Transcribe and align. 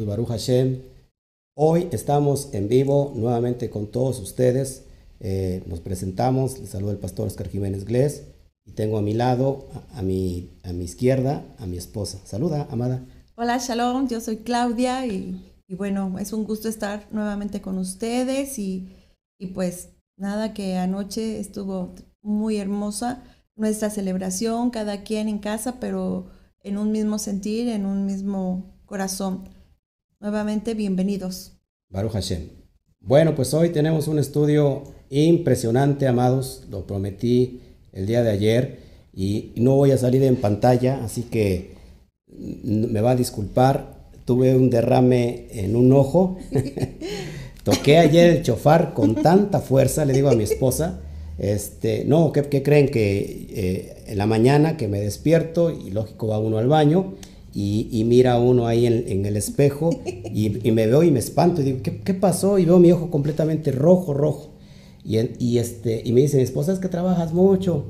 pues 0.00 0.08
Baruch 0.08 0.28
Hashem. 0.28 0.80
Hoy 1.54 1.88
estamos 1.92 2.54
en 2.54 2.68
vivo 2.68 3.12
nuevamente 3.14 3.68
con 3.68 3.90
todos 3.90 4.18
ustedes. 4.18 4.84
Eh, 5.20 5.62
nos 5.66 5.80
presentamos, 5.80 6.58
les 6.58 6.70
saluda 6.70 6.92
el 6.92 6.98
pastor 6.98 7.26
Oscar 7.26 7.48
Jiménez 7.48 7.84
Glés 7.84 8.24
y 8.64 8.72
tengo 8.72 8.96
a 8.96 9.02
mi 9.02 9.12
lado, 9.12 9.68
a, 9.92 10.00
mi, 10.00 10.58
a 10.64 10.72
mi 10.72 10.84
izquierda, 10.84 11.44
a 11.58 11.66
mi 11.66 11.76
esposa. 11.76 12.18
Saluda, 12.24 12.66
amada. 12.70 13.04
Hola, 13.34 13.58
Shalom, 13.58 14.08
yo 14.08 14.22
soy 14.22 14.38
Claudia 14.38 15.06
y, 15.06 15.38
bueno, 15.76 16.18
es 16.18 16.32
un 16.32 16.44
gusto 16.44 16.70
estar 16.70 17.06
nuevamente 17.10 17.60
con 17.60 17.76
ustedes 17.76 18.58
y, 18.58 18.96
y 19.38 19.48
pues 19.48 19.90
nada, 20.16 20.54
que 20.54 20.78
anoche 20.78 21.38
estuvo 21.40 21.94
muy 22.22 22.56
hermosa 22.56 23.22
nuestra 23.54 23.90
celebración, 23.90 24.70
cada 24.70 25.02
quien 25.02 25.28
en 25.28 25.40
casa, 25.40 25.78
pero 25.78 26.30
en 26.62 26.78
un 26.78 26.90
mismo 26.90 27.18
sentir, 27.18 27.68
en 27.68 27.84
un 27.84 28.06
mismo 28.06 28.80
corazón. 28.86 29.59
Nuevamente, 30.22 30.74
bienvenidos. 30.74 31.52
Baruch 31.88 32.12
Hashem. 32.12 32.50
Bueno, 33.00 33.34
pues 33.34 33.54
hoy 33.54 33.70
tenemos 33.70 34.06
un 34.06 34.18
estudio 34.18 34.82
impresionante, 35.08 36.06
amados. 36.06 36.64
Lo 36.68 36.86
prometí 36.86 37.60
el 37.94 38.06
día 38.06 38.22
de 38.22 38.30
ayer 38.30 38.80
y 39.14 39.52
no 39.56 39.76
voy 39.76 39.92
a 39.92 39.96
salir 39.96 40.22
en 40.24 40.36
pantalla, 40.36 41.02
así 41.02 41.22
que 41.22 41.70
me 42.36 43.00
va 43.00 43.12
a 43.12 43.16
disculpar. 43.16 44.10
Tuve 44.26 44.54
un 44.54 44.68
derrame 44.68 45.46
en 45.52 45.74
un 45.74 45.90
ojo. 45.94 46.36
Toqué 47.64 47.96
ayer 47.96 48.28
el 48.28 48.42
chofar 48.42 48.92
con 48.92 49.14
tanta 49.14 49.60
fuerza, 49.60 50.04
le 50.04 50.12
digo 50.12 50.28
a 50.28 50.34
mi 50.34 50.44
esposa, 50.44 51.00
este, 51.38 52.04
no, 52.04 52.30
¿qué, 52.32 52.62
creen? 52.62 52.90
Que 52.90 53.46
eh, 53.48 54.02
en 54.08 54.18
la 54.18 54.26
mañana 54.26 54.76
que 54.76 54.86
me 54.86 55.00
despierto 55.00 55.70
y 55.70 55.90
lógico 55.90 56.26
va 56.26 56.38
uno 56.38 56.58
al 56.58 56.68
baño 56.68 57.14
y, 57.52 58.04
mira 58.04 58.38
uno 58.38 58.66
ahí 58.66 58.86
en, 58.86 59.26
el 59.26 59.36
espejo 59.36 59.90
y, 60.04 60.50
me 60.70 60.86
veo 60.86 61.02
y 61.02 61.10
me 61.10 61.18
espanto 61.18 61.60
y 61.60 61.64
digo, 61.64 61.78
¿qué, 61.82 62.14
pasó? 62.14 62.58
Y 62.58 62.64
veo 62.64 62.78
mi 62.78 62.92
ojo 62.92 63.10
completamente 63.10 63.72
rojo, 63.72 64.14
rojo. 64.14 64.50
Y, 65.04 65.18
y, 65.38 65.58
este, 65.58 66.02
y 66.04 66.12
me 66.12 66.20
dice 66.20 66.36
mi 66.36 66.42
esposa, 66.42 66.72
es 66.72 66.78
que 66.78 66.88
trabajas 66.88 67.32
mucho. 67.32 67.84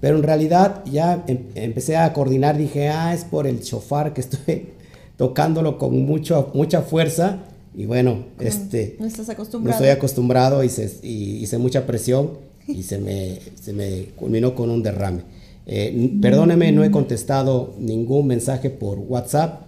Pero 0.00 0.16
en 0.16 0.22
realidad 0.22 0.84
ya 0.84 1.24
em, 1.26 1.38
empecé 1.54 1.96
a 1.96 2.12
coordinar, 2.12 2.58
dije, 2.58 2.88
ah, 2.88 3.14
es 3.14 3.24
por 3.24 3.46
el 3.46 3.62
chofar 3.62 4.12
que 4.12 4.20
estoy 4.20 4.68
tocándolo 5.16 5.78
con 5.78 6.04
mucho, 6.04 6.50
mucha 6.54 6.82
fuerza. 6.82 7.38
Y 7.74 7.86
bueno, 7.86 8.24
este, 8.38 8.96
no 8.98 9.06
estás 9.06 9.28
acostumbrado. 9.28 9.78
No 9.78 9.84
estoy 9.84 9.96
acostumbrado 9.96 10.64
y, 10.64 10.70
y 11.02 11.42
hice 11.42 11.58
mucha 11.58 11.86
presión 11.86 12.38
y 12.66 12.82
se 12.82 12.98
me, 12.98 13.38
se 13.60 13.72
me 13.72 14.06
culminó 14.16 14.54
con 14.54 14.70
un 14.70 14.82
derrame. 14.82 15.22
Eh, 15.66 16.16
perdóneme, 16.22 16.70
no 16.72 16.84
he 16.84 16.90
contestado 16.90 17.74
ningún 17.78 18.28
mensaje 18.28 18.70
por 18.70 18.98
WhatsApp. 18.98 19.66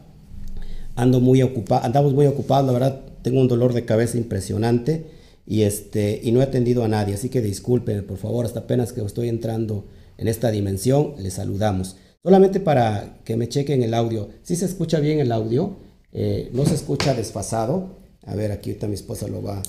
Ando 0.94 1.20
muy 1.20 1.42
ocupado, 1.42 1.84
andamos 1.84 2.14
muy 2.14 2.26
ocupados, 2.26 2.66
la 2.66 2.72
verdad 2.72 3.00
tengo 3.22 3.40
un 3.40 3.48
dolor 3.48 3.72
de 3.72 3.84
cabeza 3.84 4.16
impresionante 4.16 5.06
y, 5.46 5.62
este, 5.62 6.20
y 6.22 6.32
no 6.32 6.40
he 6.40 6.44
atendido 6.44 6.82
a 6.84 6.88
nadie, 6.88 7.14
así 7.14 7.28
que 7.28 7.40
disculpen, 7.40 8.04
por 8.06 8.18
favor, 8.18 8.44
hasta 8.44 8.60
apenas 8.60 8.92
que 8.92 9.00
estoy 9.02 9.28
entrando 9.28 9.86
en 10.16 10.28
esta 10.28 10.50
dimensión, 10.50 11.14
les 11.18 11.34
saludamos. 11.34 11.96
Solamente 12.22 12.58
para 12.58 13.20
que 13.24 13.36
me 13.36 13.48
chequen 13.48 13.82
el 13.82 13.94
audio, 13.94 14.28
si 14.42 14.56
se 14.56 14.64
escucha 14.64 14.98
bien 14.98 15.20
el 15.20 15.30
audio, 15.30 15.76
eh, 16.12 16.50
no 16.52 16.64
se 16.64 16.74
escucha 16.74 17.14
desfasado. 17.14 17.98
A 18.26 18.34
ver, 18.34 18.50
aquí 18.50 18.70
ahorita 18.70 18.88
mi 18.88 18.94
esposa 18.94 19.28
lo 19.28 19.42
va, 19.42 19.62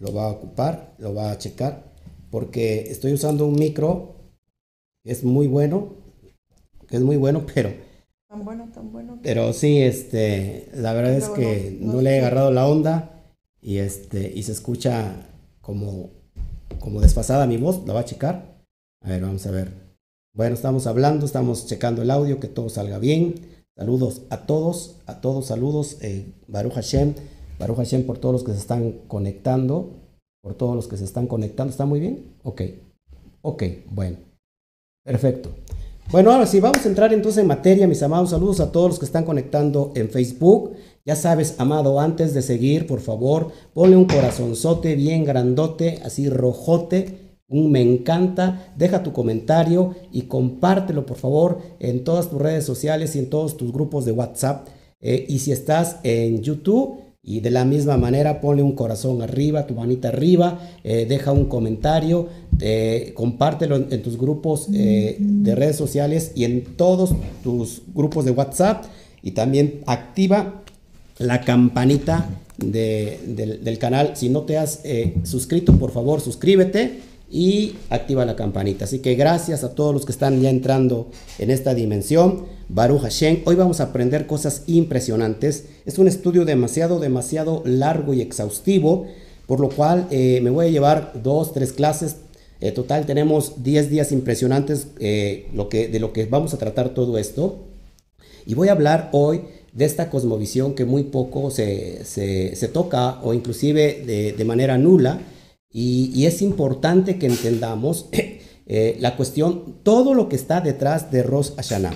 lo 0.00 0.12
va 0.12 0.24
a 0.24 0.30
ocupar, 0.30 0.94
lo 0.98 1.14
va 1.14 1.30
a 1.30 1.38
checar 1.38 1.94
porque 2.34 2.90
estoy 2.90 3.12
usando 3.12 3.46
un 3.46 3.54
micro 3.54 4.13
es 5.04 5.22
muy 5.22 5.46
bueno, 5.46 5.90
que 6.88 6.96
es 6.96 7.02
muy 7.02 7.16
bueno, 7.16 7.44
pero... 7.54 7.70
Tan 8.28 8.44
bueno, 8.44 8.68
tan 8.74 8.90
bueno. 8.90 9.18
Pero 9.22 9.52
sí, 9.52 9.80
este, 9.80 10.68
la 10.74 10.92
verdad 10.92 11.14
es 11.14 11.28
que 11.28 11.78
no, 11.80 12.00
le 12.00 12.16
he 12.16 12.18
agarrado 12.18 12.50
la 12.50 12.66
onda 12.66 13.22
y, 13.60 13.78
este, 13.78 14.32
y 14.34 14.42
se 14.42 14.52
escucha 14.52 15.28
como, 15.60 16.10
como 16.80 17.00
desfasada 17.00 17.46
mi 17.46 17.58
voz, 17.58 17.86
la 17.86 17.92
va 17.92 18.00
a 18.00 18.04
checar. 18.04 18.56
A 19.02 19.10
ver, 19.10 19.22
vamos 19.22 19.46
a 19.46 19.50
ver. 19.50 19.72
Bueno, 20.32 20.56
estamos 20.56 20.88
hablando, 20.88 21.26
estamos 21.26 21.66
checando 21.66 22.02
el 22.02 22.10
audio, 22.10 22.40
que 22.40 22.48
todo 22.48 22.68
salga 22.68 22.98
bien. 22.98 23.34
Saludos 23.76 24.22
a 24.30 24.46
todos, 24.46 24.96
a 25.06 25.20
todos 25.20 25.46
saludos. 25.46 25.98
Eh, 26.00 26.32
Baruch 26.48 26.72
Hashem, 26.72 27.14
Baruch 27.58 27.76
Hashem 27.76 28.04
por 28.04 28.18
todos 28.18 28.32
los 28.32 28.44
que 28.44 28.52
se 28.52 28.58
están 28.58 28.92
conectando 29.06 29.90
por 30.44 30.54
todos 30.54 30.76
los 30.76 30.88
que 30.88 30.96
se 30.96 31.04
están 31.04 31.26
conectando. 31.26 31.70
¿Está 31.70 31.86
muy 31.86 32.00
bien? 32.00 32.34
Ok. 32.42 32.62
Ok, 33.40 33.62
bueno. 33.90 34.18
Perfecto. 35.04 35.50
Bueno, 36.10 36.32
ahora 36.32 36.46
sí, 36.46 36.60
vamos 36.60 36.84
a 36.84 36.88
entrar 36.88 37.12
entonces 37.12 37.42
en 37.42 37.46
materia, 37.46 37.86
mis 37.86 38.02
amados. 38.02 38.30
Saludos 38.30 38.60
a 38.60 38.72
todos 38.72 38.88
los 38.88 38.98
que 38.98 39.04
están 39.04 39.24
conectando 39.24 39.92
en 39.94 40.08
Facebook. 40.08 40.72
Ya 41.04 41.14
sabes, 41.14 41.56
amado, 41.58 42.00
antes 42.00 42.32
de 42.32 42.40
seguir, 42.40 42.86
por 42.86 43.00
favor, 43.00 43.52
ponle 43.74 43.96
un 43.96 44.06
corazonzote 44.06 44.94
bien 44.94 45.24
grandote, 45.24 46.00
así 46.02 46.30
rojote, 46.30 47.36
un 47.48 47.70
me 47.70 47.82
encanta, 47.82 48.72
deja 48.78 49.02
tu 49.02 49.12
comentario 49.12 49.94
y 50.10 50.22
compártelo, 50.22 51.04
por 51.04 51.18
favor, 51.18 51.58
en 51.78 52.04
todas 52.04 52.30
tus 52.30 52.40
redes 52.40 52.64
sociales 52.64 53.14
y 53.14 53.18
en 53.18 53.28
todos 53.28 53.58
tus 53.58 53.70
grupos 53.72 54.06
de 54.06 54.12
WhatsApp. 54.12 54.68
Eh, 55.00 55.26
y 55.28 55.40
si 55.40 55.52
estás 55.52 55.98
en 56.02 56.40
YouTube, 56.40 57.00
y 57.26 57.40
de 57.40 57.50
la 57.50 57.64
misma 57.64 57.96
manera, 57.96 58.40
ponle 58.40 58.62
un 58.62 58.72
corazón 58.72 59.22
arriba, 59.22 59.66
tu 59.66 59.74
manita 59.74 60.08
arriba, 60.08 60.60
eh, 60.84 61.06
deja 61.08 61.32
un 61.32 61.46
comentario, 61.46 62.28
eh, 62.60 63.12
compártelo 63.14 63.76
en, 63.76 64.02
tus 64.02 64.18
grupos 64.18 64.68
eh, 64.74 65.16
de 65.18 65.54
redes 65.54 65.76
sociales 65.76 66.32
y 66.34 66.44
en 66.44 66.64
todos 66.76 67.14
tus 67.42 67.82
grupos 67.94 68.26
de 68.26 68.32
WhatsApp. 68.32 68.84
Y 69.22 69.30
también 69.30 69.80
activa 69.86 70.62
la 71.16 71.40
campanita 71.40 72.28
del, 72.58 73.78
canal. 73.78 74.16
Si 74.16 74.28
no 74.28 74.42
te 74.42 74.58
has 74.58 74.82
suscrito, 75.22 75.76
por 75.78 75.92
favor, 75.92 76.20
suscríbete 76.20 77.00
y 77.34 77.74
activa 77.90 78.24
la 78.24 78.36
campanita. 78.36 78.84
Así 78.84 79.00
que 79.00 79.16
gracias 79.16 79.64
a 79.64 79.74
todos 79.74 79.92
los 79.92 80.06
que 80.06 80.12
están 80.12 80.40
ya 80.40 80.50
entrando 80.50 81.10
en 81.40 81.50
esta 81.50 81.74
dimensión. 81.74 82.46
Baruch 82.68 83.02
Hashem, 83.02 83.42
hoy 83.44 83.56
vamos 83.56 83.80
a 83.80 83.84
aprender 83.84 84.28
cosas 84.28 84.62
impresionantes. 84.68 85.64
Es 85.84 85.98
un 85.98 86.06
estudio 86.06 86.44
demasiado, 86.44 87.00
demasiado 87.00 87.62
largo 87.66 88.14
y 88.14 88.20
exhaustivo, 88.20 89.08
por 89.48 89.58
lo 89.58 89.68
cual 89.68 90.06
eh, 90.12 90.38
me 90.44 90.50
voy 90.50 90.66
a 90.66 90.70
llevar 90.70 91.20
dos, 91.24 91.52
tres 91.52 91.72
clases. 91.72 92.18
En 92.60 92.72
total 92.72 93.04
tenemos 93.04 93.64
10 93.64 93.90
días 93.90 94.12
impresionantes 94.12 94.86
eh, 95.00 95.48
lo 95.52 95.68
que, 95.68 95.88
de 95.88 95.98
lo 95.98 96.12
que 96.12 96.26
vamos 96.26 96.54
a 96.54 96.58
tratar 96.58 96.90
todo 96.90 97.18
esto. 97.18 97.64
Y 98.46 98.54
voy 98.54 98.68
a 98.68 98.72
hablar 98.72 99.08
hoy 99.10 99.40
de 99.72 99.86
esta 99.86 100.08
cosmovisión 100.08 100.74
que 100.76 100.84
muy 100.84 101.02
poco 101.02 101.50
se, 101.50 102.04
se, 102.04 102.68
toca 102.68 103.18
o 103.24 103.34
inclusive 103.34 104.04
de, 104.06 104.34
de 104.34 104.44
manera 104.44 104.78
nula 104.78 105.20
y, 105.76 106.24
es 106.24 106.40
importante 106.40 107.18
que 107.18 107.26
entendamos 107.26 108.06
eh, 108.66 108.96
la 109.00 109.16
cuestión, 109.16 109.80
todo 109.82 110.14
lo 110.14 110.28
que 110.28 110.36
está 110.36 110.60
detrás 110.60 111.10
de 111.10 111.24
Rosh 111.24 111.50
Hashanah. 111.56 111.92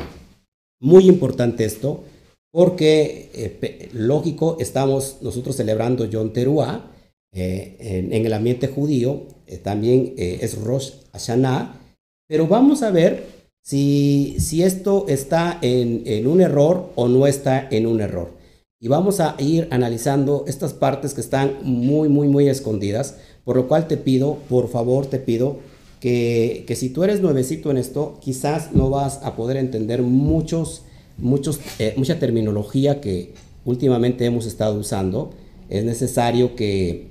Muy 0.80 1.06
importante 1.06 1.64
esto, 1.64 2.02
porque 2.50 3.30
eh, 3.32 3.88
lógico, 3.92 4.56
estamos 4.58 5.18
nosotros 5.22 5.54
celebrando 5.54 6.06
Yom 6.06 6.32
Teruah 6.32 6.90
eh, 7.32 8.08
en, 8.10 8.26
el 8.26 8.32
ambiente 8.32 8.66
judío, 8.66 9.22
también 9.62 10.14
es 10.16 10.60
Rosh 10.60 10.90
Hashanah, 11.12 11.80
pero 12.26 12.48
vamos 12.48 12.82
a 12.82 12.90
ver 12.90 13.24
si, 13.62 14.36
si 14.40 14.62
esto 14.62 15.06
está 15.08 15.58
en, 15.62 16.02
en 16.04 16.26
un 16.26 16.40
error 16.40 16.90
o 16.96 17.06
no 17.06 17.26
está 17.28 17.68
en 17.70 17.86
un 17.86 18.00
error. 18.00 18.36
Y 18.80 18.88
vamos 18.88 19.20
a 19.20 19.34
ir 19.38 19.66
analizando 19.70 20.44
estas 20.46 20.72
partes 20.72 21.14
que 21.14 21.20
están 21.20 21.58
muy, 21.62 22.08
muy, 22.08 22.28
muy 22.28 22.48
escondidas 22.48 23.16
por 23.48 23.56
lo 23.56 23.66
cual 23.66 23.88
te 23.88 23.96
pido, 23.96 24.36
por 24.50 24.68
favor, 24.68 25.06
te 25.06 25.18
pido 25.18 25.56
que, 26.00 26.66
si 26.76 26.90
tú 26.90 27.02
eres 27.02 27.22
nuevecito 27.22 27.70
en 27.70 27.78
esto, 27.78 28.18
quizás 28.20 28.74
no 28.74 28.90
vas 28.90 29.20
a 29.22 29.36
poder 29.36 29.56
entender 29.56 30.02
muchos, 30.02 30.82
muchos, 31.16 31.58
eh, 31.78 31.94
mucha 31.96 32.18
terminología 32.18 33.00
que 33.00 33.32
últimamente 33.64 34.26
hemos 34.26 34.44
estado 34.44 34.78
usando. 34.78 35.30
Es 35.70 35.82
necesario 35.82 36.56
que, 36.56 37.06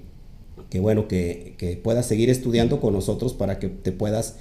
que 0.70 0.80
bueno, 0.80 1.08
que, 1.08 1.80
puedas 1.82 2.06
seguir 2.06 2.30
estudiando 2.30 2.80
con 2.82 2.94
nosotros 2.94 3.34
para 3.34 3.58
que 3.58 3.70
te 3.70 3.92
puedas 3.92 4.36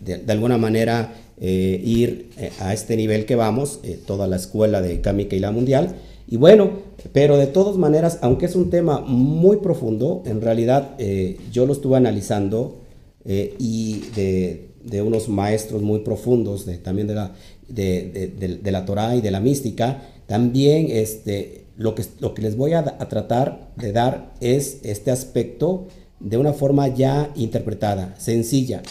de, 0.00 0.22
alguna 0.32 0.56
manera 0.56 1.12
eh, 1.38 1.82
ir 1.84 2.30
eh, 2.38 2.50
a 2.60 2.72
este 2.72 2.96
nivel 2.96 3.26
que 3.26 3.36
vamos, 3.36 3.80
toda 4.06 4.26
la 4.26 4.36
escuela 4.36 4.80
de 4.80 5.02
Kamika 5.02 5.36
y 5.36 5.40
la 5.40 5.50
Mundial. 5.50 5.96
Y 6.26 6.36
bueno, 6.36 6.70
pero 7.12 7.36
de 7.36 7.46
todas 7.46 7.76
maneras, 7.76 8.18
aunque 8.22 8.46
es 8.46 8.56
un 8.56 8.70
tema 8.70 9.00
muy 9.00 9.58
profundo, 9.58 10.22
en 10.26 10.40
realidad 10.40 10.94
eh, 10.98 11.38
yo 11.50 11.66
lo 11.66 11.72
estuve 11.72 11.96
analizando 11.96 12.78
eh, 13.24 13.54
y 13.58 14.02
de, 14.14 15.02
unos 15.02 15.28
maestros 15.28 15.82
muy 15.82 16.00
profundos 16.00 16.66
de, 16.66 16.78
también 16.78 17.06
de 17.06 17.14
la, 17.14 17.32
de, 17.68 18.60
la 18.64 18.84
Torah 18.84 19.14
y 19.16 19.20
de 19.20 19.30
la 19.30 19.40
mística, 19.40 20.02
también 20.26 20.86
este, 20.90 21.66
lo, 21.76 21.94
que, 21.94 22.04
lo 22.20 22.34
que 22.34 22.42
les 22.42 22.56
voy 22.56 22.72
a, 22.72 22.80
a, 22.80 23.08
tratar 23.08 23.72
de 23.76 23.92
dar 23.92 24.34
es 24.40 24.80
este 24.82 25.10
aspecto 25.10 25.86
de 26.20 26.36
una 26.36 26.52
forma 26.52 26.88
ya 26.88 27.30
interpretada, 27.36 28.14
sencilla, 28.18 28.82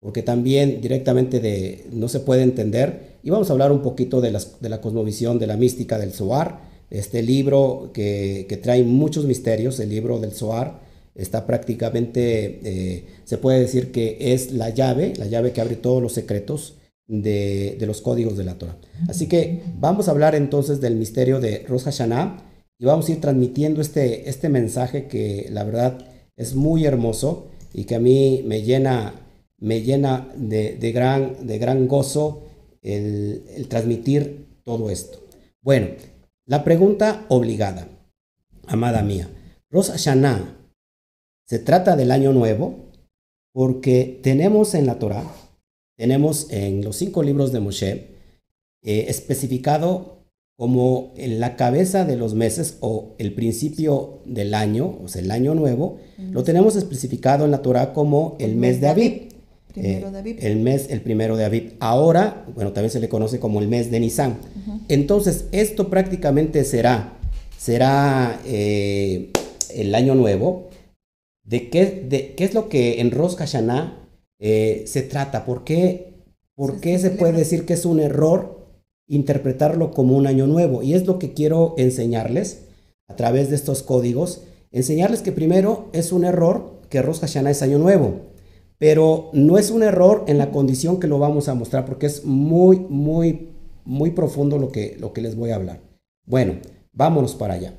porque 0.00 0.22
también 0.22 0.80
directamente 0.80 1.40
de, 1.40 1.86
no 1.92 2.08
se 2.08 2.20
puede 2.20 2.42
entender. 2.42 3.18
Y 3.22 3.30
vamos 3.30 3.50
a 3.50 3.52
hablar 3.52 3.70
un 3.70 3.82
poquito 3.82 4.20
de, 4.20 4.30
las, 4.30 4.60
de 4.60 4.68
la 4.68 4.80
cosmovisión, 4.80 5.38
de 5.38 5.46
la 5.46 5.56
mística 5.56 5.98
del 5.98 6.12
Zohar, 6.12 6.69
este 6.90 7.22
libro 7.22 7.90
que, 7.94 8.46
que 8.48 8.56
trae 8.56 8.82
muchos 8.84 9.24
misterios, 9.24 9.80
el 9.80 9.88
libro 9.90 10.18
del 10.18 10.32
Zohar, 10.32 10.80
está 11.14 11.46
prácticamente, 11.46 12.60
eh, 12.64 13.04
se 13.24 13.38
puede 13.38 13.60
decir 13.60 13.92
que 13.92 14.32
es 14.32 14.52
la 14.52 14.70
llave, 14.70 15.12
la 15.16 15.26
llave 15.26 15.52
que 15.52 15.60
abre 15.60 15.76
todos 15.76 16.02
los 16.02 16.12
secretos 16.12 16.76
de, 17.06 17.76
los 17.80 18.00
códigos 18.00 18.36
de 18.36 18.44
la 18.44 18.56
Torah. 18.56 18.76
Así 19.08 19.26
que 19.26 19.62
vamos 19.78 20.08
a 20.08 20.12
hablar 20.12 20.34
entonces 20.34 20.80
del 20.80 20.96
misterio 20.96 21.40
de 21.40 21.64
Rosh 21.68 21.82
Hashanah 21.82 22.42
y 22.78 22.84
vamos 22.84 23.08
a 23.08 23.12
ir 23.12 23.20
transmitiendo 23.20 23.80
este, 23.80 24.28
este 24.28 24.48
mensaje 24.48 25.06
que 25.06 25.48
la 25.50 25.64
verdad 25.64 25.98
es 26.36 26.54
muy 26.54 26.86
hermoso 26.86 27.48
y 27.74 27.84
que 27.84 27.96
a 27.96 28.00
mí 28.00 28.42
me 28.46 28.62
llena, 28.62 29.14
me 29.58 29.82
llena 29.82 30.32
de, 30.36 30.76
gran, 30.92 31.46
de 31.46 31.58
gran 31.58 31.88
gozo 31.88 32.44
el, 32.82 33.44
el 33.56 33.68
transmitir 33.68 34.46
todo 34.64 34.90
esto. 34.90 35.18
Bueno, 35.62 35.88
la 36.50 36.64
pregunta 36.64 37.26
obligada, 37.28 37.86
amada 38.66 39.02
mía, 39.02 39.28
Rosh 39.70 39.90
Hashanah 39.90 40.56
se 41.46 41.60
trata 41.60 41.94
del 41.94 42.10
año 42.10 42.32
nuevo 42.32 42.90
porque 43.52 44.18
tenemos 44.24 44.74
en 44.74 44.84
la 44.84 44.98
Torah, 44.98 45.32
tenemos 45.96 46.50
en 46.50 46.82
los 46.82 46.96
cinco 46.96 47.22
libros 47.22 47.52
de 47.52 47.60
Moshe, 47.60 48.08
eh, 48.82 49.04
especificado 49.06 50.24
como 50.56 51.12
en 51.16 51.38
la 51.38 51.54
cabeza 51.54 52.04
de 52.04 52.16
los 52.16 52.34
meses 52.34 52.78
o 52.80 53.14
el 53.18 53.32
principio 53.32 54.18
del 54.24 54.54
año, 54.54 54.98
o 55.04 55.06
sea, 55.06 55.22
el 55.22 55.30
año 55.30 55.54
nuevo, 55.54 56.00
lo 56.18 56.42
tenemos 56.42 56.74
especificado 56.74 57.44
en 57.44 57.52
la 57.52 57.62
Torah 57.62 57.92
como 57.92 58.36
el, 58.40 58.56
mes 58.56 58.80
de 58.80 58.88
Aviv. 58.88 59.28
Primero 59.72 60.10
de 60.10 60.18
Aviv. 60.18 60.36
el 60.40 60.56
mes, 60.60 60.88
el 60.90 61.00
primero 61.00 61.36
de 61.36 61.44
Aviv. 61.44 61.74
Ahora, 61.80 62.44
bueno, 62.54 62.72
también 62.72 62.90
se 62.90 63.00
le 63.00 63.08
conoce 63.08 63.38
como 63.38 63.60
el 63.60 63.68
mes 63.68 63.90
de 63.90 64.00
Nisan. 64.00 64.38
Entonces, 64.88 65.46
esto 65.52 65.88
prácticamente 65.88 66.64
será, 66.64 67.18
será 67.58 68.40
eh, 68.46 69.30
el 69.74 69.94
año 69.94 70.14
nuevo, 70.14 70.68
de 71.44 71.70
qué, 71.70 72.06
de 72.08 72.34
qué 72.34 72.44
es 72.44 72.54
lo 72.54 72.68
que 72.68 73.00
en 73.00 73.10
Rosh 73.10 73.36
Hashanah 73.36 74.08
eh, 74.38 74.84
se 74.86 75.02
trata, 75.02 75.44
por 75.44 75.64
qué, 75.64 76.14
por 76.54 76.80
qué 76.80 76.98
se 76.98 77.10
puede 77.10 77.32
decir 77.32 77.66
que 77.66 77.74
es 77.74 77.84
un 77.84 78.00
error 78.00 78.60
interpretarlo 79.08 79.90
como 79.90 80.16
un 80.16 80.26
año 80.26 80.46
nuevo. 80.46 80.82
Y 80.82 80.94
es 80.94 81.06
lo 81.06 81.18
que 81.18 81.32
quiero 81.34 81.74
enseñarles 81.76 82.62
a 83.08 83.16
través 83.16 83.50
de 83.50 83.56
estos 83.56 83.82
códigos, 83.82 84.42
enseñarles 84.70 85.20
que 85.20 85.32
primero 85.32 85.88
es 85.92 86.12
un 86.12 86.24
error 86.24 86.80
que 86.88 87.02
Rosh 87.02 87.20
Hashanah 87.20 87.50
es 87.50 87.62
año 87.62 87.78
nuevo, 87.78 88.29
pero 88.80 89.28
no 89.34 89.58
es 89.58 89.70
un 89.70 89.82
error 89.82 90.24
en 90.26 90.38
la 90.38 90.50
condición 90.50 90.98
que 90.98 91.06
lo 91.06 91.18
vamos 91.18 91.48
a 91.48 91.54
mostrar, 91.54 91.84
porque 91.84 92.06
es 92.06 92.24
muy, 92.24 92.78
muy, 92.78 93.50
muy 93.84 94.12
profundo 94.12 94.56
lo 94.56 94.72
que, 94.72 94.96
lo 94.98 95.12
que 95.12 95.20
les 95.20 95.36
voy 95.36 95.50
a 95.50 95.56
hablar. 95.56 95.80
Bueno, 96.26 96.54
vámonos 96.90 97.34
para 97.34 97.54
allá. 97.54 97.74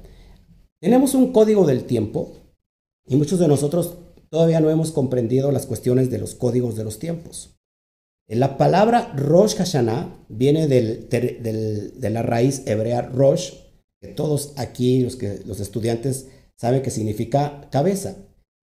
Tenemos 0.80 1.16
un 1.16 1.32
código 1.32 1.66
del 1.66 1.86
tiempo 1.86 2.34
y 3.08 3.16
muchos 3.16 3.40
de 3.40 3.48
nosotros 3.48 3.98
todavía 4.30 4.60
no 4.60 4.70
hemos 4.70 4.92
comprendido 4.92 5.52
las 5.52 5.66
cuestiones 5.66 6.12
de 6.12 6.20
los 6.20 6.36
códigos 6.36 6.76
de 6.76 6.84
los 6.84 7.00
tiempos. 7.00 7.58
La 8.28 8.58
palabra 8.58 9.12
Rosh 9.16 9.56
Hashanah 9.56 10.26
viene 10.30 10.68
de 10.68 12.10
la 12.12 12.22
raíz 12.22 12.62
hebrea 12.68 13.02
Rosh, 13.02 13.54
que 14.00 14.10
todos 14.10 14.54
aquí, 14.56 15.02
los, 15.02 15.16
que, 15.16 15.42
los 15.48 15.60
estudiantes, 15.60 16.28
saben 16.58 16.84
que 16.84 16.92
significa 16.92 17.68
cabeza. 17.72 18.18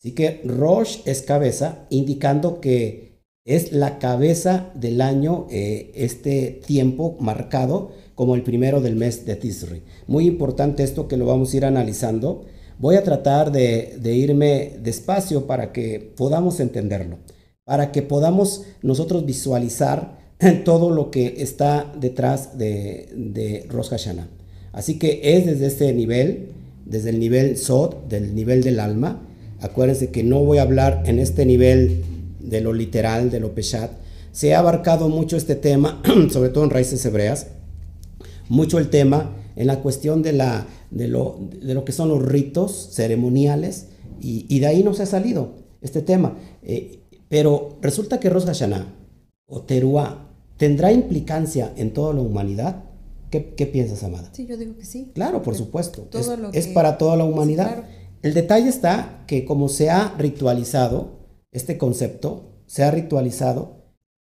Así 0.05 0.12
que 0.12 0.43
Rosh 0.45 0.99
es 1.06 1.23
cabeza, 1.23 1.87
indicando 1.89 2.61
que 2.61 3.23
es 3.47 3.73
la 3.73 3.99
cabeza 3.99 4.71
del 4.75 5.01
año, 5.01 5.47
eh, 5.51 5.93
este 5.95 6.61
tiempo 6.67 7.17
marcado 7.21 7.93
como 8.15 8.35
el 8.35 8.43
primero 8.43 8.83
del 8.83 8.97
mes 8.97 9.25
de 9.25 9.35
Tisri. 9.35 9.83
Muy 10.06 10.27
importante 10.27 10.83
esto 10.83 11.09
que 11.09 11.17
lo 11.17 11.25
vamos 11.25 11.53
a 11.53 11.56
ir 11.56 11.65
analizando 11.65 12.45
Voy 12.79 12.97
a 12.97 13.05
tratar 13.05 13.53
de, 13.53 13.99
irme 14.05 14.73
despacio 14.83 15.47
para 15.47 15.73
que 15.73 16.12
podamos 16.17 16.59
entenderlo, 16.59 17.19
para 17.65 17.93
que 17.93 18.03
podamos 18.03 18.65
nosotros 18.83 19.25
visualizar 19.25 20.19
todo 20.65 20.91
lo 20.91 21.11
que 21.11 21.37
está 21.39 21.93
detrás 21.99 22.59
de, 22.59 23.09
de 23.15 23.67
Rosh 23.69 23.91
Hashanah. 23.91 24.29
Así 24.73 24.99
que 24.99 25.21
es 25.23 25.47
desde 25.47 25.67
este 25.67 25.93
nivel, 25.93 26.49
desde 26.85 27.11
el 27.11 27.21
nivel 27.21 27.57
Sod, 27.57 27.95
del 28.09 28.35
nivel 28.35 28.62
del 28.65 28.81
alma. 28.81 29.23
Acuérdense 29.64 30.11
que 30.11 30.22
no 30.22 30.44
voy 30.44 30.58
a 30.58 30.62
hablar 30.62 31.05
en 31.06 31.19
este 31.19 31.46
nivel 31.46 32.05
de 32.38 32.61
lo 32.61 32.75
literal, 32.75 33.31
de 33.31 33.40
lo 33.40 33.55
peshat. 33.55 33.90
Se 34.31 34.55
ha 34.55 34.58
abarcado 34.58 35.08
mucho 35.08 35.38
este 35.38 35.55
tema, 35.55 36.02
sobre 36.31 36.50
todo 36.50 36.64
en 36.64 36.70
raíces 36.70 37.05
hebreas, 37.06 37.46
mucho 38.50 38.78
el 38.78 38.90
tema 38.90 39.34
en 39.56 39.66
la 39.66 39.81
cuestión 39.81 40.22
de, 40.22 40.34
la, 40.34 40.66
de, 40.90 41.08
lo, 41.08 41.49
de 41.62 41.72
lo 41.72 41.87
que 41.87 41.93
son 41.93 42.11
los 42.11 42.22
ritos 42.22 42.90
ceremoniales, 42.93 43.87
y, 44.20 44.58
de 44.58 44.66
ahí 44.66 44.82
no 44.82 44.94
se 44.94 45.02
ha 45.02 45.06
salido 45.06 45.55
este 45.82 46.02
tema. 46.02 46.37
Eh, 46.62 47.00
pero 47.28 47.78
resulta 47.81 48.20
que 48.20 48.31
Rosh 48.31 48.44
Hashanah 48.44 48.87
o 49.46 49.62
Teruah 49.62 50.28
tendrá 50.56 50.93
implicancia 50.93 51.72
en 51.76 51.93
toda 51.93 52.12
la 52.12 52.20
humanidad. 52.20 52.84
¿Qué, 53.31 53.66
piensas, 53.66 54.05
Amada? 54.05 54.31
Sí, 54.32 54.46
yo 54.46 54.56
digo 54.56 54.76
que 54.76 54.84
sí. 54.84 55.11
Claro, 55.14 55.43
por 55.43 55.56
supuesto. 55.56 56.08
es, 56.52 56.69
para 56.69 56.99
toda 56.99 57.16
la 57.16 57.25
humanidad. 57.25 57.84
El 58.25 58.32
detalle 58.32 58.71
está 58.71 59.23
que 59.26 59.44
como 59.44 59.69
se 59.69 59.91
ha 59.91 60.15
ritualizado 60.17 61.11
este 61.53 61.76
concepto, 61.76 62.62
se 62.65 62.82
ha 62.82 62.91
ritualizado, 62.91 63.85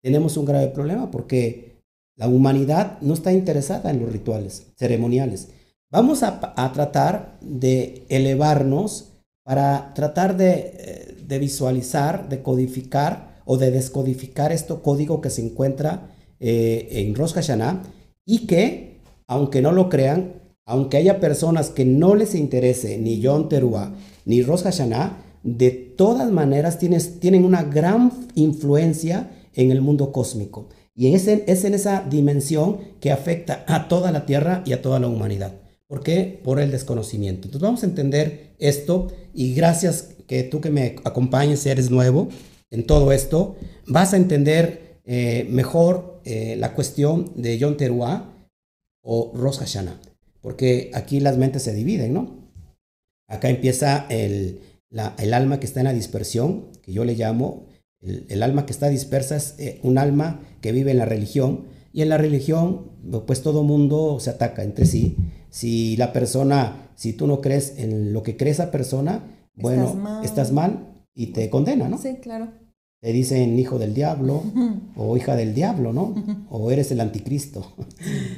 tenemos 0.02 0.36
un 0.36 0.44
grave 0.44 0.66
problema 0.66 1.12
porque 1.12 1.84
la 2.16 2.26
humanidad 2.26 2.98
no 3.00 3.14
está 3.14 3.32
interesada 3.32 3.92
en 3.92 4.00
los 4.00 4.10
rituales 4.10 4.72
ceremoniales. 4.76 5.50
Vamos 5.88 6.24
a, 6.24 6.40
tratar 6.72 7.38
de 7.40 8.04
elevarnos 8.08 9.12
para 9.44 9.94
tratar 9.94 10.36
eh, 10.40 11.16
de, 11.22 11.38
visualizar, 11.38 12.28
de 12.28 12.42
codificar 12.42 13.40
o 13.44 13.56
de 13.56 13.70
descodificar 13.70 14.50
este 14.50 14.74
código 14.80 15.20
que 15.20 15.30
se 15.30 15.42
encuentra 15.42 16.10
eh, 16.40 16.88
en 16.90 17.14
Rosh 17.14 17.34
Hashanah 17.34 17.84
y 18.24 18.48
que, 18.48 19.00
aunque 19.28 19.62
no 19.62 19.70
lo 19.70 19.88
crean, 19.88 20.45
aunque 20.66 20.96
haya 20.96 21.20
personas 21.20 21.70
que 21.70 21.84
no 21.84 22.14
les 22.16 22.34
interese 22.34 22.98
ni 22.98 23.20
Yom 23.20 23.48
Teruah 23.48 23.94
ni 24.24 24.42
Rosh 24.42 24.64
Hashanah, 24.64 25.22
de 25.44 25.70
todas 25.70 26.30
maneras 26.32 26.78
tienen 26.78 27.44
una 27.44 27.62
gran 27.62 28.12
influencia 28.34 29.30
en 29.54 29.70
el 29.70 29.80
mundo 29.80 30.10
cósmico. 30.10 30.68
Y 30.94 31.14
es 31.14 31.28
en, 31.28 31.44
es 31.46 31.64
en 31.64 31.74
esa 31.74 32.04
dimensión 32.08 32.78
que 33.00 33.12
afecta 33.12 33.64
a 33.68 33.86
toda 33.86 34.10
la 34.10 34.26
Tierra 34.26 34.62
y 34.66 34.72
a 34.72 34.82
toda 34.82 34.98
la 34.98 35.06
humanidad. 35.06 35.54
¿Por 35.86 36.02
qué? 36.02 36.40
Por 36.42 36.58
el 36.58 36.72
desconocimiento. 36.72 37.46
Entonces 37.46 37.62
vamos 37.62 37.82
a 37.84 37.86
entender 37.86 38.56
esto 38.58 39.12
y 39.32 39.54
gracias 39.54 40.14
que 40.26 40.42
tú 40.42 40.60
que 40.60 40.70
me 40.70 40.96
acompañes, 41.04 41.60
si 41.60 41.68
eres 41.68 41.90
nuevo 41.92 42.28
en 42.70 42.84
todo 42.86 43.12
esto, 43.12 43.54
vas 43.86 44.12
a 44.12 44.16
entender 44.16 45.00
eh, 45.04 45.46
mejor 45.48 46.20
eh, 46.24 46.56
la 46.58 46.74
cuestión 46.74 47.30
de 47.36 47.56
Yom 47.56 47.76
Teruah 47.76 48.34
o 49.02 49.32
Rosh 49.36 49.58
Hashanah. 49.58 50.00
Porque 50.40 50.90
aquí 50.94 51.20
las 51.20 51.38
mentes 51.38 51.62
se 51.62 51.74
dividen, 51.74 52.14
¿no? 52.14 52.50
Acá 53.28 53.48
empieza 53.48 54.06
el, 54.08 54.60
el 55.18 55.34
alma 55.34 55.58
que 55.60 55.66
está 55.66 55.80
en 55.80 55.86
la 55.86 55.92
dispersión, 55.92 56.70
que 56.82 56.92
yo 56.92 57.04
le 57.04 57.14
llamo 57.14 57.66
el, 58.00 58.42
alma 58.42 58.66
que 58.66 58.72
está 58.72 58.88
dispersa 58.88 59.36
es 59.36 59.54
eh, 59.58 59.80
un 59.82 59.98
alma 59.98 60.40
que 60.60 60.72
vive 60.72 60.90
en 60.90 60.98
la 60.98 61.04
religión 61.04 61.64
y 61.92 62.02
en 62.02 62.08
la 62.10 62.18
religión 62.18 62.92
pues 63.26 63.42
todo 63.42 63.62
mundo 63.62 64.18
se 64.20 64.30
ataca 64.30 64.62
entre 64.62 64.84
sí. 64.84 65.16
Si 65.50 65.96
la 65.96 66.12
persona, 66.12 66.90
si 66.94 67.14
tú 67.14 67.26
no 67.26 67.40
crees 67.40 67.78
en 67.78 68.12
lo 68.12 68.22
que 68.22 68.36
cree 68.36 68.52
esa 68.52 68.70
persona, 68.70 69.24
bueno, 69.54 70.20
estás 70.22 70.52
mal, 70.52 70.92
y 71.14 71.28
te 71.28 71.48
condena, 71.48 71.88
¿no? 71.88 71.96
Sí, 71.96 72.16
claro. 72.20 72.52
Te 73.00 73.12
dicen 73.12 73.58
hijo 73.58 73.78
del 73.78 73.94
diablo 73.94 74.42
o 74.96 75.16
hija 75.16 75.34
del 75.34 75.54
diablo, 75.54 75.92
¿no? 75.94 76.14
O 76.50 76.70
eres 76.70 76.90
el 76.90 77.00
anticristo. 77.00 77.74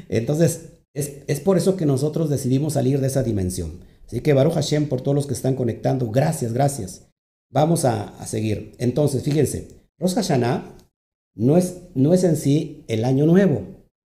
Entonces, 0.08 0.77
es, 0.94 1.40
por 1.40 1.56
eso 1.56 1.76
que 1.76 1.86
nosotros 1.86 2.30
decidimos 2.30 2.74
salir 2.74 3.00
de 3.00 3.06
esa 3.06 3.22
dimensión. 3.22 3.80
Así 4.06 4.20
que 4.20 4.32
Baruch 4.32 4.54
Hashem, 4.54 4.88
por 4.88 5.00
todos 5.00 5.14
los 5.14 5.26
que 5.26 5.34
están 5.34 5.54
conectando, 5.54 6.10
gracias, 6.10 6.52
gracias. 6.52 7.08
Vamos 7.50 7.84
a, 7.84 8.14
seguir. 8.26 8.74
Entonces, 8.78 9.22
fíjense, 9.22 9.68
Rosh 9.98 10.14
Hashanah 10.14 10.76
no 11.34 11.56
es, 11.56 11.82
no 11.94 12.14
es 12.14 12.24
en 12.24 12.36
sí 12.36 12.84
el 12.88 13.04
año 13.04 13.26
nuevo. 13.26 13.62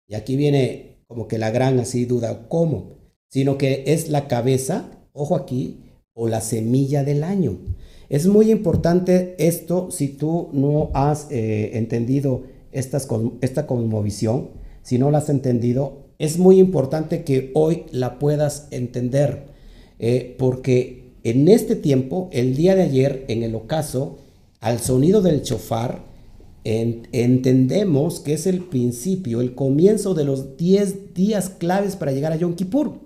Y 0.06 0.14
aquí 0.14 0.36
viene 0.36 1.04
como 1.06 1.28
que 1.28 1.38
la 1.38 1.50
gran 1.50 1.78
así 1.78 2.04
duda, 2.04 2.48
¿cómo? 2.48 2.98
Sino 3.30 3.58
que 3.58 3.84
es 3.86 4.08
la 4.08 4.28
cabeza, 4.28 4.90
ojo 5.12 5.36
aquí, 5.36 5.84
o 6.14 6.28
la 6.28 6.40
semilla 6.40 7.04
del 7.04 7.22
año. 7.22 7.58
Es 8.08 8.26
muy 8.26 8.50
importante 8.50 9.34
esto 9.38 9.90
si 9.90 10.08
tú 10.08 10.48
no 10.52 10.90
has 10.94 11.30
eh, 11.30 11.72
entendido 11.74 12.44
esta 12.72 13.66
cosmovisión, 13.66 14.50
si 14.82 14.98
no 14.98 15.10
la 15.10 15.18
has 15.18 15.28
entendido, 15.28 16.07
es 16.18 16.38
muy 16.38 16.58
importante 16.58 17.24
que 17.24 17.50
hoy 17.54 17.84
la 17.90 18.18
puedas 18.18 18.68
entender, 18.70 19.46
eh, 19.98 20.34
porque 20.38 21.14
en 21.22 21.48
este 21.48 21.76
tiempo, 21.76 22.28
el 22.32 22.56
día 22.56 22.74
de 22.74 22.82
ayer, 22.82 23.24
en 23.28 23.42
el 23.42 23.54
ocaso, 23.54 24.18
al 24.60 24.80
sonido 24.80 25.22
del 25.22 25.42
chofar, 25.42 26.08
entendemos 26.64 28.20
que 28.20 28.34
es 28.34 28.46
el 28.46 28.64
principio, 28.64 29.40
el 29.40 29.54
comienzo 29.54 30.14
de 30.14 30.24
los 30.24 30.56
10 30.56 31.14
días 31.14 31.48
claves 31.48 31.96
para 31.96 32.12
llegar 32.12 32.32
a 32.32 32.36
Yom 32.36 32.54
Kippur. 32.54 33.00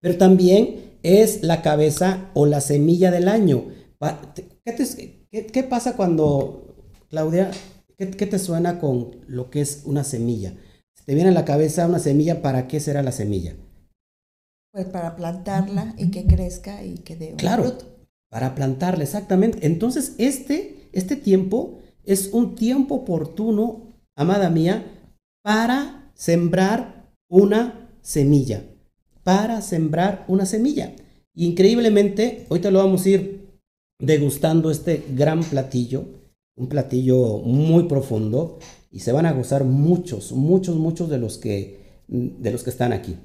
pero 0.00 0.18
también 0.18 0.94
es 1.02 1.42
la 1.42 1.62
cabeza 1.62 2.30
o 2.34 2.46
la 2.46 2.60
semilla 2.60 3.10
del 3.10 3.28
año. 3.28 3.66
¿Qué, 4.64 5.62
pasa 5.62 5.96
cuando, 5.96 6.74
Claudia, 7.08 7.50
¿qué, 7.96 8.06
te 8.06 8.38
suena 8.38 8.78
con 8.78 9.16
lo 9.26 9.50
que 9.50 9.60
es 9.60 9.82
una 9.84 10.04
semilla? 10.04 10.54
Te 11.04 11.14
viene 11.14 11.30
a 11.30 11.32
la 11.34 11.44
cabeza 11.44 11.86
una 11.86 11.98
semilla, 11.98 12.42
¿para 12.42 12.66
qué 12.66 12.80
será 12.80 13.02
la 13.02 13.12
semilla? 13.12 13.54
Pues 14.72 14.86
para 14.86 15.16
plantarla 15.16 15.94
y 15.98 16.10
que 16.10 16.26
crezca 16.26 16.82
y 16.82 16.98
que 16.98 17.16
dé 17.16 17.32
un 17.32 17.36
claro, 17.36 17.78
Para 18.30 18.54
plantarla, 18.54 19.04
exactamente. 19.04 19.66
Entonces, 19.66 20.14
este, 20.18 20.88
este 20.92 21.16
tiempo 21.16 21.78
es 22.04 22.30
un 22.32 22.54
tiempo 22.54 22.96
oportuno, 22.96 23.94
amada 24.16 24.50
mía, 24.50 24.84
para 25.42 26.10
sembrar 26.14 27.12
una 27.30 27.90
semilla. 28.02 28.64
Para 29.22 29.62
sembrar 29.62 30.24
una 30.28 30.46
semilla. 30.46 30.94
increíblemente, 31.36 32.46
ahorita 32.48 32.70
lo 32.70 32.78
vamos 32.78 33.04
a 33.04 33.08
ir 33.08 33.44
degustando 34.00 34.70
este 34.70 35.04
gran 35.14 35.42
platillo, 35.42 36.04
un 36.56 36.68
platillo 36.68 37.38
muy 37.38 37.84
profundo, 37.84 38.58
y 38.94 39.00
se 39.00 39.10
van 39.10 39.26
a 39.26 39.32
gozar 39.32 39.64
muchos, 39.64 40.30
muchos, 40.30 40.76
muchos 40.76 41.10
de 41.10 41.18
los 41.18 41.36
que, 41.36 41.80
de 42.06 42.52
los 42.52 42.62
que 42.62 42.70
están 42.70 42.92
aquí, 42.92 43.16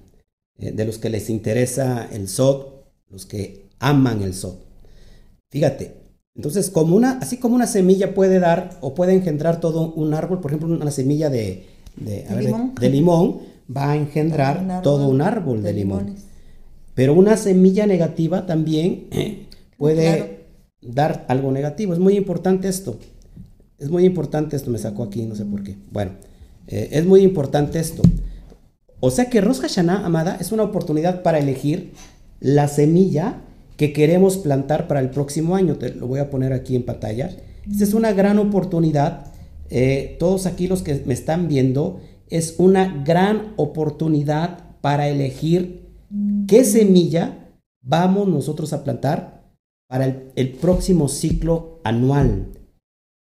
eh, 0.58 0.72
de 0.72 0.84
los 0.84 0.98
que 0.98 1.12
les 1.12 1.30
interesa 1.30 2.10
el 2.12 2.28
SOT, 2.28 2.88
los 3.12 3.28
que 3.28 3.70
aman 3.78 4.24
el 4.24 4.34
SOT. 4.34 4.64
Fíjate, 5.52 5.94
entonces, 6.36 6.72
como 6.72 6.96
una, 6.96 7.20
así 7.20 7.38
como 7.38 7.54
una 7.54 7.68
semilla 7.68 8.16
puede 8.16 8.40
dar 8.40 8.80
o 8.82 8.96
puede 8.96 9.14
engendrar 9.14 9.60
todo 9.60 9.94
un 9.94 10.16
árbol, 10.16 10.42
por 10.42 10.50
ejemplo, 10.50 10.76
una 10.76 10.90
semilla 10.90 11.30
de, 11.30 11.68
limón? 12.82 13.42
va 13.70 13.92
a 13.92 13.96
engendrar 13.96 14.82
todo 14.82 15.08
un 15.08 15.22
árbol 15.22 15.62
de, 15.62 15.74
limón. 15.74 16.16
Pero 16.96 17.14
una 17.14 17.38
semilla 17.38 17.86
negativa 17.86 18.48
también 18.48 19.08
eh, 19.12 19.46
puede 19.78 20.48
dar 20.82 21.26
algo 21.28 21.52
negativo. 21.52 21.94
Es 21.94 22.00
muy 22.00 22.18
importante 22.18 22.68
esto. 22.68 22.98
Es 23.80 23.90
muy 23.90 24.06
importante 24.06 24.56
esto. 24.56 24.72
Me 24.72 24.78
sacó 24.78 25.04
aquí, 25.04 25.24
no 25.26 25.36
sé 25.36 25.46
por 25.46 25.64
qué. 25.64 25.78
Bueno, 25.92 26.12
eh, 26.68 26.90
es 26.92 27.06
muy 27.06 27.22
importante 27.22 27.80
esto. 27.80 28.02
O 29.00 29.12
sea 29.12 29.30
que 29.30 29.42
Rosh 29.42 29.60
Hashanah, 29.60 30.06
amada, 30.06 30.38
es 30.40 30.52
una 30.52 30.64
oportunidad 30.64 31.24
para 31.24 31.40
elegir 31.40 31.94
la 32.40 32.68
semilla 32.68 33.42
que 33.78 33.94
queremos 33.94 34.38
plantar 34.38 34.88
para 34.88 35.00
el 35.00 35.10
próximo 35.10 35.56
año. 35.56 35.78
Te 35.78 35.94
lo 35.94 36.08
voy 36.08 36.20
a 36.20 36.30
poner 36.30 36.52
aquí 36.52 36.76
en 36.76 36.84
pantalla. 36.84 37.30
Esta 37.70 37.84
es 37.84 37.94
una 37.94 38.12
gran 38.12 38.38
oportunidad. 38.40 39.28
Eh, 39.70 40.18
todos 40.20 40.46
aquí 40.46 40.68
los 40.68 40.82
que 40.82 41.02
me 41.06 41.14
están 41.14 41.48
viendo, 41.48 42.02
es 42.30 42.56
una 42.58 43.04
gran 43.06 43.54
oportunidad 43.56 44.66
para 44.82 45.08
elegir 45.08 45.88
qué 46.48 46.64
semilla 46.64 47.50
vamos 47.82 48.28
nosotros 48.28 48.74
a 48.74 48.84
plantar 48.84 49.52
para 49.88 50.06
el, 50.36 50.52
próximo 50.54 51.08
ciclo 51.08 51.80
anual. 51.84 52.48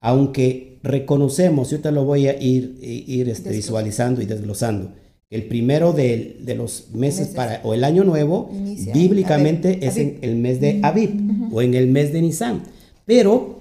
Aunque 0.01 0.79
reconocemos, 0.83 1.69
yo 1.71 1.81
te 1.81 1.91
lo 1.91 2.05
voy 2.05 2.27
a 2.27 2.41
ir, 2.41 2.77
ir 2.81 3.29
este, 3.29 3.51
visualizando 3.51 4.21
y 4.21 4.25
desglosando, 4.25 4.93
el 5.29 5.45
primero 5.45 5.93
de, 5.93 6.37
los 6.57 6.89
meses, 6.93 7.27
para, 7.29 7.61
o 7.63 7.73
el 7.75 7.83
año 7.83 8.03
nuevo, 8.03 8.49
bíblicamente 8.93 9.85
es 9.85 9.97
en 9.97 10.17
el 10.21 10.37
mes 10.37 10.59
de 10.59 10.79
Aviv 10.81 11.11
o 11.51 11.61
en 11.61 11.75
el 11.75 11.87
mes 11.87 12.11
de 12.11 12.21
Nisan. 12.21 12.63
Pero, 13.05 13.59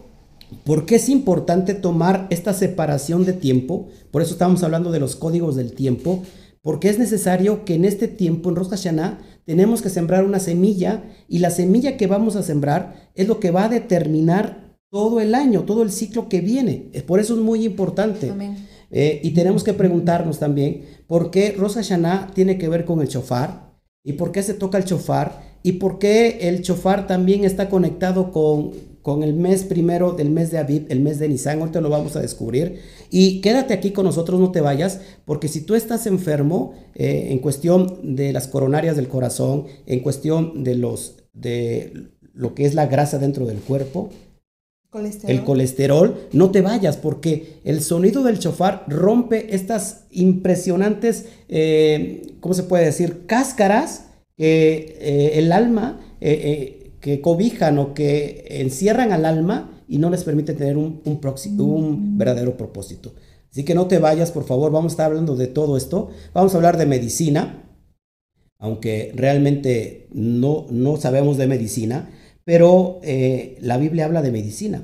¿por 0.64 0.86
qué 0.86 0.96
es 0.96 1.10
importante 1.10 1.74
tomar 1.74 2.26
esta 2.30 2.54
separación 2.54 3.26
de 3.26 3.34
tiempo? 3.34 3.88
Por 4.10 4.22
eso 4.22 4.32
estamos 4.32 4.62
hablando 4.62 4.90
de 4.92 5.00
los 5.00 5.14
códigos 5.14 5.56
del 5.56 5.72
tiempo, 5.72 6.22
porque 6.62 6.88
es 6.88 6.98
necesario 6.98 7.66
que 7.66 7.74
en 7.74 7.84
este 7.84 8.08
tiempo, 8.08 8.48
en 8.48 8.56
Rosh 8.56 8.68
Hashanah, 8.68 9.18
tenemos 9.44 9.82
que 9.82 9.90
sembrar 9.90 10.24
una 10.24 10.40
semilla 10.40 11.04
y 11.28 11.40
la 11.40 11.50
semilla 11.50 11.98
que 11.98 12.06
vamos 12.06 12.36
a 12.36 12.42
sembrar 12.42 13.10
es 13.14 13.28
lo 13.28 13.40
que 13.40 13.50
va 13.50 13.64
a 13.64 13.68
determinar 13.68 14.67
todo 14.90 15.20
el 15.20 15.34
año, 15.34 15.64
todo 15.64 15.82
el 15.82 15.92
ciclo 15.92 16.28
que 16.28 16.40
viene. 16.40 16.90
Por 17.06 17.20
eso 17.20 17.34
es 17.34 17.40
muy 17.40 17.64
importante. 17.64 18.32
Eh, 18.90 19.20
y 19.22 19.32
tenemos 19.32 19.64
que 19.64 19.74
preguntarnos 19.74 20.38
también 20.38 20.84
por 21.06 21.30
qué 21.30 21.52
Rosh 21.52 21.74
Hashanah 21.74 22.30
tiene 22.34 22.56
que 22.56 22.68
ver 22.68 22.86
con 22.86 23.00
el 23.00 23.08
chofar 23.08 23.74
y 24.02 24.14
por 24.14 24.32
qué 24.32 24.42
se 24.42 24.54
toca 24.54 24.78
el 24.78 24.84
chofar 24.84 25.42
y 25.62 25.72
por 25.72 25.98
qué 25.98 26.38
el 26.48 26.62
chofar 26.62 27.06
también 27.06 27.44
está 27.44 27.68
conectado 27.68 28.32
con, 28.32 28.70
con 29.02 29.22
el 29.22 29.34
mes 29.34 29.64
primero 29.64 30.12
del 30.12 30.30
mes 30.30 30.50
de 30.50 30.58
Aviv, 30.58 30.86
el 30.88 31.00
mes 31.00 31.18
de 31.18 31.28
Nisan. 31.28 31.60
Ahorita 31.60 31.82
lo 31.82 31.90
vamos 31.90 32.16
a 32.16 32.20
descubrir. 32.20 32.80
Y 33.10 33.42
quédate 33.42 33.74
aquí 33.74 33.90
con 33.90 34.06
nosotros, 34.06 34.40
no 34.40 34.52
te 34.52 34.62
vayas, 34.62 35.00
porque 35.26 35.48
si 35.48 35.62
tú 35.62 35.74
estás 35.74 36.06
enfermo 36.06 36.72
eh, 36.94 37.28
en 37.30 37.40
cuestión 37.40 38.16
de 38.16 38.32
las 38.32 38.48
coronarias 38.48 38.96
del 38.96 39.08
corazón, 39.08 39.66
en 39.86 40.00
cuestión 40.00 40.64
de 40.64 40.76
los 40.76 41.16
de 41.34 42.10
lo 42.32 42.54
que 42.54 42.64
es 42.64 42.74
la 42.74 42.86
grasa 42.86 43.18
dentro 43.18 43.46
del 43.46 43.58
cuerpo, 43.58 44.10
el 45.26 45.44
colesterol, 45.44 46.28
no 46.32 46.50
te 46.50 46.62
vayas 46.62 46.96
porque 46.96 47.60
el 47.64 47.82
sonido 47.82 48.22
del 48.22 48.38
chofar 48.38 48.86
rompe 48.88 49.54
estas 49.54 50.06
impresionantes, 50.10 51.26
eh, 51.48 52.36
¿cómo 52.40 52.54
se 52.54 52.62
puede 52.62 52.86
decir? 52.86 53.26
Cáscaras 53.26 54.06
que 54.34 54.96
eh, 54.98 55.38
el 55.38 55.52
alma, 55.52 56.00
eh, 56.22 56.94
que 57.00 57.20
cobijan 57.20 57.78
o 57.78 57.92
que 57.92 58.46
encierran 58.48 59.12
al 59.12 59.26
alma 59.26 59.82
y 59.88 59.98
no 59.98 60.08
les 60.08 60.24
permite 60.24 60.54
tener 60.54 60.78
un, 60.78 61.02
un, 61.04 61.20
un 61.58 62.14
mm. 62.14 62.18
verdadero 62.18 62.56
propósito. 62.56 63.14
Así 63.50 63.64
que 63.64 63.74
no 63.74 63.88
te 63.88 63.98
vayas, 63.98 64.32
por 64.32 64.44
favor, 64.44 64.72
vamos 64.72 64.92
a 64.92 64.94
estar 64.94 65.06
hablando 65.06 65.36
de 65.36 65.48
todo 65.48 65.76
esto. 65.76 66.08
Vamos 66.32 66.54
a 66.54 66.56
hablar 66.56 66.78
de 66.78 66.86
medicina, 66.86 67.62
aunque 68.58 69.12
realmente 69.14 70.08
no, 70.12 70.66
no 70.70 70.96
sabemos 70.96 71.36
de 71.36 71.46
medicina 71.46 72.10
pero 72.48 72.98
eh, 73.02 73.58
la 73.60 73.76
Biblia 73.76 74.06
habla 74.06 74.22
de 74.22 74.32
medicina. 74.32 74.82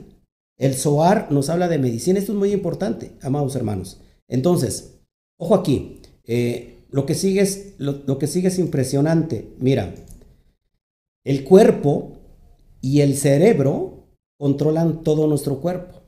El 0.59 0.75
Zohar 0.75 1.33
nos 1.33 1.49
habla 1.49 1.66
de 1.66 1.78
medicina. 1.78 2.18
Esto 2.18 2.33
es 2.33 2.38
muy 2.38 2.52
importante, 2.52 3.12
amados 3.23 3.56
hermanos. 3.56 4.02
Entonces, 4.28 5.00
ojo 5.38 5.54
aquí. 5.54 6.02
Eh, 6.25 6.85
lo, 6.90 7.06
que 7.06 7.14
sigue 7.14 7.40
es, 7.40 7.73
lo, 7.78 8.18
que 8.18 8.26
sigue 8.26 8.49
es 8.49 8.59
impresionante. 8.59 9.54
Mira, 9.59 9.94
el 11.25 11.42
cuerpo 11.44 12.18
y 12.83 13.00
el 13.00 13.16
cerebro 13.16 14.11
controlan 14.37 15.02
todo 15.02 15.26
nuestro 15.26 15.62
cuerpo. 15.62 16.02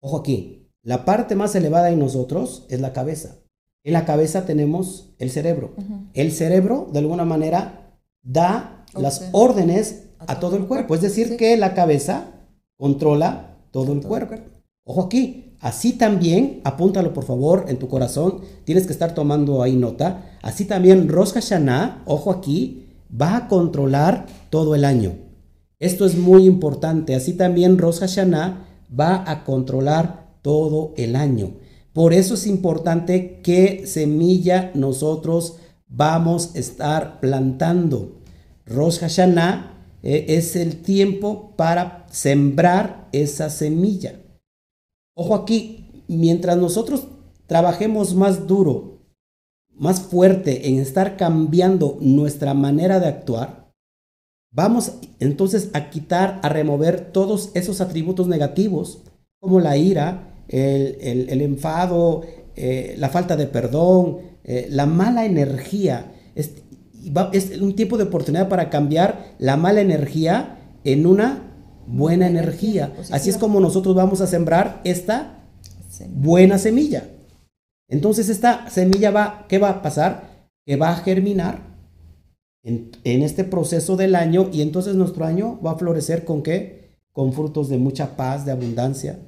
Ojo 0.00 0.16
aquí. 0.16 0.68
La 0.82 1.04
parte 1.04 1.36
más 1.36 1.54
elevada 1.54 1.92
en 1.92 2.00
nosotros 2.00 2.66
es 2.68 2.80
la 2.80 2.92
cabeza. 2.92 3.36
En 3.84 3.92
la 3.92 4.04
cabeza 4.04 4.44
tenemos 4.44 5.14
el 5.20 5.30
cerebro. 5.30 5.76
El 6.14 6.32
cerebro, 6.32 6.88
de 6.92 6.98
alguna 6.98 7.24
manera, 7.24 7.96
da 8.24 8.77
las 8.94 9.28
órdenes 9.32 10.04
a, 10.18 10.40
todo, 10.40 10.56
el 10.56 10.66
cuerpo. 10.66 10.94
Es 10.94 11.00
decir, 11.00 11.36
que 11.36 11.56
la 11.56 11.74
cabeza 11.74 12.26
controla 12.76 13.56
todo, 13.70 13.92
el, 13.92 14.02
cuerpo. 14.02 14.36
Ojo 14.84 15.02
aquí, 15.02 15.56
así 15.60 15.92
también, 15.92 16.60
apúntalo 16.64 17.12
por 17.12 17.24
favor 17.24 17.66
en 17.68 17.78
tu 17.78 17.88
corazón, 17.88 18.40
tienes 18.64 18.86
que 18.86 18.92
estar 18.92 19.14
tomando 19.14 19.62
ahí 19.62 19.76
nota. 19.76 20.38
Así 20.42 20.64
también 20.64 21.08
Rosh 21.08 21.32
Hashanah, 21.32 22.02
ojo 22.06 22.30
aquí, 22.30 22.86
va 23.10 23.36
a 23.36 23.48
controlar 23.48 24.26
todo 24.50 24.74
el 24.74 24.84
año. 24.84 25.12
Esto 25.78 26.06
es 26.06 26.16
muy 26.16 26.46
importante. 26.46 27.14
Así 27.14 27.34
también 27.34 27.78
Rosh 27.78 28.00
Hashanah 28.00 28.66
va 28.98 29.30
a 29.30 29.44
controlar 29.44 30.28
todo 30.42 30.92
el 30.96 31.14
año. 31.14 31.52
Por 31.92 32.12
eso 32.12 32.34
es 32.34 32.46
importante 32.46 33.40
qué 33.42 33.86
semilla 33.86 34.70
nosotros 34.74 35.56
vamos 35.88 36.54
a 36.54 36.58
estar 36.58 37.20
plantando. 37.20 38.17
Rosh 38.68 39.00
Hashanah 39.00 39.78
eh, 40.02 40.26
es 40.28 40.54
el 40.56 40.82
tiempo 40.82 41.54
para 41.56 42.06
sembrar 42.10 43.08
esa 43.12 43.50
semilla. 43.50 44.20
Ojo 45.14 45.34
aquí, 45.34 46.04
mientras 46.06 46.56
nosotros 46.56 47.08
trabajemos 47.46 48.14
más 48.14 48.46
duro, 48.46 48.98
más 49.74 50.00
fuerte 50.00 50.68
en 50.68 50.78
estar 50.78 51.16
cambiando 51.16 51.98
nuestra 52.00 52.54
manera 52.54 53.00
de 53.00 53.08
actuar, 53.08 53.72
vamos 54.52 54.92
entonces 55.18 55.70
a 55.72 55.90
quitar, 55.90 56.40
a 56.42 56.48
remover 56.48 57.12
todos 57.12 57.50
esos 57.54 57.80
atributos 57.80 58.28
negativos, 58.28 59.02
como 59.40 59.60
la 59.60 59.76
ira, 59.76 60.44
el, 60.48 61.40
enfado, 61.42 62.22
eh, 62.56 62.94
la 62.98 63.08
falta 63.08 63.36
de 63.36 63.46
perdón, 63.46 64.18
eh, 64.44 64.66
la 64.70 64.86
mala 64.86 65.26
energía 65.26 66.12
es 67.32 67.60
un 67.60 67.74
tiempo 67.74 67.96
de 67.96 68.04
oportunidad 68.04 68.48
para 68.48 68.70
cambiar 68.70 69.34
la 69.38 69.56
mala 69.56 69.80
energía 69.80 70.58
en 70.84 71.06
una 71.06 71.42
buena 71.86 72.26
energía. 72.26 72.92
Así 73.10 73.30
es 73.30 73.38
como 73.38 73.60
nosotros 73.60 73.94
vamos 73.94 74.20
a 74.20 74.26
sembrar 74.26 74.80
esta 74.84 75.44
buena 76.10 76.58
semilla. 76.58 77.08
Entonces 77.88 78.28
esta 78.28 78.68
semilla 78.70 79.10
va, 79.10 79.46
¿qué 79.48 79.58
va 79.58 79.70
a 79.70 79.82
pasar? 79.82 80.46
Que 80.66 80.76
va 80.76 80.90
a 80.90 80.96
germinar 80.96 81.68
en, 82.62 83.22
este 83.22 83.44
proceso 83.44 83.96
del 83.96 84.14
año 84.14 84.50
y 84.52 84.60
entonces 84.60 84.94
nuestro 84.94 85.24
año 85.24 85.58
va 85.64 85.72
a 85.72 85.78
florecer 85.78 86.24
con 86.24 86.42
qué? 86.42 86.98
Con 87.12 87.32
frutos 87.32 87.68
de 87.68 87.78
mucha 87.78 88.16
paz, 88.16 88.44
de 88.44 88.52
abundancia. 88.52 89.18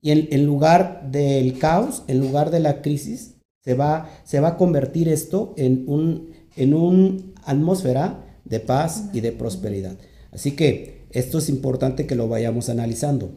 Y 0.00 0.34
en, 0.34 0.46
lugar 0.46 1.10
del 1.10 1.58
caos, 1.58 2.04
en 2.06 2.20
lugar 2.20 2.50
de 2.50 2.60
la 2.60 2.80
crisis, 2.80 3.34
se 3.62 3.74
va, 3.74 4.08
se 4.24 4.40
va 4.40 4.48
a 4.48 4.56
convertir 4.56 5.08
esto 5.08 5.52
en 5.56 5.84
un, 5.88 6.30
en 6.56 6.74
un 6.74 7.34
atmósfera 7.44 8.24
de 8.44 8.60
paz 8.60 9.10
y 9.12 9.20
de 9.20 9.32
prosperidad. 9.32 9.96
Así 10.32 10.52
que 10.52 11.06
esto 11.10 11.38
es 11.38 11.48
importante 11.48 12.06
que 12.06 12.14
lo 12.14 12.28
vayamos 12.28 12.68
analizando. 12.68 13.30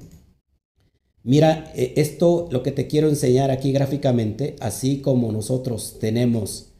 Mira, 1.23 1.71
eh, 1.75 1.93
esto 1.97 2.47
lo 2.51 2.63
que 2.63 2.71
te 2.71 2.87
quiero 2.87 3.09
enseñar 3.09 3.51
aquí 3.51 3.71
gráficamente, 3.71 4.55
así 4.59 5.01
como 5.01 5.31
nosotros 5.31 5.97
tenemos 5.99 6.73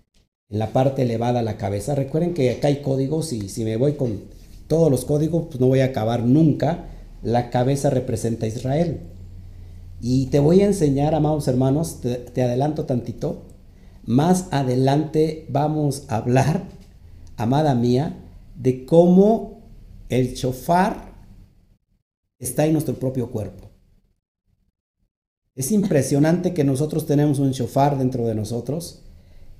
en 0.49 0.59
la 0.59 0.73
parte 0.73 1.03
elevada 1.03 1.41
la 1.41 1.57
cabeza, 1.57 1.93
recuerden 1.93 2.33
que 2.33 2.49
acá 2.51 2.69
hay 2.69 2.81
códigos 2.81 3.33
y 3.33 3.49
si 3.49 3.63
me 3.63 3.77
voy 3.77 3.93
con 3.93 4.21
todos 4.67 4.89
los 4.89 5.05
códigos, 5.05 5.45
pues 5.47 5.59
no 5.59 5.67
voy 5.67 5.81
a 5.81 5.85
acabar 5.85 6.23
nunca. 6.23 6.85
La 7.21 7.49
cabeza 7.49 7.89
representa 7.89 8.45
a 8.45 8.49
Israel. 8.49 9.01
Y 10.01 10.27
te 10.27 10.39
voy 10.39 10.61
a 10.61 10.65
enseñar, 10.65 11.13
amados 11.13 11.47
hermanos, 11.47 11.99
te, 12.01 12.15
te 12.15 12.41
adelanto 12.41 12.85
tantito, 12.85 13.43
más 14.09 14.47
adelante 14.49 15.45
vamos 15.49 16.05
a 16.07 16.15
hablar, 16.15 16.63
amada 17.37 17.75
mía, 17.75 18.17
de 18.55 18.83
cómo 18.83 19.61
el 20.09 20.33
chofar 20.33 21.13
está 22.39 22.65
en 22.65 22.73
nuestro 22.73 22.95
propio 22.95 23.29
cuerpo. 23.29 23.69
Es 25.53 25.71
impresionante 25.71 26.55
que 26.55 26.63
nosotros 26.63 27.05
tenemos 27.05 27.37
un 27.37 27.51
chofar 27.51 27.99
dentro 27.99 28.25
de 28.25 28.33
nosotros. 28.33 29.03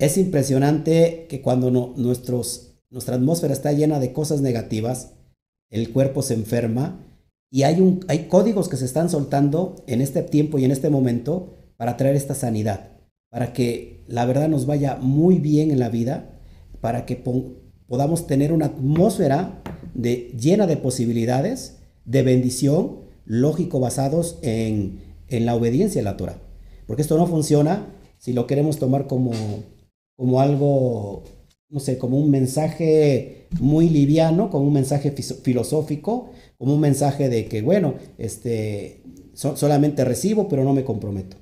Es 0.00 0.18
impresionante 0.18 1.28
que 1.28 1.42
cuando 1.42 1.70
nuestros, 1.70 2.74
nuestra 2.90 3.14
atmósfera 3.14 3.52
está 3.52 3.70
llena 3.70 4.00
de 4.00 4.12
cosas 4.12 4.40
negativas, 4.40 5.12
el 5.70 5.92
cuerpo 5.92 6.22
se 6.22 6.34
enferma 6.34 7.06
y 7.52 7.62
hay, 7.62 8.00
hay 8.08 8.26
códigos 8.26 8.68
que 8.68 8.76
se 8.76 8.86
están 8.86 9.10
soltando 9.10 9.76
en 9.86 10.00
este 10.00 10.24
tiempo 10.24 10.58
y 10.58 10.64
en 10.64 10.72
este 10.72 10.90
momento 10.90 11.54
para 11.76 11.96
traer 11.96 12.16
esta 12.16 12.34
sanidad, 12.34 12.99
para 13.30 13.52
que 13.52 14.04
la 14.08 14.26
verdad 14.26 14.48
nos 14.48 14.66
vaya 14.66 14.96
muy 14.96 15.38
bien 15.38 15.70
en 15.70 15.78
la 15.78 15.88
vida, 15.88 16.38
para 16.80 17.06
que 17.06 17.16
podamos 17.86 18.26
tener 18.26 18.52
una 18.52 18.66
atmósfera 18.66 19.62
de, 19.94 20.34
llena 20.38 20.66
de 20.66 20.76
posibilidades, 20.76 21.78
de 22.04 22.22
bendición, 22.22 23.00
lógico 23.24 23.78
basados 23.78 24.38
en, 24.42 25.00
en 25.28 25.46
la 25.46 25.54
obediencia 25.54 26.00
a 26.00 26.04
la 26.04 26.16
Torah. 26.16 26.38
Porque 26.86 27.02
esto 27.02 27.16
no 27.16 27.26
funciona 27.26 27.86
si 28.18 28.32
lo 28.32 28.46
queremos 28.46 28.78
tomar 28.78 29.06
como, 29.06 29.32
como 30.16 30.40
algo, 30.40 31.22
no 31.68 31.78
sé, 31.80 31.98
como 31.98 32.18
un 32.18 32.30
mensaje 32.30 33.46
muy 33.60 33.88
liviano, 33.88 34.50
como 34.50 34.66
un 34.66 34.72
mensaje 34.72 35.12
filosófico, 35.12 36.30
como 36.58 36.74
un 36.74 36.80
mensaje 36.80 37.28
de 37.28 37.46
que, 37.46 37.62
bueno, 37.62 37.94
este, 38.18 39.02
solamente 39.34 40.04
recibo, 40.04 40.48
pero 40.48 40.64
no 40.64 40.74
me 40.74 40.84
comprometo. 40.84 41.36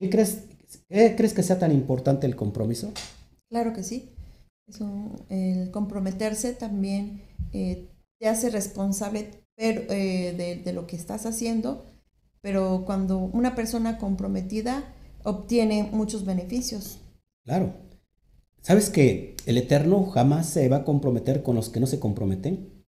¿Qué 0.00 0.10
crees, 0.10 0.42
crees 0.88 1.34
que 1.34 1.42
sea 1.42 1.58
tan 1.58 1.72
importante 1.72 2.26
el 2.26 2.36
compromiso? 2.36 2.92
Claro 3.50 3.72
que 3.72 3.82
sí. 3.82 4.10
el 5.28 5.70
comprometerse 5.70 6.52
también 6.52 7.22
eh, 7.52 7.88
te 8.18 8.28
hace 8.28 8.50
responsable 8.50 9.44
pero, 9.56 9.82
eh, 9.92 10.34
de, 10.36 10.56
de, 10.56 10.72
lo 10.72 10.86
que 10.86 10.96
estás 10.96 11.26
haciendo 11.26 11.84
pero 12.44 12.84
cuando 12.84 13.18
una 13.18 13.54
persona 13.54 13.96
comprometida 13.96 14.84
obtiene 15.22 15.88
muchos 15.90 16.26
beneficios. 16.26 16.98
Claro. 17.42 17.72
¿Sabes 18.60 18.90
que 18.90 19.34
el 19.46 19.56
Eterno 19.56 20.04
jamás 20.06 20.50
se 20.50 20.68
va 20.68 20.78
a 20.78 20.84
comprometer 20.84 21.42
con 21.42 21.56
los 21.56 21.70
que 21.70 21.80
no 21.80 21.86
se 21.86 21.98
comprometen? 21.98 22.84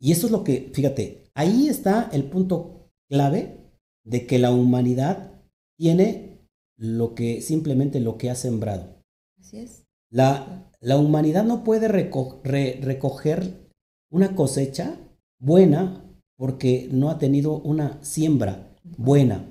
Y 0.00 0.10
eso 0.10 0.26
es 0.26 0.32
lo 0.32 0.42
que, 0.42 0.72
fíjate, 0.74 1.30
ahí 1.34 1.68
está 1.68 2.10
el 2.12 2.24
punto 2.24 2.90
clave 3.08 3.56
de 4.04 4.26
que 4.26 4.40
la 4.40 4.50
humanidad 4.50 5.40
tiene 5.78 6.33
lo 6.76 7.14
que 7.14 7.40
simplemente 7.40 8.00
lo 8.00 8.18
que 8.18 8.30
ha 8.30 8.34
sembrado. 8.34 9.02
Así 9.38 9.58
es. 9.58 9.84
La, 10.10 10.70
la 10.80 10.96
humanidad 10.96 11.44
no 11.44 11.64
puede 11.64 11.88
recoger 11.88 13.70
una 14.10 14.34
cosecha 14.34 14.96
buena 15.40 16.04
porque 16.36 16.88
no 16.90 17.10
ha 17.10 17.18
tenido 17.18 17.58
una 17.58 17.98
siembra 18.02 18.76
buena. 18.96 19.44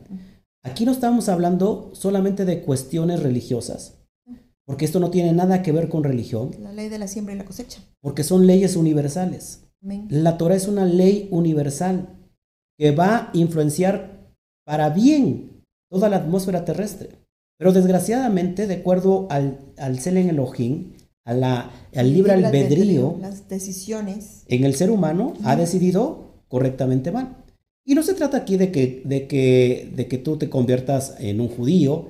Aquí 0.63 0.85
no 0.85 0.91
estamos 0.91 1.27
hablando 1.27 1.91
solamente 1.93 2.45
de 2.45 2.61
cuestiones 2.61 3.21
religiosas, 3.21 3.99
porque 4.65 4.85
esto 4.85 4.99
no 4.99 5.09
tiene 5.09 5.33
nada 5.33 5.61
que 5.61 5.73
ver 5.73 5.89
con 5.89 6.03
religión. 6.03 6.51
La 6.59 6.71
ley 6.71 6.87
de 6.87 6.99
la 6.99 7.07
siembra 7.07 7.35
y 7.35 7.37
la 7.37 7.45
cosecha. 7.45 7.81
Porque 8.01 8.23
son 8.23 8.47
leyes 8.47 8.75
universales. 8.75 9.65
La 10.09 10.37
Torah 10.37 10.55
es 10.55 10.69
una 10.69 10.85
ley 10.85 11.27
universal 11.31 12.07
que 12.77 12.91
va 12.91 13.17
a 13.17 13.29
influenciar 13.33 14.31
para 14.65 14.89
bien 14.89 15.52
toda 15.93 16.09
la 16.09 16.17
atmósfera 16.17 16.65
terrestre. 16.65 17.09
Pero 17.59 17.71
desgraciadamente, 17.71 18.65
de 18.65 18.73
acuerdo 18.73 19.27
al, 19.29 19.59
al 19.77 19.99
Selen 19.99 20.27
Elohim, 20.27 20.93
a 21.23 21.33
la, 21.33 21.71
al 21.95 22.11
libre 22.11 22.33
albedrío, 22.33 23.17
las 23.21 23.47
decisiones 23.47 24.43
en 24.47 24.63
el 24.63 24.73
ser 24.73 24.89
humano 24.89 25.35
ha 25.43 25.55
decidido 25.55 26.33
correctamente 26.47 27.11
mal. 27.11 27.37
Y 27.85 27.93
no 27.93 28.01
se 28.01 28.15
trata 28.15 28.37
aquí 28.37 28.57
de 28.57 28.71
que, 28.71 29.03
de 29.05 29.27
que, 29.27 29.91
de 29.95 30.07
que 30.07 30.17
tú 30.17 30.37
te 30.37 30.49
conviertas 30.49 31.15
en 31.19 31.39
un 31.39 31.47
judío, 31.47 32.07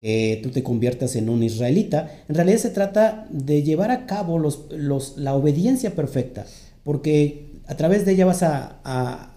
que 0.00 0.38
tú 0.42 0.50
te 0.50 0.62
conviertas 0.62 1.16
en 1.16 1.28
un 1.28 1.42
israelita. 1.42 2.08
En 2.28 2.36
realidad 2.36 2.58
se 2.58 2.70
trata 2.70 3.26
de 3.30 3.64
llevar 3.64 3.90
a 3.90 4.06
cabo 4.06 4.38
los, 4.38 4.66
los, 4.70 5.16
la 5.16 5.34
obediencia 5.34 5.96
perfecta, 5.96 6.46
porque 6.84 7.60
a 7.66 7.76
través 7.76 8.06
de 8.06 8.12
ella 8.12 8.26
vas 8.26 8.44
a, 8.44 8.80
a, 8.84 9.34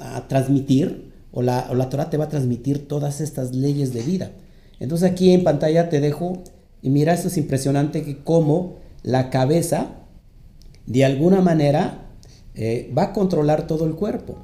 a, 0.00 0.28
transmitir, 0.28 1.12
o 1.36 1.42
la, 1.42 1.66
o 1.70 1.74
la 1.74 1.90
Torah 1.90 2.08
te 2.08 2.16
va 2.16 2.24
a 2.24 2.28
transmitir 2.30 2.88
todas 2.88 3.20
estas 3.20 3.54
leyes 3.54 3.92
de 3.92 4.00
vida. 4.00 4.30
Entonces 4.80 5.10
aquí 5.10 5.32
en 5.32 5.44
pantalla 5.44 5.90
te 5.90 6.00
dejo, 6.00 6.42
y 6.80 6.88
mira, 6.88 7.12
esto 7.12 7.28
es 7.28 7.36
impresionante, 7.36 8.02
que 8.02 8.24
como 8.24 8.76
la 9.02 9.28
cabeza, 9.28 9.88
de 10.86 11.04
alguna 11.04 11.42
manera, 11.42 12.06
eh, 12.54 12.90
va 12.96 13.02
a 13.02 13.12
controlar 13.12 13.66
todo 13.66 13.84
el 13.84 13.96
cuerpo. 13.96 14.36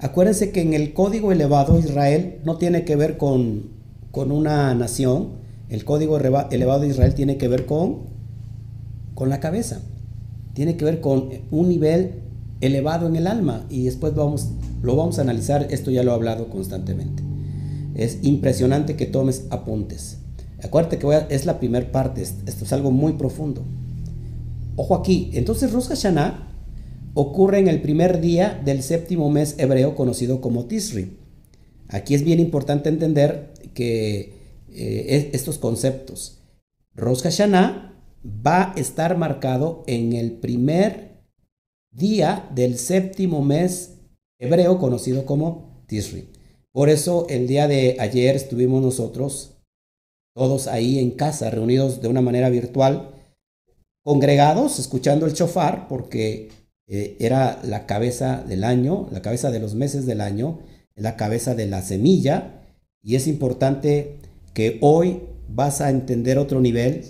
Acuérdense 0.00 0.52
que 0.52 0.60
en 0.60 0.74
el 0.74 0.92
código 0.92 1.32
elevado 1.32 1.78
Israel 1.78 2.40
no 2.44 2.58
tiene 2.58 2.84
que 2.84 2.94
ver 2.94 3.16
con, 3.16 3.70
con 4.10 4.30
una 4.30 4.74
nación, 4.74 5.30
el 5.70 5.86
código 5.86 6.18
elevado 6.18 6.80
de 6.80 6.88
Israel 6.88 7.14
tiene 7.14 7.38
que 7.38 7.48
ver 7.48 7.64
con, 7.64 8.00
con 9.14 9.30
la 9.30 9.40
cabeza, 9.40 9.80
tiene 10.52 10.76
que 10.76 10.84
ver 10.84 11.00
con 11.00 11.30
un 11.50 11.70
nivel 11.70 12.16
elevado 12.60 13.06
en 13.06 13.16
el 13.16 13.26
alma 13.26 13.64
y 13.70 13.84
después 13.84 14.14
vamos, 14.14 14.50
lo 14.82 14.96
vamos 14.96 15.18
a 15.18 15.22
analizar, 15.22 15.68
esto 15.70 15.90
ya 15.90 16.02
lo 16.02 16.12
he 16.12 16.14
hablado 16.14 16.48
constantemente. 16.48 17.22
Es 17.94 18.18
impresionante 18.22 18.96
que 18.96 19.06
tomes 19.06 19.46
apuntes. 19.50 20.18
Acuérdate 20.62 20.98
que 20.98 21.26
es 21.30 21.46
la 21.46 21.58
primera 21.58 21.90
parte, 21.90 22.22
esto 22.22 22.64
es 22.64 22.72
algo 22.72 22.90
muy 22.90 23.14
profundo. 23.14 23.64
Ojo 24.76 24.94
aquí, 24.94 25.30
entonces 25.34 25.72
Rosh 25.72 25.88
Hashanah 25.88 26.48
ocurre 27.14 27.58
en 27.58 27.68
el 27.68 27.80
primer 27.80 28.20
día 28.20 28.60
del 28.64 28.82
séptimo 28.82 29.30
mes 29.30 29.56
hebreo 29.58 29.96
conocido 29.96 30.40
como 30.40 30.66
Tisri. 30.66 31.18
Aquí 31.88 32.14
es 32.14 32.22
bien 32.22 32.38
importante 32.38 32.88
entender 32.88 33.52
que 33.74 34.34
eh, 34.70 35.30
estos 35.32 35.58
conceptos. 35.58 36.42
Rosh 36.94 37.22
Hashanah 37.22 37.96
va 38.24 38.72
a 38.72 38.74
estar 38.78 39.16
marcado 39.16 39.82
en 39.86 40.12
el 40.12 40.32
primer 40.32 41.22
día 41.90 42.48
del 42.54 42.78
séptimo 42.78 43.42
mes 43.42 43.97
hebreo 44.38 44.78
conocido 44.78 45.26
como 45.26 45.82
Tisri. 45.86 46.28
Por 46.72 46.88
eso 46.88 47.26
el 47.28 47.46
día 47.46 47.66
de 47.66 47.96
ayer 47.98 48.36
estuvimos 48.36 48.82
nosotros 48.82 49.54
todos 50.34 50.68
ahí 50.68 50.98
en 50.98 51.10
casa, 51.10 51.50
reunidos 51.50 52.00
de 52.00 52.08
una 52.08 52.20
manera 52.20 52.48
virtual, 52.48 53.10
congregados, 54.04 54.78
escuchando 54.78 55.26
el 55.26 55.34
chofar, 55.34 55.88
porque 55.88 56.50
eh, 56.86 57.16
era 57.18 57.60
la 57.64 57.86
cabeza 57.86 58.44
del 58.46 58.64
año, 58.64 59.08
la 59.10 59.20
cabeza 59.20 59.50
de 59.50 59.58
los 59.58 59.74
meses 59.74 60.06
del 60.06 60.20
año, 60.20 60.60
la 60.94 61.16
cabeza 61.16 61.54
de 61.54 61.66
la 61.66 61.82
semilla, 61.82 62.62
y 63.02 63.16
es 63.16 63.26
importante 63.26 64.16
que 64.54 64.78
hoy 64.80 65.22
vas 65.48 65.80
a 65.80 65.90
entender 65.90 66.38
otro 66.38 66.60
nivel 66.60 67.04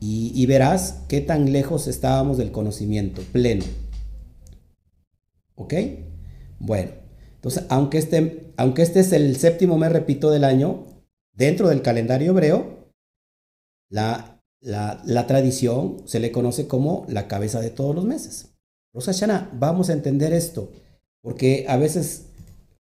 y, 0.00 0.44
verás 0.46 1.02
qué 1.08 1.20
tan 1.20 1.52
lejos 1.52 1.86
estábamos 1.86 2.36
del 2.36 2.50
conocimiento 2.50 3.22
pleno. 3.30 3.64
¿Ok? 5.54 5.74
Bueno, 6.62 6.92
entonces, 7.34 7.64
aunque 7.68 7.98
este, 7.98 8.52
aunque 8.56 8.82
este 8.82 9.00
es 9.00 9.12
el 9.12 9.36
séptimo 9.36 9.76
mes, 9.76 9.92
repito, 9.92 10.30
del 10.30 10.44
año, 10.44 10.86
dentro 11.34 11.68
del 11.68 11.82
calendario 11.82 12.30
hebreo, 12.30 12.88
la, 13.90 14.40
la 14.60 15.26
tradición 15.26 16.02
se 16.06 16.20
le 16.20 16.30
conoce 16.32 16.68
como 16.68 17.04
la 17.08 17.26
cabeza 17.28 17.60
de 17.60 17.70
todos 17.70 17.94
los 17.94 18.04
meses. 18.04 18.52
Rosh 18.94 19.06
Hashanah, 19.06 19.50
vamos 19.54 19.88
a 19.88 19.94
entender 19.94 20.32
esto, 20.32 20.70
porque 21.22 21.64
a 21.68 21.76
veces, 21.78 22.26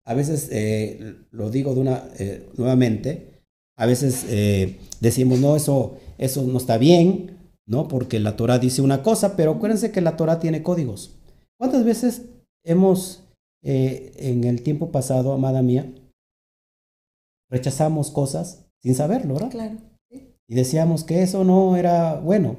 a 0.03 0.13
veces 0.13 0.49
eh, 0.51 1.15
lo 1.31 1.49
digo 1.49 1.73
de 1.73 1.81
una, 1.81 2.03
eh, 2.19 2.49
nuevamente, 2.57 3.41
a 3.77 3.85
veces 3.85 4.25
eh, 4.27 4.79
decimos, 4.99 5.39
no, 5.39 5.55
eso, 5.55 5.97
eso 6.17 6.43
no 6.43 6.57
está 6.57 6.77
bien, 6.77 7.37
¿no? 7.65 7.87
Porque 7.87 8.19
la 8.19 8.35
Torah 8.35 8.59
dice 8.59 8.81
una 8.81 9.01
cosa, 9.01 9.35
pero 9.35 9.51
acuérdense 9.51 9.91
que 9.91 10.01
la 10.01 10.17
Torah 10.17 10.39
tiene 10.39 10.61
códigos. 10.61 11.17
¿Cuántas 11.57 11.85
veces 11.85 12.23
hemos, 12.63 13.23
en 13.63 14.43
el 14.43 14.63
tiempo 14.63 14.91
pasado, 14.91 15.33
amada 15.33 15.61
mía, 15.61 15.91
rechazamos 17.49 18.09
cosas 18.09 18.65
sin 18.81 18.95
saberlo, 18.95 19.35
¿verdad? 19.35 19.51
Claro. 19.51 19.77
Y 20.47 20.55
decíamos 20.55 21.03
que 21.03 21.21
eso 21.21 21.43
no 21.43 21.77
era 21.77 22.19
bueno. 22.19 22.57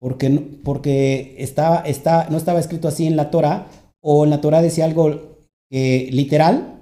porque, 0.00 0.30
porque 0.62 1.34
estaba, 1.38 1.80
está, 1.80 2.28
no 2.30 2.36
estaba 2.36 2.60
escrito 2.60 2.88
así 2.88 3.06
en 3.06 3.16
la 3.16 3.30
Torah, 3.30 3.66
o 4.00 4.24
en 4.24 4.30
la 4.30 4.40
Torah 4.40 4.62
decía 4.62 4.84
algo 4.84 5.38
eh, 5.70 6.08
literal, 6.12 6.80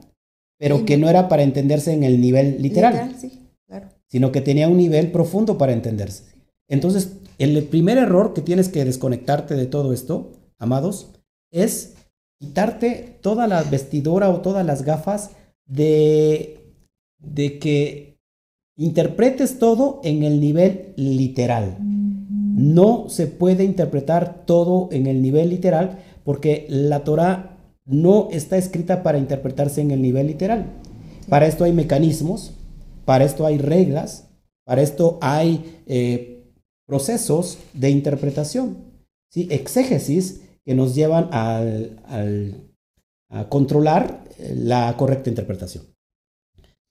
pero 0.59 0.85
que 0.85 0.97
no 0.97 1.09
era 1.09 1.29
para 1.29 1.43
entenderse 1.43 1.93
en 1.93 2.05
el 2.05 2.21
nivel 2.21 2.61
literal, 2.61 3.17
sino 4.09 4.31
que 4.31 4.41
tenía 4.41 4.69
un 4.69 4.77
nivel 4.77 5.11
profundo 5.11 5.59
para 5.59 5.73
entenderse. 5.73 6.25
Entonces, 6.69 7.17
el 7.39 7.65
primer 7.65 7.99
error 7.99 8.35
que 8.35 8.43
tienes 8.43 8.69
que 8.69 8.85
desconectarte 8.85 9.55
de 9.57 9.67
todo 9.67 9.93
esto, 9.93 10.33
amados, 10.59 11.11
es 11.51 11.95
quitarte 12.45 13.19
toda 13.23 13.47
la 13.47 13.63
vestidura 13.63 14.29
o 14.29 14.41
todas 14.43 14.67
las 14.67 14.83
gafas 14.83 15.31
de, 15.67 16.61
de 17.19 17.59
que 17.59 18.19
interpretes 18.77 19.59
todo 19.59 20.01
en 20.05 20.23
el 20.23 20.41
nivel 20.41 20.93
literal. 20.97 21.79
No 21.81 23.09
se 23.09 23.27
puede 23.27 23.65
interpretar 23.65 24.45
todo 24.45 24.89
en 24.93 25.07
el 25.07 25.23
nivel 25.23 25.51
literal 25.51 25.99
porque 26.23 26.67
la 26.69 27.03
Torah 27.03 27.59
no 27.87 28.29
está 28.31 28.57
escrita 28.59 29.03
para 29.03 29.19
interpretarse 29.19 29.81
en 29.81 29.91
el 29.91 30.03
nivel 30.03 30.27
literal. 30.27 30.67
Para 31.29 31.47
esto 31.47 31.65
hay 31.65 31.73
mecanismos, 31.73 32.53
para 33.05 33.25
esto 33.25 33.47
hay 33.47 33.59
reglas, 33.59 34.29
para 34.65 34.83
esto 34.83 35.19
hay 35.23 35.81
eh, 35.87 36.53
procesos 36.87 37.59
de 37.73 37.91
interpretación, 37.91 38.77
¿sí? 39.31 39.49
exégesis 39.51 40.44
que 40.65 40.75
nos 40.75 40.95
llevan 40.95 41.29
a 41.33 41.63
controlar 43.49 44.25
la 44.39 44.97
correcta 44.97 45.31
interpretación. 45.31 45.85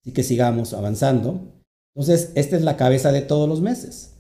Así 0.02 0.12
que 0.12 0.24
sigamos 0.24 0.74
avanzando. 0.74 1.54
Entonces, 1.96 2.32
esta 2.36 2.56
es 2.56 2.64
la 2.64 2.76
cabeza 2.76 3.12
de 3.12 3.22
todos 3.22 3.48
los 3.48 3.62
meses. 3.62 4.14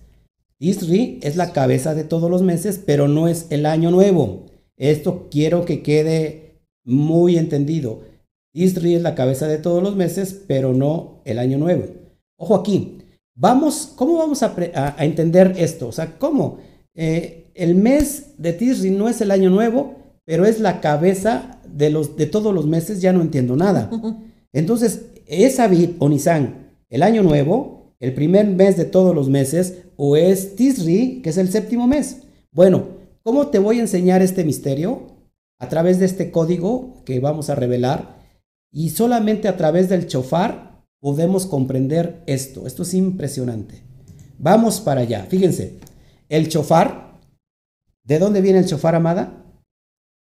Isri 0.59 1.19
es 1.23 1.35
la 1.35 1.51
cabeza 1.51 1.93
de 1.93 2.05
todos 2.05 2.29
los 2.31 2.41
meses, 2.41 2.81
pero 2.85 3.07
no 3.07 3.27
es 3.27 3.47
el 3.49 3.65
año 3.65 3.91
nuevo. 3.91 4.45
Esto 4.77 5.27
quiero 5.29 5.65
que 5.65 5.83
quede 5.83 6.61
muy 6.85 7.37
entendido. 7.37 8.01
Isri 8.53 8.95
es 8.95 9.01
la 9.01 9.15
cabeza 9.15 9.47
de 9.47 9.57
todos 9.57 9.83
los 9.83 9.95
meses, 9.95 10.41
pero 10.47 10.73
no 10.73 11.21
el 11.25 11.39
año 11.39 11.57
nuevo. 11.57 11.87
Ojo 12.37 12.55
aquí. 12.55 12.99
Vamos, 13.35 13.91
¿cómo 13.95 14.17
vamos 14.17 14.43
a, 14.43 14.95
entender 14.99 15.55
esto? 15.57 15.87
O 15.87 15.91
sea, 15.91 16.17
¿cómo? 16.17 16.59
Eh, 16.95 17.42
el 17.55 17.75
mes 17.75 18.33
de 18.37 18.53
Tisri 18.53 18.91
no 18.91 19.09
es 19.09 19.21
el 19.21 19.31
año 19.31 19.49
nuevo, 19.49 19.95
pero 20.25 20.45
es 20.45 20.59
la 20.59 20.81
cabeza 20.81 21.59
de, 21.67 21.89
los, 21.89 22.15
de 22.15 22.25
todos 22.25 22.53
los 22.53 22.65
meses, 22.65 23.01
ya 23.01 23.13
no 23.13 23.21
entiendo 23.21 23.55
nada. 23.55 23.89
Entonces, 24.51 25.01
¿es 25.27 25.59
Abib 25.59 25.95
o 25.99 26.09
Nisan 26.09 26.71
el 26.89 27.03
año 27.03 27.23
nuevo, 27.23 27.93
el 27.99 28.13
primer 28.13 28.47
mes 28.47 28.77
de 28.77 28.85
todos 28.85 29.15
los 29.15 29.29
meses, 29.29 29.79
o 29.95 30.15
es 30.15 30.55
Tisri, 30.55 31.21
que 31.21 31.29
es 31.29 31.37
el 31.37 31.51
séptimo 31.51 31.87
mes? 31.87 32.23
Bueno, 32.51 32.85
¿cómo 33.23 33.47
te 33.47 33.59
voy 33.59 33.79
a 33.79 33.81
enseñar 33.81 34.21
este 34.21 34.43
misterio? 34.43 35.13
A 35.59 35.69
través 35.69 35.99
de 35.99 36.05
este 36.05 36.31
código 36.31 37.03
que 37.05 37.19
vamos 37.19 37.49
a 37.49 37.55
revelar, 37.55 38.21
y 38.71 38.89
solamente 38.89 39.47
a 39.47 39.55
través 39.55 39.89
del 39.89 40.07
chofar 40.07 40.83
podemos 40.99 41.45
comprender 41.45 42.23
esto. 42.27 42.65
Esto 42.65 42.83
es 42.83 42.93
impresionante. 42.93 43.83
Vamos 44.39 44.81
para 44.81 45.01
allá. 45.01 45.25
Fíjense, 45.29 45.75
el 46.29 46.49
chofar, 46.49 47.02
¿de 48.03 48.19
dónde 48.19 48.41
viene 48.41 48.59
el 48.59 48.65
chofar, 48.65 48.95
amada? 48.95 49.43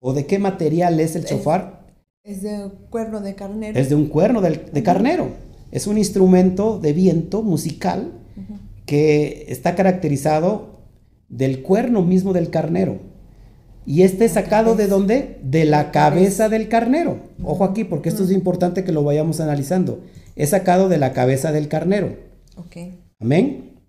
¿O 0.02 0.14
de 0.14 0.26
qué 0.26 0.40
material 0.40 1.00
es 1.00 1.16
el 1.16 1.26
chofar? 1.26 1.84
Es 2.24 2.42
de 2.42 2.66
un 2.66 2.70
cuerno 2.90 3.20
de 3.20 3.36
carnero. 3.36 3.80
Es 3.80 3.90
de 3.90 3.96
un 3.96 4.08
cuerno 4.08 4.42
de, 4.42 4.84
carnero. 4.84 5.30
Es 5.72 5.88
un 5.88 5.98
instrumento 5.98 6.80
de 6.80 6.94
viento 6.94 7.42
musical 7.42 8.12
que 8.86 9.46
está 9.50 9.76
caracterizado 9.76 10.80
del 11.28 11.62
cuerno 11.62 12.02
mismo 12.02 12.32
del 12.32 12.50
carnero. 12.50 13.00
¿Y 13.86 14.04
este 14.04 14.26
es 14.26 14.34
sacado 14.34 14.76
de 14.76 14.88
dónde? 14.88 15.40
De 15.44 15.66
la 15.66 15.92
cabeza 15.92 16.48
del 16.48 16.70
carnero. 16.70 17.18
Ojo 17.44 17.66
aquí, 17.66 17.84
porque 17.84 18.10
esto 18.10 18.24
es 18.24 18.32
importante 18.32 18.84
que 18.84 18.94
lo 18.94 19.04
vayamos 19.04 19.42
analizando. 19.42 20.02
Es 20.36 20.52
sacado 20.52 20.88
de 20.88 20.98
la 20.98 21.12
cabeza 21.12 21.52
del 21.52 21.68
carnero. 21.68 22.16
Ok. 22.56 22.78
Amén. 23.20 23.82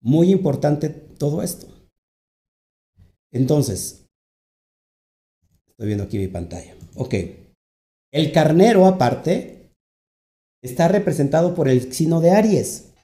Muy 0.00 0.30
importante 0.30 0.88
todo 0.88 1.42
esto. 1.42 1.75
Entonces, 3.32 4.06
Estoy 5.76 5.88
viendo 5.88 6.04
aquí 6.04 6.16
mi 6.16 6.28
pantalla. 6.28 6.74
Ok. 6.94 7.14
El 8.10 8.32
carnero, 8.32 8.86
aparte, 8.86 9.72
está 10.62 10.88
representado 10.88 11.54
por 11.54 11.68
el 11.68 11.92
signo 11.92 12.22
de 12.22 12.30
Aries. 12.30 12.94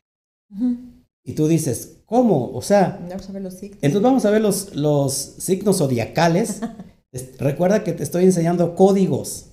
Y 1.23 1.35
tú 1.35 1.49
dices, 1.49 1.99
¿cómo? 2.07 2.51
O 2.53 2.63
sea, 2.63 2.99
vamos 3.11 3.29
a 3.29 3.33
ver 3.33 3.43
los 3.43 3.55
signos. 3.55 3.79
entonces 3.83 4.03
vamos 4.03 4.25
a 4.25 4.31
ver 4.31 4.41
los, 4.41 4.75
los 4.75 5.13
signos 5.13 5.79
zodiacales. 5.79 6.61
Recuerda 7.39 7.85
que 7.85 7.93
te 7.93 8.05
estoy 8.05 8.25
enseñando 8.25 8.75
códigos. 8.75 9.51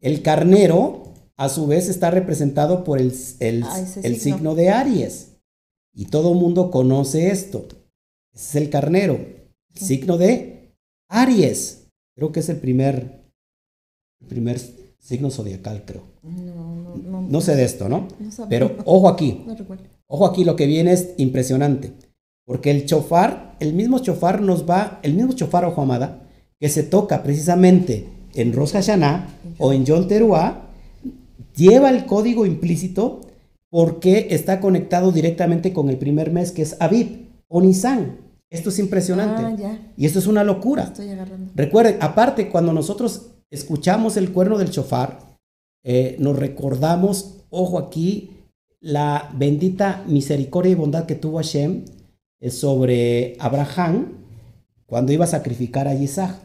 El 0.00 0.22
carnero, 0.22 1.14
a 1.36 1.48
su 1.48 1.66
vez, 1.66 1.88
está 1.88 2.12
representado 2.12 2.84
por 2.84 3.00
el, 3.00 3.12
el, 3.40 3.64
ah, 3.64 3.84
el 4.04 4.20
signo. 4.20 4.54
de 4.54 4.70
Aries. 4.70 5.32
Y 5.92 6.04
todo 6.04 6.34
mundo 6.34 6.70
conoce 6.70 7.32
esto. 7.32 7.66
Ese 8.32 8.44
es 8.50 8.54
el 8.54 8.70
carnero, 8.70 9.18
signo 9.74 10.18
de 10.18 10.74
Aries. 11.08 11.88
Creo 12.14 12.32
que 12.32 12.40
es 12.40 12.48
el 12.48 12.56
primer, 12.56 13.24
primer 14.28 14.60
signo 14.98 15.30
zodiacal, 15.30 15.84
creo. 15.84 16.02
No, 16.22 16.76
no, 16.76 16.96
no, 16.96 17.22
no 17.22 17.40
sé 17.40 17.56
de 17.56 17.64
esto, 17.64 17.88
¿no? 17.88 18.08
Pero 18.48 18.76
ojo 18.84 19.08
aquí. 19.08 19.44
Ojo 20.06 20.26
aquí, 20.26 20.44
lo 20.44 20.56
que 20.56 20.66
viene 20.66 20.92
es 20.92 21.14
impresionante. 21.16 21.92
Porque 22.44 22.70
el 22.70 22.86
chofar, 22.86 23.56
el 23.60 23.72
mismo 23.72 23.98
chofar 24.00 24.42
nos 24.42 24.68
va, 24.68 25.00
el 25.02 25.14
mismo 25.14 25.32
chofar, 25.32 25.64
ojo 25.64 25.82
amada, 25.82 26.28
que 26.58 26.68
se 26.68 26.82
toca 26.82 27.22
precisamente 27.22 28.08
en 28.34 28.52
Rosh 28.52 28.72
Hashanah 28.72 29.28
o 29.58 29.72
en 29.72 29.84
Yom 29.84 30.06
Teruah, 30.08 30.68
lleva 31.56 31.90
el 31.90 32.06
código 32.06 32.46
implícito 32.46 33.20
porque 33.68 34.28
está 34.30 34.60
conectado 34.60 35.12
directamente 35.12 35.72
con 35.72 35.88
el 35.88 35.98
primer 35.98 36.30
mes 36.30 36.52
que 36.52 36.62
es 36.62 36.76
Aviv 36.80 37.28
o 37.48 37.60
Nisan. 37.60 38.18
Esto 38.52 38.68
es 38.68 38.78
impresionante. 38.78 39.64
Ah, 39.64 39.78
y 39.96 40.04
esto 40.04 40.18
es 40.18 40.26
una 40.26 40.44
locura. 40.44 40.84
Estoy 40.84 41.08
agarrando. 41.08 41.52
Recuerden, 41.56 41.96
aparte, 42.00 42.50
cuando 42.50 42.74
nosotros 42.74 43.30
escuchamos 43.50 44.18
el 44.18 44.30
cuerno 44.30 44.58
del 44.58 44.70
chofar, 44.70 45.18
eh, 45.82 46.16
nos 46.18 46.38
recordamos, 46.38 47.44
ojo 47.48 47.78
aquí, 47.78 48.30
la 48.80 49.30
bendita 49.34 50.04
misericordia 50.06 50.72
y 50.72 50.74
bondad 50.74 51.06
que 51.06 51.14
tuvo 51.14 51.38
Hashem 51.38 51.84
eh, 52.40 52.50
sobre 52.50 53.36
Abraham 53.40 54.18
cuando 54.84 55.12
iba 55.12 55.24
a 55.24 55.28
sacrificar 55.28 55.88
a 55.88 55.94
Isaac. 55.94 56.36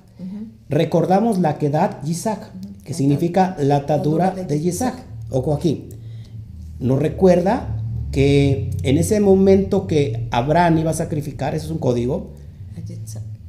Recordamos 0.70 1.40
la 1.40 1.58
quedad 1.58 2.04
Isaac, 2.06 2.52
que 2.84 2.94
significa 2.94 3.58
la 3.60 3.78
atadura 3.78 4.32
de 4.32 4.56
Isaac. 4.58 4.96
Ojo 5.30 5.54
aquí. 5.54 5.90
Nos 6.80 7.00
recuerda 7.00 7.77
que 8.18 8.72
en 8.82 8.98
ese 8.98 9.20
momento 9.20 9.86
que 9.86 10.28
Abraham 10.32 10.80
iba 10.80 10.90
a 10.90 10.96
sacrificar, 10.96 11.54
eso 11.54 11.68
es 11.68 11.72
un 11.72 11.78
código, 11.78 12.32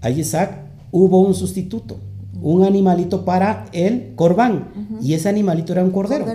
a 0.02 0.10
Isaac 0.10 0.58
hubo 0.92 1.20
un 1.20 1.34
sustituto, 1.34 1.98
un 2.42 2.64
animalito 2.64 3.24
para 3.24 3.64
el 3.72 4.12
corbán, 4.14 4.98
y 5.00 5.14
ese 5.14 5.30
animalito 5.30 5.72
era 5.72 5.82
un 5.82 5.90
cordero. 5.90 6.26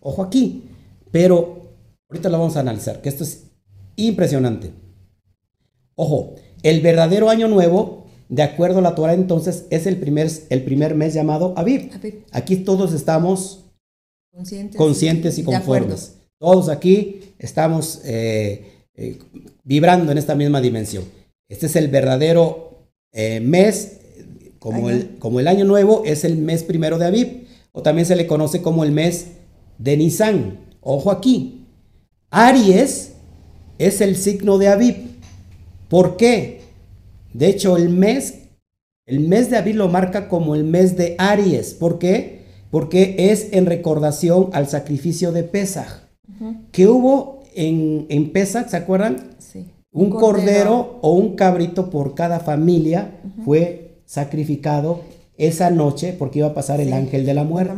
Ojo 0.00 0.22
aquí, 0.22 0.62
pero 1.10 1.74
ahorita 2.08 2.30
lo 2.30 2.38
vamos 2.38 2.56
a 2.56 2.60
analizar, 2.60 3.02
que 3.02 3.10
esto 3.10 3.22
es 3.22 3.50
impresionante. 3.96 4.70
Ojo, 5.94 6.36
el 6.62 6.80
verdadero 6.80 7.28
año 7.28 7.48
nuevo, 7.48 8.06
de 8.30 8.44
acuerdo 8.44 8.78
a 8.78 8.80
la 8.80 8.94
Torah 8.94 9.12
entonces, 9.12 9.66
es 9.68 9.86
el 9.86 9.98
primer, 9.98 10.30
el 10.48 10.64
primer 10.64 10.94
mes 10.94 11.12
llamado 11.12 11.52
Aviv. 11.54 11.90
Aquí 12.32 12.56
todos 12.56 12.94
estamos 12.94 13.66
conscientes, 14.74 15.38
y 15.38 15.42
conformes. 15.42 16.23
Todos 16.44 16.68
aquí 16.68 17.22
estamos 17.38 18.02
eh, 18.04 18.66
eh, 18.96 19.18
vibrando 19.62 20.12
en 20.12 20.18
esta 20.18 20.34
misma 20.34 20.60
dimensión. 20.60 21.02
Este 21.48 21.64
es 21.64 21.74
el 21.74 21.88
verdadero 21.88 22.84
eh, 23.12 23.40
mes, 23.40 24.00
como 24.58 24.90
el, 24.90 25.16
como 25.18 25.40
el, 25.40 25.48
año 25.48 25.64
nuevo 25.64 26.02
es 26.04 26.22
el 26.22 26.36
mes 26.36 26.62
primero 26.62 26.98
de 26.98 27.06
Aviv, 27.06 27.46
o 27.72 27.80
también 27.80 28.04
se 28.04 28.14
le 28.14 28.26
conoce 28.26 28.60
como 28.60 28.84
el 28.84 28.92
mes 28.92 29.28
de 29.78 29.96
Nisan. 29.96 30.58
Ojo 30.82 31.10
aquí, 31.10 31.64
Aries 32.28 33.12
es 33.78 34.02
el 34.02 34.14
signo 34.14 34.58
de 34.58 34.68
Aviv. 34.68 34.96
¿Por 35.88 36.18
qué? 36.18 36.60
De 37.32 37.48
hecho, 37.48 37.78
el 37.78 37.88
mes, 37.88 38.34
el 39.06 39.20
mes 39.20 39.48
de 39.48 39.56
Aviv 39.56 39.76
lo 39.76 39.88
marca 39.88 40.28
como 40.28 40.54
el 40.54 40.64
mes 40.64 40.94
de 40.98 41.14
Aries. 41.16 41.72
¿Por 41.72 41.98
qué? 41.98 42.44
Porque 42.70 43.14
es 43.30 43.54
en 43.54 43.64
recordación 43.64 44.50
al 44.52 44.68
sacrificio 44.68 45.32
de 45.32 45.44
Que 46.72 46.86
hubo 46.86 47.42
en, 47.54 48.06
en 48.08 48.32
Pesach, 48.32 48.68
¿se 48.68 48.76
acuerdan? 48.76 49.30
Sí. 49.38 49.66
Un, 49.92 50.10
cordero. 50.10 50.98
o 51.02 51.12
un 51.12 51.36
cabrito 51.36 51.88
por 51.88 52.14
cada 52.14 52.40
familia 52.40 53.20
fue 53.44 54.00
sacrificado 54.06 55.02
esa 55.36 55.70
noche 55.70 56.14
porque 56.18 56.40
iba 56.40 56.48
a 56.48 56.54
pasar 56.54 56.80
el 56.80 56.92
ángel 56.92 57.24
de 57.24 57.34
la 57.34 57.44
muerte. 57.44 57.74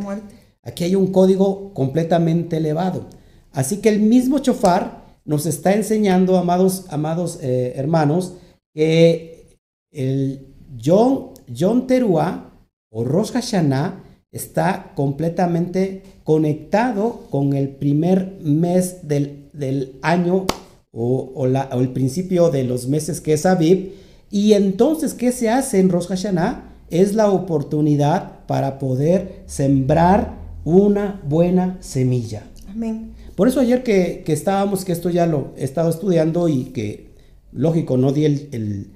Aquí 0.62 0.84
hay 0.84 0.94
un 0.94 1.12
código 1.12 1.74
completamente 1.74 2.56
elevado. 2.56 3.06
Así 3.52 3.78
que 3.78 3.90
el 3.90 4.00
mismo 4.00 4.38
chofar 4.38 5.04
nos 5.24 5.44
está 5.46 5.74
enseñando, 5.74 6.38
amados, 6.38 6.86
amados 6.88 7.38
eh, 7.42 7.74
hermanos, 7.76 8.34
que 8.72 9.58
el 9.90 10.54
John, 10.82 11.30
John 11.54 11.86
Teruah 11.86 12.52
o 12.90 13.04
Rosh 13.04 13.32
Hashanah 13.32 14.04
está 14.30 14.92
completamente 14.94 16.02
conectado 16.26 17.20
con 17.30 17.52
el 17.52 17.68
primer 17.68 18.36
mes 18.42 19.06
del, 19.06 19.92
año 20.02 20.44
o, 20.90 21.46
el 21.46 21.88
principio 21.90 22.50
de 22.50 22.64
los 22.64 22.88
meses 22.88 23.20
que 23.20 23.34
es 23.34 23.46
Aviv. 23.46 23.92
Y 24.28 24.54
entonces, 24.54 25.14
¿qué 25.14 25.30
se 25.30 25.48
hace 25.48 25.78
en 25.78 25.88
Rosh 25.88 26.08
Hashanah? 26.08 26.74
Es 26.90 27.14
la 27.14 27.30
oportunidad 27.30 28.44
para 28.46 28.80
poder 28.80 29.44
sembrar 29.46 30.34
una 30.64 31.22
buena 31.28 31.78
semilla. 31.80 32.42
Amén. 32.68 33.12
Por 33.36 33.46
eso 33.46 33.60
ayer 33.60 33.84
que, 33.84 34.24
estábamos, 34.26 34.84
que 34.84 34.90
esto 34.90 35.10
ya 35.10 35.26
lo 35.26 35.52
he 35.56 35.62
estado 35.62 35.90
estudiando 35.90 36.48
y 36.48 36.64
que, 36.64 37.10
lógico, 37.52 37.96
no, 37.96 38.10
di 38.10 38.24
el, 38.24 38.90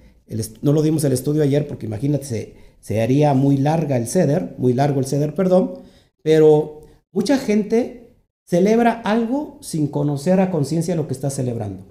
no 0.62 0.73
lo 0.73 0.83
dimos 0.83 1.05
el 1.05 1.12
estudio 1.12 1.45
ayer 1.45 1.69
porque 1.69 1.87
imagínate, 1.87 2.57
se, 2.81 3.01
haría 3.01 3.35
muy 3.35 3.57
larga 3.57 3.97
el 3.97 4.09
ceder, 4.09 4.57
muy 4.59 4.73
largo 4.73 4.99
el 4.99 5.07
ceder, 5.07 5.37
perdón, 5.37 5.75
pero 6.25 6.80
mucha 7.12 7.38
gente 7.38 8.16
celebra 8.46 8.92
algo 8.92 9.59
sin 9.61 9.87
conocer 9.87 10.40
a 10.40 10.51
conciencia 10.51 10.96
lo 10.96 11.07
que 11.07 11.14
está 11.14 11.31
celebrando. 11.31 11.85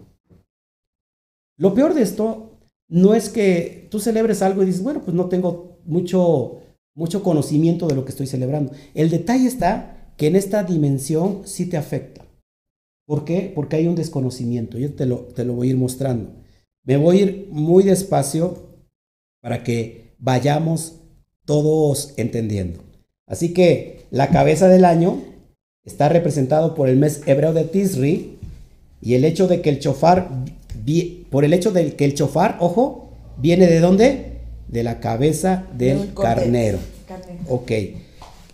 Lo 1.58 1.74
peor 1.74 1.94
de 1.94 2.02
esto 2.02 2.58
no 2.90 3.14
es 3.14 3.30
que 3.30 3.88
tú 3.92 4.00
celebres 4.00 4.42
algo 4.42 4.64
y 4.64 4.66
dices, 4.66 4.84
bueno, 4.84 5.02
pues 5.04 5.16
no 5.16 5.30
tengo 5.30 5.80
mucho, 5.86 6.60
mucho 6.96 7.24
conocimiento 7.24 7.88
de 7.88 7.96
lo 7.96 8.04
que 8.04 8.12
estoy 8.12 8.28
celebrando. 8.28 8.72
El 8.94 9.10
detalle 9.10 9.48
está 9.48 10.14
que 10.18 10.28
en 10.28 10.36
esta 10.36 10.64
dimensión 10.64 11.44
sí 11.46 11.68
te 11.68 11.78
afecta. 11.78 12.26
¿Por 13.06 13.26
qué? 13.26 13.52
Porque 13.56 13.78
hay 13.78 13.88
un 13.88 13.96
desconocimiento. 13.96 14.78
Yo 14.78 14.94
te 14.94 15.06
lo, 15.06 15.20
te 15.20 15.44
lo 15.44 15.54
voy 15.54 15.68
a 15.68 15.72
ir 15.72 15.78
mostrando. 15.78 16.34
Me 16.84 16.98
voy 16.98 17.18
a 17.18 17.22
ir 17.22 17.48
muy 17.52 17.84
despacio 17.84 18.84
para 19.42 19.64
que 19.64 20.16
vayamos 20.20 21.02
todos 21.46 22.14
entendiendo. 22.18 22.89
Así 23.30 23.54
que 23.54 24.06
la 24.12 24.28
cabeza 24.28 24.68
del 24.68 24.84
año 24.84 25.22
está 25.86 26.10
representado 26.10 26.76
por 26.76 26.90
el 26.90 26.98
mes 26.98 27.22
hebreo 27.26 27.54
de 27.54 27.64
Tisri 27.64 28.38
y 29.02 29.14
el 29.14 29.24
hecho 29.24 29.48
de 29.48 29.62
que 29.62 29.70
el 29.70 29.80
chofar, 29.80 30.28
por 31.30 31.46
el 31.46 31.54
hecho 31.54 31.72
de 31.72 31.96
que 31.96 32.04
el 32.04 32.16
chofar, 32.16 32.58
ojo, 32.60 33.12
viene 33.38 33.68
de 33.68 33.80
dónde? 33.80 34.40
De 34.68 34.84
la 34.84 35.00
cabeza 35.00 35.66
del 35.78 36.14
carnero. 36.14 36.80
carnero. 37.08 37.40
Ok. 37.48 37.72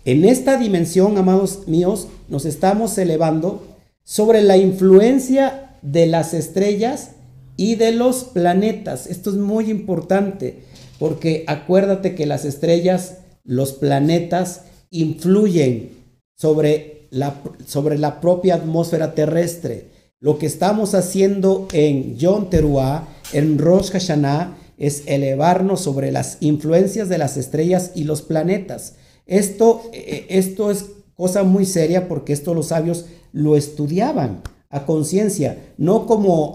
En 0.04 0.24
esta 0.24 0.56
dimensión, 0.56 1.18
amados 1.18 1.66
míos, 1.66 2.06
nos 2.28 2.44
estamos 2.44 2.96
elevando 2.96 3.66
sobre 4.04 4.40
la 4.40 4.56
influencia 4.56 5.72
de 5.82 6.06
las 6.06 6.32
estrellas 6.32 7.10
y 7.56 7.74
de 7.74 7.92
los 7.92 8.24
planetas. 8.24 9.06
Esto 9.08 9.30
es 9.30 9.36
muy 9.36 9.70
importante 9.70 10.60
porque 10.98 11.44
acuérdate 11.48 12.14
que 12.14 12.26
las 12.26 12.44
estrellas, 12.44 13.18
los 13.46 13.72
planetas 13.72 14.62
influyen 14.90 15.90
sobre 16.34 17.08
la, 17.10 17.40
sobre 17.66 17.98
la 17.98 18.20
propia 18.20 18.56
atmósfera 18.56 19.14
terrestre. 19.14 19.90
Lo 20.20 20.38
que 20.38 20.46
estamos 20.46 20.94
haciendo 20.94 21.68
en 21.72 22.16
Yom 22.16 22.50
Teruah, 22.50 23.08
en 23.32 23.58
Rosh 23.58 23.90
Hashanah, 23.90 24.56
es 24.78 25.04
elevarnos 25.06 25.80
sobre 25.80 26.12
las 26.12 26.38
influencias 26.40 27.08
de 27.08 27.18
las 27.18 27.36
estrellas 27.36 27.92
y 27.94 28.04
los 28.04 28.22
planetas. 28.22 28.94
Esto, 29.26 29.82
eh, 29.92 30.26
esto 30.28 30.70
es 30.70 30.86
cosa 31.14 31.44
muy 31.44 31.64
seria 31.64 32.08
porque 32.08 32.32
esto 32.32 32.54
los 32.54 32.68
sabios 32.68 33.06
lo 33.32 33.56
estudiaban 33.56 34.42
a 34.68 34.84
conciencia, 34.84 35.72
no 35.78 36.06
como 36.06 36.54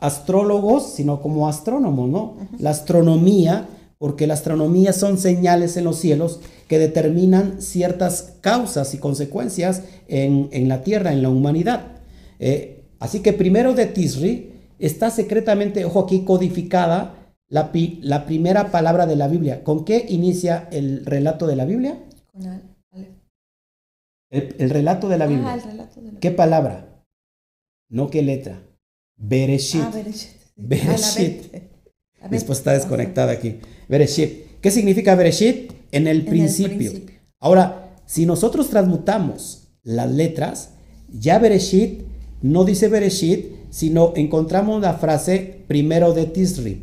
astrólogos, 0.00 0.94
sino 0.94 1.20
como 1.20 1.48
astrónomos, 1.48 2.08
¿no? 2.08 2.36
La 2.58 2.70
astronomía, 2.70 3.68
porque 3.98 4.26
la 4.26 4.34
astronomía 4.34 4.92
son 4.92 5.18
señales 5.18 5.76
en 5.76 5.84
los 5.84 5.98
cielos 5.98 6.40
que 6.68 6.78
determinan 6.78 7.62
ciertas 7.62 8.34
causas 8.40 8.92
y 8.94 8.98
consecuencias 8.98 9.82
en, 10.08 10.68
la 10.68 10.82
Tierra, 10.82 11.12
en 11.12 11.22
la 11.22 11.30
humanidad. 11.30 12.02
Eh, 12.38 12.84
así 12.98 13.20
que 13.20 13.32
primero 13.32 13.74
de 13.74 13.86
Tisri 13.86 14.52
está 14.78 15.10
secretamente, 15.10 15.84
ojo 15.84 16.00
aquí, 16.00 16.24
codificada 16.24 17.14
la, 17.48 17.70
la 18.00 18.26
primera 18.26 18.70
palabra 18.70 19.06
de 19.06 19.16
la 19.16 19.28
Biblia. 19.28 19.64
¿Con 19.64 19.84
qué 19.84 20.04
inicia 20.08 20.68
el 20.70 21.06
relato 21.06 21.46
de 21.46 21.56
la 21.56 21.64
Biblia? 21.64 21.98
Con 22.32 22.76
el, 24.30 24.70
relato 24.70 25.08
de 25.08 25.18
la 25.18 25.26
Biblia. 25.26 25.58
¿Qué 26.20 26.30
palabra? 26.30 27.02
No 27.88 28.10
qué 28.10 28.22
letra. 28.22 28.62
Bereshit. 29.16 29.82
Ah, 29.82 29.92
Bereshit. 30.56 31.75
Después 32.30 32.58
está 32.58 32.72
desconectada 32.72 33.32
aquí. 33.32 33.56
Bereshit. 33.88 34.60
¿Qué 34.60 34.70
significa 34.70 35.14
Bereshit? 35.14 35.72
En 35.92 36.06
el, 36.06 36.24
principio. 36.24 36.92
Ahora, 37.38 37.94
si 38.06 38.26
nosotros 38.26 38.68
transmutamos 38.68 39.68
las 39.82 40.10
letras, 40.10 40.70
ya 41.08 41.38
Bereshit 41.38 42.02
no 42.42 42.64
dice 42.64 42.88
Bereshit, 42.88 43.46
sino 43.70 44.12
encontramos 44.16 44.82
la 44.82 44.94
frase 44.94 45.64
primero 45.68 46.12
de 46.12 46.26
Tisri. 46.26 46.82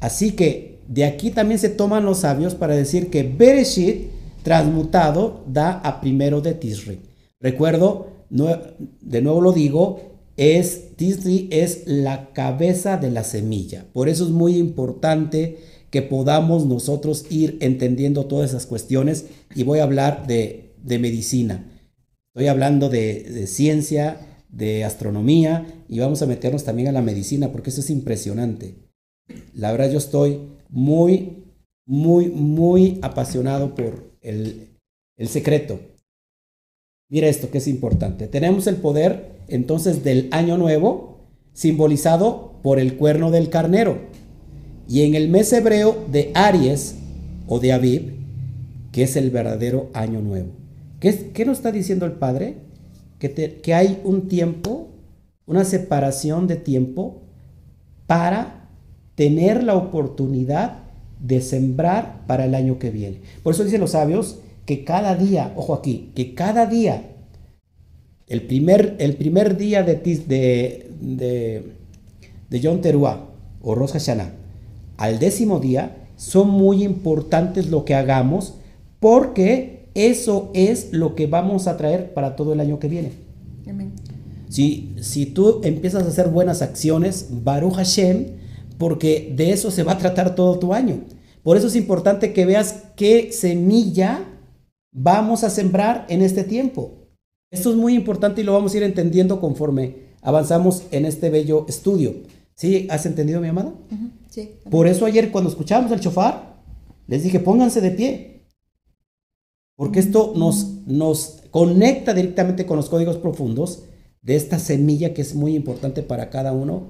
Así 0.00 0.32
que 0.32 0.80
de 0.88 1.04
aquí 1.04 1.30
también 1.30 1.58
se 1.58 1.68
toman 1.68 2.04
los 2.04 2.18
sabios 2.18 2.54
para 2.54 2.74
decir 2.74 3.10
que 3.10 3.22
Bereshit 3.22 4.08
transmutado 4.42 5.44
da 5.46 5.72
a 5.72 6.00
primero 6.00 6.40
de 6.40 6.54
Tisri. 6.54 7.00
Recuerdo, 7.40 8.08
de 8.30 9.22
nuevo 9.22 9.40
lo 9.40 9.52
digo, 9.52 10.07
es 10.38 10.96
Tisri 10.96 11.48
es 11.52 11.82
la 11.86 12.32
cabeza 12.32 12.96
de 12.96 13.10
la 13.10 13.24
semilla. 13.24 13.86
Por 13.92 14.08
eso 14.08 14.24
es 14.24 14.30
muy 14.30 14.56
importante 14.56 15.58
que 15.90 16.00
podamos 16.00 16.64
nosotros 16.64 17.26
ir 17.28 17.58
entendiendo 17.60 18.24
todas 18.24 18.50
esas 18.50 18.64
cuestiones 18.64 19.26
y 19.54 19.64
voy 19.64 19.80
a 19.80 19.82
hablar 19.82 20.26
de, 20.26 20.72
medicina. 20.86 21.70
Estoy 22.34 22.48
hablando 22.48 22.88
de, 22.88 23.24
de 23.24 23.46
ciencia, 23.46 24.20
de 24.48 24.84
astronomía 24.84 25.66
y 25.88 25.98
vamos 25.98 26.22
a 26.22 26.26
meternos 26.26 26.64
también 26.64 26.88
a 26.88 26.92
la 26.92 27.02
medicina 27.02 27.52
porque 27.52 27.68
eso 27.68 27.82
es 27.82 27.90
impresionante. 27.90 28.76
La 29.52 29.72
verdad 29.72 29.90
yo 29.90 29.98
estoy 29.98 30.40
muy, 30.70 31.44
muy, 31.86 32.28
muy 32.28 32.98
apasionado 33.02 33.74
por, 33.74 34.08
el, 34.20 34.76
secreto. 35.26 35.80
Mira 37.10 37.28
esto 37.28 37.50
que 37.50 37.58
es 37.58 37.68
importante. 37.68 38.28
Tenemos 38.28 38.66
el 38.66 38.76
poder 38.76 39.37
entonces 39.48 40.04
del 40.04 40.28
año 40.30 40.56
nuevo 40.58 41.18
simbolizado 41.52 42.54
por 42.62 42.78
el 42.78 42.96
cuerno 42.96 43.30
del 43.30 43.50
carnero. 43.50 43.98
Y 44.88 45.02
en 45.02 45.14
el 45.14 45.28
mes 45.28 45.52
hebreo 45.52 46.04
de 46.10 46.30
Aries 46.34 46.96
o 47.46 47.58
de 47.58 47.72
Aviv, 47.72 48.14
que 48.92 49.02
es 49.02 49.16
el 49.16 49.30
verdadero 49.30 49.90
año 49.92 50.20
nuevo. 50.20 50.48
¿Qué, 51.00 51.30
qué 51.32 51.44
nos 51.44 51.58
está 51.58 51.72
diciendo 51.72 52.06
el 52.06 52.12
Padre? 52.12 52.56
Que, 53.18 53.60
que 53.60 53.74
hay 53.74 54.00
un 54.04 54.28
tiempo, 54.28 54.88
una 55.46 55.64
separación 55.64 56.46
de 56.46 56.56
tiempo 56.56 57.22
para 58.06 58.68
tener 59.14 59.64
la 59.64 59.74
oportunidad 59.74 60.78
de 61.20 61.40
sembrar 61.40 62.24
para 62.26 62.44
el 62.44 62.54
año 62.54 62.78
que 62.78 62.90
viene. 62.90 63.20
Por 63.42 63.52
eso 63.52 63.64
dicen 63.64 63.80
los 63.80 63.90
sabios 63.90 64.38
que 64.64 64.84
cada 64.84 65.16
día, 65.16 65.52
ojo 65.56 65.74
aquí, 65.74 66.12
que 66.14 66.34
cada 66.34 66.66
día, 66.66 67.16
el 68.28 68.42
primer, 68.42 68.96
el 68.98 69.16
primer 69.16 69.56
día 69.56 69.82
de, 69.82 69.94
de, 69.94 70.90
de, 71.00 71.72
de 72.50 72.60
Yom 72.60 72.80
Teruah 72.80 73.26
o 73.62 73.74
Rosh 73.74 73.92
Hashanah, 73.92 74.32
al 74.96 75.18
décimo 75.18 75.60
día, 75.60 76.08
son 76.16 76.50
muy 76.50 76.82
importantes 76.82 77.68
lo 77.68 77.84
que 77.84 77.94
hagamos 77.94 78.54
porque 79.00 79.88
eso 79.94 80.50
es 80.54 80.92
lo 80.92 81.14
que 81.14 81.26
vamos 81.26 81.66
a 81.66 81.76
traer 81.76 82.12
para 82.12 82.36
todo 82.36 82.52
el 82.52 82.60
año 82.60 82.78
que 82.78 82.88
viene. 82.88 83.12
Si, 84.48 84.94
si 85.00 85.26
tú 85.26 85.60
empiezas 85.62 86.04
a 86.04 86.08
hacer 86.08 86.28
buenas 86.28 86.62
acciones, 86.62 87.28
Baruch 87.30 87.74
Hashem, 87.74 88.26
porque 88.78 89.32
de 89.36 89.52
eso 89.52 89.70
se 89.70 89.82
va 89.82 89.92
a 89.92 89.98
tratar 89.98 90.34
todo 90.34 90.58
tu 90.58 90.72
año. 90.72 91.00
Por 91.42 91.56
eso 91.56 91.66
es 91.66 91.76
importante 91.76 92.32
que 92.32 92.46
veas 92.46 92.84
qué 92.96 93.30
semilla 93.32 94.24
vamos 94.92 95.44
a 95.44 95.50
sembrar 95.50 96.06
en 96.08 96.22
este 96.22 96.44
tiempo. 96.44 97.07
Esto 97.50 97.70
es 97.70 97.76
muy 97.76 97.94
importante 97.94 98.40
y 98.40 98.44
lo 98.44 98.52
vamos 98.52 98.74
a 98.74 98.76
ir 98.76 98.82
entendiendo 98.82 99.40
conforme 99.40 100.08
avanzamos 100.22 100.84
en 100.90 101.06
este 101.06 101.30
bello 101.30 101.64
estudio. 101.68 102.14
¿Sí? 102.54 102.88
¿Has 102.90 103.06
entendido, 103.06 103.40
mi 103.40 103.48
amada? 103.48 103.72
Sí. 104.28 104.50
Por 104.70 104.86
eso 104.86 105.06
ayer 105.06 105.30
cuando 105.30 105.48
escuchábamos 105.48 105.92
el 105.92 106.00
chofar, 106.00 106.56
les 107.06 107.22
dije, 107.22 107.40
pónganse 107.40 107.80
de 107.80 107.90
pie. 107.92 108.42
Porque 109.76 110.00
esto 110.00 110.32
nos, 110.36 110.86
nos 110.86 111.38
conecta 111.50 112.12
directamente 112.12 112.66
con 112.66 112.76
los 112.76 112.88
códigos 112.88 113.16
profundos 113.16 113.84
de 114.22 114.36
esta 114.36 114.58
semilla 114.58 115.14
que 115.14 115.22
es 115.22 115.34
muy 115.34 115.54
importante 115.54 116.02
para 116.02 116.30
cada 116.30 116.52
uno 116.52 116.88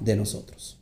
de 0.00 0.16
nosotros. 0.16 0.78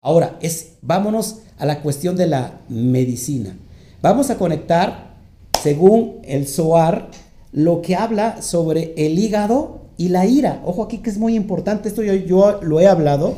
Ahora, 0.00 0.38
es, 0.40 0.74
vámonos 0.80 1.40
a 1.58 1.66
la 1.66 1.82
cuestión 1.82 2.16
de 2.16 2.26
la 2.26 2.60
medicina. 2.68 3.56
Vamos 4.00 4.30
a 4.30 4.38
conectar, 4.38 5.16
según 5.62 6.20
el 6.24 6.46
SOAR, 6.46 7.10
lo 7.52 7.82
que 7.82 7.94
habla 7.94 8.42
sobre 8.42 8.94
el 8.96 9.18
hígado 9.18 9.82
y 9.96 10.08
la 10.08 10.26
ira. 10.26 10.62
Ojo 10.64 10.82
aquí 10.82 10.98
que 10.98 11.10
es 11.10 11.18
muy 11.18 11.36
importante, 11.36 11.88
esto 11.88 12.02
yo, 12.02 12.14
yo 12.14 12.60
lo 12.62 12.80
he 12.80 12.86
hablado. 12.86 13.34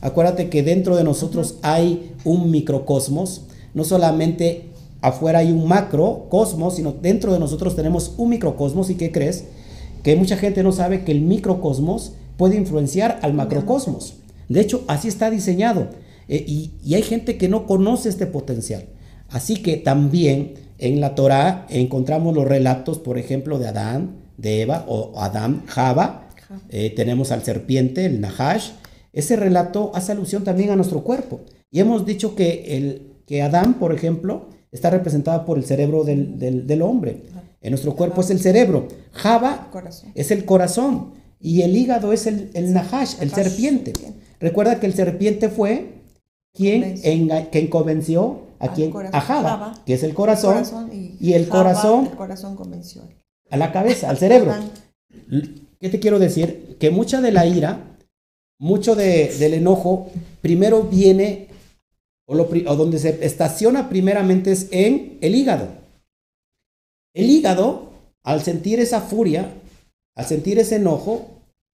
Acuérdate 0.00 0.50
que 0.50 0.62
dentro 0.62 0.94
de 0.94 1.04
nosotros 1.04 1.56
hay 1.62 2.12
un 2.24 2.50
microcosmos, 2.50 3.46
no 3.74 3.84
solamente 3.84 4.66
afuera 5.00 5.40
hay 5.40 5.52
un 5.52 5.66
macrocosmos, 5.66 6.76
sino 6.76 6.92
dentro 6.92 7.32
de 7.32 7.38
nosotros 7.38 7.76
tenemos 7.76 8.14
un 8.18 8.30
microcosmos. 8.30 8.90
¿Y 8.90 8.96
qué 8.96 9.10
crees? 9.10 9.44
Que 10.02 10.16
mucha 10.16 10.36
gente 10.36 10.62
no 10.62 10.72
sabe 10.72 11.04
que 11.04 11.12
el 11.12 11.22
microcosmos 11.22 12.12
puede 12.36 12.56
influenciar 12.56 13.18
al 13.22 13.34
macrocosmos. 13.34 14.14
De 14.48 14.60
hecho, 14.60 14.84
así 14.86 15.08
está 15.08 15.30
diseñado. 15.30 15.88
Eh, 16.28 16.44
y, 16.46 16.72
y, 16.84 16.94
hay 16.94 17.02
gente 17.02 17.36
que 17.36 17.48
no 17.48 17.66
conoce 17.66 18.08
este 18.08 18.26
potencial. 18.26 18.86
Así 19.28 19.62
que 19.62 19.76
también 19.76 20.54
en 20.78 21.00
la 21.00 21.14
Torah 21.14 21.66
encontramos 21.68 22.34
los 22.34 22.46
relatos, 22.46 22.98
por 22.98 23.18
ejemplo, 23.18 23.58
de 23.58 23.68
Adán, 23.68 24.16
de 24.36 24.62
Eva 24.62 24.84
o 24.88 25.18
Adán, 25.18 25.62
Java. 25.66 26.28
Eh, 26.68 26.92
tenemos 26.94 27.32
al 27.32 27.42
serpiente, 27.42 28.04
el 28.04 28.20
Nahash. 28.20 28.70
Ese 29.12 29.36
relato 29.36 29.90
hace 29.94 30.12
alusión 30.12 30.44
también 30.44 30.70
a 30.70 30.76
nuestro 30.76 31.02
cuerpo. 31.02 31.40
Y 31.70 31.80
hemos 31.80 32.04
dicho 32.04 32.36
que, 32.36 32.76
el, 32.76 33.14
que 33.26 33.42
Adán, 33.42 33.74
por 33.74 33.94
ejemplo, 33.94 34.48
está 34.70 34.90
representado 34.90 35.44
por 35.44 35.56
el 35.56 35.64
cerebro 35.64 36.04
del, 36.04 36.38
del, 36.38 36.82
hombre. 36.82 37.22
En 37.62 37.70
nuestro 37.70 37.96
cuerpo 37.96 38.20
es 38.20 38.30
el 38.30 38.38
cerebro. 38.38 38.88
Java 39.12 39.70
es 40.14 40.30
el 40.30 40.44
corazón. 40.44 41.14
Y 41.40 41.62
el 41.62 41.76
hígado 41.76 42.12
es 42.12 42.26
el, 42.26 42.50
el 42.54 42.72
Nahash, 42.72 43.14
el 43.20 43.30
serpiente. 43.30 43.92
Recuerda 44.38 44.78
que 44.78 44.86
el 44.86 44.94
serpiente 44.94 45.48
fue 45.48 45.94
quien, 46.52 46.98
quien 47.50 47.68
convenció 47.68 48.45
a, 48.58 48.72
quien, 48.72 48.92
a 49.12 49.20
Java, 49.20 49.82
que 49.84 49.94
es 49.94 50.02
el 50.02 50.14
corazón, 50.14 50.90
y, 51.20 51.32
el 51.32 51.48
corazón, 51.48 52.06
corazón 52.06 52.56
convenció. 52.56 53.02
a 53.50 53.56
la 53.56 53.72
cabeza, 53.72 54.10
al 54.10 54.18
cerebro. 54.18 54.54
¿Qué 55.80 55.88
te 55.88 56.00
quiero 56.00 56.18
decir? 56.18 56.76
Que 56.78 56.90
mucha 56.90 57.20
de 57.20 57.32
la 57.32 57.46
ira, 57.46 57.96
mucho 58.58 58.94
del 58.94 59.54
enojo, 59.54 60.08
primero 60.40 60.84
viene, 60.84 61.48
o, 62.26 62.34
o 62.36 62.76
donde 62.76 62.98
se 62.98 63.24
estaciona 63.24 63.88
primeramente 63.88 64.52
es 64.52 64.68
en 64.70 65.18
el 65.20 65.34
hígado. 65.34 65.68
El 67.14 67.30
hígado, 67.30 67.92
al 68.22 68.42
sentir 68.42 68.80
esa 68.80 69.00
furia, 69.00 69.52
al 70.14 70.26
sentir 70.26 70.58
ese 70.58 70.76
enojo, 70.76 71.26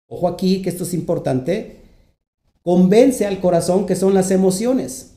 ojo 0.09 0.29
aquí 0.29 0.62
que 0.62 0.71
esto 0.71 0.85
es 0.85 0.95
importante, 0.95 1.79
convence 2.62 3.27
al 3.27 3.40
corazón 3.40 3.87
que 3.87 3.97
son 3.97 4.14
las 4.14 4.31
emociones. 4.31 5.12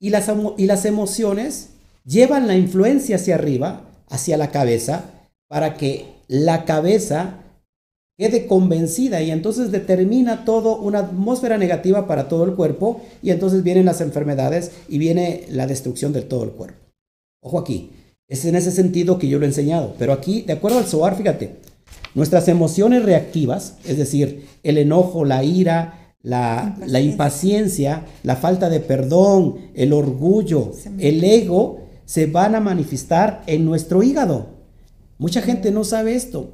Y 0.00 0.10
las, 0.10 0.30
y 0.56 0.66
las 0.66 0.84
emociones 0.84 1.70
llevan 2.04 2.46
la 2.46 2.56
influencia 2.56 3.16
hacia 3.16 3.34
arriba, 3.36 3.82
hacia 4.08 4.36
la 4.36 4.50
cabeza, 4.50 5.04
para 5.48 5.74
que 5.74 6.06
la 6.26 6.64
cabeza 6.64 7.40
quede 8.20 8.46
convencida 8.46 9.22
y 9.22 9.30
entonces 9.30 9.72
determina 9.72 10.44
todo 10.44 10.76
una 10.76 10.98
atmósfera 10.98 11.56
negativa 11.56 12.06
para 12.06 12.28
todo 12.28 12.44
el 12.44 12.54
cuerpo 12.54 13.00
y 13.22 13.30
entonces 13.30 13.62
vienen 13.62 13.86
las 13.86 14.00
enfermedades 14.00 14.72
y 14.88 14.98
viene 14.98 15.46
la 15.48 15.66
destrucción 15.66 16.12
de 16.12 16.22
todo 16.22 16.44
el 16.44 16.50
cuerpo. 16.50 16.78
Ojo 17.42 17.58
aquí, 17.58 17.90
es 18.28 18.44
en 18.44 18.56
ese 18.56 18.70
sentido 18.70 19.18
que 19.18 19.26
yo 19.26 19.38
lo 19.38 19.44
he 19.44 19.48
enseñado, 19.48 19.94
pero 19.98 20.12
aquí, 20.12 20.42
de 20.42 20.52
acuerdo 20.52 20.78
al 20.78 20.86
SOAR, 20.86 21.16
fíjate, 21.16 21.56
nuestras 22.14 22.46
emociones 22.48 23.04
reactivas, 23.04 23.76
es 23.86 23.96
decir, 23.96 24.46
el 24.62 24.78
enojo, 24.78 25.24
la 25.24 25.42
ira, 25.42 25.99
la, 26.22 27.00
impaciencia. 27.00 28.06
la 28.22 28.36
falta 28.36 28.68
de 28.68 28.80
perdón, 28.80 29.56
el 29.74 29.92
orgullo, 29.92 30.72
el 30.98 31.24
ego, 31.24 31.80
se 32.04 32.26
van 32.26 32.54
a 32.54 32.60
manifestar 32.60 33.42
en 33.46 33.64
nuestro 33.64 34.02
hígado. 34.02 34.48
Mucha 35.18 35.42
gente 35.42 35.70
no 35.70 35.84
sabe 35.84 36.14
esto. 36.14 36.50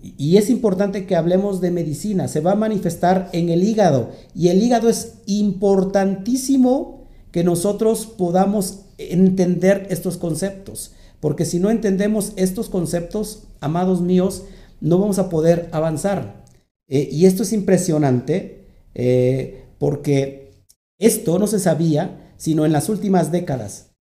Y 0.00 0.36
es 0.36 0.50
importante 0.50 1.06
que 1.06 1.16
hablemos 1.16 1.60
de 1.60 1.70
medicina. 1.70 2.28
Se 2.28 2.40
va 2.40 2.52
a 2.52 2.56
manifestar 2.56 3.28
en 3.32 3.48
el 3.48 3.64
hígado. 3.64 4.10
Y 4.34 4.48
el 4.48 4.62
hígado 4.62 4.88
es 4.88 5.14
importantísimo 5.26 7.06
que 7.32 7.42
nosotros 7.42 8.06
podamos 8.06 8.82
entender 8.98 9.86
estos 9.90 10.16
conceptos. 10.16 10.92
Porque 11.18 11.44
si 11.44 11.58
no 11.58 11.70
entendemos 11.70 12.32
estos 12.36 12.68
conceptos, 12.68 13.44
amados 13.60 14.00
míos, 14.00 14.44
no 14.80 14.98
vamos 14.98 15.18
a 15.18 15.28
poder 15.28 15.68
avanzar. 15.72 16.44
Eh, 16.88 17.08
y 17.10 17.26
esto 17.26 17.42
es 17.42 17.52
impresionante 17.52 18.65
eh, 18.98 19.68
porque 19.78 20.64
esto 20.98 21.38
no 21.38 21.46
se 21.46 21.60
sabía 21.60 22.32
sino 22.38 22.64
en 22.64 22.72
las 22.72 22.88
últimas 22.88 23.30
décadas. 23.30 23.94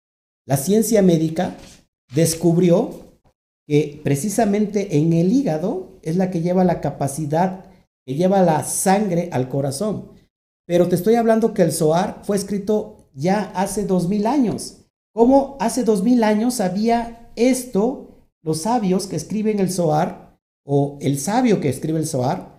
La 0.45 0.57
ciencia 0.57 1.01
médica 1.01 1.55
descubrió 2.13 3.19
que 3.67 4.01
precisamente 4.03 4.97
en 4.97 5.13
el 5.13 5.31
hígado 5.31 5.99
es 6.01 6.17
la 6.17 6.29
que 6.29 6.41
lleva 6.41 6.63
la 6.63 6.81
capacidad, 6.81 7.65
que 8.05 8.15
lleva 8.15 8.41
la 8.41 8.63
sangre 8.63 9.29
al 9.31 9.49
corazón. 9.49 10.11
Pero 10.65 10.89
te 10.89 10.95
estoy 10.95 11.15
hablando 11.15 11.53
que 11.53 11.61
el 11.61 11.71
SOAR 11.71 12.21
fue 12.23 12.37
escrito 12.37 13.09
ya 13.13 13.51
hace 13.55 13.85
dos 13.85 14.07
mil 14.07 14.27
años. 14.27 14.85
¿Cómo 15.13 15.57
hace 15.59 15.83
dos 15.83 16.03
mil 16.03 16.23
años 16.23 16.55
sabía 16.55 17.31
esto 17.35 18.27
los 18.41 18.63
sabios 18.63 19.07
que 19.07 19.15
escriben 19.15 19.59
el 19.59 19.71
SOAR 19.71 20.39
o 20.65 20.97
el 21.01 21.19
sabio 21.19 21.61
que 21.61 21.69
escribe 21.69 21.99
el 21.99 22.07
SOAR? 22.07 22.52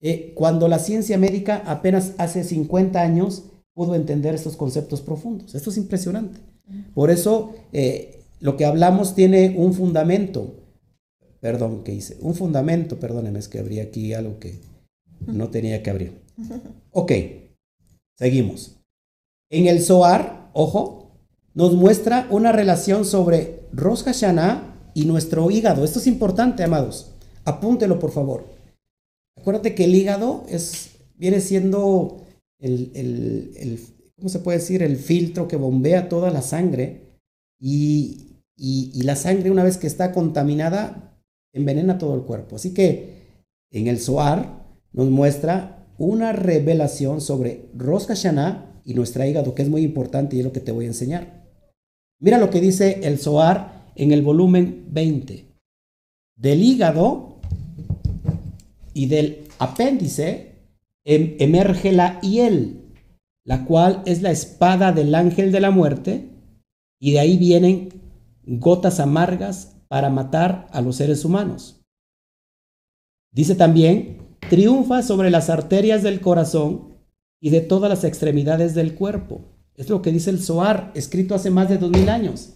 Eh, 0.00 0.32
cuando 0.34 0.68
la 0.68 0.78
ciencia 0.78 1.18
médica 1.18 1.62
apenas 1.66 2.12
hace 2.18 2.44
50 2.44 3.00
años 3.00 3.44
pudo 3.74 3.94
entender 3.94 4.34
estos 4.34 4.56
conceptos 4.56 5.00
profundos. 5.00 5.54
Esto 5.54 5.70
es 5.70 5.76
impresionante. 5.76 6.40
Por 6.94 7.10
eso 7.10 7.54
eh, 7.72 8.24
lo 8.40 8.56
que 8.56 8.64
hablamos 8.64 9.14
tiene 9.14 9.54
un 9.56 9.74
fundamento. 9.74 10.54
Perdón, 11.40 11.82
¿qué 11.84 11.94
hice? 11.94 12.16
Un 12.20 12.34
fundamento, 12.34 12.98
perdónenme, 12.98 13.38
es 13.38 13.48
que 13.48 13.58
abrí 13.58 13.80
aquí 13.80 14.14
algo 14.14 14.38
que 14.38 14.60
no 15.26 15.48
tenía 15.50 15.82
que 15.82 15.90
abrir. 15.90 16.20
Ok, 16.90 17.12
seguimos. 18.16 18.76
En 19.50 19.66
el 19.66 19.82
Zohar, 19.82 20.50
ojo, 20.54 21.12
nos 21.54 21.74
muestra 21.74 22.26
una 22.30 22.52
relación 22.52 23.04
sobre 23.04 23.60
Rosh 23.72 24.02
Hashanah 24.02 24.90
y 24.94 25.04
nuestro 25.04 25.50
hígado. 25.50 25.84
Esto 25.84 25.98
es 25.98 26.06
importante, 26.06 26.64
amados. 26.64 27.12
Apúntelo, 27.44 27.98
por 27.98 28.10
favor. 28.10 28.55
Acuérdate 29.36 29.74
que 29.74 29.84
el 29.84 29.94
hígado 29.94 30.44
es, 30.48 30.96
viene 31.16 31.40
siendo 31.40 32.24
el, 32.58 33.80
¿cómo 34.16 34.28
se 34.28 34.40
puede 34.40 34.58
decir? 34.58 34.82
El 34.82 34.96
filtro 34.96 35.46
que 35.46 35.56
bombea 35.56 36.08
toda 36.08 36.30
la 36.30 36.42
sangre 36.42 37.18
y, 37.60 38.22
la 39.02 39.16
sangre 39.16 39.50
una 39.50 39.62
vez 39.62 39.76
que 39.76 39.86
está 39.86 40.12
contaminada 40.12 41.20
envenena 41.52 41.98
todo 41.98 42.14
el 42.14 42.22
cuerpo. 42.22 42.56
Así 42.56 42.74
que 42.74 43.42
en 43.70 43.86
el 43.86 44.00
Zohar 44.00 44.66
nos 44.92 45.10
muestra 45.10 45.86
una 45.98 46.32
revelación 46.32 47.20
sobre 47.20 47.68
Rosh 47.76 48.06
Hashanah 48.06 48.82
y 48.84 48.94
nuestra 48.94 49.26
hígado, 49.26 49.54
que 49.54 49.62
es 49.62 49.68
muy 49.68 49.82
importante 49.82 50.36
y 50.36 50.40
es 50.40 50.44
lo 50.44 50.52
que 50.52 50.60
te 50.60 50.72
voy 50.72 50.86
a 50.86 50.88
enseñar. 50.88 51.46
Mira 52.20 52.38
lo 52.38 52.50
que 52.50 52.60
dice 52.60 53.00
el 53.02 53.18
Zohar 53.18 53.92
en 53.94 54.12
el 54.12 54.22
volumen 54.22 54.86
20. 54.90 55.46
Del 56.36 56.62
hígado 56.62 57.35
y 58.96 59.08
del 59.08 59.46
apéndice 59.58 60.54
em, 61.04 61.36
emerge 61.38 61.92
la 61.92 62.18
hiel, 62.22 62.94
la 63.44 63.66
cual 63.66 64.02
es 64.06 64.22
la 64.22 64.30
espada 64.30 64.92
del 64.92 65.14
ángel 65.14 65.52
de 65.52 65.60
la 65.60 65.70
muerte, 65.70 66.30
y 66.98 67.12
de 67.12 67.20
ahí 67.20 67.36
vienen 67.36 67.90
gotas 68.46 68.98
amargas 68.98 69.76
para 69.88 70.08
matar 70.08 70.66
a 70.70 70.80
los 70.80 70.96
seres 70.96 71.26
humanos. 71.26 71.82
Dice 73.34 73.54
también, 73.54 74.38
triunfa 74.48 75.02
sobre 75.02 75.28
las 75.30 75.50
arterias 75.50 76.02
del 76.02 76.22
corazón 76.22 76.96
y 77.38 77.50
de 77.50 77.60
todas 77.60 77.90
las 77.90 78.02
extremidades 78.02 78.74
del 78.74 78.94
cuerpo. 78.94 79.42
Es 79.74 79.90
lo 79.90 80.00
que 80.00 80.10
dice 80.10 80.30
el 80.30 80.42
Zohar, 80.42 80.90
escrito 80.94 81.34
hace 81.34 81.50
más 81.50 81.68
de 81.68 81.76
dos 81.76 81.90
mil 81.90 82.08
años. 82.08 82.54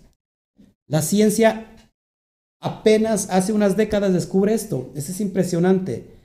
La 0.86 1.03
ciencia 1.03 1.66
apenas 2.62 3.28
hace 3.28 3.53
unas 3.53 3.76
décadas 3.76 4.14
descubre 4.14 4.55
esto. 4.55 4.91
Eso 4.95 5.12
es 5.12 5.20
impresionante. 5.20 6.20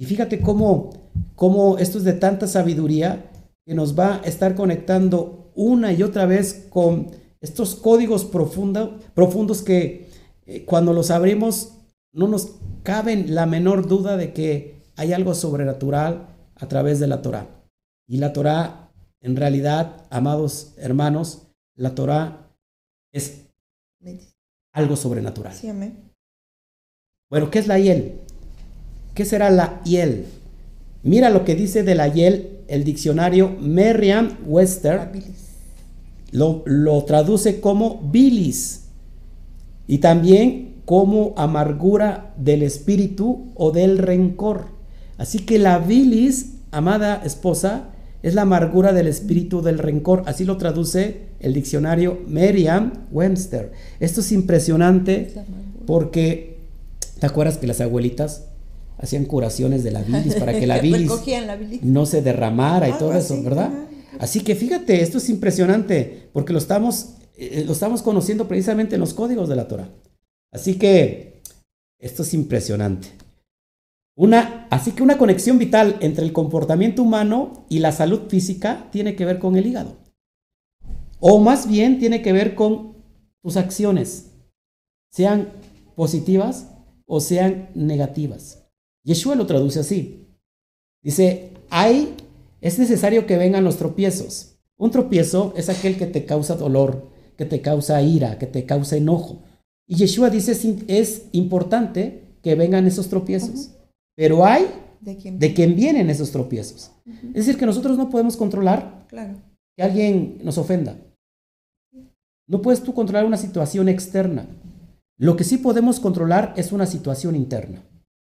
Y 0.00 0.06
fíjate 0.06 0.40
cómo, 0.40 1.10
cómo 1.36 1.76
esto 1.76 1.98
es 1.98 2.04
de 2.04 2.14
tanta 2.14 2.46
sabiduría 2.46 3.30
que 3.66 3.74
nos 3.74 3.98
va 3.98 4.14
a 4.14 4.20
estar 4.20 4.54
conectando 4.54 5.52
una 5.54 5.92
y 5.92 6.02
otra 6.02 6.24
vez 6.24 6.68
con 6.70 7.10
estos 7.42 7.74
códigos 7.74 8.24
profundos 8.24 9.62
que 9.62 10.08
eh, 10.46 10.64
cuando 10.64 10.94
los 10.94 11.10
abrimos 11.10 11.74
no 12.14 12.28
nos 12.28 12.52
cabe 12.82 13.14
la 13.14 13.44
menor 13.44 13.88
duda 13.88 14.16
de 14.16 14.32
que 14.32 14.80
hay 14.96 15.12
algo 15.12 15.34
sobrenatural 15.34 16.28
a 16.54 16.66
través 16.66 16.98
de 16.98 17.06
la 17.06 17.20
Torah. 17.20 17.46
Y 18.08 18.16
la 18.16 18.32
Torah, 18.32 18.90
en 19.20 19.36
realidad, 19.36 20.06
amados 20.08 20.72
hermanos, 20.78 21.42
la 21.74 21.94
Torah 21.94 22.50
es 23.12 23.48
algo 24.72 24.96
sobrenatural. 24.96 25.52
Sí, 25.52 25.68
amén. 25.68 26.10
Bueno, 27.28 27.50
¿qué 27.50 27.58
es 27.58 27.66
la 27.66 27.78
hiel? 27.78 28.22
¿Qué 29.14 29.24
será 29.24 29.50
la 29.50 29.80
hiel? 29.84 30.26
Mira 31.02 31.30
lo 31.30 31.44
que 31.44 31.54
dice 31.54 31.82
de 31.82 31.94
la 31.94 32.08
hiel 32.08 32.60
el 32.68 32.84
diccionario 32.84 33.56
Merriam-Webster. 33.60 35.10
Lo, 36.32 36.62
lo 36.66 37.04
traduce 37.04 37.60
como 37.60 38.08
bilis 38.12 38.82
y 39.88 39.98
también 39.98 40.82
como 40.84 41.34
amargura 41.36 42.32
del 42.36 42.62
espíritu 42.62 43.52
o 43.56 43.72
del 43.72 43.98
rencor. 43.98 44.66
Así 45.18 45.40
que 45.40 45.58
la 45.58 45.78
bilis, 45.78 46.54
amada 46.70 47.22
esposa, 47.24 47.88
es 48.22 48.34
la 48.34 48.42
amargura 48.42 48.92
del 48.92 49.06
espíritu 49.06 49.62
del 49.62 49.78
rencor. 49.78 50.22
Así 50.26 50.44
lo 50.44 50.56
traduce 50.56 51.30
el 51.40 51.54
diccionario 51.54 52.20
Merriam-Webster. 52.28 53.72
Esto 53.98 54.20
es 54.20 54.30
impresionante 54.32 55.32
porque, 55.86 56.58
¿te 57.18 57.26
acuerdas 57.26 57.58
que 57.58 57.66
las 57.66 57.80
abuelitas 57.80 58.49
hacían 59.00 59.24
curaciones 59.24 59.82
de 59.82 59.90
la 59.90 60.02
bilis 60.02 60.34
para 60.34 60.52
que 60.52 60.66
la 60.66 60.78
bilis, 60.78 61.10
no 61.82 62.06
se 62.06 62.22
derramara 62.22 62.88
y 62.88 62.92
todo 62.92 63.14
eso, 63.14 63.42
¿verdad? 63.42 63.70
Así 64.18 64.40
que 64.40 64.54
fíjate, 64.54 65.02
esto 65.02 65.18
es 65.18 65.28
impresionante 65.30 66.28
porque 66.32 66.52
lo 66.52 66.58
estamos, 66.58 67.14
eh, 67.36 67.64
lo 67.66 67.72
estamos 67.72 68.02
conociendo 68.02 68.46
precisamente 68.46 68.96
en 68.96 69.00
los 69.00 69.14
códigos 69.14 69.48
de 69.48 69.56
la 69.56 69.68
Torah. 69.68 69.88
Así 70.52 70.74
que 70.74 71.42
esto 71.98 72.22
es 72.22 72.34
impresionante. 72.34 73.08
Una, 74.16 74.66
así 74.70 74.92
que 74.92 75.02
una 75.02 75.16
conexión 75.16 75.58
vital 75.58 75.96
entre 76.00 76.24
el 76.24 76.32
comportamiento 76.32 77.02
humano 77.02 77.64
y 77.70 77.78
la 77.78 77.92
salud 77.92 78.28
física 78.28 78.88
tiene 78.92 79.16
que 79.16 79.24
ver 79.24 79.38
con 79.38 79.56
el 79.56 79.66
hígado. 79.66 79.96
O 81.20 81.38
más 81.40 81.66
bien 81.66 81.98
tiene 81.98 82.20
que 82.20 82.32
ver 82.32 82.54
con 82.54 82.96
tus 83.42 83.56
acciones, 83.56 84.32
sean 85.10 85.52
positivas 85.94 86.68
o 87.06 87.20
sean 87.20 87.70
negativas. 87.74 88.59
Yeshua 89.04 89.34
lo 89.34 89.46
traduce 89.46 89.80
así. 89.80 90.26
Dice, 91.02 91.52
hay, 91.70 92.14
es 92.60 92.78
necesario 92.78 93.26
que 93.26 93.38
vengan 93.38 93.64
los 93.64 93.76
tropiezos. 93.76 94.58
Un 94.76 94.90
tropiezo 94.90 95.52
es 95.56 95.68
aquel 95.68 95.96
que 95.96 96.06
te 96.06 96.24
causa 96.24 96.56
dolor, 96.56 97.10
que 97.36 97.44
te 97.44 97.60
causa 97.60 98.02
ira, 98.02 98.38
que 98.38 98.46
te 98.46 98.66
causa 98.66 98.96
enojo. 98.96 99.42
Y 99.86 99.96
Yeshua 99.96 100.30
dice, 100.30 100.52
es 100.88 101.26
importante 101.32 102.36
que 102.42 102.54
vengan 102.54 102.86
esos 102.86 103.08
tropiezos. 103.08 103.70
Pero 104.16 104.44
hay 104.44 104.66
de 105.00 105.16
quién, 105.54 105.74
vienen 105.74 106.10
esos 106.10 106.30
tropiezos. 106.30 106.92
Es 107.06 107.46
decir, 107.46 107.58
que 107.58 107.66
nosotros 107.66 107.96
no 107.96 108.10
podemos 108.10 108.36
controlar 108.36 109.06
que 109.10 109.82
alguien 109.82 110.38
nos 110.42 110.58
ofenda. 110.58 110.96
No 112.46 112.62
puedes 112.62 112.82
tú 112.82 112.92
controlar 112.92 113.24
una 113.24 113.36
situación 113.36 113.88
externa. 113.88 114.46
Lo 115.16 115.36
que 115.36 115.44
sí 115.44 115.58
podemos 115.58 116.00
controlar 116.00 116.52
es 116.56 116.72
una 116.72 116.86
situación 116.86 117.36
interna. 117.36 117.82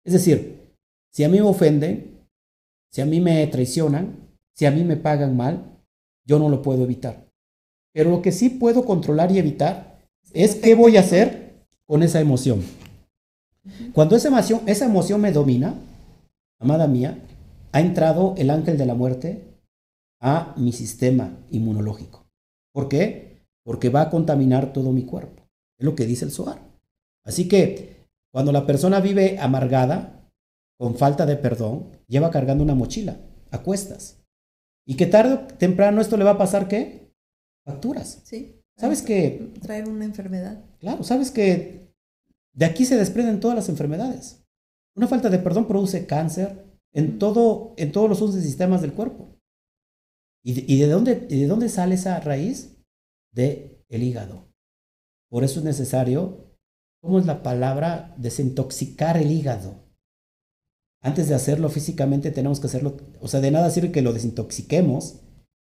Es 0.05 0.13
decir, 0.13 0.61
si 1.11 1.25
a 1.25 1.29
mí 1.29 1.39
me 1.39 1.49
ofenden, 1.49 2.27
si 2.91 3.01
a 3.01 3.07
mí 3.07 3.21
me 3.21 3.47
traicionan, 3.47 4.17
si 4.55 4.67
a 4.67 4.71
mí 4.71 4.85
me 4.85 4.97
pagan 4.97 5.37
mal, 5.37 5.81
yo 6.27 6.39
no 6.39 6.49
lo 6.49 6.63
puedo 6.63 6.85
evitar. 6.85 7.27
Pero 7.93 8.11
lo 8.11 8.23
que 8.23 8.33
sí 8.33 8.51
puedo 8.51 8.85
controlar 8.85 9.33
y 9.33 9.39
evitar 9.39 9.99
es 10.33 10.57
qué 10.57 10.75
voy 10.75 10.97
a 10.97 11.01
hacer 11.01 11.65
con 11.87 12.03
esa 12.03 12.21
emoción. 12.21 12.63
Cuando 13.93 14.17
esa 14.17 14.29
emoción, 14.29 14.61
esa 14.67 14.85
emoción 14.85 15.21
me 15.21 15.33
domina, 15.33 15.75
amada 16.61 16.87
mía, 16.87 17.19
ha 17.73 17.81
entrado 17.81 18.35
el 18.37 18.51
ángel 18.51 18.77
de 18.77 18.87
la 18.87 18.95
muerte 18.95 19.43
a 20.21 20.55
mi 20.57 20.73
sistema 20.73 21.37
inmunológico. 21.51 22.27
¿Por 22.73 22.89
qué? 22.89 23.45
Porque 23.63 23.89
va 23.89 24.03
a 24.03 24.11
contaminar 24.11 24.73
todo 24.73 24.93
mi 24.93 25.05
cuerpo. 25.05 25.43
Es 25.79 25.85
lo 25.85 25.95
que 25.95 26.07
dice 26.07 26.25
el 26.25 26.31
SOAR. 26.31 26.59
Así 27.25 27.49
que 27.49 27.94
cuando 28.35 28.51
la 28.51 28.67
persona 28.67 28.99
vive 28.99 29.39
amargada, 29.39 30.29
con 30.77 30.97
falta 30.97 31.25
de 31.25 31.37
perdón, 31.37 31.93
lleva 32.09 32.33
cargando 32.33 32.65
una 32.65 32.75
mochila 32.75 33.17
a 33.53 33.63
cuestas. 33.63 34.25
Y 34.85 34.97
que 34.97 35.07
tarde 35.07 35.35
o 35.35 35.47
temprano 35.47 36.01
esto 36.01 36.17
le 36.17 36.25
va 36.25 36.33
a 36.33 36.39
pasar 36.39 36.67
qué? 36.67 37.15
Facturas. 37.65 38.23
Sí. 38.25 38.61
¿Sabes 38.77 39.03
que 39.03 39.53
Traer 39.63 39.89
una 39.89 40.05
enfermedad. 40.05 40.65
Claro, 40.81 41.05
sabes 41.05 41.31
que 41.31 41.95
de 42.53 42.65
aquí 42.65 42.85
se 42.85 42.97
desprenden 42.97 43.39
todas 43.39 43.55
las 43.55 43.69
enfermedades. 43.69 44.45
Una 44.97 45.07
falta 45.07 45.31
de 45.31 45.39
perdón 45.39 45.69
produce 45.69 46.05
cáncer 46.05 46.81
en, 46.93 47.21
todo, 47.21 47.73
en 47.77 47.93
todos 47.93 48.09
los 48.09 48.21
11 48.21 48.43
sistemas 48.43 48.83
del 48.83 48.95
cuerpo. 48.95 49.39
¿Y 50.43 50.81
de, 50.81 50.89
dónde, 50.89 51.15
de 51.15 51.47
dónde 51.47 51.69
sale 51.69 51.95
esa 51.95 52.19
raíz? 52.19 52.83
De 53.33 53.81
el 53.89 54.03
hígado. 54.03 54.49
Por 55.31 55.45
eso 55.45 55.61
es 55.61 55.65
necesario, 55.65 56.54
¿cómo 57.05 57.19
es 57.19 57.27
la 57.27 57.43
palabra? 57.43 58.15
Desintoxicar 58.17 59.19
el 59.19 59.31
hígado. 59.31 59.75
Antes 61.03 61.29
de 61.29 61.35
hacerlo 61.35 61.69
físicamente 61.69 62.31
tenemos 62.31 62.61
que 62.61 62.67
hacerlo, 62.67 62.97
o 63.21 63.29
sea, 63.29 63.43
de 63.43 63.51
nada 63.51 63.69
sirve 63.71 63.93
que 63.93 64.01
lo 64.01 64.15
desintoxiquemos 64.15 65.21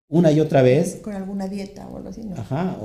una 0.09 0.33
y 0.33 0.41
otra 0.41 0.61
vez. 0.61 0.97
Con 0.97 1.13
alguna 1.13 1.47
dieta 1.47 1.87
o 1.87 1.95
algo 1.95 2.09
así, 2.09 2.23
¿no? 2.23 2.35
Ajá, 2.35 2.77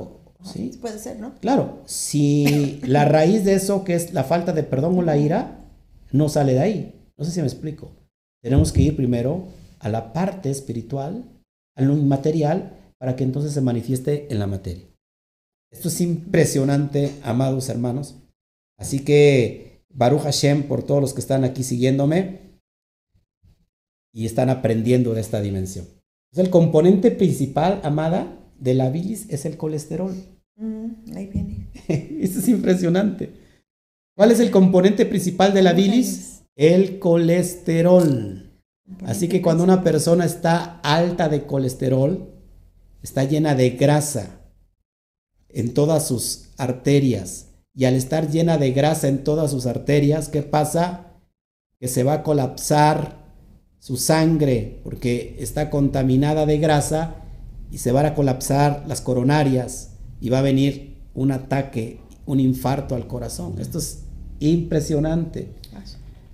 Sí. 0.43 0.77
Puede 0.79 0.99
ser, 0.99 1.19
¿no? 1.19 1.33
Claro, 1.39 1.81
si 1.85 2.79
la 2.83 3.03
raíz 3.05 3.43
de 3.45 3.55
eso, 3.55 3.83
que 3.83 3.95
es 3.95 4.13
la 4.13 4.23
falta 4.23 4.53
de 4.53 4.61
perdón 4.61 4.97
o 4.99 5.01
la 5.01 5.17
ira, 5.17 5.65
no 6.11 6.29
sale 6.29 6.53
de 6.53 6.59
ahí. 6.59 7.09
No 7.17 7.25
sé 7.25 7.31
si 7.31 7.39
me 7.39 7.47
explico. 7.47 7.91
Tenemos 8.43 8.71
que 8.71 8.83
ir 8.83 8.95
primero 8.95 9.47
a 9.79 9.89
la 9.89 10.13
parte 10.13 10.51
espiritual, 10.51 11.23
a 11.75 11.81
lo 11.81 11.97
inmaterial, 11.97 12.77
para 12.99 13.15
que 13.15 13.23
entonces 13.23 13.53
se 13.53 13.61
manifieste 13.61 14.31
en 14.31 14.37
la 14.37 14.45
materia. 14.45 14.85
Esto 15.71 15.87
es 15.87 15.99
impresionante, 15.99 17.15
amados 17.23 17.67
hermanos. 17.69 18.15
Así 18.77 18.99
que, 19.03 19.83
Baruch 19.89 20.21
Hashem, 20.21 20.63
por 20.63 20.83
todos 20.83 21.01
los 21.01 21.13
que 21.13 21.21
están 21.21 21.43
aquí 21.43 21.63
siguiéndome 21.63 22.59
y 24.13 24.25
están 24.25 24.49
aprendiendo 24.49 25.13
de 25.13 25.21
esta 25.21 25.41
dimensión. 25.41 25.85
El 26.33 26.49
componente 26.49 27.11
principal, 27.11 27.79
amada, 27.83 28.37
de 28.59 28.73
la 28.73 28.89
bilis 28.89 29.27
es 29.29 29.45
el 29.45 29.57
colesterol. 29.57 30.15
Mm, 30.57 31.15
ahí 31.15 31.27
viene. 31.27 31.69
Esto 32.21 32.39
es 32.39 32.47
impresionante. 32.47 33.33
¿Cuál 34.15 34.31
es 34.31 34.39
el 34.39 34.51
componente 34.51 35.05
principal 35.05 35.53
de 35.53 35.61
la 35.61 35.73
bilis? 35.73 36.43
El 36.55 36.99
colesterol. 36.99 38.61
Así 39.05 39.27
que 39.27 39.41
cuando 39.41 39.63
una 39.63 39.83
persona 39.83 40.25
está 40.25 40.79
alta 40.81 41.27
de 41.27 41.45
colesterol, 41.45 42.33
está 43.01 43.23
llena 43.23 43.55
de 43.55 43.71
grasa 43.71 44.41
en 45.49 45.73
todas 45.73 46.07
sus 46.07 46.49
arterias. 46.57 47.47
Y 47.75 47.85
al 47.85 47.95
estar 47.95 48.29
llena 48.29 48.57
de 48.57 48.71
grasa 48.71 49.07
en 49.07 49.23
todas 49.23 49.51
sus 49.51 49.65
arterias, 49.65 50.29
¿qué 50.29 50.41
pasa? 50.41 51.07
Que 51.79 51.87
se 51.87 52.03
va 52.03 52.13
a 52.13 52.23
colapsar 52.23 53.25
su 53.79 53.97
sangre 53.97 54.79
porque 54.83 55.35
está 55.39 55.69
contaminada 55.69 56.45
de 56.45 56.57
grasa 56.57 57.17
y 57.69 57.79
se 57.79 57.91
van 57.91 58.05
a 58.05 58.15
colapsar 58.15 58.85
las 58.87 59.01
coronarias 59.01 59.91
y 60.21 60.29
va 60.29 60.39
a 60.39 60.43
venir 60.43 60.95
un 61.13 61.31
ataque, 61.31 61.99
un 62.25 62.39
infarto 62.39 62.95
al 62.95 63.07
corazón. 63.07 63.55
Esto 63.59 63.79
es 63.79 63.99
impresionante. 64.39 65.49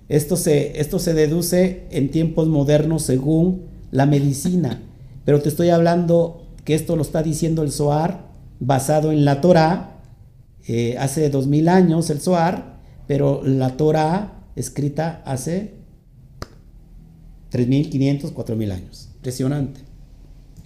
Esto 0.08 0.36
se, 0.36 0.80
esto 0.80 0.98
se 0.98 1.14
deduce 1.14 1.86
en 1.90 2.10
tiempos 2.10 2.48
modernos 2.48 3.02
según 3.02 3.62
la 3.90 4.06
medicina, 4.06 4.82
pero 5.24 5.40
te 5.40 5.48
estoy 5.48 5.70
hablando 5.70 6.46
que 6.64 6.74
esto 6.74 6.96
lo 6.96 7.02
está 7.02 7.22
diciendo 7.22 7.62
el 7.62 7.72
Zohar 7.72 8.26
basado 8.60 9.12
en 9.12 9.24
la 9.24 9.40
Torah, 9.40 9.91
eh, 10.66 10.96
hace 10.98 11.28
dos 11.30 11.46
mil 11.46 11.68
años 11.68 12.10
el 12.10 12.20
Zohar, 12.20 12.80
pero 13.06 13.42
la 13.44 13.76
Torah 13.76 14.44
escrita 14.56 15.22
hace 15.24 15.74
3.500, 17.52 18.32
4.000 18.32 18.72
años. 18.72 19.08
Impresionante. 19.16 19.80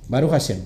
Baruch 0.09 0.31
Hashem. 0.31 0.59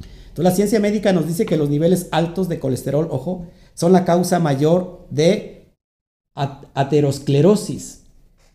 Entonces 0.00 0.44
la 0.44 0.50
ciencia 0.54 0.80
médica 0.80 1.12
nos 1.12 1.26
dice 1.26 1.46
que 1.46 1.56
los 1.56 1.70
niveles 1.70 2.08
altos 2.10 2.48
de 2.48 2.60
colesterol, 2.60 3.08
ojo, 3.10 3.46
son 3.74 3.92
la 3.92 4.04
causa 4.04 4.38
mayor 4.38 5.06
de 5.10 5.72
aterosclerosis, 6.34 8.04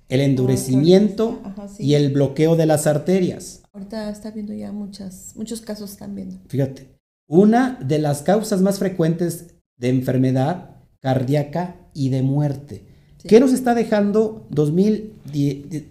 el 0.08 0.22
endurecimiento 0.22 1.42
y 1.80 1.96
el 1.96 2.14
bloqueo 2.14 2.56
de 2.56 2.66
las 2.66 2.88
arterias. 2.88 3.64
Ahorita 3.74 4.10
está 4.10 4.32
viendo 4.32 4.54
ya 4.54 4.72
muchas, 4.72 5.34
muchos 5.36 5.62
casos 5.62 5.92
están 5.92 6.16
viendo. 6.16 6.38
Fíjate, 6.48 6.88
una 7.28 7.80
de 7.84 8.00
las 8.00 8.22
causas 8.22 8.62
más 8.62 8.80
frecuentes 8.80 9.53
de 9.84 9.90
enfermedad 9.90 10.78
cardíaca 11.02 11.76
y 11.94 12.08
de 12.08 12.24
muerte. 12.24 12.86
¿Qué 13.28 13.42
nos 13.42 13.52
está 13.52 13.76
dejando 13.76 14.48
2000, 14.50 15.14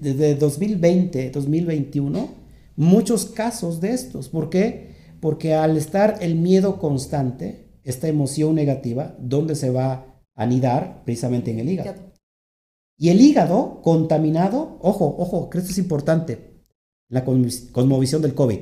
desde 0.01 0.34
2020, 0.34 1.30
2021? 1.30 2.43
muchos 2.76 3.26
casos 3.26 3.82
de 3.82 3.93
estos. 3.93 4.30
¿Por 4.30 4.49
qué? 4.49 4.95
Porque 5.20 5.55
al 5.55 5.76
estar 5.76 6.18
el 6.22 6.36
miedo 6.36 6.78
constante, 6.78 7.68
esta 7.84 8.09
emoción 8.09 8.55
negativa, 8.55 9.14
¿dónde 9.20 9.55
se 9.55 9.68
va 9.68 9.93
a 9.93 10.22
anidar? 10.34 11.03
Precisamente 11.05 11.51
en 11.51 11.59
el 11.59 11.68
hígado. 11.68 12.12
Y 12.97 13.11
el 13.11 13.20
hígado 13.20 13.82
contaminado, 13.82 14.78
ojo, 14.80 15.14
ojo, 15.18 15.51
que 15.51 15.59
esto 15.59 15.70
es 15.70 15.78
importante, 15.78 16.64
la 17.11 17.24
cosmovisión 17.24 18.22
del 18.22 18.34
COVID. 18.34 18.59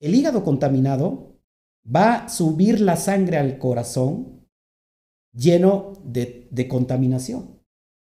El 0.00 0.14
hígado 0.14 0.44
contaminado 0.44 1.40
va 1.84 2.14
a 2.14 2.28
subir 2.28 2.80
la 2.80 2.96
sangre 2.96 3.38
al 3.38 3.58
corazón 3.58 4.31
lleno 5.32 5.92
de, 6.04 6.48
de 6.50 6.68
contaminación. 6.68 7.60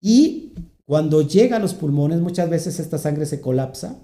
Y 0.01 0.53
cuando 0.85 1.21
llega 1.21 1.57
a 1.57 1.59
los 1.59 1.73
pulmones, 1.73 2.21
muchas 2.21 2.49
veces 2.49 2.79
esta 2.79 2.97
sangre 2.97 3.25
se 3.25 3.41
colapsa 3.41 3.99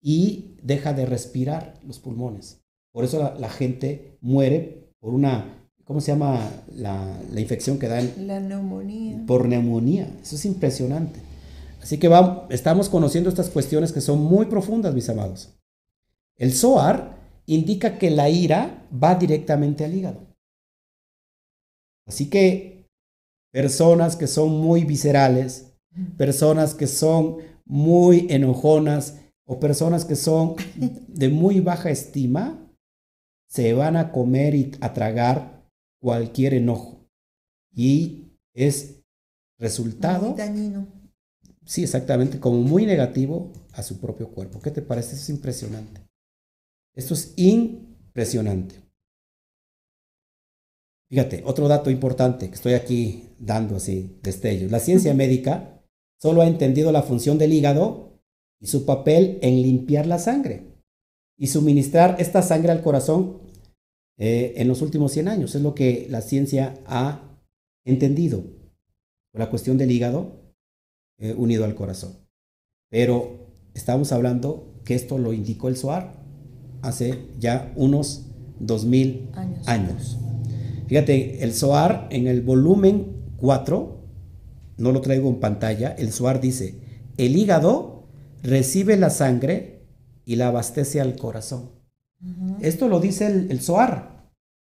y 0.00 0.56
deja 0.62 0.92
de 0.92 1.04
respirar 1.04 1.74
los 1.84 1.98
pulmones. 1.98 2.60
Por 2.92 3.04
eso 3.04 3.34
la, 3.38 3.50
gente 3.50 4.16
muere 4.20 4.92
por 5.00 5.12
una, 5.12 5.68
¿cómo 5.84 6.00
se 6.00 6.12
llama 6.12 6.40
la, 6.74 7.18
infección 7.36 7.78
que 7.78 7.88
dan? 7.88 8.10
La 8.26 8.40
neumonía. 8.40 9.22
Por 9.26 9.48
neumonía. 9.48 10.08
Eso 10.22 10.36
es 10.36 10.44
impresionante. 10.44 11.20
Así 11.82 11.98
que 11.98 12.08
vamos, 12.08 12.44
estamos 12.50 12.88
conociendo 12.88 13.28
estas 13.28 13.50
cuestiones 13.50 13.92
que 13.92 14.00
son 14.00 14.22
muy 14.22 14.46
profundas, 14.46 14.94
mis 14.94 15.08
amados. 15.08 15.50
El 16.36 16.52
Zohar 16.52 17.18
indica 17.46 17.98
que 17.98 18.10
la 18.10 18.30
ira 18.30 18.86
va 18.92 19.14
directamente 19.16 19.84
al 19.84 19.94
hígado. 19.94 20.25
Así 22.06 22.30
que 22.30 22.86
personas 23.52 24.16
que 24.16 24.26
son 24.26 24.50
muy 24.60 24.84
viscerales, 24.84 25.72
personas 26.16 26.74
que 26.74 26.86
son 26.86 27.38
muy 27.64 28.26
enojonas 28.30 29.20
o 29.44 29.58
personas 29.58 30.04
que 30.04 30.16
son 30.16 30.56
de 31.08 31.28
muy 31.28 31.60
baja 31.60 31.90
estima, 31.90 32.70
se 33.48 33.72
van 33.72 33.96
a 33.96 34.12
comer 34.12 34.54
y 34.54 34.72
a 34.80 34.92
tragar 34.92 35.68
cualquier 36.00 36.54
enojo. 36.54 37.08
Y 37.74 38.32
es 38.54 39.02
resultado... 39.58 40.28
Muy 40.28 40.38
dañino. 40.38 40.86
Sí, 41.64 41.82
exactamente, 41.82 42.38
como 42.38 42.60
muy 42.60 42.86
negativo 42.86 43.52
a 43.72 43.82
su 43.82 43.98
propio 43.98 44.30
cuerpo. 44.30 44.60
¿Qué 44.60 44.70
te 44.70 44.82
parece? 44.82 45.14
Eso 45.14 45.22
es 45.24 45.30
impresionante. 45.30 46.06
Esto 46.94 47.14
es 47.14 47.34
impresionante. 47.36 48.85
Fíjate, 51.08 51.42
otro 51.44 51.68
dato 51.68 51.90
importante 51.90 52.48
que 52.48 52.54
estoy 52.54 52.74
aquí 52.74 53.28
dando 53.38 53.76
así, 53.76 54.18
destellos. 54.22 54.70
La 54.70 54.80
ciencia 54.80 55.14
médica 55.14 55.82
solo 56.20 56.42
ha 56.42 56.48
entendido 56.48 56.90
la 56.90 57.02
función 57.02 57.38
del 57.38 57.52
hígado 57.52 58.20
y 58.60 58.66
su 58.66 58.84
papel 58.84 59.38
en 59.42 59.62
limpiar 59.62 60.06
la 60.06 60.18
sangre 60.18 60.64
y 61.38 61.48
suministrar 61.48 62.16
esta 62.18 62.42
sangre 62.42 62.72
al 62.72 62.82
corazón 62.82 63.42
eh, 64.18 64.54
en 64.56 64.66
los 64.66 64.82
últimos 64.82 65.12
100 65.12 65.28
años. 65.28 65.54
Es 65.54 65.62
lo 65.62 65.74
que 65.74 66.06
la 66.10 66.22
ciencia 66.22 66.74
ha 66.86 67.38
entendido. 67.84 68.42
La 69.32 69.50
cuestión 69.50 69.78
del 69.78 69.90
hígado 69.90 70.54
eh, 71.18 71.34
unido 71.34 71.64
al 71.64 71.74
corazón. 71.74 72.16
Pero 72.90 73.52
estamos 73.74 74.10
hablando 74.12 74.80
que 74.84 74.94
esto 74.94 75.18
lo 75.18 75.32
indicó 75.32 75.68
el 75.68 75.76
SOAR 75.76 76.14
hace 76.82 77.26
ya 77.38 77.72
unos 77.76 78.26
2000 78.60 79.28
años. 79.34 79.68
años. 79.68 80.18
Fíjate, 80.86 81.42
el 81.42 81.52
SOAR 81.52 82.08
en 82.10 82.26
el 82.26 82.42
volumen 82.42 83.16
4, 83.38 83.96
no 84.78 84.92
lo 84.92 85.00
traigo 85.00 85.28
en 85.28 85.40
pantalla, 85.40 85.90
el 85.98 86.12
SOAR 86.12 86.40
dice, 86.40 86.74
el 87.16 87.36
hígado 87.36 88.04
recibe 88.42 88.96
la 88.96 89.10
sangre 89.10 89.80
y 90.24 90.36
la 90.36 90.48
abastece 90.48 91.00
al 91.00 91.16
corazón. 91.16 91.70
Esto 92.60 92.88
lo 92.88 93.00
dice 93.00 93.26
el, 93.26 93.60
SOAR. 93.60 94.30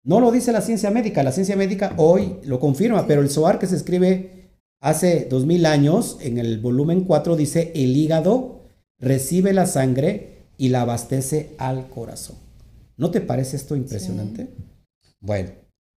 No 0.05 0.21
lo 0.21 0.31
dice 0.33 0.53
la 0.53 0.61
ciencia 0.61 0.91
médica. 0.91 1.23
La 1.23 1.33
ciencia 1.33 1.57
médica 1.57 1.95
hoy 1.97 2.37
lo 2.45 2.61
confirma, 2.61 3.07
pero 3.07 3.21
el 3.21 3.31
SOAR 3.31 3.59
que 3.59 3.67
se 3.67 3.77
escribe 3.77 4.51
hace 4.81 5.27
2000 5.29 5.67
años, 5.67 6.19
en 6.21 6.39
el 6.39 6.59
volumen 6.59 7.05
4, 7.05 7.37
dice, 7.37 7.73
el 7.75 7.97
hígado 7.97 8.63
recibe 8.99 9.53
la 9.53 9.67
sangre 9.67 10.47
y 10.57 10.69
la 10.69 10.83
abastece 10.83 11.55
al 11.59 11.89
corazón. 11.89 12.37
¿No 12.97 13.11
te 13.11 13.21
parece 13.21 13.57
esto 13.57 13.77
impresionante? 13.77 14.49
Bueno, 15.21 15.51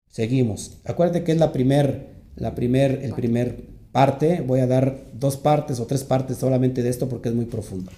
seguimos. 0.09 0.79
Acuérdate 0.85 1.25
que 1.25 1.33
es 1.33 1.39
la 1.39 1.53
primer, 1.53 2.25
la 2.37 2.55
primer, 2.55 3.05
el 3.05 3.13
primer 3.15 3.69
parte. 3.93 4.41
Voy 4.41 4.61
a 4.61 4.67
dar 4.67 5.11
dos 5.15 5.37
partes 5.37 5.81
o 5.81 5.87
tres 5.87 6.05
partes 6.05 6.39
solamente 6.39 6.83
de 6.83 6.91
esto 6.91 7.09
porque 7.09 7.29
es 7.29 7.35
muy 7.35 7.47
profundo. 7.47 7.91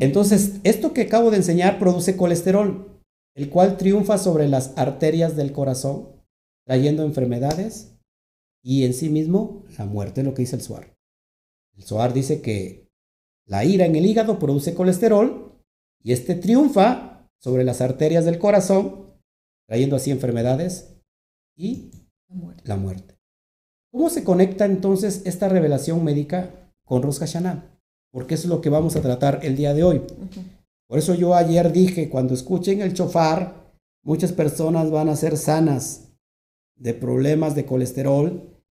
Entonces, 0.00 0.60
esto 0.64 0.92
que 0.92 1.02
acabo 1.02 1.30
de 1.30 1.38
enseñar 1.38 1.78
produce 1.78 2.16
colesterol, 2.16 3.02
el 3.34 3.50
cual 3.50 3.76
triunfa 3.76 4.16
sobre 4.16 4.48
las 4.48 4.72
arterias 4.76 5.36
del 5.36 5.52
corazón, 5.52 6.08
trayendo 6.64 7.04
enfermedades 7.04 7.94
y 8.62 8.84
en 8.84 8.94
sí 8.94 9.10
mismo 9.10 9.64
la 9.78 9.84
muerte, 9.84 10.22
lo 10.22 10.34
que 10.34 10.42
dice 10.42 10.56
el 10.56 10.62
Suar. 10.62 10.96
El 11.76 11.84
Suar 11.84 12.12
dice 12.12 12.40
que 12.40 12.88
la 13.46 13.64
ira 13.64 13.86
en 13.86 13.96
el 13.96 14.06
hígado 14.06 14.38
produce 14.38 14.74
colesterol 14.74 15.62
y 16.02 16.12
este 16.12 16.34
triunfa 16.34 17.28
sobre 17.38 17.64
las 17.64 17.80
arterias 17.80 18.24
del 18.24 18.38
corazón, 18.38 19.07
trayendo 19.68 19.96
así 19.96 20.10
enfermedades 20.10 20.96
y 21.56 21.90
la 22.64 22.76
muerte. 22.76 23.18
¿Cómo 23.92 24.10
se 24.10 24.24
conecta 24.24 24.64
entonces 24.64 25.22
esta 25.24 25.48
revelación 25.48 26.02
médica 26.04 26.50
con 26.84 27.02
Rosh 27.02 27.18
Hashanah? 27.18 27.78
porque 28.12 28.34
eso 28.34 28.44
es 28.44 28.50
lo 28.50 28.60
que 28.60 28.70
vamos 28.70 28.96
a 28.96 29.02
tratar 29.02 29.40
el 29.42 29.56
día 29.56 29.74
de 29.74 29.84
hoy. 29.84 30.02
Por 30.88 30.98
eso 30.98 31.14
yo 31.14 31.34
ayer 31.34 31.72
dije, 31.72 32.08
cuando 32.08 32.34
escuchen 32.34 32.80
el 32.80 32.94
chofar, 32.94 33.72
muchas 34.02 34.32
personas 34.32 34.90
van 34.90 35.08
a 35.08 35.16
ser 35.16 35.36
sanas 35.36 36.12
de 36.76 36.94
problemas 36.94 37.54
de 37.54 37.66
colesterol, 37.66 38.62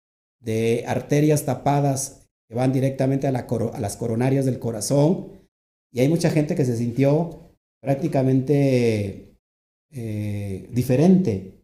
de 0.40 0.84
arterias 0.86 1.44
tapadas 1.44 2.26
que 2.48 2.54
van 2.54 2.72
directamente 2.72 3.26
a, 3.26 3.32
las 3.32 3.96
coronarias 3.96 4.44
del 4.44 4.58
corazón. 4.58 5.28
Y 5.92 6.00
hay 6.00 6.08
mucha 6.08 6.30
gente 6.30 6.54
que 6.54 6.64
se 6.64 6.76
sintió 6.76 7.52
prácticamente 7.82 9.25
eh, 9.90 10.68
diferente. 10.72 11.62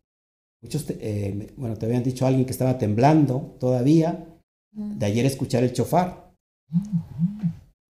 Muchos, 0.62 0.86
eh, 0.88 1.52
bueno, 1.56 1.76
te 1.76 1.86
habían 1.86 2.04
dicho 2.04 2.26
alguien 2.26 2.44
que 2.44 2.52
estaba 2.52 2.78
temblando 2.78 3.56
todavía 3.58 4.28
de 4.72 5.06
ayer 5.06 5.26
escuchar 5.26 5.64
el 5.64 5.72
chofar. 5.72 6.32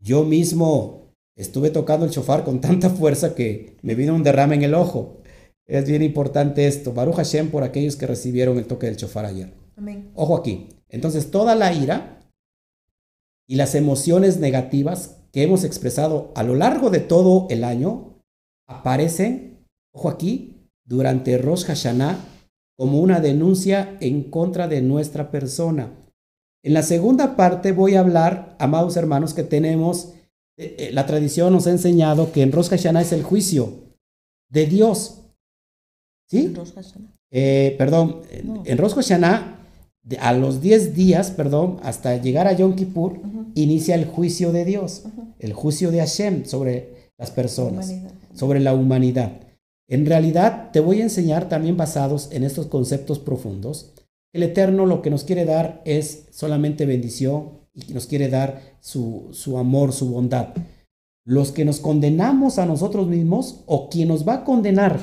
Yo 0.01 0.25
mismo 0.25 1.13
estuve 1.37 1.71
tocando 1.71 2.07
el 2.07 2.13
chofar 2.13 2.45
con 2.45 2.61
tanta 2.61 2.91
fuerza 2.91 3.35
que 3.35 3.77
me 3.83 3.95
vino 3.95 4.15
un 4.15 4.23
derrame 4.23 4.57
en 4.57 4.63
el 4.63 4.75
ojo. 4.75 5.23
Es 5.67 5.87
bien 5.87 6.03
importante 6.03 6.67
esto. 6.67 6.93
Baruch 6.93 7.17
Hashem 7.17 7.51
por 7.51 7.63
aquellos 7.63 7.97
que 7.97 8.07
recibieron 8.07 8.59
el 8.59 8.67
toque 8.67 8.87
del 8.87 8.97
chofar 8.97 9.27
ayer. 9.27 9.55
Amén. 9.77 10.11
Ojo 10.15 10.37
aquí. 10.37 10.69
Entonces, 10.89 11.31
toda 11.31 11.55
la 11.55 11.73
ira 11.73 12.29
y 13.47 13.57
las 13.57 13.75
emociones 13.75 14.39
negativas 14.39 15.23
que 15.33 15.43
hemos 15.43 15.65
expresado 15.65 16.33
a 16.35 16.43
lo 16.43 16.55
largo 16.55 16.91
de 16.91 17.01
todo 17.01 17.47
el 17.49 17.65
año 17.65 18.19
aparecen, 18.67 19.52
ojo 19.93 20.09
aquí, 20.09 20.69
durante 20.85 21.39
Rosh 21.39 21.65
Hashanah 21.65 22.19
como 22.77 23.01
una 23.01 23.21
denuncia 23.21 23.97
en 24.01 24.25
contra 24.25 24.67
de 24.67 24.83
nuestra 24.83 25.31
persona. 25.31 25.93
En 26.65 26.75
la 26.75 26.83
segunda 26.83 27.37
parte 27.37 27.73
voy 27.73 27.95
a 27.95 28.01
hablar, 28.01 28.57
amados 28.59 28.97
hermanos, 28.97 29.35
que 29.35 29.43
tenemos, 29.43 30.15
eh, 30.57 30.77
eh, 30.79 30.91
la 30.93 31.07
tradición 31.07 31.53
nos 31.53 31.67
ha 31.67 31.71
enseñado 31.71 32.33
que 32.33 32.43
en 32.43 32.53
Rosh 32.53 32.69
Hashanah 32.69 33.03
es 33.03 33.13
el 33.13 33.23
juicio 33.23 33.95
de 34.49 34.67
Dios. 34.67 35.23
¿Sí? 36.29 36.53
Eh, 37.31 37.75
perdón, 37.79 38.23
en 38.31 38.79
Rosh 38.79 38.95
Hashanah, 38.95 39.59
a 40.19 40.33
los 40.33 40.61
10 40.61 40.95
días, 40.95 41.31
perdón, 41.31 41.79
hasta 41.83 42.17
llegar 42.17 42.47
a 42.47 42.53
Yom 42.53 42.75
Kippur, 42.75 43.21
inicia 43.55 43.95
el 43.95 44.07
juicio 44.07 44.51
de 44.51 44.65
Dios, 44.65 45.05
el 45.39 45.53
juicio 45.53 45.91
de 45.91 45.99
Hashem 45.99 46.45
sobre 46.47 47.13
las 47.19 47.31
personas, 47.31 47.95
sobre 48.35 48.61
la 48.61 48.75
humanidad. 48.75 49.42
En 49.93 50.07
realidad, 50.07 50.71
te 50.73 50.81
voy 50.81 51.01
a 51.01 51.05
enseñar 51.05 51.49
también 51.49 51.77
basados 51.77 52.31
en 52.33 52.45
estos 52.45 52.67
conceptos 52.67 53.19
profundos 53.19 53.93
el 54.33 54.43
Eterno 54.43 54.87
lo 54.87 55.03
que 55.03 55.11
nos 55.11 55.25
quiere 55.25 55.45
dar 55.45 55.83
es 55.85 56.29
solamente 56.31 56.87
bendición 56.87 57.61
y 57.75 57.93
nos 57.93 58.07
quiere 58.07 58.29
dar 58.29 58.77
su, 58.81 59.29
su 59.33 59.59
amor, 59.59 59.93
su 59.93 60.09
bondad. 60.09 60.55
Los 61.25 61.53
que 61.53 61.65
nos 61.65 61.81
condenamos 61.81 62.59
a 62.59 62.67
nosotros 62.67 63.07
mismos 63.09 63.63
o 63.67 63.91
quien 63.91 64.09
nos 64.09 64.27
va 64.27 64.35
a 64.35 64.45
condenar 64.45 64.99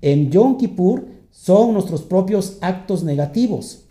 en 0.00 0.30
Yom 0.30 0.58
Kippur 0.58 1.06
son 1.30 1.74
nuestros 1.74 2.02
propios 2.02 2.58
actos 2.60 3.04
negativos. 3.04 3.84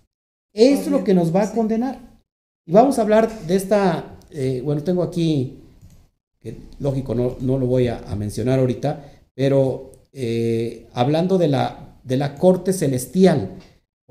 Es 0.54 0.88
lo 0.88 1.04
que 1.04 1.14
nos 1.14 1.34
va 1.34 1.44
a 1.44 1.54
condenar. 1.54 2.20
Y 2.66 2.74
vamos 2.74 3.00
a 3.00 3.04
hablar 3.04 3.32
de 3.48 3.56
esta, 3.56 4.20
eh, 4.30 4.62
bueno, 4.64 4.84
tengo 4.84 5.04
aquí, 5.04 5.58
lógico, 6.80 7.16
no, 7.16 7.38
no 7.40 7.58
lo 7.58 7.66
voy 7.66 7.88
a, 7.88 8.02
mencionar 8.18 8.60
ahorita, 8.60 9.06
pero 9.34 9.91
eh, 10.14 10.88
hablando 10.94 11.38
de 11.38 11.48
la, 11.48 11.98
de 12.04 12.18
la 12.18 12.36
corte 12.36 12.74
celestial 12.74 13.58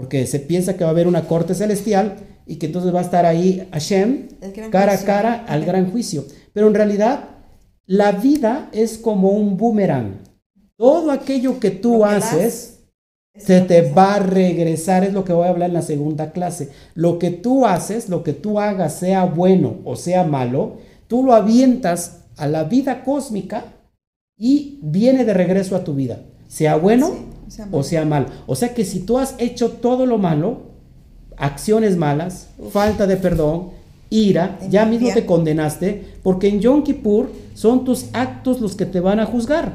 porque 0.01 0.27
se 0.27 0.41
piensa 0.41 0.79
que 0.79 0.85
va 0.85 0.89
a 0.89 0.93
haber 0.93 1.07
una 1.07 1.29
corte 1.29 1.55
celestial 1.55 2.17
y 2.47 2.57
que 2.57 2.65
entonces 2.65 2.95
va 2.95 3.01
a 3.01 3.03
estar 3.03 3.27
ahí 3.27 3.69
Hashem 3.71 4.29
cara 4.71 4.95
a 4.95 5.05
cara 5.05 5.45
al 5.47 5.67
gran 5.67 5.91
juicio. 5.91 6.25
Pero 6.55 6.69
en 6.69 6.75
realidad 6.75 7.29
la 7.85 8.13
vida 8.13 8.71
es 8.73 8.97
como 8.97 9.29
un 9.29 9.59
boomerang. 9.59 10.23
Todo 10.77 11.11
aquello 11.11 11.61
que 11.61 11.71
tú 11.71 12.03
haces 12.07 12.79
se 13.37 13.61
te 13.61 13.93
va 13.93 14.15
a 14.15 14.21
regresar, 14.21 15.05
es 15.05 15.13
lo 15.13 15.23
que 15.23 15.35
voy 15.35 15.47
a 15.47 15.51
hablar 15.51 15.69
en 15.69 15.75
la 15.75 15.83
segunda 15.83 16.33
clase. 16.33 16.71
Lo 16.95 17.19
que 17.19 17.31
tú 17.31 17.67
haces, 17.67 18.09
lo 18.09 18.25
que 18.25 18.33
tú 18.33 18.59
hagas, 18.59 18.95
sea 18.95 19.27
bueno 19.27 19.81
o 19.85 19.97
sea 19.97 20.25
malo, 20.25 20.79
tú 21.09 21.23
lo 21.25 21.35
avientas 21.35 22.23
a 22.39 22.47
la 22.47 22.65
vida 22.65 23.05
cósmica 23.05 23.65
y 24.41 24.79
viene 24.83 25.25
de 25.25 25.35
regreso 25.35 25.77
a 25.77 25.85
tu 25.85 25.95
vida. 25.95 26.23
Sea 26.49 26.75
bueno 26.77 27.13
o 27.71 27.83
sea 27.83 28.05
mal. 28.05 28.27
O 28.47 28.57
sea 28.57 28.75
que 28.75 28.85
si 28.85 29.01
tú 29.01 29.19
has 29.19 29.35
hecho 29.39 29.73
todo 29.73 30.07
lo 30.07 30.19
malo, 30.19 30.63
acciones 31.37 31.97
malas, 31.97 32.49
falta 32.71 33.07
de 33.07 33.17
perdón, 33.17 33.69
ira, 34.09 34.59
ya 34.69 34.87
mismo 34.87 35.11
te 35.13 35.27
condenaste, 35.27 36.05
porque 36.23 36.49
en 36.49 36.61
Yom 36.61 36.83
Kippur 36.83 37.31
son 37.55 37.85
tus 37.85 38.07
actos 38.13 38.61
los 38.61 38.75
que 38.75 38.87
te 38.87 39.01
van 39.01 39.21
a 39.21 39.27
juzgar. 39.27 39.75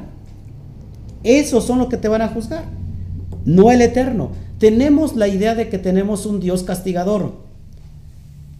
Esos 1.22 1.64
son 1.64 1.78
los 1.78 1.88
que 1.88 1.96
te 1.96 2.08
van 2.08 2.22
a 2.22 2.28
juzgar, 2.28 2.64
no 3.44 3.70
el 3.70 3.82
eterno. 3.82 4.30
Tenemos 4.58 5.16
la 5.16 5.28
idea 5.28 5.54
de 5.54 5.68
que 5.68 5.78
tenemos 5.78 6.26
un 6.26 6.40
Dios 6.40 6.62
castigador, 6.62 7.32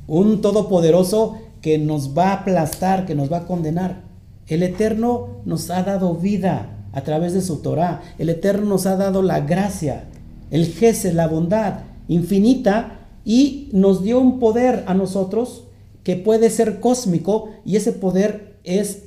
un 0.06 0.40
todopoderoso 0.40 1.38
que 1.62 1.78
nos 1.78 2.16
va 2.16 2.28
a 2.28 2.34
aplastar, 2.34 3.06
que 3.06 3.14
nos 3.14 3.32
va 3.32 3.38
a 3.38 3.46
condenar. 3.46 4.05
El 4.48 4.62
Eterno 4.62 5.40
nos 5.44 5.70
ha 5.70 5.82
dado 5.82 6.14
vida 6.14 6.88
a 6.92 7.02
través 7.02 7.34
de 7.34 7.42
su 7.42 7.62
Torah. 7.62 8.02
El 8.18 8.28
Eterno 8.28 8.66
nos 8.66 8.86
ha 8.86 8.96
dado 8.96 9.22
la 9.22 9.40
gracia, 9.40 10.04
el 10.50 10.66
jefe, 10.66 11.12
la 11.12 11.26
bondad 11.26 11.80
infinita 12.08 13.08
y 13.24 13.68
nos 13.72 14.02
dio 14.02 14.20
un 14.20 14.38
poder 14.38 14.84
a 14.86 14.94
nosotros 14.94 15.64
que 16.04 16.16
puede 16.16 16.50
ser 16.50 16.78
cósmico 16.78 17.50
y 17.64 17.76
ese 17.76 17.92
poder 17.92 18.60
es 18.62 19.02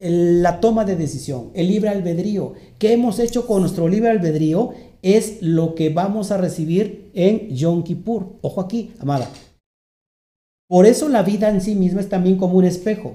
la 0.00 0.58
toma 0.58 0.84
de 0.84 0.96
decisión, 0.96 1.50
el 1.54 1.68
libre 1.68 1.90
albedrío. 1.90 2.54
¿Qué 2.78 2.92
hemos 2.92 3.20
hecho 3.20 3.46
con 3.46 3.60
nuestro 3.60 3.86
libre 3.86 4.10
albedrío? 4.10 4.70
Es 5.02 5.40
lo 5.40 5.76
que 5.76 5.90
vamos 5.90 6.32
a 6.32 6.38
recibir 6.38 7.12
en 7.14 7.50
Yom 7.54 7.84
Kippur. 7.84 8.38
Ojo 8.42 8.60
aquí, 8.60 8.90
amada. 8.98 9.30
Por 10.68 10.86
eso 10.86 11.08
la 11.08 11.22
vida 11.22 11.50
en 11.50 11.60
sí 11.60 11.76
misma 11.76 12.00
es 12.00 12.08
también 12.08 12.36
como 12.36 12.58
un 12.58 12.64
espejo. 12.64 13.14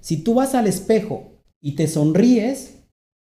Si 0.00 0.18
tú 0.18 0.34
vas 0.34 0.54
al 0.54 0.66
espejo 0.66 1.42
y 1.60 1.76
te 1.76 1.86
sonríes, 1.86 2.78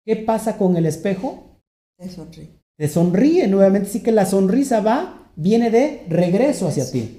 ¿qué 0.04 0.16
pasa 0.16 0.56
con 0.58 0.76
el 0.76 0.86
espejo? 0.86 1.60
Te 1.98 2.08
sonríe. 2.08 2.60
Te 2.76 2.88
sonríe 2.88 3.46
nuevamente, 3.46 3.88
así 3.88 4.02
que 4.02 4.10
la 4.10 4.26
sonrisa 4.26 4.80
va, 4.80 5.30
viene 5.36 5.70
de 5.70 6.04
regreso 6.08 6.66
hacia 6.66 6.90
ti. 6.90 7.16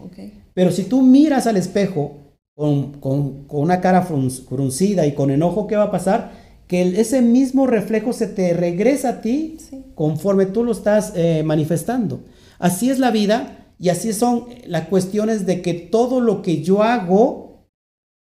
Pero 0.53 0.71
si 0.71 0.83
tú 0.83 1.01
miras 1.01 1.47
al 1.47 1.57
espejo 1.57 2.25
con, 2.55 3.45
una 3.49 3.81
cara 3.81 4.01
fruncida 4.01 5.05
y 5.05 5.13
con 5.13 5.31
enojo, 5.31 5.67
¿qué 5.67 5.75
va 5.75 5.83
a 5.83 5.91
pasar? 5.91 6.31
Que 6.67 6.99
ese 6.99 7.21
mismo 7.21 7.67
reflejo 7.67 8.11
se 8.13 8.27
te 8.27 8.53
regresa 8.53 9.09
a 9.09 9.21
ti 9.21 9.57
conforme 9.93 10.45
tú 10.45 10.63
lo 10.63 10.71
estás 10.71 11.13
eh, 11.15 11.43
manifestando. 11.43 12.21
Así 12.59 12.89
es 12.89 12.99
la 12.99 13.11
vida 13.11 13.65
y 13.77 13.89
así 13.89 14.13
son 14.13 14.45
las 14.65 14.87
cuestiones 14.87 15.45
de 15.45 15.61
que 15.61 15.73
todo 15.73 16.21
lo 16.21 16.41
que 16.41 16.63
yo 16.63 16.81
hago, 16.81 17.44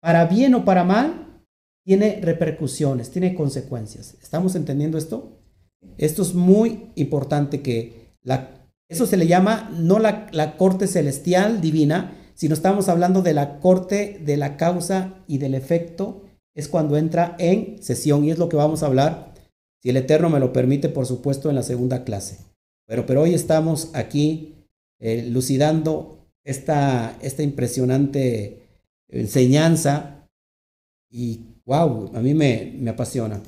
para 0.05 0.25
bien 0.25 0.53
o 0.53 0.63
para 0.65 0.83
mal, 0.83 1.41
tiene 1.83 2.19
repercusiones, 2.21 3.09
tiene 3.09 3.33
consecuencias. 3.33 4.15
¿Estamos 4.21 4.53
entendiendo 4.53 4.99
esto? 4.99 5.41
Esto 5.97 6.21
es 6.21 6.35
muy 6.35 6.91
importante 6.93 7.63
que 7.63 8.13
eso 8.87 9.07
se 9.07 9.17
le 9.17 9.25
llama 9.25 9.71
no 9.75 9.97
la, 9.97 10.57
corte 10.57 10.85
celestial 10.85 11.59
divina, 11.59 12.13
si 12.35 12.47
no 12.47 12.53
estamos 12.53 12.87
hablando 12.87 13.23
de 13.23 13.33
la 13.33 13.59
corte 13.59 14.21
de 14.23 14.37
la 14.37 14.57
causa 14.57 15.23
y 15.25 15.39
del 15.39 15.55
efecto, 15.55 16.21
es 16.53 16.67
cuando 16.67 16.97
entra 16.97 17.35
en 17.39 17.81
sesión 17.81 18.25
y 18.25 18.29
es 18.29 18.37
lo 18.37 18.47
que 18.47 18.57
vamos 18.57 18.83
a 18.83 18.85
hablar, 18.85 19.33
si 19.81 19.89
el 19.89 19.97
Eterno 19.97 20.29
me 20.29 20.39
lo 20.39 20.53
permite, 20.53 20.87
por 20.87 21.07
supuesto, 21.07 21.49
en 21.49 21.55
la 21.55 21.63
segunda 21.63 22.03
clase. 22.03 22.45
Pero, 22.85 23.07
pero 23.07 23.23
hoy 23.23 23.33
estamos 23.33 23.89
aquí 23.95 24.67
eh, 24.99 25.25
lucidando 25.31 26.27
esta, 26.43 27.17
esta 27.23 27.41
impresionante 27.41 28.64
enseñanza 29.09 30.27
y 31.09 31.61
wow, 31.65 32.11
a 32.15 32.21
mí 32.21 32.33
me, 32.33 32.73
me 32.77 32.89
apasiona. 32.89 33.41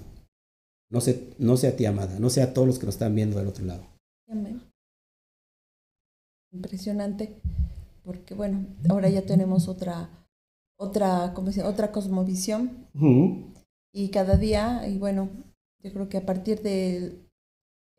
No 0.89 1.01
sé, 1.01 1.33
no 1.37 1.57
sea 1.57 1.71
a 1.71 1.75
ti, 1.75 1.85
amada, 1.85 2.19
no 2.19 2.29
sea 2.29 2.45
a 2.45 2.53
todos 2.53 2.67
los 2.67 2.79
que 2.79 2.85
nos 2.85 2.95
están 2.95 3.13
viendo 3.13 3.37
del 3.37 3.47
otro 3.47 3.65
lado. 3.65 3.85
Impresionante 6.51 7.41
porque 8.07 8.33
bueno, 8.33 8.65
ahora 8.89 9.09
ya 9.09 9.23
tenemos 9.23 9.67
otra, 9.67 10.09
otra, 10.79 11.33
¿cómo 11.35 11.51
se 11.51 11.61
otra 11.61 11.91
cosmovisión. 11.91 12.87
Y 13.93 14.11
cada 14.11 14.37
día, 14.37 14.87
y 14.87 14.97
bueno, 14.97 15.29
yo 15.83 15.91
creo 15.91 16.07
que 16.07 16.17
a 16.17 16.25
partir 16.25 16.61
del 16.61 17.27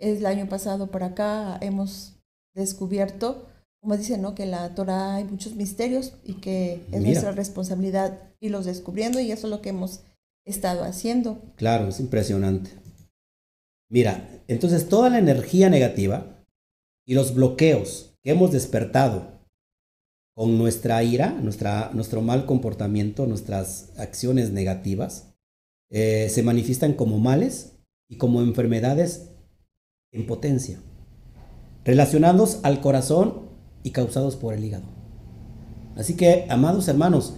el 0.01 0.25
año 0.25 0.49
pasado 0.49 0.91
para 0.91 1.09
acá 1.09 1.59
hemos 1.61 2.19
descubierto, 2.55 3.49
como 3.81 3.97
dicen, 3.97 4.23
¿no? 4.23 4.35
que 4.35 4.43
en 4.43 4.51
la 4.51 4.75
Torah 4.75 5.17
hay 5.17 5.25
muchos 5.25 5.55
misterios 5.55 6.15
y 6.25 6.35
que 6.35 6.83
es 6.91 7.01
nuestra 7.01 7.33
responsabilidad 7.33 8.19
irlos 8.41 8.67
descubriendo 8.67 9.21
y 9.21 9.31
eso 9.31 9.47
es 9.47 9.51
lo 9.51 9.63
que 9.63 9.71
hemos 9.71 10.01
estado 10.45 10.85
haciendo. 10.85 11.41
Claro, 11.57 11.89
es 11.89 12.01
impresionante. 12.01 12.71
Mira, 13.91 14.29
entonces 14.49 14.89
toda 14.89 15.11
la 15.11 15.19
energía 15.19 15.71
negativa 15.71 16.45
y 17.07 17.15
los 17.15 17.35
bloqueos 17.35 18.15
que 18.23 18.31
hemos 18.31 18.53
despertado 18.53 19.39
con 20.35 20.59
nuestra 20.59 21.03
ira, 21.03 21.31
nuestra, 21.31 21.91
nuestro 21.95 22.21
mal 22.23 22.47
comportamiento, 22.47 23.27
nuestras 23.27 23.93
acciones 23.99 24.51
negativas, 24.51 25.35
eh, 25.91 26.29
se 26.29 26.43
manifiestan 26.43 26.93
como 26.93 27.19
males 27.19 27.79
y 28.09 28.19
como 28.19 28.43
enfermedades 28.43 29.31
en 30.13 30.27
potencia, 30.27 30.81
relacionados 31.85 32.61
al 32.63 32.81
corazón 32.81 33.48
causados 33.91 34.37
por 34.37 34.55
el 34.55 34.65
hígado. 34.65 34.85
Así 35.97 36.15
que, 36.15 36.47
amados 36.49 36.89
hermanos, 36.89 37.35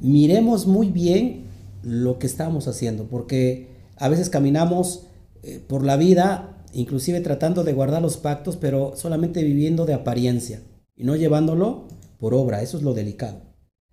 miremos 0.00 0.66
muy 0.66 0.90
bien 0.90 1.46
lo 1.82 2.18
que 2.18 2.26
estamos 2.26 2.68
haciendo, 2.68 3.04
porque 3.04 3.68
a 3.96 4.08
veces 4.08 4.30
caminamos 4.30 5.06
eh, 5.42 5.64
por 5.66 5.84
la 5.84 5.96
vida, 5.96 6.64
inclusive 6.72 7.20
tratando 7.20 7.64
de 7.64 7.72
guardar 7.72 8.02
los 8.02 8.16
pactos, 8.16 8.56
pero 8.56 8.92
solamente 8.96 9.42
viviendo 9.42 9.86
de 9.86 9.94
apariencia 9.94 10.62
y 10.96 11.04
no 11.04 11.16
llevándolo 11.16 11.88
por 12.18 12.34
obra. 12.34 12.62
Eso 12.62 12.76
es 12.76 12.82
lo 12.82 12.94
delicado. 12.94 13.40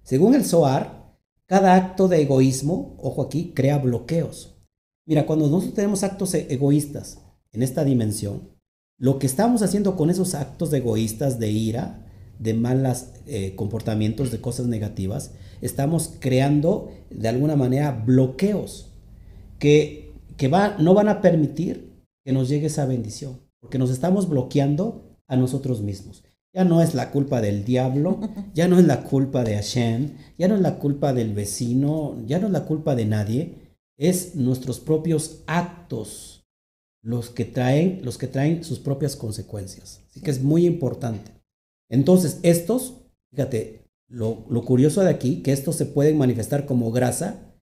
Según 0.04 0.36
el 0.36 0.46
SOAR, 0.46 1.16
cada 1.46 1.76
acto 1.76 2.10
de 2.10 2.22
egoísmo, 2.22 2.98
ojo 3.02 3.22
aquí, 3.22 3.54
crea 3.56 3.78
bloqueos. 3.78 4.58
Mira, 5.06 5.26
cuando 5.26 5.48
nosotros 5.48 5.74
tenemos 5.74 6.04
actos 6.04 6.34
e-, 6.34 6.48
egoístas 6.54 7.20
en 7.54 7.64
esta 7.64 7.86
dimensión, 7.86 8.50
lo 8.98 9.20
que 9.20 9.28
estamos 9.28 9.62
haciendo 9.62 9.96
con 9.96 10.10
esos 10.10 10.34
actos 10.34 10.72
de 10.72 10.80
egoístas, 10.80 11.40
de 11.40 11.52
ira, 11.52 12.06
de 12.40 12.54
malos 12.54 13.08
eh, 13.28 13.54
comportamientos, 13.56 14.32
de 14.32 14.42
cosas 14.42 14.68
negativas, 14.68 15.32
estamos 15.62 16.14
creando 16.20 16.92
de 17.10 17.28
alguna 17.28 17.56
manera 17.56 17.92
bloqueos 17.92 18.92
que, 19.60 20.14
que 20.36 20.48
va, 20.48 20.78
no 20.80 20.94
van 20.94 21.10
a 21.10 21.22
permitir 21.22 21.92
que 22.26 22.34
nos 22.34 22.50
llegue 22.50 22.68
esa 22.68 22.86
bendición, 22.86 23.40
porque 23.60 23.78
nos 23.78 23.90
estamos 23.90 24.30
bloqueando 24.30 25.04
a 25.28 25.36
nosotros 25.36 25.82
mismos. 25.82 26.24
Ya 26.54 26.64
no 26.64 26.82
es 26.82 26.96
la 26.96 27.12
culpa 27.12 27.42
del 27.42 27.66
diablo, 27.66 28.20
ya 28.54 28.68
no 28.68 28.80
es 28.80 28.86
la 28.86 29.04
culpa 29.04 29.44
de 29.44 29.56
Hashem, 29.56 30.12
ya 30.38 30.48
no 30.48 30.56
es 30.56 30.62
la 30.62 30.80
culpa 30.80 31.14
del 31.14 31.34
vecino, 31.34 32.18
ya 32.26 32.40
no 32.40 32.48
es 32.48 32.54
la 32.54 32.66
culpa 32.66 32.96
de 32.96 33.06
nadie, 33.06 33.54
es 33.98 34.36
nuestros 34.36 34.80
propios 34.80 35.44
actos 35.48 36.37
los 37.08 37.30
que 37.30 37.46
traen, 37.46 38.02
los 38.04 38.18
que 38.18 38.28
traen 38.28 38.66
sus 38.66 38.80
propias 38.80 39.16
consecuencias. 39.16 40.02
Así 40.10 40.20
que 40.20 40.30
es 40.30 40.44
muy 40.44 40.66
importante. 40.66 41.32
Entonces, 41.90 42.38
estos, 42.44 42.96
fíjate, 43.32 43.86
lo, 44.10 44.44
curioso 44.66 45.02
de 45.02 45.10
aquí, 45.10 45.42
que 45.42 45.54
estos 45.54 45.78
se 45.78 45.86
pueden 45.86 46.18
manifestar 46.18 46.66
como 46.66 46.92
grasa 46.92 47.56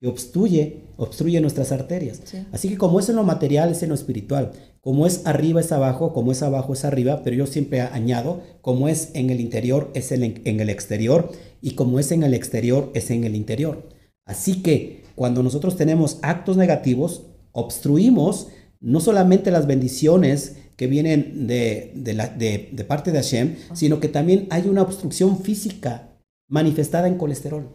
que 0.00 0.06
obstruye, 0.06 0.84
obstruye 0.96 1.40
nuestras 1.40 1.72
arterias. 1.72 2.20
Así 2.52 2.68
que 2.68 2.78
como 2.78 3.00
es 3.00 3.08
en 3.08 3.16
lo 3.16 3.24
material, 3.24 3.72
es 3.72 3.82
en 3.82 3.88
lo 3.88 3.96
espiritual. 3.96 4.52
Como 4.80 5.04
es 5.04 5.26
arriba 5.26 5.60
es 5.60 5.72
abajo, 5.72 6.12
como 6.12 6.30
es 6.30 6.40
abajo 6.44 6.72
es 6.72 6.84
arriba, 6.84 7.22
pero 7.24 7.34
yo 7.34 7.46
siempre 7.48 7.80
añado, 7.80 8.40
como 8.60 8.88
es 8.88 9.10
en 9.14 9.30
el 9.30 9.40
interior 9.40 9.90
es 9.94 10.12
en 10.12 10.60
el 10.60 10.70
exterior 10.70 11.32
y 11.60 11.72
como 11.72 11.98
es 11.98 12.12
en 12.12 12.22
el 12.22 12.34
exterior 12.34 12.92
es 12.94 13.10
en 13.10 13.24
el 13.24 13.34
interior. 13.34 13.88
Así 14.24 14.62
que 14.62 15.02
cuando 15.16 15.42
nosotros 15.42 15.76
tenemos 15.76 16.20
actos 16.22 16.56
negativos, 16.56 17.26
obstruimos 17.50 18.48
no 18.82 19.00
solamente 19.00 19.50
las 19.50 19.66
bendiciones 19.66 20.56
que 20.76 20.88
vienen 20.88 21.46
de, 21.46 21.92
de, 21.94 22.84
parte 22.84 23.12
de 23.12 23.18
Hashem, 23.18 23.56
sino 23.72 24.00
que 24.00 24.08
también 24.08 24.48
hay 24.50 24.68
una 24.68 24.82
obstrucción 24.82 25.38
física 25.38 26.18
manifestada 26.48 27.06
en 27.06 27.16
colesterol. 27.16 27.70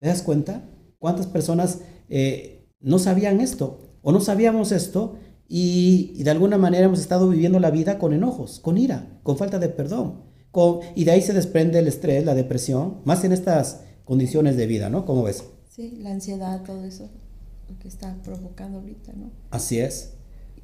¿Te 0.00 0.08
das 0.08 0.22
cuenta? 0.22 0.68
¿Cuántas 0.98 1.26
personas 1.26 1.80
eh, 2.08 2.68
no 2.80 2.98
sabían 2.98 3.40
esto 3.40 3.80
o 4.02 4.10
no 4.12 4.20
sabíamos 4.20 4.72
esto 4.72 5.16
y, 5.48 6.22
de 6.22 6.30
alguna 6.30 6.58
manera 6.58 6.86
hemos 6.86 7.00
estado 7.00 7.28
viviendo 7.28 7.60
la 7.60 7.70
vida 7.70 7.98
con 7.98 8.12
enojos, 8.12 8.58
con 8.58 8.78
ira, 8.78 9.20
con 9.22 9.36
falta 9.36 9.58
de 9.58 9.68
perdón. 9.68 10.22
Con, 10.50 10.80
y 10.94 11.04
de 11.04 11.12
ahí 11.12 11.22
se 11.22 11.32
desprende 11.32 11.78
el 11.78 11.88
estrés, 11.88 12.24
la 12.24 12.34
depresión, 12.34 13.00
más 13.04 13.22
en 13.24 13.32
estas 13.32 13.82
condiciones 14.04 14.56
de 14.56 14.66
vida, 14.66 14.90
¿no? 14.90 15.04
¿Cómo 15.04 15.22
ves? 15.22 15.44
Sí, 15.68 15.98
la 16.00 16.10
ansiedad, 16.10 16.62
todo 16.62 16.84
eso, 16.84 17.10
lo 17.68 17.78
que 17.78 17.88
está 17.88 18.16
provocando 18.22 18.78
ahorita, 18.78 19.12
¿no? 19.12 19.30
Así 19.50 19.78
es. 19.78 20.14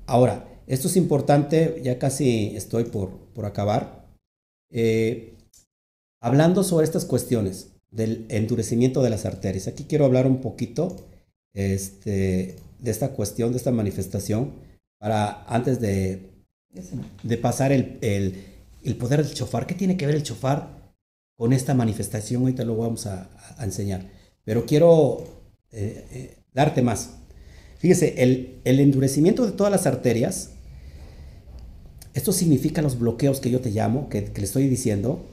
Ahora, 0.08 0.48
esto 0.66 0.88
es 0.88 0.96
importante, 0.96 1.82
ya 1.84 1.98
casi 1.98 2.56
estoy 2.56 2.84
por, 2.84 3.10
por 3.34 3.44
acabar. 3.44 4.06
Eh, 4.70 5.34
hablando 6.22 6.64
sobre 6.64 6.84
estas 6.84 7.04
cuestiones 7.04 7.72
del 7.90 8.24
endurecimiento 8.30 9.02
de 9.02 9.10
las 9.10 9.26
arterias, 9.26 9.68
aquí 9.68 9.84
quiero 9.84 10.06
hablar 10.06 10.26
un 10.26 10.40
poquito 10.40 10.96
este, 11.52 12.56
de 12.78 12.90
esta 12.90 13.10
cuestión, 13.10 13.52
de 13.52 13.58
esta 13.58 13.70
manifestación 13.70 14.54
para 14.98 15.44
antes 15.44 15.78
de, 15.78 16.30
de 17.22 17.36
pasar 17.36 17.70
el, 17.72 17.98
el, 18.00 18.96
poder 18.96 19.22
del 19.22 19.34
chofar. 19.34 19.66
¿Qué 19.66 19.74
tiene 19.74 19.98
que 19.98 20.06
ver 20.06 20.14
el 20.14 20.22
chofar 20.22 20.94
con 21.36 21.52
esta 21.52 21.74
manifestación? 21.74 22.42
Ahorita 22.42 22.64
lo 22.64 22.78
vamos 22.78 23.06
a, 23.06 23.28
enseñar. 23.60 24.06
Pero 24.42 24.64
quiero 24.64 25.22
eh, 25.70 26.06
eh, 26.10 26.36
darte 26.54 26.80
más. 26.80 27.17
Fíjese, 27.78 28.22
el, 28.22 28.58
el, 28.64 28.80
endurecimiento 28.80 29.46
de 29.46 29.52
todas 29.52 29.70
las 29.70 29.86
arterias, 29.86 30.50
esto 32.14 32.32
significa 32.32 32.82
los 32.82 32.98
bloqueos 32.98 33.40
que 33.40 33.50
yo 33.50 33.60
te 33.60 33.70
llamo, 33.70 34.08
que, 34.08 34.32
le 34.34 34.44
estoy 34.44 34.68
diciendo, 34.68 35.24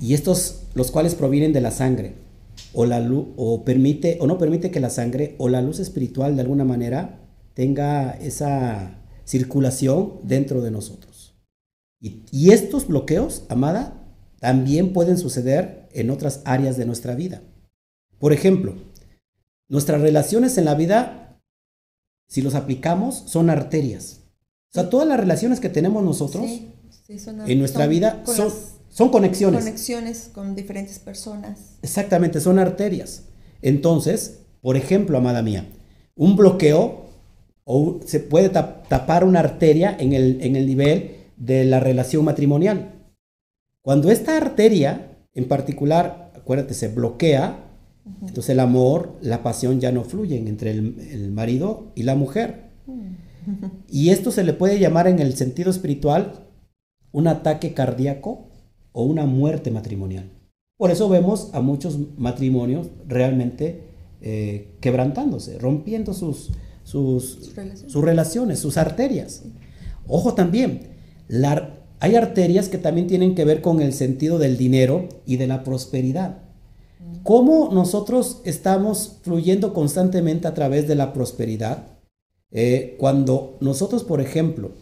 y 0.00 0.14
estos, 0.14 0.62
los 0.74 0.90
cuales 0.90 1.14
provienen 1.14 1.52
de 1.52 1.60
la 1.60 1.70
sangre. 1.70 2.14
o 2.72 2.84
la 2.86 3.00
luz 3.00 3.28
o 3.36 3.64
permite 3.64 4.18
o 4.20 4.26
no 4.26 4.38
permite 4.38 4.70
que 4.70 4.80
la 4.80 4.90
sangre 4.90 5.34
o 5.38 5.48
la 5.48 5.62
luz 5.62 5.80
espiritual 5.80 6.36
de 6.36 6.42
alguna 6.42 6.64
manera 6.64 7.18
tenga 7.54 8.12
esa 8.12 8.98
circulación 9.24 10.20
dentro 10.22 10.60
de 10.60 10.70
nosotros. 10.70 11.34
Y 12.00 12.50
estos 12.52 12.86
bloqueos, 12.86 13.42
amada, 13.48 14.00
también 14.40 14.92
pueden 14.92 15.18
suceder 15.18 15.88
en 15.92 16.10
otras 16.10 16.40
áreas 16.44 16.76
de 16.76 16.86
nuestra 16.86 17.14
vida. 17.14 17.42
Por 18.18 18.32
ejemplo, 18.32 18.74
nuestras 19.68 20.00
relaciones 20.00 20.58
en 20.58 20.64
la 20.64 20.74
vida, 20.74 21.29
si 22.30 22.42
los 22.42 22.54
aplicamos, 22.54 23.24
son 23.26 23.50
arterias. 23.50 24.20
O 24.70 24.74
sea, 24.74 24.88
todas 24.88 25.06
las 25.06 25.18
relaciones 25.18 25.58
que 25.58 25.68
tenemos 25.68 26.04
nosotros 26.04 26.48
en 27.08 27.58
nuestra 27.58 27.88
vida 27.88 28.22
son, 28.24 28.52
son 28.88 29.08
conexiones. 29.08 29.64
Conexiones 29.64 30.30
con 30.32 30.54
diferentes 30.54 31.00
personas. 31.00 31.78
Exactamente, 31.82 32.40
son 32.40 32.60
arterias. 32.60 33.24
Entonces, 33.62 34.42
por 34.60 34.76
ejemplo, 34.76 35.18
amada 35.18 35.42
mía, 35.42 35.66
un 36.14 36.36
bloqueo 36.36 37.06
o 37.64 37.98
se 38.06 38.20
puede 38.20 38.48
tapar 38.48 39.24
una 39.24 39.40
arteria 39.40 39.96
en 39.98 40.12
el, 40.12 40.40
en 40.40 40.54
el 40.54 40.66
nivel 40.66 41.16
de 41.36 41.64
la 41.64 41.80
relación 41.80 42.24
matrimonial. 42.24 43.12
Cuando 43.82 44.08
esta 44.12 44.36
arteria, 44.36 45.18
en 45.34 45.48
particular, 45.48 46.30
acuérdate, 46.36 46.74
se 46.74 46.88
bloquea, 46.88 47.69
entonces 48.06 48.50
el 48.50 48.60
amor, 48.60 49.18
la 49.20 49.42
pasión 49.42 49.80
ya 49.80 49.92
no 49.92 50.04
fluyen 50.04 50.48
entre 50.48 50.70
el, 50.70 51.30
marido 51.32 51.92
y 51.94 52.02
la 52.02 52.14
mujer. 52.14 52.70
Y 53.88 54.10
esto 54.10 54.30
se 54.30 54.44
le 54.44 54.52
puede 54.52 54.78
llamar 54.78 55.06
en 55.06 55.18
el 55.18 55.34
sentido 55.34 55.70
espiritual 55.70 56.46
un 57.12 57.26
ataque 57.26 57.74
cardíaco 57.74 58.48
o 58.92 59.04
una 59.04 59.26
muerte 59.26 59.70
matrimonial. 59.70 60.30
Por 60.76 60.90
eso 60.90 61.08
vemos 61.08 61.50
a 61.52 61.60
muchos 61.60 61.98
matrimonios 62.16 62.88
realmente 63.06 63.84
eh, 64.22 64.76
quebrantándose, 64.80 65.58
rompiendo 65.58 66.14
sus, 66.14 66.52
sus, 66.84 67.52
relaciones? 67.94 68.58
sus 68.58 68.76
arterias. 68.76 69.44
Ojo 70.06 70.34
también, 70.34 70.88
hay 72.00 72.14
arterias 72.14 72.68
que 72.68 72.78
también 72.78 73.06
tienen 73.06 73.34
que 73.34 73.44
ver 73.44 73.60
con 73.60 73.80
el 73.80 73.92
sentido 73.92 74.38
del 74.38 74.56
dinero 74.56 75.08
y 75.26 75.36
de 75.36 75.46
la 75.46 75.62
prosperidad. 75.62 76.49
¿Cómo 77.22 77.70
nosotros 77.72 78.40
estamos 78.44 79.18
fluyendo 79.22 79.74
constantemente 79.74 80.48
a 80.48 80.54
través 80.54 80.88
de 80.88 80.94
la 80.94 81.12
prosperidad? 81.12 81.86
Eh, 82.50 82.96
cuando 82.98 83.58
nosotros, 83.60 84.04
por 84.04 84.20
ejemplo, 84.20 84.72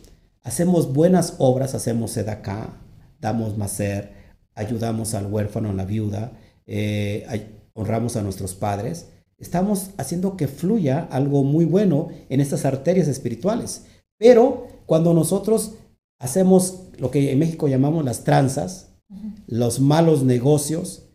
hacemos 0.42 0.92
buenas 0.92 1.34
obras, 1.38 1.74
hacemos 1.74 2.12
sedacá, 2.12 2.80
damos 3.20 3.58
macer, 3.58 4.12
ayudamos 4.54 5.14
al 5.14 5.26
huérfano, 5.26 5.70
a 5.70 5.74
la 5.74 5.84
viuda, 5.84 6.32
eh, 6.66 7.26
honramos 7.74 8.16
a 8.16 8.22
nuestros 8.22 8.54
padres, 8.54 9.08
estamos 9.38 9.90
haciendo 9.98 10.36
que 10.36 10.48
fluya 10.48 11.08
algo 11.10 11.42
muy 11.42 11.64
bueno 11.64 12.08
en 12.28 12.40
estas 12.40 12.64
arterias 12.64 13.08
espirituales. 13.08 13.84
Pero 14.16 14.68
cuando 14.86 15.12
nosotros 15.12 15.74
hacemos 16.18 16.84
lo 16.98 17.10
que 17.10 17.32
en 17.32 17.38
México 17.38 17.68
llamamos 17.68 18.04
las 18.04 18.24
tranzas, 18.24 18.90
los 19.46 19.80
malos 19.80 20.22
negocios, 20.22 21.07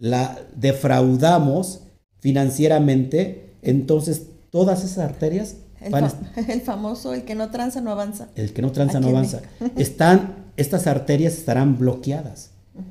la 0.00 0.40
defraudamos 0.56 1.82
financieramente, 2.18 3.54
entonces 3.62 4.26
todas 4.50 4.82
esas 4.82 4.98
arterias 4.98 5.56
el, 5.80 5.94
el, 6.48 6.60
famoso, 6.60 7.14
el 7.14 7.24
que 7.24 7.34
no 7.34 7.50
tranza 7.50 7.80
no 7.80 7.92
avanza. 7.92 8.28
El 8.34 8.52
que 8.52 8.62
no 8.62 8.72
tranza 8.72 8.98
no 9.00 9.08
avanza. 9.08 9.42
Están, 9.76 10.50
estas 10.56 10.86
arterias 10.86 11.34
estarán 11.34 11.78
bloqueadas 11.78 12.50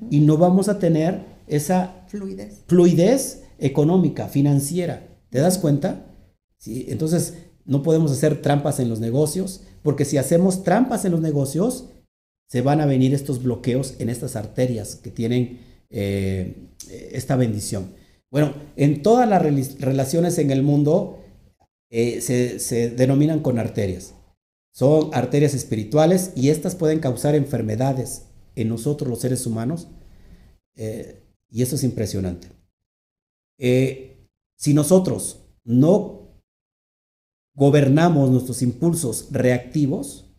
y 0.09 0.19
no 0.19 0.37
vamos 0.37 0.69
a 0.69 0.79
tener 0.79 1.21
esa 1.47 2.03
fluidez. 2.07 2.63
fluidez 2.67 3.43
económica, 3.57 4.27
financiera. 4.27 5.07
¿Te 5.29 5.39
das 5.39 5.57
cuenta? 5.57 6.05
¿Sí? 6.57 6.85
Entonces, 6.89 7.35
no 7.65 7.83
podemos 7.83 8.11
hacer 8.11 8.41
trampas 8.41 8.79
en 8.79 8.89
los 8.89 8.99
negocios, 8.99 9.61
porque 9.81 10.05
si 10.05 10.17
hacemos 10.17 10.63
trampas 10.63 11.05
en 11.05 11.11
los 11.11 11.21
negocios, 11.21 11.85
se 12.47 12.61
van 12.61 12.81
a 12.81 12.85
venir 12.85 13.13
estos 13.13 13.41
bloqueos 13.41 13.95
en 13.99 14.09
estas 14.09 14.35
arterias 14.35 14.95
que 14.95 15.11
tienen 15.11 15.59
eh, 15.89 16.68
esta 16.87 17.35
bendición. 17.35 17.93
Bueno, 18.31 18.53
en 18.75 19.01
todas 19.01 19.27
las 19.27 19.41
relaciones 19.79 20.37
en 20.37 20.51
el 20.51 20.61
mundo 20.63 21.19
eh, 21.89 22.21
se, 22.21 22.89
denominan 22.91 23.39
con 23.41 23.57
arterias. 23.57 24.13
Son 24.71 25.09
arterias 25.13 25.53
espirituales 25.53 26.31
y 26.35 26.49
estas 26.49 26.75
pueden 26.75 26.99
causar 26.99 27.35
enfermedades 27.35 28.27
en 28.55 28.69
nosotros 28.69 29.09
los 29.09 29.19
seres 29.19 29.45
humanos. 29.45 29.87
Eh, 30.75 31.23
y 31.49 31.63
eso 31.63 31.75
es 31.75 31.83
impresionante. 31.83 32.49
Eh, 33.57 34.27
si 34.55 34.73
nosotros 34.73 35.39
no 35.63 36.43
gobernamos 37.55 38.29
nuestros 38.29 38.61
impulsos 38.61 39.27
reactivos, 39.31 40.31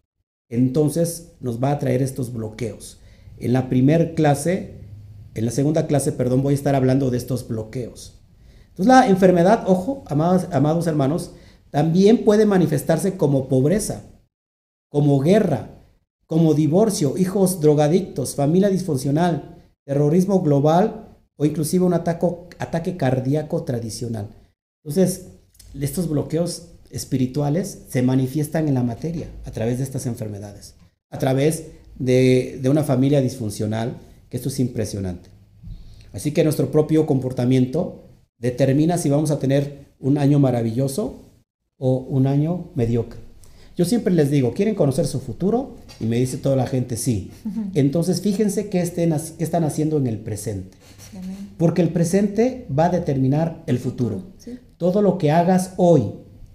entonces 0.49 1.33
nos 1.41 1.63
va 1.63 1.73
a 1.73 1.79
traer 1.79 2.03
estos 2.03 2.33
bloqueos. 2.33 3.01
En 3.39 3.53
la 3.53 3.69
primera 3.69 4.15
clase, 4.15 4.80
en 5.35 5.45
la 5.45 5.51
segunda 5.51 5.87
clase, 5.87 6.13
perdón, 6.13 6.43
voy 6.43 6.53
a 6.53 6.57
estar 6.57 6.75
hablando 6.75 7.11
de 7.11 7.19
estos 7.19 7.47
bloqueos. 7.49 8.21
Entonces 8.69 8.87
la 8.87 9.09
enfermedad, 9.09 9.65
ojo, 9.67 10.05
amados, 10.07 10.47
amados 10.53 10.87
hermanos, 10.87 11.33
también 11.71 12.25
puede 12.25 12.47
manifestarse 12.47 13.17
como 13.17 13.49
pobreza, 13.49 14.03
como 14.89 15.21
guerra, 15.21 15.71
como 16.27 16.55
divorcio, 16.55 17.17
hijos 17.17 17.61
drogadictos, 17.61 18.35
familia 18.35 18.69
disfuncional, 18.69 19.57
terrorismo 19.85 20.43
global 20.43 21.19
o 21.37 21.45
inclusive 21.45 21.85
un 21.85 21.95
ataque 21.95 22.97
cardíaco 22.97 23.65
tradicional. 23.65 24.29
Entonces, 24.85 25.27
estos 25.79 26.09
bloqueos 26.09 26.69
espirituales 26.91 27.85
se 27.89 28.03
manifiestan 28.03 28.69
en 28.69 28.75
la 28.75 28.83
materia 28.83 29.29
a 29.45 29.51
través 29.51 29.79
de 29.79 29.85
estas 29.85 30.07
enfermedades, 30.07 30.75
a 31.11 31.19
través 31.19 31.65
de, 31.99 32.61
una 32.69 32.83
familia 32.83 33.21
disfuncional, 33.21 33.97
que 34.31 34.37
esto 34.37 34.49
es 34.49 34.61
impresionante. 34.61 35.29
Así 36.13 36.33
que 36.33 36.45
nuestro 36.45 36.71
propio 36.71 37.07
comportamiento 37.07 38.05
determina 38.39 38.97
si 38.97 39.11
vamos 39.11 39.31
a 39.31 39.39
tener 39.39 39.91
un 40.01 40.17
año 40.19 40.39
maravilloso 40.39 41.21
o 41.77 41.99
un 41.99 42.27
año 42.27 42.71
mediocre. 42.75 43.21
Yo 43.77 43.85
siempre 43.85 44.13
les 44.13 44.31
digo, 44.31 44.53
¿quieren 44.53 44.75
conocer 44.75 45.07
su 45.07 45.21
futuro? 45.21 45.77
Y 46.01 46.05
me 46.05 46.19
dice 46.19 46.37
toda 46.37 46.57
la 46.57 46.67
gente, 46.67 46.97
sí. 46.97 47.31
Entonces 47.75 48.21
fíjense 48.21 48.69
qué, 48.69 48.81
estén, 48.81 49.15
qué 49.39 49.45
están 49.45 49.65
haciendo 49.65 49.97
en 49.99 50.07
el 50.07 50.19
presente. 50.19 50.77
Porque 51.57 51.83
el 51.83 51.91
presente 51.91 52.67
va 52.77 52.87
a 52.87 52.91
determinar 52.91 53.63
el 53.67 53.79
futuro. 53.79 54.23
Todo 54.77 55.03
lo 55.03 55.19
que 55.19 55.31
hagas 55.31 55.75
hoy 55.77 56.05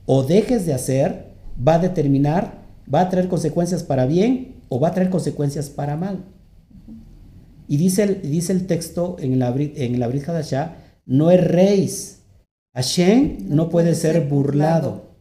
o 0.05 0.23
dejes 0.23 0.65
de 0.65 0.73
hacer 0.73 1.33
va 1.65 1.75
a 1.75 1.79
determinar, 1.79 2.63
va 2.93 3.01
a 3.01 3.09
traer 3.09 3.27
consecuencias 3.27 3.83
para 3.83 4.05
bien 4.05 4.55
o 4.69 4.79
va 4.79 4.89
a 4.89 4.93
traer 4.93 5.09
consecuencias 5.09 5.69
para 5.69 5.95
mal. 5.95 6.23
Y 7.67 7.77
dice 7.77 8.03
el, 8.03 8.21
dice 8.21 8.53
el 8.53 8.67
texto 8.67 9.17
en 9.19 9.39
la, 9.39 9.53
en 9.55 9.99
la 9.99 10.07
Brit 10.07 10.27
Hadashah, 10.27 10.75
no 11.05 11.31
erréis. 11.31 12.23
Hashem 12.73 13.47
no, 13.47 13.69
puede 13.69 13.95
ser 13.95 14.27
burlado. 14.27 15.15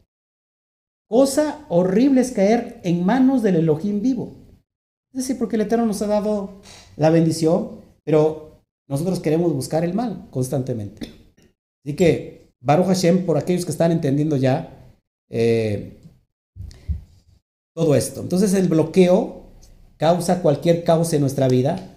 Cosa 1.09 1.64
horrible 1.68 2.20
es 2.20 2.32
caer 2.32 2.80
en 2.82 3.05
manos 3.05 3.42
del 3.42 3.57
Elohim 3.57 4.03
vivo. 4.03 4.32
Es 5.12 5.18
decir, 5.18 5.38
porque 5.38 5.57
el 5.57 5.62
Eterno 5.62 5.86
nos 5.86 6.03
ha 6.03 6.09
dado 6.09 6.61
la 6.97 7.11
bendición, 7.11 7.80
pero 8.03 8.62
nosotros 8.88 9.20
queremos 9.20 9.53
buscar 9.53 9.84
el 9.84 9.95
mal 9.95 10.26
constantemente. 10.30 11.09
Así 11.84 11.95
que, 11.95 12.51
Baruch 12.61 12.86
Hashem, 12.86 13.24
por 13.24 13.38
aquellos 13.38 13.64
que 13.64 13.70
están 13.70 13.92
entendiendo 13.92 14.36
ya 14.36 14.92
eh, 15.30 16.01
todo 17.74 17.95
esto. 17.95 18.20
Entonces, 18.20 18.53
el 18.55 18.68
bloqueo 18.68 19.45
causa 19.97 20.42
cualquier 20.42 20.82
causa 20.82 21.14
en 21.14 21.20
nuestra 21.22 21.47
vida 21.47 21.93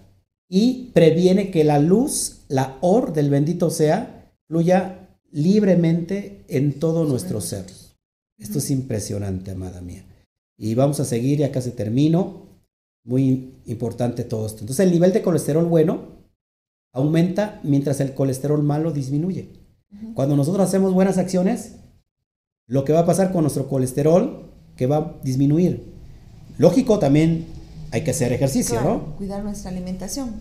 y 0.50 0.92
previene 0.94 1.52
que 1.52 1.64
la 1.64 1.80
luz, 1.80 2.46
la 2.48 2.78
or 2.82 3.14
del 3.14 3.30
bendito 3.30 3.70
sea, 3.70 4.32
fluya 4.48 5.10
libremente 5.32 6.46
en 6.48 6.80
todo 6.80 7.06
nuestro 7.06 7.42
ser. 7.42 7.66
Esto 8.38 8.60
es 8.60 8.72
impresionante, 8.72 9.52
amada 9.52 9.82
mía. 9.82 10.06
Y 10.58 10.76
vamos 10.76 11.00
a 11.00 11.06
seguir, 11.06 11.40
ya 11.40 11.52
casi 11.52 11.72
termino. 11.72 12.48
Muy 13.04 13.54
importante 13.66 14.24
todo 14.24 14.46
esto. 14.46 14.62
Entonces, 14.62 14.86
el 14.86 14.92
nivel 14.92 15.14
de 15.14 15.22
colesterol 15.22 15.66
bueno 15.66 16.18
aumenta 16.94 17.60
mientras 17.64 18.00
el 18.00 18.14
colesterol 18.14 18.64
malo 18.64 18.92
disminuye. 18.92 19.50
Cuando 20.14 20.36
nosotros 20.36 20.68
hacemos 20.68 20.94
buenas 20.94 21.18
acciones, 21.18 21.76
lo 22.68 22.84
que 22.84 22.94
va 22.94 23.02
a 23.02 23.06
pasar 23.06 23.32
con 23.32 23.44
nuestro 23.44 23.68
colesterol, 23.68 24.52
que 24.76 24.88
va 24.88 24.98
a 24.98 25.16
disminuir. 25.24 25.84
Lógico, 26.58 27.00
también 27.00 27.46
hay 27.92 28.04
que 28.04 28.12
hacer 28.12 28.34
ejercicio, 28.34 28.82
¿no? 28.82 29.16
Cuidar 29.18 29.44
nuestra 29.44 29.72
alimentación. 29.72 30.36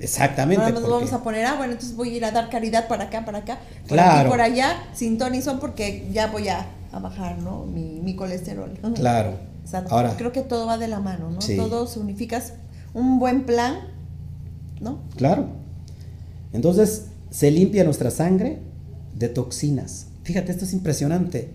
Exactamente. 0.00 0.62
Ahora 0.62 0.80
nos 0.80 0.88
vamos 0.88 1.12
a 1.12 1.22
poner, 1.22 1.44
ah, 1.44 1.56
bueno, 1.56 1.72
entonces 1.72 1.96
voy 1.96 2.10
a 2.10 2.16
ir 2.16 2.24
a 2.24 2.30
dar 2.30 2.48
caridad 2.50 2.86
para 2.86 3.04
acá, 3.04 3.24
para 3.24 3.38
acá, 3.38 3.58
por 3.82 3.96
claro. 3.96 4.20
aquí, 4.20 4.28
por 4.28 4.40
allá, 4.40 4.76
sin 4.94 5.18
son 5.42 5.58
porque 5.58 6.08
ya 6.12 6.28
voy 6.28 6.48
a, 6.48 6.66
bajar, 6.92 7.38
¿no? 7.38 7.64
Mi, 7.64 8.14
colesterol. 8.14 8.70
Claro. 8.94 9.34
Ahora, 9.90 10.14
creo 10.16 10.32
que 10.32 10.40
todo 10.40 10.66
va 10.66 10.78
de 10.78 10.88
la 10.88 11.00
mano, 11.00 11.30
¿no? 11.30 11.38
Todo 11.56 11.86
se 11.86 12.00
unifica, 12.00 12.42
un 12.94 13.18
buen 13.18 13.44
plan, 13.44 13.80
¿no? 14.80 15.00
Claro. 15.16 15.46
Entonces, 16.54 17.06
se 17.30 17.50
limpia 17.50 17.84
nuestra 17.84 18.10
sangre 18.10 18.60
de 19.14 19.28
toxinas. 19.28 20.06
Fíjate, 20.22 20.52
esto 20.52 20.64
es 20.64 20.72
impresionante. 20.72 21.50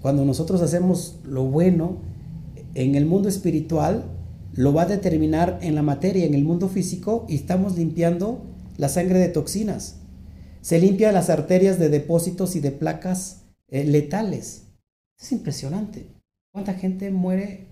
Cuando 0.00 0.24
nosotros 0.24 0.62
hacemos 0.62 1.16
lo 1.24 1.44
bueno 1.44 1.98
en 2.74 2.94
el 2.94 3.04
mundo 3.04 3.28
espiritual, 3.28 4.04
lo 4.58 4.72
va 4.72 4.82
a 4.82 4.86
determinar 4.86 5.60
en 5.62 5.76
la 5.76 5.82
materia, 5.82 6.26
en 6.26 6.34
el 6.34 6.42
mundo 6.42 6.68
físico, 6.68 7.24
y 7.28 7.36
estamos 7.36 7.76
limpiando 7.76 8.44
la 8.76 8.88
sangre 8.88 9.20
de 9.20 9.28
toxinas. 9.28 10.00
Se 10.62 10.80
limpia 10.80 11.12
las 11.12 11.30
arterias 11.30 11.78
de 11.78 11.88
depósitos 11.88 12.56
y 12.56 12.60
de 12.60 12.72
placas 12.72 13.44
eh, 13.68 13.84
letales. 13.84 14.64
Es 15.16 15.30
impresionante. 15.30 16.08
¿Cuánta 16.52 16.74
gente 16.74 17.12
muere 17.12 17.68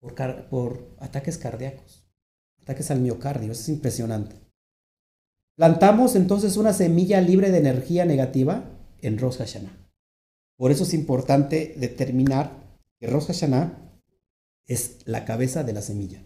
por, 0.00 0.14
por 0.48 0.96
ataques 0.98 1.36
cardíacos? 1.36 2.08
Ataques 2.62 2.90
al 2.90 3.00
miocardio. 3.00 3.52
es 3.52 3.68
impresionante. 3.68 4.36
Plantamos 5.56 6.16
entonces 6.16 6.56
una 6.56 6.72
semilla 6.72 7.20
libre 7.20 7.50
de 7.50 7.58
energía 7.58 8.06
negativa 8.06 8.64
en 9.02 9.18
Rosh 9.18 9.36
Hashanah. 9.36 9.76
Por 10.56 10.70
eso 10.70 10.84
es 10.84 10.94
importante 10.94 11.74
determinar 11.76 12.64
que 12.98 13.08
Rosh 13.08 13.26
Hashanah 13.26 13.85
es 14.66 14.98
la 15.04 15.24
cabeza 15.24 15.64
de 15.64 15.72
la 15.72 15.82
semilla. 15.82 16.22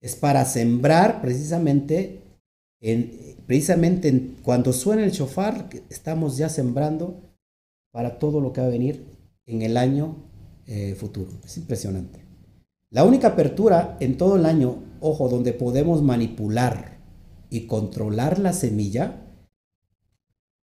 Es 0.00 0.16
para 0.16 0.44
sembrar 0.44 1.20
precisamente, 1.20 2.22
en, 2.80 3.36
precisamente 3.46 4.34
cuando 4.42 4.72
suena 4.72 5.04
el 5.04 5.10
shofar, 5.10 5.68
estamos 5.90 6.36
ya 6.36 6.48
sembrando 6.48 7.20
para 7.92 8.18
todo 8.18 8.40
lo 8.40 8.52
que 8.52 8.60
va 8.60 8.66
a 8.66 8.70
venir 8.70 9.04
en 9.46 9.62
el 9.62 9.76
año 9.76 10.16
eh, 10.66 10.94
futuro. 10.94 11.30
Es 11.44 11.56
impresionante. 11.56 12.24
La 12.90 13.04
única 13.04 13.28
apertura 13.28 13.96
en 14.00 14.16
todo 14.16 14.36
el 14.36 14.46
año, 14.46 14.82
ojo, 15.00 15.28
donde 15.28 15.52
podemos 15.52 16.02
manipular 16.02 16.98
y 17.50 17.66
controlar 17.66 18.38
la 18.38 18.52
semilla 18.52 19.24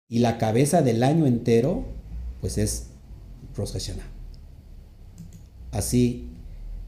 y 0.09 0.21
la 0.21 0.39
cabeza 0.39 0.83
del 0.83 1.03
año 1.03 1.27
entero, 1.27 1.85
pues 2.41 2.59
es 2.59 2.89
Rosh. 3.57 3.91
Así, 5.71 6.34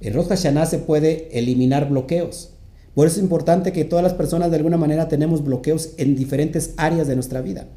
en 0.00 0.14
Rosh 0.14 0.28
Hashanah 0.28 0.66
se 0.66 0.78
puede 0.78 1.38
eliminar 1.38 1.88
bloqueos. 1.88 2.52
Por 2.94 3.06
eso 3.06 3.16
es 3.16 3.22
importante 3.22 3.72
que 3.72 3.84
todas 3.84 4.02
las 4.02 4.14
personas 4.14 4.50
de 4.50 4.56
alguna 4.56 4.76
manera 4.76 5.08
tenemos 5.08 5.44
bloqueos 5.44 5.90
en 5.98 6.16
diferentes 6.16 6.72
áreas 6.76 7.06
de 7.06 7.14
nuestra 7.14 7.42
vida. 7.42 7.68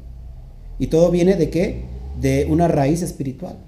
Y 0.78 0.86
todo 0.86 1.10
viene 1.10 1.36
de 1.36 1.50
qué? 1.50 1.84
De 2.20 2.46
una 2.48 2.68
raíz 2.68 3.02
espiritual. 3.02 3.58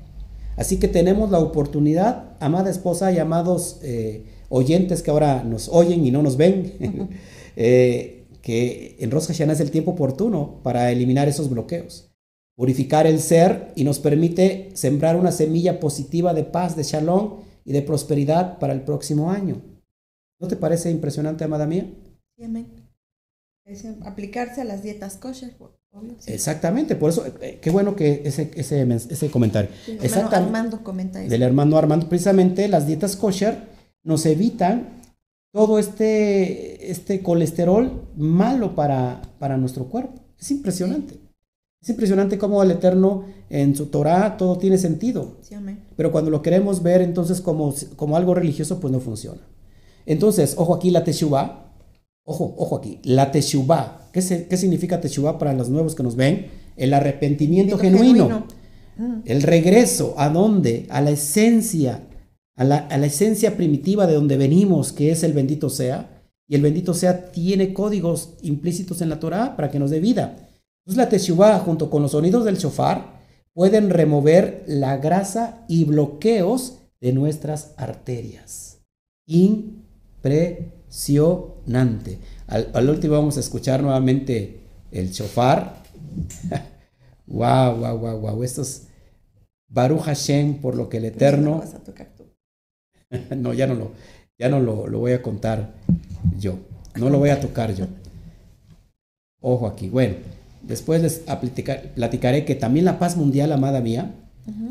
Así 0.57 0.79
que 0.79 0.89
tenemos 0.89 1.31
la 1.31 1.39
oportunidad, 1.39 2.37
amada 2.41 2.71
esposa 2.71 3.13
y 3.13 3.19
amados 3.19 3.81
eh, 3.83 4.25
oyentes 4.49 5.03
que 5.03 5.11
ahora 5.11 5.45
nos 5.45 5.69
oyen 5.69 6.05
y 6.07 6.11
no 6.11 6.23
nos 6.23 6.37
ven, 6.37 7.11
eh, 7.57 8.27
que 8.43 8.97
en 8.99 9.11
Rosh 9.11 9.29
Hashanah 9.29 9.55
es 9.55 9.61
el 9.61 9.71
tiempo 9.71 9.93
oportuno 9.93 10.61
para 10.63 10.91
eliminar 10.91 11.29
esos 11.29 11.49
bloqueos, 11.49 12.11
purificar 12.57 13.07
el 13.07 13.21
ser 13.21 13.73
y 13.77 13.85
nos 13.85 13.99
permite 13.99 14.71
sembrar 14.75 15.17
una 15.17 15.33
semilla 15.33 15.81
positiva 15.81 16.35
de 16.35 16.45
paz, 16.45 16.77
de 16.77 16.83
shalom 16.83 17.41
y 17.65 17.73
de 17.73 17.83
prosperidad 17.83 18.59
para 18.59 18.73
el 18.73 18.83
próximo 18.83 19.31
año. 19.31 19.63
¿No 20.41 20.49
te 20.49 20.57
parece 20.57 20.91
impresionante, 20.91 21.45
amada 21.45 21.67
mía? 21.67 21.87
Sí, 22.37 22.45
amén. 22.45 22.67
aplicarse 24.05 24.61
a 24.61 24.65
las 24.65 24.83
dietas 24.83 25.17
kosher. 25.17 25.57
Exactamente, 26.27 26.97
por 26.97 27.11
eso, 27.11 27.25
eh, 27.41 27.59
qué 27.61 27.71
bueno 27.71 27.95
que 27.95 28.23
ese, 28.25 28.51
ese, 28.55 28.81
ese 28.81 29.31
comentario. 29.31 29.71
Armando 30.31 30.83
comenta 30.83 31.19
Del 31.19 31.43
hermano 31.43 31.77
Armando, 31.77 32.09
precisamente 32.09 32.67
las 32.69 32.87
dietas 32.87 33.15
kosher 33.15 33.69
nos 34.03 34.25
evitan 34.25 35.03
todo 35.53 35.79
este, 35.79 36.91
este 36.91 37.23
colesterol 37.23 38.09
malo 38.17 38.75
para, 38.75 39.21
para 39.39 39.59
nuestro 39.59 39.85
cuerpo. 39.85 40.15
Es 40.41 40.51
impresionante. 40.51 41.21
Es 41.83 41.89
impresionante 41.89 42.39
cómo 42.39 42.63
el 42.63 42.71
Eterno 42.71 43.25
en 43.51 43.75
su 43.75 43.87
Torah 43.87 44.37
todo 44.37 44.57
tiene 44.59 44.79
sentido. 44.79 45.39
Pero 45.97 46.13
cuando 46.13 46.31
lo 46.31 46.41
queremos 46.41 46.83
ver 46.83 47.03
entonces 47.03 47.41
como, 47.41 47.75
como 47.97 48.17
algo 48.17 48.35
religioso, 48.35 48.79
pues 48.79 48.93
no 48.93 49.01
funciona. 49.01 49.41
Entonces, 50.07 50.55
ojo 50.57 50.75
aquí 50.75 50.91
la 50.91 51.03
Teshuvah. 51.05 51.73
Ojo, 52.25 52.55
ojo 52.57 52.77
aquí. 52.77 53.01
La 53.03 53.33
Teshuvah. 53.33 54.11
¿Qué, 54.13 54.47
¿Qué 54.49 54.57
significa 54.57 55.01
Teshuvah 55.01 55.39
para 55.39 55.53
los 55.53 55.69
nuevos 55.69 55.95
que 55.95 56.05
nos 56.05 56.15
ven? 56.15 56.47
El 56.77 56.95
arrepentimiento 56.95 57.77
genuino. 57.79 58.47
Mm. 58.97 59.23
El 59.25 59.43
regreso. 59.43 60.15
¿A 60.17 60.29
dónde? 60.29 60.87
A 60.89 61.01
la 61.01 61.11
esencia 61.11 62.03
a 62.57 62.65
la, 62.65 63.07
esencia 63.07 63.57
primitiva 63.57 64.07
de 64.07 64.15
donde 64.15 64.37
venimos, 64.37 64.93
que 64.93 65.11
es 65.11 65.23
el 65.23 65.33
bendito 65.33 65.71
sea. 65.71 66.25
Y 66.49 66.55
el 66.55 66.63
bendito 66.63 66.93
sea 66.95 67.31
tiene 67.33 67.73
códigos 67.73 68.35
implícitos 68.43 69.01
en 69.01 69.09
la 69.09 69.19
Torah 69.19 69.57
para 69.57 69.71
que 69.71 69.79
nos 69.79 69.91
dé 69.91 70.01
vida. 70.01 70.51
Entonces 70.85 71.05
la 71.05 71.09
Teshuvah 71.09 71.61
junto 71.61 71.89
con 71.91 72.03
los 72.03 72.11
sonidos 72.13 72.45
del 72.45 72.59
shofar 72.59 73.23
pueden 73.55 73.89
remover 73.91 74.65
la 74.67 74.97
grasa 74.97 75.65
y 75.69 75.85
bloqueos 75.85 76.79
de 77.01 77.13
nuestras 77.13 77.75
arterias. 77.77 78.81
Impresionante. 79.27 82.19
Al, 82.49 82.89
último 82.89 83.15
vamos 83.15 83.37
a 83.37 83.41
escuchar 83.41 83.83
nuevamente 83.83 84.61
el 84.91 85.11
shofar. 85.11 85.83
wow, 87.27 87.77
wow, 87.77 87.99
wow, 87.99 88.19
wow. 88.19 88.43
Esto 88.43 88.63
es 88.63 88.89
Baruch 89.69 90.03
Hashem 90.03 90.61
por 90.61 90.75
lo 90.75 90.89
que 90.89 90.97
el 90.97 91.05
Eterno 91.07 91.63
no, 93.37 93.55
ya 93.55 93.67
no 93.67 93.75
lo, 93.75 93.93
ya 94.39 94.49
no 94.49 94.61
lo, 94.61 94.99
voy 94.99 95.13
a 95.13 95.23
contar 95.23 95.75
yo. 96.39 96.59
No 96.97 97.09
lo 97.09 97.19
voy 97.19 97.31
a 97.31 97.41
tocar 97.41 97.75
yo. 97.75 97.87
Ojo 99.41 99.67
aquí. 99.67 99.89
Bueno, 99.89 100.17
después 100.63 101.03
les 101.03 101.23
platicaré 101.95 102.45
que 102.45 102.55
también 102.55 102.85
la 102.85 102.99
paz 102.99 103.17
mundial, 103.17 103.53
amada 103.53 103.81
mía, 103.81 104.15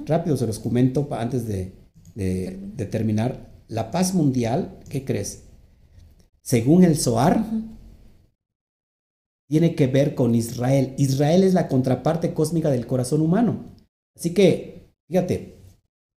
rápido 0.05 0.37
se 0.37 0.47
los 0.47 0.59
comento 0.59 1.07
antes 1.11 1.47
de, 1.47 1.73
de, 2.15 2.85
terminar. 2.85 3.49
La 3.67 3.91
paz 3.91 4.13
mundial, 4.13 4.79
¿qué 4.89 5.05
crees? 5.05 5.43
Según 6.41 6.83
el 6.83 6.97
Zohar, 6.97 7.45
tiene 9.47 9.75
que 9.75 9.87
ver 9.87 10.15
con 10.15 10.35
Israel. 10.35 10.93
Israel 10.97 11.43
es 11.43 11.53
la 11.53 11.67
contraparte 11.67 12.33
cósmica 12.33 12.69
del 12.69 12.87
corazón 12.87 13.21
humano. 13.21 13.75
Así 14.15 14.33
que, 14.33 14.93
fíjate, 15.07 15.57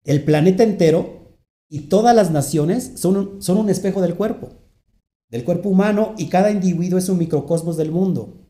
el 0.04 0.24
planeta 0.24 0.62
entero 0.62 1.38
y 1.68 1.88
todas 1.88 2.14
las 2.14 2.30
naciones 2.30 2.92
son 2.96 3.16
un, 3.16 3.42
son 3.42 3.58
un 3.58 3.68
espejo 3.68 4.00
del 4.00 4.16
cuerpo, 4.16 4.50
del 5.30 5.44
cuerpo 5.44 5.68
humano, 5.68 6.14
y 6.18 6.28
cada 6.28 6.50
individuo 6.50 6.98
es 6.98 7.08
un 7.08 7.18
microcosmos 7.18 7.76
del 7.76 7.90
mundo. 7.90 8.43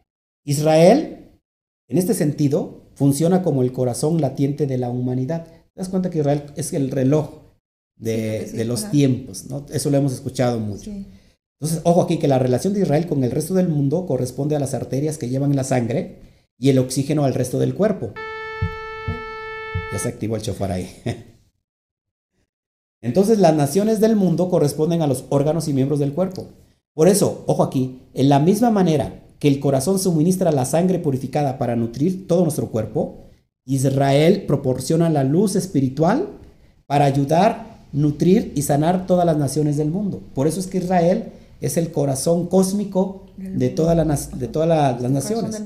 Israel, 0.45 1.41
en 1.89 1.99
este 1.99 2.15
sentido, 2.15 2.85
funciona 2.95 3.43
como 3.43 3.63
el 3.63 3.73
corazón 3.73 4.21
latiente 4.21 4.67
de 4.67 4.79
la 4.79 4.91
humanidad. 4.91 5.47
¿Te 5.47 5.81
das 5.81 5.89
cuenta 5.89 6.11
que 6.11 6.19
Israel 6.19 6.45
es 6.57 6.73
el 6.73 6.91
reloj 6.91 7.43
de, 7.97 8.65
los 8.67 8.91
tiempos? 8.91 9.47
¿no? 9.47 9.67
Eso 9.73 9.91
lo 9.91 9.97
hemos 9.97 10.13
escuchado 10.13 10.61
mucho. 10.61 10.91
Entonces, 10.91 11.81
ojo 11.85 12.03
aquí 12.03 12.19
que 12.19 12.29
la 12.29 12.39
relación 12.39 12.75
de 12.75 12.81
Israel 12.81 13.07
con 13.07 13.25
el 13.25 13.31
resto 13.31 13.55
del 13.55 13.69
mundo 13.69 14.07
corresponde 14.07 14.55
a 14.55 14.61
las 14.61 14.75
arterias 14.75 15.19
que 15.19 15.29
llevan 15.29 15.57
la 15.57 15.65
sangre 15.65 16.19
y 16.59 16.69
el 16.69 16.79
oxígeno 16.79 17.25
al 17.25 17.35
resto 17.35 17.59
del 17.59 17.75
cuerpo. 17.75 18.13
Ya 19.93 19.99
se 19.99 20.09
activó 20.09 20.37
el 20.37 20.43
chofar 20.43 20.73
ahí. 20.73 20.91
Entonces 23.01 23.39
las 23.39 23.55
naciones 23.55 24.01
del 24.01 24.17
mundo 24.17 24.49
corresponden 24.49 25.03
a 25.03 25.07
los 25.07 25.25
órganos 25.29 25.69
y 25.69 25.73
miembros 25.73 26.01
del 26.01 26.13
cuerpo. 26.13 26.49
Por 26.95 27.09
eso, 27.09 27.45
ojo 27.47 27.63
aquí, 27.63 28.03
en 28.15 28.29
la 28.29 28.39
misma 28.39 28.71
manera 28.71 29.24
que 29.45 29.49
el 29.49 29.61
corazón 29.61 29.99
suministra 29.99 30.53
la 30.53 30.65
sangre 30.65 30.99
purificada 30.99 31.59
para 31.59 31.77
nutrir 31.77 32.27
todo 32.27 32.45
nuestro 32.45 32.71
cuerpo, 32.71 33.27
Israel 33.67 34.45
proporciona 34.47 35.11
la 35.11 35.23
luz 35.23 35.55
espiritual 35.55 36.29
para 36.87 37.05
ayudar, 37.05 37.85
nutrir 37.93 38.55
y 38.57 38.63
sanar 38.63 39.07
todas 39.07 39.27
las 39.27 39.37
naciones 39.37 39.77
del 39.77 39.91
mundo. 39.91 40.23
Por 40.35 40.47
eso 40.47 40.61
es 40.61 40.67
que 40.67 40.79
Israel 40.79 41.25
es 41.61 41.77
el 41.77 41.93
corazón 41.93 42.47
cósmico 42.47 43.27
de, 43.37 43.69
todas 43.69 43.95
las 43.95 45.11
naciones. 45.11 45.63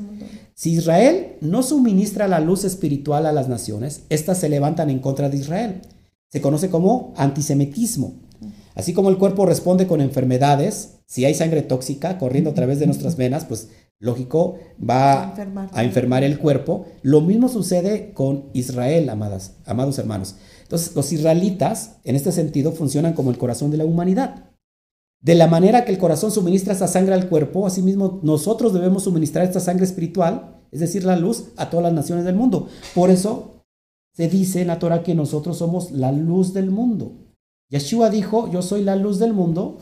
Si 0.57 0.73
Israel 0.73 1.37
no 1.41 1.63
suministra 1.63 2.27
la 2.27 2.41
luz 2.41 2.65
espiritual 2.65 3.27
a 3.27 3.33
las 3.33 3.49
naciones, 3.49 4.03
éstas 4.09 4.39
se 4.39 4.49
levantan 4.49 4.91
en 4.91 4.99
contra 4.99 5.29
de 5.29 5.37
Israel 5.37 5.83
se 6.31 6.41
conoce 6.43 6.69
como 6.69 7.15
antisemitismo. 7.17 8.15
Así 8.79 8.93
como 8.93 9.11
el 9.11 9.19
cuerpo 9.19 9.45
responde 9.45 9.89
con 9.89 10.01
enfermedades, 10.01 11.01
si 11.05 11.25
hay 11.25 11.35
sangre 11.35 11.63
tóxica 11.63 12.17
corriendo 12.17 12.51
a 12.51 12.55
través 12.55 12.79
de 12.79 12.87
nuestras 12.87 13.17
venas, 13.17 13.45
pues 13.45 13.71
lógico 13.99 14.55
va 14.79 15.35
a 15.73 15.83
enfermar, 15.83 16.23
el 16.23 16.39
cuerpo. 16.39 16.87
Lo 17.03 17.21
mismo 17.21 17.49
sucede 17.49 18.13
con 18.15 18.51
Israel, 18.53 19.09
amadas, 19.09 19.57
amados 19.67 19.99
hermanos. 19.99 20.37
Entonces, 20.63 20.95
los 20.95 21.13
israelitas, 21.13 21.97
en 22.05 22.15
este 22.15 22.31
sentido, 22.31 22.71
funcionan 22.71 23.15
como 23.15 23.33
el 23.33 23.39
corazón 23.39 23.73
de 23.73 23.79
la 23.79 23.85
humanidad. 23.85 24.53
De 25.21 25.35
la 25.35 25.49
manera 25.49 25.85
que 25.85 25.91
el 25.91 25.99
corazón 25.99 26.31
suministra 26.31 26.73
esa 26.73 26.87
sangre 26.87 27.15
al 27.15 27.29
cuerpo, 27.29 27.67
asimismo 27.67 28.21
nosotros 28.23 28.73
debemos 28.73 29.03
suministrar 29.03 29.45
esta 29.45 29.59
sangre 29.59 29.87
espiritual, 29.87 30.63
es 30.71 30.79
decir, 30.79 31.03
la 31.03 31.17
luz, 31.17 31.47
a 31.57 31.69
todas 31.69 31.83
las 31.83 31.95
naciones 31.95 32.25
del 32.25 32.37
mundo. 32.37 32.69
Por 32.95 33.11
eso 33.11 33.65
se 34.15 34.29
dice 34.29 34.61
en 34.61 34.69
la 34.69 34.79
Torah 34.79 35.03
que 35.03 35.17
nosotros 35.17 35.59
somos 35.59 35.91
la 35.91 36.13
luz 36.13 36.55
del 36.55 36.71
mundo. 36.71 37.28
Yeshua 37.71 38.11
dijo, 38.11 38.51
yo 38.51 38.63
soy 38.63 38.83
la 38.83 38.97
luz 38.97 39.19
del 39.19 39.33
mundo. 39.33 39.79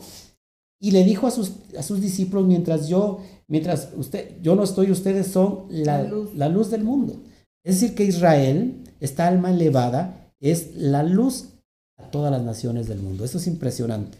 y 0.79 0.91
le 0.91 1.03
dijo 1.03 1.25
a 1.25 1.31
sus, 1.31 1.53
a 1.77 1.81
sus 1.81 2.01
discípulos, 2.01 2.45
mientras 2.45 2.87
yo, 2.87 3.19
mientras 3.47 3.89
usted, 3.97 4.39
yo 4.41 4.55
no 4.55 4.63
estoy, 4.63 4.91
ustedes 4.91 5.27
son 5.27 5.65
la, 5.69 6.03
luz. 6.03 6.35
la 6.35 6.49
luz 6.49 6.69
del 6.69 6.83
mundo. 6.83 7.19
Es 7.63 7.81
decir, 7.81 7.95
que 7.95 8.03
Israel, 8.03 8.83
esta 8.99 9.27
alma 9.27 9.49
elevada, 9.49 10.31
es 10.39 10.75
la 10.75 11.01
luz 11.01 11.49
a 11.97 12.11
todas 12.11 12.31
las 12.31 12.43
naciones 12.43 12.87
del 12.87 12.99
mundo. 12.99 13.25
Eso 13.25 13.39
es 13.39 13.47
impresionante. 13.47 14.19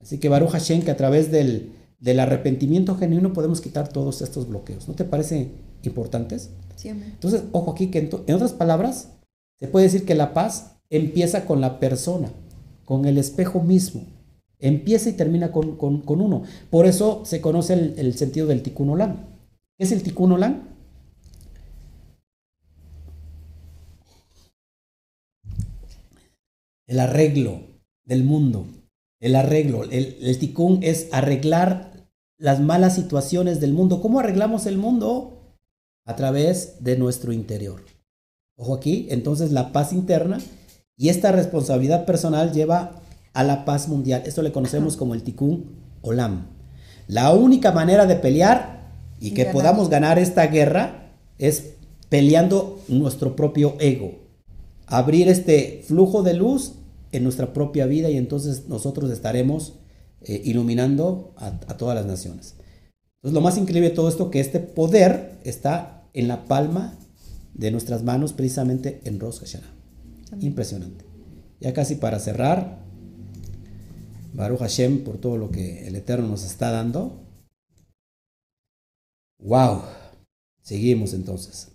Así 0.00 0.18
que 0.18 0.28
Baruch 0.28 0.50
Hashem, 0.50 0.82
que 0.82 0.90
a 0.90 0.96
través 0.96 1.30
del, 1.30 1.72
del 2.00 2.20
arrepentimiento 2.20 2.96
genuino 2.96 3.32
podemos 3.32 3.60
quitar 3.60 3.88
todos 3.88 4.22
estos 4.22 4.48
bloqueos. 4.48 4.88
¿No 4.88 4.94
te 4.94 5.04
parece 5.04 5.50
importantes? 5.82 6.50
Entonces, 6.84 7.44
ojo 7.52 7.72
aquí 7.72 7.88
que 7.88 7.98
en, 7.98 8.34
otras 8.34 8.52
palabras, 8.52 9.08
se 9.58 9.68
puede 9.68 9.86
decir 9.86 10.04
que 10.04 10.14
la 10.14 10.34
paz 10.34 10.76
empieza 10.90 11.46
con 11.46 11.60
la 11.60 11.80
persona, 11.80 12.30
con 12.86 13.04
el 13.04 13.18
espejo 13.18 13.62
mismo. 13.62 14.06
Empieza 14.58 15.10
y 15.10 15.12
termina 15.12 15.52
con, 15.52 15.76
uno. 16.08 16.44
Por 16.70 16.86
eso 16.86 17.20
se 17.26 17.42
conoce 17.42 17.74
el, 17.74 18.14
sentido 18.14 18.46
del 18.46 18.62
tikkun 18.62 18.88
olam. 18.88 19.26
¿Qué 19.76 19.84
es 19.84 19.92
el 19.92 20.02
tikkun 20.02 20.32
olam? 20.32 20.62
El 26.86 27.00
arreglo 27.00 27.60
del 28.06 28.24
mundo. 28.24 28.66
El 29.20 29.36
arreglo. 29.36 29.84
El, 29.84 30.16
el 30.22 30.38
tikkun 30.38 30.78
es 30.82 31.08
arreglar 31.12 32.08
las 32.38 32.60
malas 32.60 32.94
situaciones 32.94 33.60
del 33.60 33.74
mundo. 33.74 34.00
¿Cómo 34.00 34.20
arreglamos 34.20 34.64
el 34.64 34.78
mundo? 34.78 35.36
a 36.06 36.14
través 36.14 36.82
de 36.82 36.96
nuestro 36.96 37.32
interior. 37.32 37.84
Ojo 38.56 38.74
aquí, 38.74 39.06
entonces 39.10 39.52
la 39.52 39.72
paz 39.72 39.92
interna 39.92 40.38
y 40.96 41.10
esta 41.10 41.32
responsabilidad 41.32 42.06
personal 42.06 42.52
lleva 42.52 43.02
a 43.34 43.44
la 43.44 43.64
paz 43.64 43.88
mundial. 43.88 44.22
Esto 44.24 44.42
le 44.42 44.52
conocemos 44.52 44.96
como 44.96 45.14
el 45.14 45.22
tikkun 45.22 45.66
olam. 46.00 46.46
La 47.06 47.32
única 47.32 47.72
manera 47.72 48.06
de 48.06 48.16
pelear 48.16 48.90
y 49.20 49.32
que 49.32 49.46
podamos 49.46 49.88
ganar 49.90 50.18
esta 50.18 50.46
guerra 50.46 51.12
es 51.38 51.74
peleando 52.08 52.80
nuestro 52.88 53.36
propio 53.36 53.76
ego. 53.78 54.14
Abrir 54.86 55.28
este 55.28 55.82
flujo 55.86 56.22
de 56.22 56.34
luz 56.34 56.74
en 57.12 57.24
nuestra 57.24 57.52
propia 57.52 57.86
vida 57.86 58.08
y 58.10 58.16
entonces 58.16 58.68
nosotros 58.68 59.10
estaremos 59.10 59.74
eh, 60.22 60.40
iluminando 60.44 61.34
a, 61.36 61.48
a, 61.48 61.76
todas 61.76 61.94
las 61.94 62.06
naciones. 62.06 62.54
Entonces 63.18 63.34
lo 63.34 63.40
más 63.40 63.58
increíble 63.58 63.90
de 63.90 63.94
todo 63.94 64.08
esto 64.08 64.30
que 64.30 64.40
este 64.40 64.60
poder 64.60 65.38
está 65.44 66.04
en 66.14 66.28
la 66.28 66.44
palma 66.46 66.94
de 67.54 67.70
nuestras 67.70 68.02
manos, 68.02 68.32
precisamente 68.32 69.00
en 69.04 69.20
Rosh 69.20 69.40
Hashanah. 69.40 69.75
Impresionante. 70.40 71.04
Ya 71.60 71.72
casi 71.72 71.94
para 71.96 72.18
cerrar, 72.18 72.84
Baruch 74.34 74.60
Hashem 74.60 75.04
por 75.04 75.18
todo 75.18 75.36
lo 75.38 75.50
que 75.50 75.86
el 75.86 75.96
Eterno 75.96 76.28
nos 76.28 76.44
está 76.44 76.70
dando. 76.70 77.22
¡Wow! 79.38 79.82
Seguimos 80.62 81.14
entonces. 81.14 81.68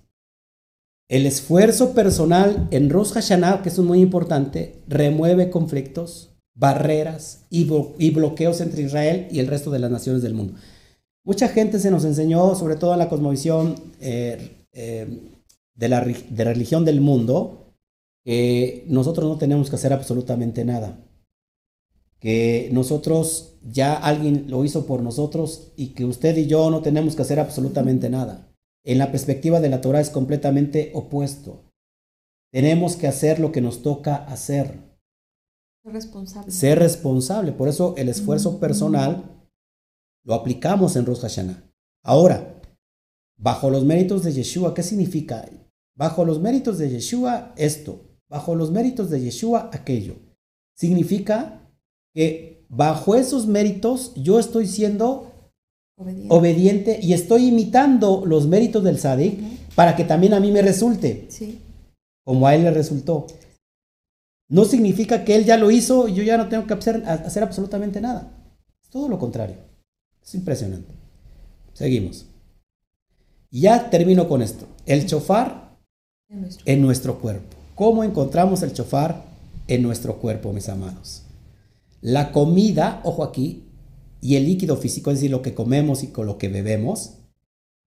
El 1.09 1.25
esfuerzo 1.25 1.93
personal 1.93 2.67
en 2.71 2.89
Rosh 2.89 3.11
Hashanah, 3.11 3.61
que 3.61 3.69
es 3.69 3.79
muy 3.79 3.99
importante, 3.99 4.81
remueve 4.87 5.49
conflictos, 5.49 6.29
barreras 6.55 7.45
y, 7.49 7.65
bloqueos 7.65 8.61
entre 8.61 8.83
Israel 8.83 9.27
y 9.31 9.39
el 9.39 9.47
resto 9.47 9.71
de 9.71 9.79
las 9.79 9.91
naciones 9.91 10.21
del 10.21 10.33
mundo. 10.33 10.53
Mucha 11.23 11.49
gente 11.49 11.79
se 11.79 11.91
nos 11.91 12.05
enseñó, 12.05 12.55
sobre 12.55 12.75
todo 12.75 12.93
en 12.93 12.99
la 12.99 13.09
cosmovisión 13.09 13.75
eh, 13.99 14.65
eh, 14.71 15.07
de, 15.75 15.89
la, 15.89 16.01
de 16.01 16.43
religión 16.43 16.85
del 16.85 17.01
mundo, 17.01 17.60
que 18.23 18.85
nosotros 18.87 19.27
no 19.27 19.37
tenemos 19.37 19.69
que 19.69 19.75
hacer 19.75 19.93
absolutamente 19.93 20.65
nada. 20.65 21.07
Que 22.19 22.69
nosotros 22.71 23.55
ya 23.63 23.95
alguien 23.95 24.45
lo 24.49 24.63
hizo 24.63 24.85
por 24.85 25.01
nosotros 25.01 25.71
y 25.75 25.89
que 25.89 26.05
usted 26.05 26.37
y 26.37 26.47
yo 26.47 26.69
no 26.69 26.81
tenemos 26.81 27.15
que 27.15 27.23
hacer 27.23 27.39
absolutamente 27.39 28.09
nada. 28.09 28.53
En 28.83 28.97
la 28.97 29.11
perspectiva 29.11 29.59
de 29.59 29.69
la 29.69 29.81
Torah 29.81 30.01
es 30.01 30.09
completamente 30.09 30.91
opuesto. 30.93 31.71
Tenemos 32.51 32.95
que 32.95 33.07
hacer 33.07 33.39
lo 33.39 33.51
que 33.51 33.61
nos 33.61 33.81
toca 33.81 34.15
hacer. 34.15 34.79
Ser 35.83 35.93
responsable. 35.93 36.51
Ser 36.51 36.79
responsable. 36.79 37.51
Por 37.53 37.69
eso 37.69 37.95
el 37.97 38.09
esfuerzo 38.09 38.59
personal 38.59 39.47
lo 40.23 40.35
aplicamos 40.35 40.95
en 40.95 41.05
Rosh 41.05 41.21
Hashanah. 41.21 41.63
Ahora, 42.03 42.61
bajo 43.37 43.69
los 43.69 43.83
méritos 43.83 44.23
de 44.23 44.33
Yeshua, 44.33 44.73
¿qué 44.73 44.83
significa? 44.83 45.49
Bajo 45.95 46.25
los 46.25 46.39
méritos 46.39 46.77
de 46.77 46.89
Yeshua, 46.89 47.53
esto. 47.57 48.10
Bajo 48.31 48.55
los 48.55 48.71
méritos 48.71 49.09
de 49.09 49.19
Yeshua, 49.19 49.69
aquello. 49.73 50.15
Significa 50.73 51.69
que 52.13 52.65
bajo 52.69 53.15
esos 53.15 53.45
méritos 53.45 54.13
yo 54.15 54.39
estoy 54.39 54.67
siendo 54.67 55.27
obediente, 56.29 56.99
y 57.01 57.13
estoy 57.13 57.47
imitando 57.47 58.23
los 58.25 58.47
méritos 58.47 58.83
del 58.83 58.97
Sadik 58.97 59.37
para 59.75 59.95
que 59.95 60.05
también 60.05 60.33
a 60.33 60.39
mí 60.39 60.49
me 60.49 60.61
resulte. 60.61 61.27
Como 62.23 62.47
a 62.47 62.55
él 62.55 62.63
le 62.63 62.71
resultó. 62.71 63.27
No 64.47 64.63
significa 64.63 65.25
que 65.25 65.35
él 65.35 65.43
ya 65.43 65.57
lo 65.57 65.69
hizo 65.69 66.07
y 66.07 66.13
yo 66.13 66.23
ya 66.23 66.37
no 66.37 66.47
tengo 66.47 66.65
que 66.65 66.73
hacer, 66.73 67.03
hacer 67.05 67.43
absolutamente 67.43 67.99
nada. 67.99 68.31
Es 68.81 68.89
todo 68.89 69.09
lo 69.09 69.19
contrario. 69.19 69.57
Es 70.23 70.33
impresionante. 70.35 70.93
Seguimos. 71.73 72.25
Ya 73.49 73.89
termino 73.89 74.29
con 74.29 74.41
esto. 74.41 74.65
El 74.85 75.05
chofar 75.05 75.77
en 76.65 76.81
nuestro, 76.81 77.19
cuerpo. 77.19 77.57
¿Cómo 77.81 78.03
encontramos 78.03 78.61
el 78.61 78.73
chofar 78.73 79.25
en 79.67 79.81
nuestro 79.81 80.19
cuerpo, 80.19 80.53
mis 80.53 80.69
amados? 80.69 81.23
La 81.99 82.31
comida, 82.31 83.01
ojo 83.03 83.23
aquí, 83.23 83.71
y 84.21 84.35
el 84.35 84.45
líquido 84.45 84.77
físico, 84.77 85.09
es 85.09 85.17
decir, 85.17 85.31
lo 85.31 85.41
que 85.41 85.55
comemos 85.55 86.03
y 86.03 86.09
con 86.09 86.27
lo 86.27 86.37
que 86.37 86.47
bebemos, 86.47 87.17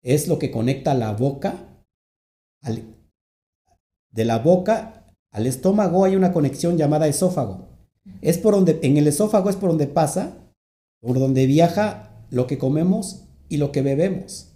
es 0.02 0.28
lo 0.28 0.40
que 0.40 0.50
conecta 0.50 0.96
la 0.96 1.14
boca 1.14 1.86
de 4.12 4.26
la 4.26 4.40
boca 4.40 5.14
al 5.32 5.46
estómago 5.46 6.06
hay 6.06 6.16
una 6.16 6.34
conexión 6.34 6.76
llamada 6.76 7.08
esófago. 7.08 7.68
Es 8.22 8.40
por 8.40 8.56
donde, 8.56 8.80
en 8.82 8.98
el 8.98 9.06
esófago 9.06 9.52
es 9.52 9.58
por 9.58 9.70
donde 9.70 9.86
pasa, 9.86 10.34
por 11.02 11.20
donde 11.20 11.46
viaja 11.46 12.26
lo 12.32 12.48
que 12.48 12.58
comemos 12.58 13.26
y 13.48 13.58
lo 13.58 13.72
que 13.72 13.84
bebemos. 13.84 14.56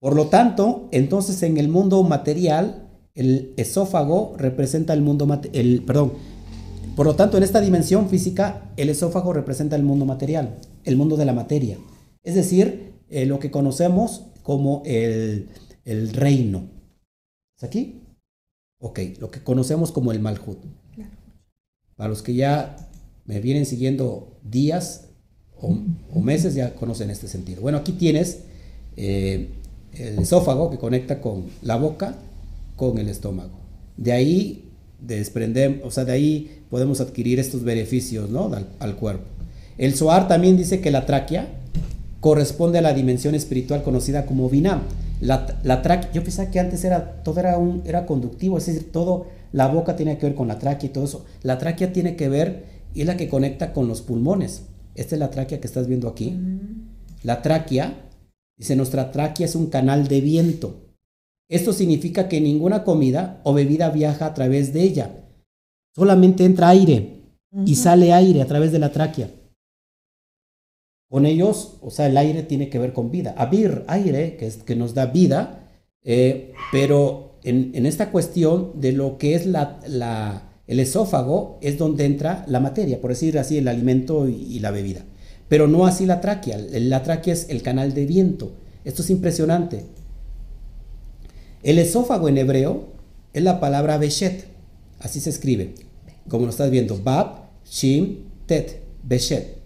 Por 0.00 0.16
lo 0.16 0.26
tanto, 0.26 0.88
entonces 0.90 1.44
en 1.44 1.56
el 1.56 1.68
mundo 1.68 2.02
material, 2.02 2.85
el 3.16 3.54
esófago 3.56 4.34
representa 4.38 4.92
el 4.92 5.02
mundo 5.02 5.26
el 5.52 5.82
perdón. 5.82 6.12
Por 6.94 7.06
lo 7.06 7.16
tanto, 7.16 7.36
en 7.36 7.42
esta 7.42 7.60
dimensión 7.60 8.08
física, 8.08 8.70
el 8.76 8.88
esófago 8.88 9.32
representa 9.32 9.74
el 9.74 9.82
mundo 9.82 10.04
material, 10.04 10.58
el 10.84 10.96
mundo 10.96 11.16
de 11.16 11.24
la 11.24 11.32
materia. 11.32 11.78
Es 12.22 12.34
decir, 12.34 12.92
eh, 13.10 13.26
lo 13.26 13.38
que 13.38 13.50
conocemos 13.50 14.26
como 14.42 14.82
el, 14.84 15.48
el 15.84 16.12
reino. 16.12 16.68
¿Es 17.56 17.64
aquí? 17.64 18.02
Ok, 18.80 19.00
lo 19.18 19.30
que 19.30 19.42
conocemos 19.42 19.92
como 19.92 20.12
el 20.12 20.20
Malhut. 20.20 20.58
Para 21.96 22.10
los 22.10 22.22
que 22.22 22.34
ya 22.34 22.76
me 23.24 23.40
vienen 23.40 23.64
siguiendo 23.64 24.38
días, 24.42 25.08
o, 25.58 25.70
meses 26.20 26.54
ya 26.54 26.74
conocen 26.74 27.10
este 27.10 27.28
sentido. 27.28 27.62
Bueno, 27.62 27.78
aquí 27.78 27.92
tienes 27.92 28.40
eh, 28.96 29.48
el 29.94 30.18
esófago 30.18 30.70
que 30.70 30.78
conecta 30.78 31.22
con 31.22 31.46
la 31.62 31.76
boca 31.76 32.16
con 32.76 32.98
el 32.98 33.08
estómago. 33.08 33.58
De 33.96 34.12
ahí 34.12 34.68
desprendemos, 35.00 35.80
o 35.84 35.90
sea, 35.90 36.04
de 36.04 36.12
ahí 36.12 36.62
podemos 36.70 37.00
adquirir 37.00 37.38
estos 37.38 37.64
beneficios 37.64 38.30
¿no? 38.30 38.50
al, 38.78 38.96
cuerpo. 38.96 39.24
El 39.78 39.94
Soar 39.94 40.28
también 40.28 40.56
dice 40.56 40.80
que 40.80 40.90
la 40.90 41.06
tráquea 41.06 41.48
corresponde 42.20 42.78
a 42.78 42.82
la 42.82 42.94
dimensión 42.94 43.34
espiritual 43.34 43.82
conocida 43.82 44.26
como 44.26 44.48
Vinam. 44.48 44.82
La, 45.20 45.58
la 45.62 45.82
tráquea, 45.82 46.12
yo 46.12 46.22
pensaba 46.22 46.50
que 46.50 46.60
antes 46.60 46.84
era, 46.84 47.22
todo 47.22 47.40
era, 47.40 47.56
un, 47.58 47.82
era 47.86 48.04
conductivo, 48.06 48.58
es 48.58 48.66
decir, 48.66 48.92
todo, 48.92 49.26
la 49.52 49.66
boca 49.68 49.96
tiene 49.96 50.18
que 50.18 50.26
ver 50.26 50.34
con 50.34 50.48
la 50.48 50.58
tráquea 50.58 50.90
y 50.90 50.92
todo 50.92 51.04
eso. 51.04 51.24
La 51.42 51.58
tráquea 51.58 51.92
tiene 51.92 52.16
que 52.16 52.28
ver 52.28 52.64
y 52.94 53.02
es 53.02 53.06
la 53.06 53.16
que 53.16 53.28
conecta 53.28 53.72
con 53.72 53.88
los 53.88 54.02
pulmones. 54.02 54.62
Esta 54.94 55.14
es 55.14 55.18
la 55.18 55.30
tráquea 55.30 55.60
que 55.60 55.66
estás 55.66 55.86
viendo 55.86 56.08
aquí. 56.08 56.38
La 57.22 57.42
tráquea, 57.42 58.08
dice, 58.56 58.76
nuestra 58.76 59.12
tráquea 59.12 59.46
es 59.46 59.54
un 59.54 59.66
canal 59.66 60.08
de 60.08 60.20
viento. 60.20 60.85
Esto 61.48 61.72
significa 61.72 62.28
que 62.28 62.40
ninguna 62.40 62.82
comida 62.82 63.40
o 63.44 63.54
bebida 63.54 63.90
viaja 63.90 64.26
a 64.26 64.34
través 64.34 64.72
de 64.72 64.82
ella. 64.82 65.10
Solamente 65.94 66.44
entra 66.44 66.68
aire 66.68 67.22
y 67.64 67.76
sale 67.76 68.12
aire 68.12 68.42
a 68.42 68.46
través 68.46 68.72
de 68.72 68.78
la 68.78 68.92
tráquea. 68.92 69.30
Con 71.08 71.24
ellos, 71.24 71.78
o 71.80 71.90
sea, 71.90 72.06
el 72.06 72.16
aire 72.16 72.42
tiene 72.42 72.68
que 72.68 72.78
ver 72.78 72.92
con 72.92 73.10
vida. 73.10 73.34
Abir, 73.38 73.84
aire, 73.86 74.36
que, 74.36 74.46
es, 74.46 74.56
que 74.58 74.74
nos 74.74 74.92
da 74.92 75.06
vida, 75.06 75.68
eh, 76.02 76.52
pero 76.72 77.38
en, 77.44 77.86
esta 77.86 78.10
cuestión 78.10 78.72
de 78.80 78.92
lo 78.92 79.18
que 79.18 79.36
es 79.36 79.46
la, 79.46 79.80
el 80.66 80.80
esófago 80.80 81.58
es 81.62 81.78
donde 81.78 82.04
entra 82.04 82.44
la 82.48 82.58
materia, 82.58 83.00
por 83.00 83.10
decir 83.10 83.38
así, 83.38 83.58
el 83.58 83.68
alimento 83.68 84.28
y, 84.28 84.58
la 84.58 84.72
bebida. 84.72 85.04
Pero 85.48 85.68
no 85.68 85.86
así 85.86 86.06
la 86.06 86.20
tráquea. 86.20 86.58
La 86.58 87.04
tráquea 87.04 87.32
es 87.32 87.48
el 87.50 87.62
canal 87.62 87.94
de 87.94 88.04
viento. 88.04 88.50
Esto 88.84 89.02
es 89.02 89.10
impresionante. 89.10 89.84
El 91.62 91.78
esófago 91.78 92.28
en 92.28 92.38
hebreo 92.38 92.84
es 93.32 93.42
la 93.42 93.60
palabra 93.60 93.98
beshet. 93.98 94.46
Así 95.00 95.20
se 95.20 95.30
escribe. 95.30 95.74
Como 96.28 96.44
lo 96.44 96.50
estás 96.50 96.70
viendo. 96.70 96.98
Bab, 97.02 97.50
Shim, 97.68 98.24
Tet. 98.46 98.82
Beshet. 99.02 99.56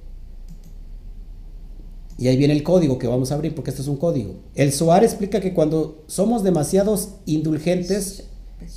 Y 2.18 2.28
ahí 2.28 2.36
viene 2.36 2.52
el 2.52 2.62
código 2.62 2.98
que 2.98 3.06
vamos 3.06 3.32
a 3.32 3.34
abrir 3.34 3.54
porque 3.54 3.70
esto 3.70 3.80
es 3.80 3.88
un 3.88 3.96
código. 3.96 4.34
El 4.54 4.72
Zohar 4.72 5.02
explica 5.02 5.40
que 5.40 5.54
cuando 5.54 6.04
somos 6.06 6.44
demasiados 6.44 7.14
indulgentes 7.24 8.24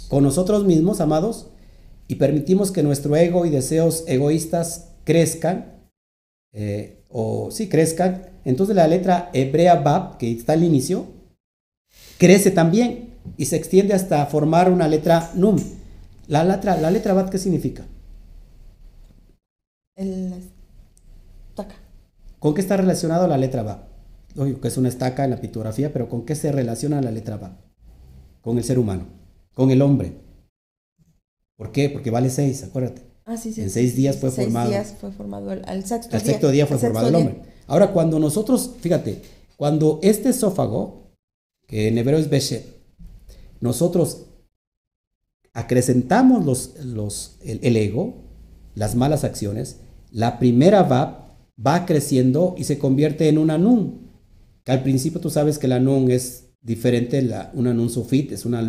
con 0.07 0.23
nosotros 0.23 0.63
mismos, 0.63 1.01
amados, 1.01 1.47
y 2.07 2.15
permitimos 2.15 2.71
que 2.71 2.83
nuestro 2.83 3.15
ego 3.17 3.45
y 3.45 3.49
deseos 3.49 4.05
egoístas 4.07 4.91
crezcan, 5.03 5.73
eh, 6.53 7.03
o 7.09 7.51
sí 7.51 7.67
crezcan, 7.67 8.27
entonces 8.45 8.77
la 8.77 8.87
letra 8.87 9.29
hebrea 9.33 9.75
Bab, 9.75 10.17
que 10.17 10.31
está 10.31 10.53
al 10.53 10.63
inicio, 10.63 11.07
crece 12.23 12.51
también 12.51 13.09
y 13.35 13.45
se 13.47 13.57
extiende 13.57 13.93
hasta 13.93 14.25
formar 14.27 14.71
una 14.71 14.87
letra 14.87 15.29
Num. 15.35 15.57
La 16.27 16.45
letra, 16.45 16.77
la 16.77 16.89
letra 16.89 17.13
Bab, 17.13 17.29
¿qué 17.29 17.37
significa? 17.37 17.83
El 19.97 20.33
estaca. 21.49 21.75
¿Con 22.39 22.53
qué 22.53 22.61
está 22.61 22.77
relacionado 22.77 23.27
la 23.27 23.37
letra 23.37 23.61
Bab? 23.63 23.79
Lógico 24.35 24.61
que 24.61 24.69
es 24.69 24.77
una 24.77 24.87
estaca 24.87 25.25
en 25.25 25.31
la 25.31 25.41
pictografía, 25.41 25.91
pero 25.91 26.07
¿con 26.07 26.25
qué 26.25 26.35
se 26.35 26.53
relaciona 26.53 27.01
la 27.01 27.11
letra 27.11 27.35
Bab? 27.35 27.57
Con 28.41 28.57
el 28.57 28.63
ser 28.63 28.79
humano, 28.79 29.03
con 29.53 29.69
el 29.71 29.81
hombre. 29.81 30.13
¿Por 31.57 31.73
qué? 31.73 31.89
Porque 31.89 32.09
vale 32.09 32.29
seis, 32.29 32.63
acuérdate. 32.63 33.01
Ah, 33.25 33.35
sí, 33.35 33.51
sí, 33.51 33.61
en 33.61 33.69
seis 33.69 33.97
días 33.97 34.15
fue 34.15 34.31
seis 34.31 34.47
formado. 34.47 34.69
días 34.69 34.95
fue 34.99 35.11
formado 35.11 35.51
el, 35.51 35.85
sexto 35.85 36.15
El 36.15 36.23
día. 36.23 36.31
sexto 36.31 36.51
día 36.51 36.67
fue 36.67 36.77
El 36.77 36.81
formado 36.81 37.07
el 37.07 37.15
día. 37.15 37.25
hombre. 37.25 37.41
Ahora, 37.67 37.91
cuando 37.91 38.17
nosotros, 38.17 38.75
fíjate, 38.79 39.21
cuando 39.57 39.99
este 40.01 40.29
esófago, 40.29 41.02
que 41.67 41.87
en 41.87 41.97
hebreo 41.97 42.17
es 42.17 42.29
Beshet, 42.29 42.65
nosotros 43.61 44.25
acrecentamos 45.53 46.45
los, 46.45 46.83
los, 46.83 47.37
el, 47.43 47.59
el 47.63 47.77
ego, 47.77 48.15
las 48.75 48.95
malas 48.95 49.23
acciones, 49.23 49.77
la 50.11 50.39
primera 50.39 50.83
va, 50.83 51.37
va 51.63 51.85
creciendo 51.85 52.55
y 52.57 52.65
se 52.65 52.77
convierte 52.77 53.29
en 53.29 53.37
una 53.37 53.57
nun. 53.57 54.11
Que 54.63 54.71
al 54.71 54.83
principio 54.83 55.19
tú 55.19 55.29
sabes 55.29 55.57
que 55.59 55.67
la 55.67 55.79
nun 55.79 56.09
es 56.09 56.49
diferente, 56.61 57.21
la, 57.21 57.51
una 57.53 57.73
nun 57.73 57.89
sufit, 57.89 58.31
es 58.31 58.45
una, 58.45 58.61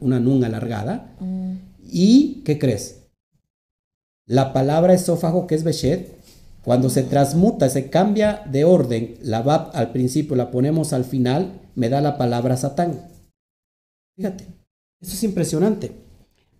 una 0.00 0.20
nun 0.20 0.44
alargada. 0.44 1.14
Mm, 1.20 1.54
¿Y 1.84 2.42
qué 2.44 2.58
crees? 2.58 3.02
La 4.26 4.52
palabra 4.52 4.94
esófago, 4.94 5.46
que 5.46 5.54
es 5.54 5.64
Beshet, 5.64 6.22
cuando 6.64 6.90
se 6.90 7.02
transmuta, 7.02 7.68
se 7.68 7.90
cambia 7.90 8.42
de 8.50 8.64
orden, 8.64 9.16
la 9.20 9.42
Bab 9.42 9.70
al 9.74 9.90
principio 9.90 10.36
la 10.36 10.50
ponemos 10.50 10.92
al 10.92 11.04
final, 11.04 11.60
me 11.74 11.88
da 11.88 12.00
la 12.00 12.16
palabra 12.18 12.56
Satán. 12.56 13.08
Fíjate, 14.16 14.44
eso 15.00 15.12
es 15.14 15.22
impresionante. 15.24 15.92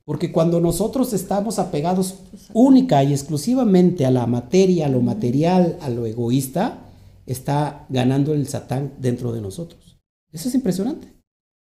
Porque 0.04 0.32
cuando 0.32 0.60
nosotros 0.60 1.12
estamos 1.12 1.58
apegados 1.58 2.16
única 2.52 3.04
y 3.04 3.12
exclusivamente 3.12 4.04
a 4.04 4.10
la 4.10 4.26
materia, 4.26 4.86
a 4.86 4.88
lo 4.88 5.00
material, 5.00 5.78
a 5.80 5.90
lo 5.90 6.06
egoísta, 6.06 6.78
está 7.26 7.86
ganando 7.88 8.34
el 8.34 8.48
Satán 8.48 8.94
dentro 8.98 9.32
de 9.32 9.40
nosotros. 9.40 9.98
Eso 10.32 10.48
es 10.48 10.54
impresionante. 10.56 11.06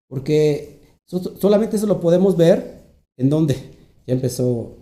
Porque 0.08 0.80
so- 1.06 1.36
solamente 1.38 1.76
eso 1.76 1.86
lo 1.88 2.00
podemos 2.00 2.38
ver 2.38 2.82
en 3.18 3.30
donde 3.30 3.56
ya 4.08 4.14
empezó 4.14 4.78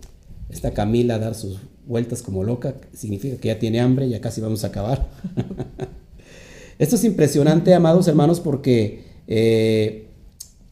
esta 0.48 0.72
Camila 0.72 1.16
a 1.16 1.18
dar 1.18 1.34
sus 1.34 1.58
vueltas 1.84 2.22
como 2.22 2.44
loca. 2.44 2.74
Significa 2.92 3.38
que 3.38 3.48
ya 3.48 3.58
tiene 3.58 3.80
hambre, 3.80 4.08
ya 4.08 4.20
casi 4.20 4.40
vamos 4.40 4.62
a 4.62 4.68
acabar. 4.68 5.08
Esto 6.78 6.96
es 6.96 7.04
impresionante, 7.04 7.74
amados 7.74 8.06
hermanos, 8.08 8.40
porque 8.40 9.04
eh, 9.26 10.06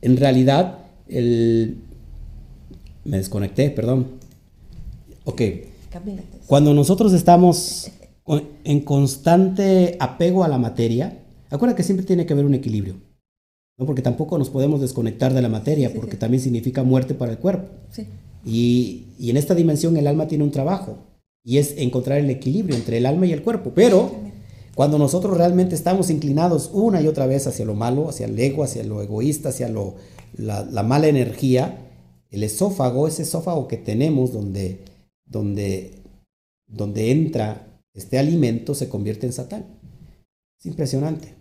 en 0.02 0.16
realidad 0.16 0.78
el... 1.09 1.78
Me 3.04 3.18
desconecté, 3.18 3.70
perdón. 3.70 4.07
Ok. 5.24 5.42
Camila. 5.90 6.22
Cuando 6.46 6.74
nosotros 6.74 7.12
estamos 7.12 7.90
en 8.64 8.80
constante 8.80 9.96
apego 10.00 10.42
a 10.44 10.48
la 10.48 10.59
materia, 10.59 11.18
acuérdate 11.50 11.76
que 11.78 11.82
siempre 11.84 12.07
tiene 12.07 12.26
que 12.26 12.32
haber 12.32 12.44
un 12.44 12.54
equilibrio. 12.54 12.94
¿no? 13.78 13.86
Porque 13.86 14.02
tampoco 14.02 14.38
nos 14.38 14.50
podemos 14.50 14.80
desconectar 14.80 15.34
de 15.34 15.42
la 15.42 15.48
materia, 15.48 15.90
Sí, 15.90 15.94
porque 15.96 16.12
sí. 16.12 16.18
también 16.18 16.42
significa 16.42 16.82
muerte 16.82 17.14
para 17.14 17.32
el 17.32 17.38
cuerpo. 17.38 17.68
Sí. 17.90 18.07
Y, 18.44 19.04
y 19.18 19.30
en 19.30 19.36
esta 19.36 19.54
dimensión 19.54 19.96
el 19.96 20.07
alma 20.07 20.28
tiene 20.28 20.44
un 20.44 20.50
trabajo, 20.50 20.98
y 21.44 21.59
es 21.59 21.74
encontrar 21.78 22.18
el 22.18 22.30
equilibrio 22.30 22.74
entre 22.74 22.98
el 22.98 23.07
alma 23.07 23.26
y 23.26 23.32
el 23.32 23.42
cuerpo. 23.42 23.70
Pero 23.74 24.12
cuando 24.77 24.99
nosotros 24.99 25.39
realmente 25.39 25.74
estamos 25.74 26.11
inclinados 26.11 26.68
una 26.70 27.01
y 27.01 27.07
otra 27.09 27.27
vez 27.27 27.47
hacia 27.47 27.64
lo 27.64 27.74
malo, 27.74 28.11
hacia 28.11 28.27
el 28.27 28.39
ego, 28.39 28.62
hacia 28.62 28.85
lo 28.85 29.01
egoísta, 29.01 29.49
hacia 29.49 29.70
la 30.37 30.83
mala 30.83 31.09
energía, 31.09 31.95
el 32.29 32.43
esófago, 32.43 33.09
ese 33.09 33.22
esófago 33.22 33.68
que 33.68 33.79
tenemos 33.79 34.35
donde, 34.35 34.85
donde, 35.24 36.03
donde 36.66 37.11
entra 37.11 37.81
este 37.95 38.18
alimento, 38.18 38.74
se 38.74 38.91
convierte 38.91 39.24
en 39.24 39.33
Satán. 39.33 39.81
Es 40.61 40.66
impresionante. 40.66 41.37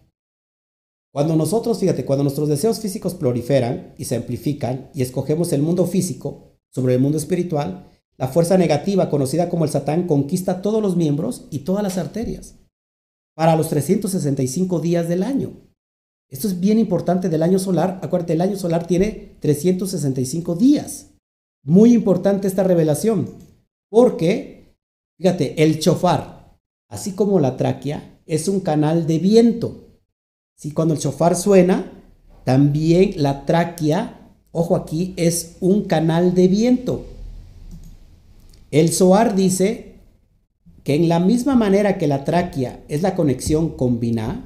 Cuando 1.11 1.35
nosotros, 1.35 1.77
fíjate, 1.77 2.05
cuando 2.05 2.23
nuestros 2.23 2.47
deseos 2.47 2.79
físicos 2.79 3.15
proliferan 3.15 3.95
y 3.97 4.05
se 4.05 4.15
amplifican 4.15 4.89
y 4.93 5.01
escogemos 5.01 5.51
el 5.51 5.61
mundo 5.61 5.85
físico 5.87 6.55
sobre 6.69 6.93
el 6.93 7.01
mundo 7.01 7.17
espiritual, 7.17 7.89
la 8.15 8.29
fuerza 8.29 8.57
negativa 8.57 9.09
conocida 9.09 9.49
como 9.49 9.65
el 9.65 9.71
Satán 9.71 10.07
conquista 10.07 10.61
todos 10.61 10.81
los 10.81 10.95
miembros 10.95 11.47
y 11.51 11.59
todas 11.59 11.83
las 11.83 11.97
arterias 11.97 12.55
para 13.35 13.55
los 13.55 13.69
365 13.69 14.79
días 14.79 15.07
del 15.07 15.23
año. 15.23 15.51
Esto 16.29 16.47
es 16.47 16.59
bien 16.59 16.79
importante 16.79 17.29
del 17.29 17.43
año 17.43 17.59
solar. 17.59 17.99
Acuérdate, 18.01 18.33
el 18.33 18.41
año 18.41 18.57
solar 18.57 18.87
tiene 18.87 19.37
365 19.41 20.55
días. 20.55 21.11
Muy 21.63 21.93
importante 21.93 22.47
esta 22.47 22.63
revelación, 22.63 23.29
porque, 23.89 24.75
fíjate, 25.17 25.63
el 25.63 25.79
chofar, 25.79 26.57
así 26.89 27.11
como 27.11 27.39
la 27.39 27.57
tráquea, 27.57 28.21
es 28.25 28.47
un 28.47 28.59
canal 28.59 29.05
de 29.05 29.19
viento. 29.19 29.99
Si 30.57 30.71
cuando 30.71 30.93
el 30.93 30.99
chofar 30.99 31.35
suena, 31.35 31.91
también 32.43 33.13
la 33.17 33.45
tráquea, 33.45 34.31
ojo 34.51 34.75
aquí, 34.75 35.13
es 35.17 35.57
un 35.59 35.83
canal 35.83 36.33
de 36.33 36.47
viento. 36.47 37.05
El 38.71 38.91
Zohar 38.91 39.35
dice 39.35 39.94
que 40.85 40.93
en 40.93 41.09
la 41.09 41.19
misma 41.19 41.55
manera 41.55 41.97
que 41.97 42.07
la 42.07 42.23
tráquea 42.23 42.79
es 42.87 43.01
la 43.01 43.15
conexión 43.15 43.69
con 43.69 43.99
Binah, 43.99 44.45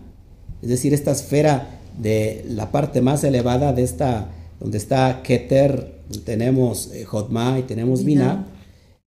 es 0.62 0.70
decir, 0.70 0.94
esta 0.94 1.12
esfera 1.12 1.82
de 1.98 2.46
la 2.48 2.72
parte 2.72 3.02
más 3.02 3.26
elevada 3.26 3.74
de 3.74 3.84
esta, 3.84 4.30
donde 4.58 4.78
está 4.78 5.22
Keter, 5.22 6.00
tenemos 6.24 6.92
eh, 6.94 7.04
Jotma 7.04 7.60
y 7.60 7.64
tenemos. 7.64 8.06
Binah, 8.06 8.48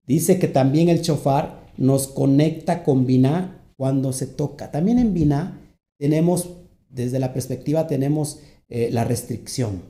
dice 0.07 0.39
que 0.39 0.47
también 0.47 0.91
el 0.91 1.01
chofar 1.01 1.63
nos 1.79 2.07
conecta 2.07 2.85
con 2.85 3.07
Binah 3.07 3.63
cuando 3.79 4.13
se 4.13 4.27
toca. 4.27 4.71
También 4.71 4.99
en 4.99 5.15
Binah 5.15 5.59
tenemos, 5.99 6.51
desde 6.91 7.19
la 7.19 7.33
perspectiva, 7.33 7.87
tenemos 7.87 8.41
eh, 8.69 8.91
la 8.93 9.05
restricción. 9.05 9.83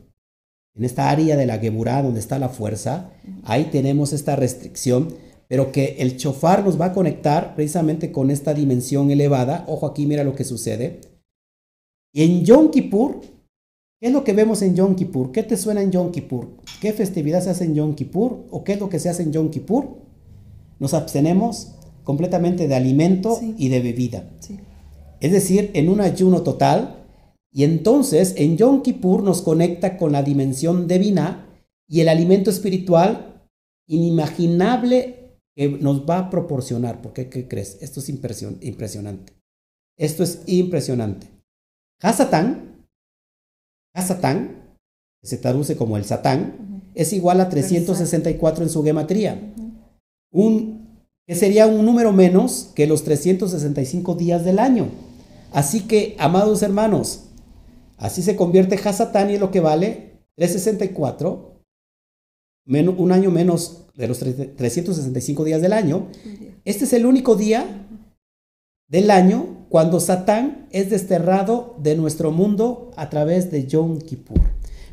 En 0.76 0.84
esta 0.84 1.10
área 1.10 1.36
de 1.36 1.46
la 1.46 1.58
Geburá, 1.58 2.02
donde 2.02 2.20
está 2.20 2.38
la 2.38 2.48
fuerza, 2.48 3.10
ahí 3.42 3.64
tenemos 3.64 4.12
esta 4.12 4.36
restricción, 4.36 5.14
pero 5.52 5.70
que 5.70 5.96
el 5.98 6.16
chofar 6.16 6.64
nos 6.64 6.80
va 6.80 6.86
a 6.86 6.92
conectar 6.94 7.54
precisamente 7.54 8.10
con 8.10 8.30
esta 8.30 8.54
dimensión 8.54 9.10
elevada. 9.10 9.66
Ojo 9.68 9.84
aquí, 9.84 10.06
mira 10.06 10.24
lo 10.24 10.34
que 10.34 10.44
sucede. 10.44 11.02
Y 12.10 12.22
en 12.22 12.42
Yom 12.42 12.70
Kippur, 12.70 13.20
¿qué 14.00 14.06
es 14.06 14.12
lo 14.14 14.24
que 14.24 14.32
vemos 14.32 14.62
en 14.62 14.74
Yom 14.74 14.94
Kippur? 14.94 15.30
¿Qué 15.30 15.42
te 15.42 15.58
suena 15.58 15.82
en 15.82 15.92
Yom 15.92 16.10
Kippur? 16.10 16.56
¿Qué 16.80 16.94
festividad 16.94 17.42
se 17.42 17.50
hace 17.50 17.64
en 17.64 17.74
Yom 17.74 17.94
Kippur? 17.94 18.46
¿O 18.50 18.64
qué 18.64 18.72
es 18.72 18.80
lo 18.80 18.88
que 18.88 18.98
se 18.98 19.10
hace 19.10 19.24
en 19.24 19.32
Yom 19.32 19.50
Kippur? 19.50 19.90
Nos 20.78 20.94
abstenemos 20.94 21.74
completamente 22.02 22.66
de 22.66 22.74
alimento 22.74 23.36
Sí. 23.38 23.54
y 23.58 23.68
de 23.68 23.80
bebida. 23.80 24.30
Sí. 24.40 24.58
Es 25.20 25.32
decir, 25.32 25.70
en 25.74 25.90
un 25.90 26.00
ayuno 26.00 26.40
total. 26.40 27.04
Y 27.52 27.64
entonces 27.64 28.32
en 28.38 28.56
Yom 28.56 28.80
Kippur 28.80 29.22
nos 29.22 29.42
conecta 29.42 29.98
con 29.98 30.12
la 30.12 30.22
dimensión 30.22 30.88
divina 30.88 31.46
y 31.86 32.00
el 32.00 32.08
alimento 32.08 32.48
espiritual 32.48 33.44
inimaginable 33.86 35.21
que 35.56 35.68
nos 35.68 36.08
va 36.08 36.18
a 36.18 36.30
proporcionar. 36.30 37.02
¿Por 37.02 37.12
qué? 37.12 37.28
¿Qué 37.28 37.48
crees? 37.48 37.78
Esto 37.80 38.00
es 38.00 38.08
impresion- 38.08 38.58
impresionante. 38.60 39.32
Esto 39.98 40.22
es 40.22 40.42
impresionante. 40.46 41.26
Hasatán, 42.02 42.86
Hasatán, 43.94 44.76
que 45.20 45.28
se 45.28 45.36
traduce 45.38 45.76
como 45.76 45.96
el 45.96 46.04
Satán, 46.04 46.82
es 46.94 47.12
igual 47.12 47.40
a 47.40 47.48
364 47.48 48.64
en 48.64 48.70
su 48.70 48.82
gematría. 48.82 49.52
Un, 50.32 51.04
que 51.26 51.34
sería 51.34 51.66
un 51.66 51.84
número 51.84 52.12
menos 52.12 52.70
que 52.74 52.86
los 52.86 53.04
365 53.04 54.14
días 54.14 54.44
del 54.44 54.58
año. 54.58 54.88
Así 55.52 55.82
que, 55.86 56.16
amados 56.18 56.62
hermanos, 56.62 57.24
así 57.98 58.22
se 58.22 58.36
convierte 58.36 58.76
Hasatán 58.76 59.30
y 59.30 59.34
es 59.34 59.40
lo 59.40 59.50
que 59.50 59.60
vale 59.60 60.12
364, 60.36 61.51
menos, 62.64 62.94
un 62.98 63.12
año 63.12 63.30
menos 63.30 63.84
de 63.96 64.08
los 64.08 64.22
tre- 64.22 64.54
365 64.56 65.44
días 65.44 65.60
del 65.60 65.72
año. 65.72 66.06
Este 66.64 66.84
es 66.84 66.92
el 66.92 67.06
único 67.06 67.34
día 67.36 67.86
del 68.88 69.10
año 69.10 69.66
cuando 69.68 70.00
Satán 70.00 70.66
es 70.70 70.90
desterrado 70.90 71.76
de 71.82 71.96
nuestro 71.96 72.30
mundo 72.30 72.90
a 72.96 73.08
través 73.10 73.50
de 73.50 73.66
Yom 73.66 73.98
Kippur. 73.98 74.40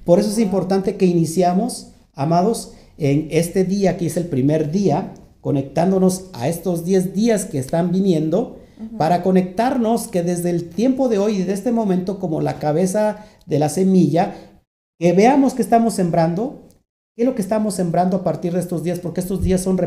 Por 0.05 0.19
eso 0.19 0.29
es 0.29 0.39
importante 0.39 0.95
que 0.95 1.05
iniciamos, 1.05 1.91
amados, 2.13 2.73
en 2.97 3.27
este 3.31 3.65
día 3.65 3.97
que 3.97 4.07
es 4.07 4.17
el 4.17 4.25
primer 4.27 4.71
día, 4.71 5.13
conectándonos 5.41 6.25
a 6.33 6.47
estos 6.49 6.83
10 6.85 7.13
días 7.13 7.45
que 7.45 7.59
están 7.59 7.91
viniendo, 7.91 8.57
para 8.97 9.23
conectarnos 9.23 10.07
que 10.07 10.23
desde 10.23 10.49
el 10.51 10.69
tiempo 10.69 11.09
de 11.09 11.17
hoy 11.17 11.35
y 11.39 11.43
de 11.43 11.51
este 11.51 11.73
momento 11.73 12.17
como 12.17 12.39
la 12.39 12.59
cabeza 12.59 13.25
de 13.45 13.59
la 13.59 13.67
semilla, 13.67 14.33
que 14.97 15.11
veamos 15.11 15.53
que 15.53 15.61
estamos 15.61 15.93
sembrando, 15.95 16.68
qué 17.19 17.23
es 17.23 17.27
lo 17.27 17.35
que 17.35 17.41
estamos 17.41 17.73
sembrando 17.73 18.15
a 18.15 18.23
partir 18.23 18.53
de 18.53 18.61
estos 18.61 18.81
días, 18.81 18.99
porque 18.99 19.19
estos 19.19 19.43
días 19.43 19.59
son, 19.59 19.77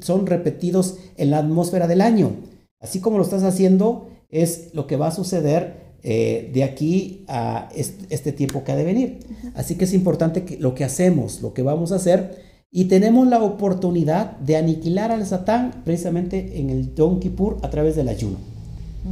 son 0.00 0.26
repetidos 0.26 0.96
en 1.16 1.30
la 1.30 1.38
atmósfera 1.38 1.86
del 1.86 2.00
año. 2.00 2.32
Así 2.80 2.98
como 2.98 3.18
lo 3.18 3.22
estás 3.22 3.44
haciendo, 3.44 4.08
es 4.30 4.70
lo 4.72 4.88
que 4.88 4.96
va 4.96 5.06
a 5.06 5.10
suceder 5.12 5.76
eh, 6.02 6.50
de 6.52 6.64
aquí 6.64 7.24
a 7.28 7.68
este, 7.76 8.32
tiempo 8.32 8.64
que 8.64 8.72
ha 8.72 8.74
de 8.74 8.82
venir. 8.82 9.20
Así 9.54 9.76
que 9.76 9.84
es 9.84 9.94
importante 9.94 10.42
que 10.42 10.56
lo 10.56 10.74
que 10.74 10.82
hacemos, 10.82 11.40
lo 11.40 11.54
que 11.54 11.62
vamos 11.62 11.92
a 11.92 11.94
hacer, 11.94 12.42
y 12.72 12.86
tenemos 12.86 13.28
la 13.28 13.44
oportunidad 13.44 14.36
de 14.38 14.56
aniquilar 14.56 15.12
al 15.12 15.24
Satán 15.24 15.82
precisamente 15.84 16.58
en 16.58 16.68
el 16.68 16.96
Yom 16.96 17.20
Kippur 17.20 17.58
a 17.62 17.70
través 17.70 17.94
del 17.94 18.08
ayuno. 18.08 18.38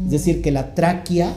Es 0.06 0.10
decir, 0.10 0.42
que 0.42 0.50
la 0.50 0.74
tráquea 0.74 1.36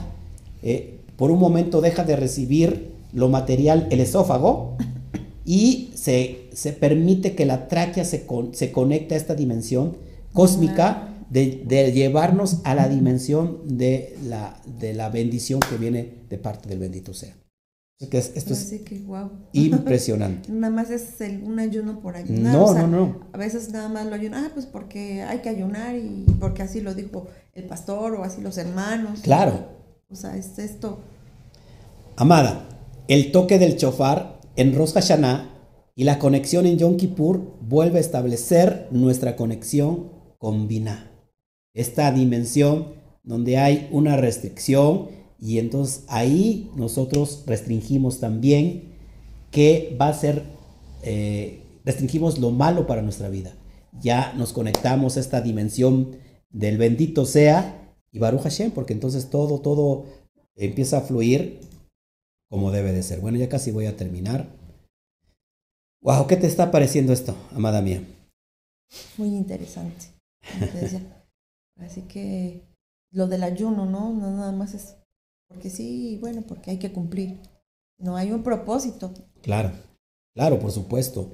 eh, 0.64 0.98
por 1.16 1.30
un 1.30 1.38
momento 1.38 1.80
deja 1.80 2.02
de 2.02 2.16
recibir 2.16 2.90
lo 3.12 3.28
material, 3.28 3.86
el 3.92 4.00
esófago, 4.00 4.76
y 5.44 5.92
se, 5.94 6.48
se 6.52 6.72
permite 6.72 7.34
que 7.34 7.44
la 7.44 7.68
tráquea 7.68 8.04
se, 8.04 8.26
se 8.52 8.72
conecte 8.72 9.14
a 9.14 9.18
esta 9.18 9.34
dimensión 9.34 9.96
cósmica 10.32 11.14
de, 11.30 11.92
llevarnos 11.92 12.60
a 12.64 12.74
la 12.74 12.88
dimensión 12.88 13.60
de 13.64 14.16
la, 14.24 14.60
de 14.78 14.94
la 14.94 15.08
bendición 15.08 15.60
que 15.60 15.76
viene 15.76 16.24
de 16.28 16.38
parte 16.38 16.68
del 16.68 16.78
bendito 16.78 17.12
sea. 17.14 17.34
Que 18.10 18.18
esto 18.18 18.52
es 18.52 18.74
impresionante. 19.52 20.52
nada 20.52 20.74
más 20.74 20.90
es 20.90 21.14
un 21.42 21.58
ayuno 21.58 22.00
por 22.00 22.16
ayunar. 22.16 22.52
No, 22.52 22.74
no, 22.74 22.86
no. 22.86 23.20
A 23.32 23.38
veces 23.38 23.70
nada 23.70 23.88
más 23.88 24.04
lo 24.06 24.14
ayunan, 24.14 24.44
ah, 24.44 24.50
pues 24.52 24.66
porque 24.66 25.22
hay 25.22 25.38
que 25.38 25.48
ayunar 25.48 25.96
y 25.96 26.26
porque 26.38 26.62
así 26.62 26.80
lo 26.80 26.94
dijo 26.94 27.28
el 27.54 27.64
pastor 27.64 28.14
o 28.14 28.24
así 28.24 28.42
los 28.42 28.58
hermanos. 28.58 29.20
Claro. 29.22 29.68
O 30.10 30.16
sea, 30.16 30.36
es 30.36 30.58
esto. 30.58 30.98
Amada, 32.16 32.68
el 33.08 33.32
toque 33.32 33.58
del 33.58 33.76
chofar 33.76 34.33
en 34.56 34.74
Rosh 34.74 34.92
Hashanah 34.92 35.50
y 35.96 36.04
la 36.04 36.18
conexión 36.18 36.66
en 36.66 36.78
Yom 36.78 36.96
Kippur 36.96 37.58
vuelve 37.60 37.98
a 37.98 38.00
establecer 38.00 38.88
nuestra 38.90 39.36
conexión 39.36 40.10
con 40.38 40.68
Binah 40.68 41.14
esta 41.74 42.12
dimensión 42.12 42.94
donde 43.24 43.58
hay 43.58 43.88
una 43.90 44.16
restricción 44.16 45.08
y 45.40 45.58
entonces 45.58 46.04
ahí 46.08 46.70
nosotros 46.76 47.42
restringimos 47.46 48.20
también 48.20 48.94
que 49.50 49.96
va 50.00 50.08
a 50.08 50.14
ser, 50.14 50.44
eh, 51.02 51.60
restringimos 51.84 52.38
lo 52.38 52.50
malo 52.50 52.86
para 52.86 53.02
nuestra 53.02 53.28
vida. 53.28 53.54
Ya 54.00 54.32
nos 54.36 54.52
conectamos 54.52 55.16
a 55.16 55.20
esta 55.20 55.40
dimensión 55.40 56.16
del 56.50 56.78
bendito 56.78 57.26
sea 57.26 57.94
y 58.10 58.18
Baruch 58.18 58.42
Hashem, 58.42 58.70
porque 58.70 58.92
entonces 58.92 59.30
todo, 59.30 59.60
todo 59.60 60.06
empieza 60.56 60.98
a 60.98 61.02
fluir 61.02 61.60
como 62.54 62.70
debe 62.70 62.92
de 62.92 63.02
ser. 63.02 63.20
Bueno, 63.20 63.36
ya 63.36 63.48
casi 63.48 63.72
voy 63.72 63.86
a 63.86 63.96
terminar. 63.96 64.46
Wow, 66.02 66.28
¿qué 66.28 66.36
te 66.36 66.46
está 66.46 66.70
pareciendo 66.70 67.12
esto, 67.12 67.34
amada 67.50 67.82
mía? 67.82 68.00
Muy 69.16 69.30
interesante. 69.30 70.06
Así 71.80 72.02
que 72.02 72.62
lo 73.10 73.26
del 73.26 73.42
ayuno, 73.42 73.86
¿no? 73.86 74.12
No 74.12 74.30
nada 74.30 74.52
más 74.52 74.72
es 74.72 74.94
porque 75.48 75.68
sí, 75.68 76.16
bueno, 76.20 76.42
porque 76.42 76.70
hay 76.70 76.78
que 76.78 76.92
cumplir. 76.92 77.40
No 77.98 78.16
hay 78.16 78.30
un 78.30 78.44
propósito. 78.44 79.12
Claro, 79.42 79.72
claro, 80.36 80.60
por 80.60 80.70
supuesto. 80.70 81.32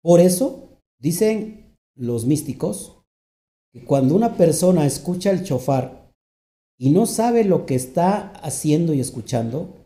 Por 0.00 0.20
eso 0.20 0.78
dicen 1.00 1.74
los 1.96 2.24
místicos 2.24 3.02
que 3.72 3.84
cuando 3.84 4.14
una 4.14 4.36
persona 4.36 4.86
escucha 4.86 5.32
el 5.32 5.42
chofar 5.42 6.08
y 6.78 6.90
no 6.90 7.06
sabe 7.06 7.42
lo 7.42 7.66
que 7.66 7.74
está 7.74 8.30
haciendo 8.44 8.94
y 8.94 9.00
escuchando, 9.00 9.85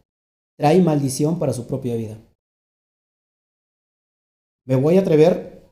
trae 0.60 0.82
maldición 0.82 1.38
para 1.38 1.54
su 1.54 1.66
propia 1.66 1.96
vida. 1.96 2.22
Me 4.66 4.76
voy 4.76 4.98
a 4.98 5.00
atrever 5.00 5.66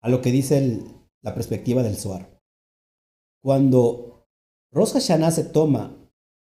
a 0.00 0.08
lo 0.08 0.22
que 0.22 0.32
dice 0.32 0.82
la 1.20 1.34
perspectiva 1.34 1.82
del 1.82 1.96
Zohar. 1.96 2.40
Cuando 3.42 4.26
Rosh 4.72 4.94
Hashanah 4.94 5.30
se 5.30 5.44
toma 5.44 5.94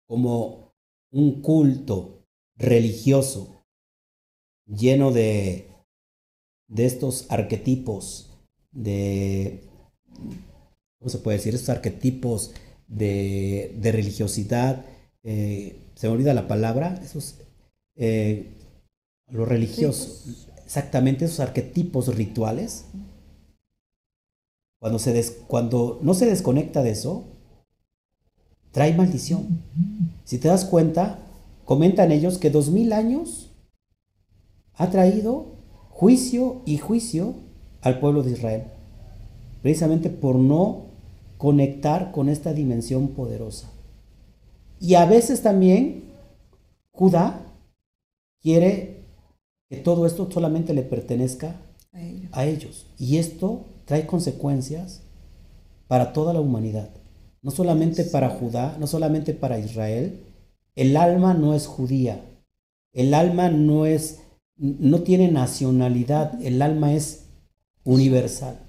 como 0.07 0.73
un 1.11 1.41
culto 1.41 2.25
religioso 2.55 3.65
lleno 4.65 5.11
de, 5.11 5.69
de 6.69 6.85
estos 6.85 7.29
arquetipos, 7.29 8.39
de, 8.71 9.69
¿cómo 10.97 11.09
se 11.09 11.17
puede 11.17 11.39
decir? 11.39 11.55
Estos 11.55 11.75
arquetipos 11.75 12.53
de, 12.87 13.77
religiosidad, 13.83 14.85
eh, 15.23 15.86
se 15.97 16.07
me 16.07 16.13
olvida 16.13 16.35
la 16.35 16.47
palabra, 16.47 16.93
esos, 17.03 17.39
eh, 17.95 18.53
lo 19.31 19.47
exactamente 19.47 21.25
esos 21.25 21.39
arquetipos 21.39 22.15
rituales, 22.15 22.85
cuando, 24.79 24.99
se 24.99 25.37
cuando 25.47 25.99
no 26.03 26.13
se 26.13 26.27
desconecta 26.27 26.83
de 26.83 26.91
eso, 26.91 27.25
trae 28.71 28.93
maldición. 28.95 29.63
Si 30.23 30.37
te 30.37 30.49
das 30.49 30.65
cuenta, 30.65 31.17
comentan 31.65 32.11
ellos 32.11 32.37
que 32.37 32.51
dos 32.51 32.69
mil 32.69 32.93
años 32.93 33.51
ha 34.73 34.91
traído 34.91 35.55
juicio 35.89 36.61
y 36.67 36.77
juicio 36.77 37.33
al 37.81 37.99
pueblo 37.99 38.21
de 38.21 38.33
Israel, 38.33 38.65
precisamente 39.63 40.11
por 40.11 40.35
no 40.35 40.91
conectar 41.39 42.11
con 42.11 42.29
esta 42.29 42.53
dimensión 42.53 43.07
poderosa. 43.07 43.71
Y 44.79 44.95
a 44.95 45.05
veces 45.05 45.41
también 45.41 46.03
Judá 46.91 47.41
quiere 48.41 49.03
que 49.69 49.77
todo 49.77 50.05
esto 50.05 50.29
solamente 50.31 50.73
le 50.73 50.83
pertenezca 50.83 51.55
a 51.91 52.01
ellos. 52.01 52.29
A 52.31 52.45
ellos. 52.45 52.85
Y 52.97 53.17
esto 53.17 53.65
trae 53.85 54.05
consecuencias 54.05 55.01
para 55.87 56.13
toda 56.13 56.33
la 56.33 56.41
humanidad. 56.41 56.89
No 57.41 57.51
solamente 57.51 58.03
para 58.03 58.29
Judá, 58.29 58.77
no 58.79 58.87
solamente 58.87 59.33
para 59.33 59.59
Israel. 59.59 60.19
El 60.75 60.97
alma 60.97 61.33
no 61.33 61.53
es 61.53 61.65
judía. 61.65 62.21
El 62.93 63.13
alma 63.13 63.49
no 63.49 63.85
es 63.85 64.19
no 64.57 65.01
tiene 65.01 65.31
nacionalidad, 65.31 66.41
el 66.43 66.61
alma 66.61 66.93
es 66.93 67.25
universal. 67.83 68.59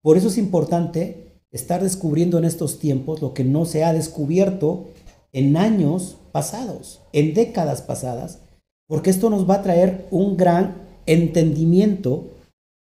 Por 0.00 0.16
eso 0.16 0.28
es 0.28 0.38
importante 0.38 1.40
estar 1.50 1.82
descubriendo 1.82 2.38
en 2.38 2.44
estos 2.44 2.78
tiempos 2.78 3.20
lo 3.20 3.34
que 3.34 3.44
no 3.44 3.64
se 3.64 3.84
ha 3.84 3.92
descubierto 3.92 4.88
en 5.32 5.56
años 5.56 6.18
pasados, 6.30 7.00
en 7.12 7.34
décadas 7.34 7.82
pasadas, 7.82 8.38
porque 8.86 9.10
esto 9.10 9.30
nos 9.30 9.48
va 9.48 9.56
a 9.56 9.62
traer 9.62 10.06
un 10.10 10.36
gran 10.36 10.74
entendimiento 11.06 12.28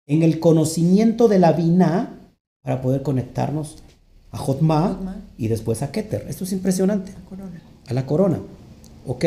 en 0.07 0.23
el 0.23 0.39
conocimiento 0.39 1.29
de 1.29 1.39
la 1.39 1.53
Binah 1.53 2.15
para 2.63 2.81
poder 2.81 3.03
conectarnos 3.03 3.83
a 4.31 4.39
Jotma 4.39 5.23
y 5.37 5.49
después 5.49 5.83
a 5.83 5.91
Keter. 5.91 6.27
Esto 6.29 6.45
es 6.45 6.53
impresionante. 6.53 7.13
A 7.87 7.95
la 7.95 8.07
corona. 8.07 8.41
¿Ok? 9.07 9.25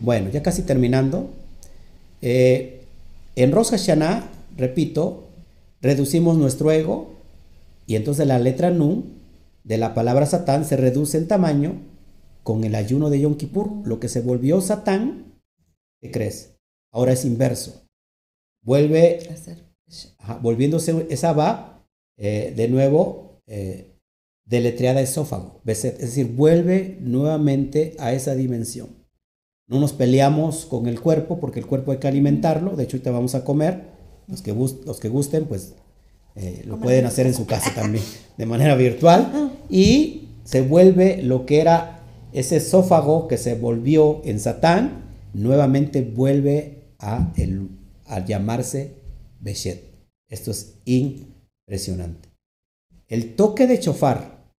Bueno, 0.00 0.30
ya 0.30 0.42
casi 0.42 0.62
terminando. 0.62 1.30
Eh, 2.20 2.84
en 3.36 3.52
Rosh 3.52 3.70
Hashanah, 3.70 4.28
repito, 4.56 5.28
reducimos 5.80 6.36
nuestro 6.36 6.70
ego 6.70 7.12
y 7.86 7.96
entonces 7.96 8.26
la 8.26 8.38
letra 8.38 8.70
Nun 8.70 9.04
de 9.64 9.78
la 9.78 9.94
palabra 9.94 10.26
Satán 10.26 10.64
se 10.64 10.76
reduce 10.76 11.18
en 11.18 11.28
tamaño 11.28 11.74
con 12.42 12.64
el 12.64 12.74
ayuno 12.74 13.10
de 13.10 13.20
Yom 13.20 13.36
Kippur. 13.36 13.86
Lo 13.86 14.00
que 14.00 14.08
se 14.08 14.20
volvió 14.20 14.60
Satán, 14.60 15.40
¿qué 16.00 16.10
crees? 16.10 16.56
Ahora 16.92 17.12
es 17.12 17.24
inverso. 17.24 17.86
Vuelve 18.64 19.20
volviéndose 20.40 21.06
esa 21.10 21.32
va, 21.32 21.84
eh, 22.16 22.52
de 22.56 22.68
nuevo, 22.68 23.40
eh, 23.46 23.92
deletreada 24.44 25.00
esófago, 25.00 25.60
es 25.66 25.82
decir, 25.82 26.26
vuelve 26.26 26.98
nuevamente 27.00 27.94
a 27.98 28.12
esa 28.12 28.34
dimensión. 28.34 28.88
No 29.68 29.80
nos 29.80 29.92
peleamos 29.92 30.66
con 30.66 30.86
el 30.86 31.00
cuerpo 31.00 31.38
porque 31.40 31.60
el 31.60 31.66
cuerpo 31.66 31.92
hay 31.92 31.98
que 31.98 32.08
alimentarlo, 32.08 32.76
de 32.76 32.84
hecho 32.84 32.96
ahorita 32.96 33.10
vamos 33.10 33.34
a 33.34 33.44
comer, 33.44 33.92
los 34.26 34.42
que, 34.42 34.52
los 34.52 35.00
que 35.00 35.08
gusten 35.08 35.46
pues 35.46 35.74
eh, 36.34 36.62
lo 36.66 36.78
pueden 36.78 37.06
hacer 37.06 37.26
en 37.26 37.34
su 37.34 37.46
casa 37.46 37.74
también 37.74 38.04
de 38.36 38.46
manera 38.46 38.74
virtual 38.74 39.52
y 39.68 40.28
se 40.44 40.62
vuelve 40.62 41.22
lo 41.22 41.44
que 41.44 41.60
era 41.60 42.01
ese 42.32 42.56
esófago 42.56 43.28
que 43.28 43.38
se 43.38 43.54
volvió 43.54 44.22
en 44.24 44.40
Satán, 44.40 45.04
nuevamente 45.34 46.02
vuelve 46.02 46.94
a, 46.98 47.32
llamarse 48.26 48.94
Beshet. 49.40 49.82
Esto 50.28 50.50
es 50.50 50.78
impresionante. 50.84 52.28
El 53.08 53.34
toque 53.36 53.66
de 53.66 53.78
chofar 53.80 54.52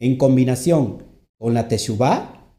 en 0.00 0.16
combinación 0.16 1.04
con 1.38 1.54
la 1.54 1.68
teshuvah, 1.68 2.56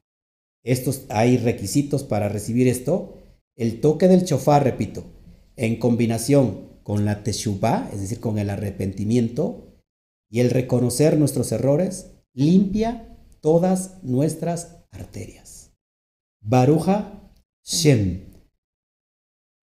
estos 0.64 1.06
hay 1.10 1.38
requisitos 1.38 2.03
para 2.03 2.30
recibir 2.30 2.68
esto. 2.68 3.18
El 3.56 3.81
toque 3.81 4.07
del 4.07 4.26
chofar, 4.26 4.64
repito, 4.64 5.03
en 5.56 5.77
combinación 5.77 6.69
con 6.84 7.06
la 7.06 7.23
teshuvah, 7.23 7.89
es 7.93 8.01
decir, 8.01 8.19
con 8.19 8.38
el 8.38 8.49
arrepentimiento, 8.49 9.69
y 10.30 10.41
el 10.41 10.51
reconocer 10.51 11.18
nuestros 11.18 11.51
errores 11.51 12.11
limpia 12.34 13.09
todas 13.41 14.03
nuestras 14.03 14.78
arterias. 14.91 15.72
Baruja 16.41 17.32
Shem. 17.64 18.26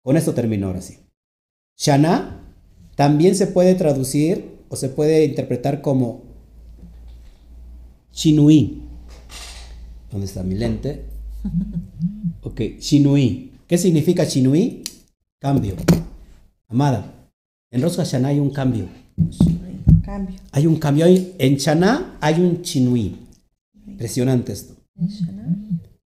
Con 0.04 0.18
esto 0.18 0.34
termino 0.34 0.68
ahora 0.68 0.82
sí. 0.82 0.98
Shana 1.78 2.40
también 2.96 3.36
se 3.36 3.48
puede 3.48 3.76
traducir 3.76 4.60
o 4.70 4.76
se 4.76 4.90
puede 4.90 5.26
interpretar 5.26 5.82
como 5.82 6.24
Shinui. 8.12 8.84
¿Dónde 10.12 10.26
está 10.26 10.44
mi 10.44 10.56
lente? 10.56 11.06
Ok, 12.42 12.62
Shinui. 12.80 13.52
¿Qué 13.68 13.78
significa 13.78 14.24
Shinui? 14.24 14.82
Cambio. 15.40 15.76
Amada, 16.70 17.14
en 17.70 17.82
Rosh 17.82 17.98
Hashanah 17.98 18.30
hay 18.30 18.40
un 18.40 18.50
cambio. 18.50 18.88
Cambio. 20.04 20.36
Hay 20.52 20.66
un 20.66 20.78
cambio. 20.78 21.06
En 21.06 21.58
Shana 21.58 22.18
hay 22.22 22.42
un 22.42 22.62
Shinui. 22.62 23.16
Impresionante 23.92 24.54
esto. 24.54 24.76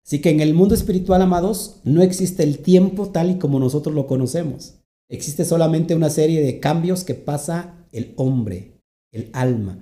Así 0.07 0.21
que 0.21 0.31
en 0.31 0.41
el 0.41 0.53
mundo 0.55 0.75
espiritual, 0.75 1.23
amados, 1.23 1.81
no 1.85 2.03
existe 2.03 2.43
el 2.43 2.59
tiempo 2.59 3.09
tal 3.09 3.31
y 3.31 3.39
como 3.39 3.59
nosotros 3.59 3.95
lo 3.95 4.07
conocemos. 4.07 4.75
Existe 5.09 5.45
solamente 5.45 5.95
una 5.95 6.11
serie 6.11 6.43
de 6.43 6.61
cambios 6.61 7.05
que 7.05 7.15
pasa 7.15 7.75
el 7.93 8.13
hombre, 8.17 8.73
el 9.13 9.31
alma. 9.33 9.79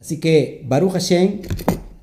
Así 0.00 0.18
que, 0.18 0.64
Baruch 0.68 0.92
Hashem, 0.92 1.42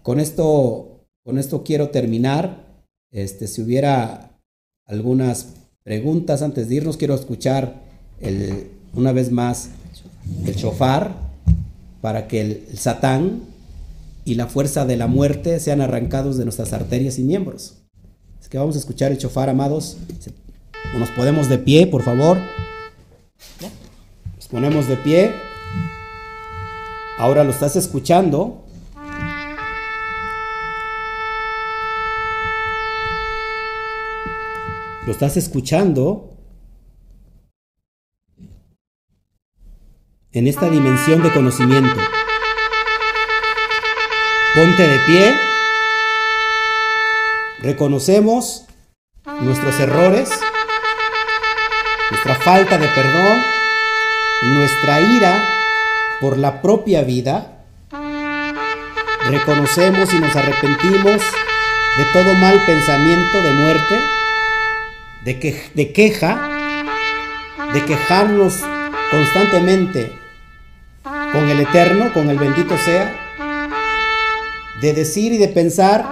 con 0.03 0.19
esto, 0.19 1.05
con 1.25 1.37
esto 1.37 1.63
quiero 1.63 1.89
terminar. 1.89 2.65
Este, 3.11 3.47
si 3.47 3.61
hubiera 3.61 4.37
algunas 4.85 5.53
preguntas 5.83 6.41
antes 6.41 6.69
de 6.69 6.75
irnos, 6.75 6.95
quiero 6.97 7.15
escuchar 7.15 7.81
el- 8.21 8.69
una 8.93 9.11
vez 9.11 9.31
más 9.31 9.69
el 10.45 10.55
shofar 10.55 11.15
para 12.01 12.27
que 12.27 12.41
el, 12.41 12.65
el 12.69 12.77
satán 12.77 13.41
y 14.29 14.35
la 14.35 14.45
fuerza 14.45 14.85
de 14.85 14.95
la 14.95 15.07
muerte 15.07 15.59
sean 15.59 15.81
arrancados 15.81 16.37
de 16.37 16.43
nuestras 16.43 16.71
arterias 16.71 17.17
y 17.17 17.23
miembros. 17.23 17.77
Así 18.39 18.47
que 18.47 18.59
vamos 18.59 18.75
a 18.75 18.79
escuchar 18.79 19.11
el 19.11 19.17
chofar, 19.17 19.49
amados. 19.49 19.97
Nos 20.97 21.09
ponemos 21.09 21.49
de 21.49 21.57
pie, 21.57 21.87
por 21.87 22.03
favor. 22.03 22.37
Nos 24.35 24.47
ponemos 24.47 24.87
de 24.87 24.97
pie. 24.97 25.33
Ahora 27.17 27.43
lo 27.43 27.49
estás 27.49 27.75
escuchando. 27.75 28.65
Lo 35.07 35.11
estás 35.11 35.37
escuchando 35.37 36.37
en 40.31 40.45
esta 40.45 40.69
dimensión 40.69 41.23
de 41.23 41.33
conocimiento. 41.33 41.95
Ponte 44.59 44.85
de 44.85 44.99
pie. 45.05 45.39
Reconocemos 47.59 48.65
nuestros 49.39 49.79
errores, 49.79 50.29
nuestra 52.11 52.35
falta 52.35 52.77
de 52.77 52.89
perdón, 52.89 53.41
nuestra 54.41 54.99
ira 54.99 55.47
por 56.19 56.37
la 56.37 56.61
propia 56.61 57.03
vida. 57.03 57.63
Reconocemos 59.29 60.13
y 60.13 60.19
nos 60.19 60.35
arrepentimos 60.35 61.21
de 61.97 62.05
todo 62.11 62.33
mal 62.33 62.61
pensamiento 62.65 63.41
de 63.41 63.51
muerte, 63.53 63.97
de, 65.23 65.39
que, 65.39 65.71
de 65.73 65.93
queja, 65.93 66.49
de 67.71 67.85
quejarnos 67.85 68.59
constantemente 69.09 70.11
con 71.31 71.47
el 71.47 71.61
Eterno, 71.61 72.11
con 72.11 72.29
el 72.29 72.37
bendito 72.37 72.77
sea, 72.77 73.18
de 74.81 74.93
decir 74.93 75.33
y 75.33 75.37
de 75.37 75.47
pensar, 75.47 76.05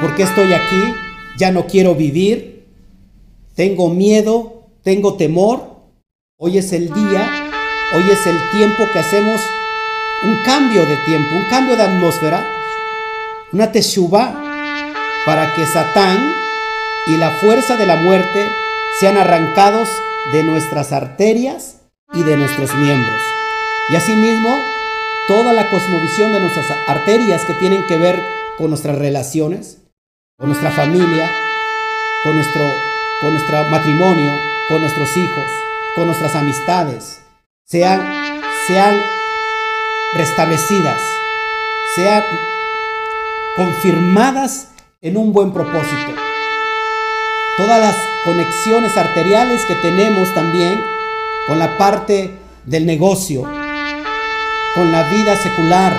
¿por 0.00 0.14
qué 0.14 0.22
estoy 0.22 0.52
aquí? 0.52 0.94
Ya 1.36 1.50
no 1.50 1.66
quiero 1.66 1.94
vivir, 1.94 2.66
tengo 3.54 3.88
miedo, 3.90 4.64
tengo 4.82 5.14
temor. 5.14 5.76
Hoy 6.38 6.58
es 6.58 6.72
el 6.72 6.92
día, 6.92 7.50
hoy 7.94 8.10
es 8.10 8.26
el 8.26 8.36
tiempo 8.50 8.88
que 8.92 8.98
hacemos 8.98 9.40
un 10.24 10.36
cambio 10.44 10.86
de 10.86 10.96
tiempo, 11.04 11.34
un 11.36 11.44
cambio 11.44 11.76
de 11.76 11.82
atmósfera, 11.82 12.46
una 13.52 13.70
teshuva 13.70 14.42
para 15.26 15.54
que 15.54 15.66
Satán 15.66 16.32
y 17.06 17.16
la 17.16 17.30
fuerza 17.30 17.76
de 17.76 17.86
la 17.86 17.96
muerte 17.96 18.48
sean 18.98 19.16
arrancados 19.16 19.88
de 20.32 20.42
nuestras 20.44 20.92
arterias 20.92 21.78
y 22.12 22.22
de 22.22 22.36
nuestros 22.36 22.74
miembros. 22.76 23.20
Y 23.90 23.96
asimismo, 23.96 24.71
toda 25.28 25.52
la 25.52 25.70
cosmovisión 25.70 26.32
de 26.32 26.40
nuestras 26.40 26.66
arterias 26.86 27.44
que 27.44 27.54
tienen 27.54 27.86
que 27.86 27.96
ver 27.96 28.22
con 28.58 28.70
nuestras 28.70 28.98
relaciones, 28.98 29.78
con 30.38 30.48
nuestra 30.48 30.70
familia, 30.70 31.30
con 32.24 32.34
nuestro, 32.34 32.62
con 33.20 33.32
nuestro 33.32 33.64
matrimonio, 33.64 34.32
con 34.68 34.80
nuestros 34.80 35.16
hijos, 35.16 35.44
con 35.94 36.06
nuestras 36.06 36.34
amistades, 36.34 37.20
sean, 37.64 38.00
sean 38.66 39.00
restablecidas, 40.14 41.00
sean 41.94 42.24
confirmadas 43.56 44.68
en 45.00 45.16
un 45.16 45.32
buen 45.32 45.52
propósito. 45.52 46.12
Todas 47.56 47.80
las 47.80 47.96
conexiones 48.24 48.96
arteriales 48.96 49.64
que 49.66 49.74
tenemos 49.76 50.32
también 50.34 50.82
con 51.46 51.58
la 51.58 51.76
parte 51.76 52.30
del 52.64 52.86
negocio, 52.86 53.44
con 54.74 54.90
la 54.90 55.02
vida 55.04 55.36
secular, 55.36 55.92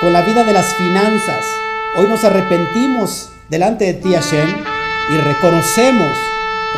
con 0.00 0.12
la 0.12 0.22
vida 0.22 0.44
de 0.44 0.52
las 0.52 0.74
finanzas. 0.76 1.44
Hoy 1.96 2.06
nos 2.06 2.22
arrepentimos 2.24 3.30
delante 3.48 3.84
de 3.86 3.94
ti, 3.94 4.12
Hashem, 4.14 4.48
y 5.12 5.16
reconocemos, 5.16 6.16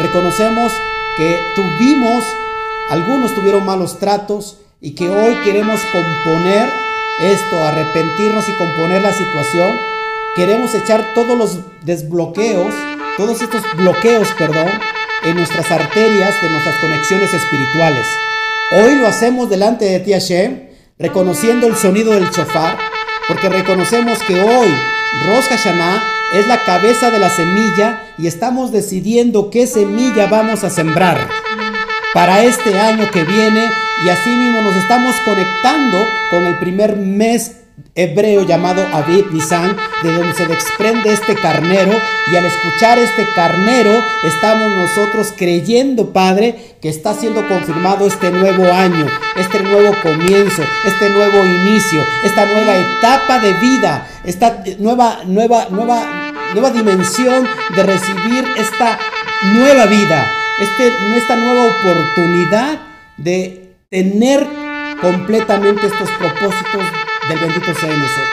reconocemos 0.01 0.73
que 1.19 1.39
tuvimos, 1.55 2.25
algunos 2.89 3.35
tuvieron 3.35 3.67
malos 3.67 3.99
tratos 3.99 4.59
y 4.81 4.93
que 4.93 5.11
hoy 5.11 5.35
queremos 5.45 5.81
componer 5.93 6.71
esto, 7.21 7.63
arrepentirnos 7.63 8.49
y 8.49 8.53
componer 8.53 9.03
la 9.03 9.13
situación. 9.13 9.79
Queremos 10.35 10.75
echar 10.75 11.13
todos 11.15 11.37
los 11.37 11.59
desbloqueos, 11.83 12.75
todos 13.19 13.43
estos 13.43 13.61
bloqueos, 13.77 14.29
perdón, 14.39 14.71
en 15.25 15.37
nuestras 15.37 15.71
arterias 15.71 16.41
de 16.41 16.49
nuestras 16.49 16.77
conexiones 16.79 17.35
espirituales. 17.35 18.07
Hoy 18.71 18.95
lo 18.95 19.07
hacemos 19.07 19.51
delante 19.51 19.85
de 19.85 20.01
ti, 20.01 20.13
Hashem, 20.13 20.72
reconociendo 21.03 21.67
el 21.67 21.77
sonido 21.77 22.13
del 22.13 22.31
chofar, 22.31 22.79
porque 23.27 23.49
reconocemos 23.49 24.21
que 24.21 24.41
hoy 24.41 24.69
Rosh 25.27 25.49
Hashanah 25.49 26.03
es 26.33 26.47
la 26.47 26.63
cabeza 26.65 27.11
de 27.11 27.19
la 27.19 27.29
semilla 27.29 28.05
y 28.17 28.29
estamos 28.29 28.71
decidiendo 28.71 29.51
qué 29.51 29.67
semilla 29.67 30.27
vamos 30.27 30.63
a 30.63 30.71
sembrar 30.71 31.29
para 32.15 32.45
este 32.45 32.79
año 32.79 33.11
que 33.11 33.25
viene. 33.25 33.69
Y 34.05 34.09
así 34.09 34.31
mismo 34.31 34.63
nos 34.63 34.77
estamos 34.77 35.17
conectando 35.25 36.09
con 36.31 36.47
el 36.47 36.59
primer 36.59 36.97
mes 36.97 37.62
hebreo 37.95 38.47
llamado 38.47 38.87
Aviv 38.93 39.31
Nisan, 39.33 39.77
de 40.03 40.13
donde 40.13 40.33
se 40.35 40.47
desprende 40.47 41.13
este 41.13 41.35
carnero 41.35 41.93
y 42.33 42.37
al 42.37 42.47
escuchar 42.47 42.99
este 42.99 43.27
carnero 43.35 44.03
estamos 44.23 44.73
nosotros 44.73 45.33
creyendo, 45.37 46.13
Padre, 46.13 46.77
que 46.81 46.89
está 46.89 47.13
siendo 47.15 47.47
confirmado 47.47 48.07
este 48.07 48.31
nuevo 48.31 48.65
año, 48.73 49.07
este 49.37 49.61
nuevo 49.61 49.95
comienzo, 50.03 50.63
este 50.87 51.11
nuevo 51.11 51.45
inicio, 51.45 52.05
esta 52.25 52.47
nueva 52.47 52.77
etapa 52.77 53.39
de 53.41 53.53
vida, 53.55 54.07
esta 54.25 54.65
nueva 54.79 55.21
nueva 55.27 55.67
nueva 55.71 56.33
nueva 56.55 56.71
dimensión 56.71 57.47
de 57.75 57.83
recibir 57.83 58.45
esta 58.57 58.99
nueva 59.53 59.87
vida, 59.87 60.31
este, 60.61 60.93
esta 61.17 61.37
nueva 61.37 61.65
oportunidad 61.65 62.79
de 63.19 63.75
tener 63.91 64.47
completamente 65.01 65.87
estos 65.87 66.09
propósitos 66.13 66.85
del 67.33 67.41
bendito 67.41 67.75
sea 67.75 67.89
de 67.89 67.97
nosotros. 67.97 68.29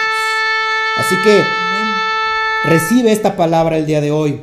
Así 0.98 1.16
que 1.24 1.44
recibe 2.66 3.12
esta 3.12 3.36
palabra 3.36 3.78
el 3.78 3.86
día 3.86 4.02
de 4.02 4.12
hoy. 4.12 4.42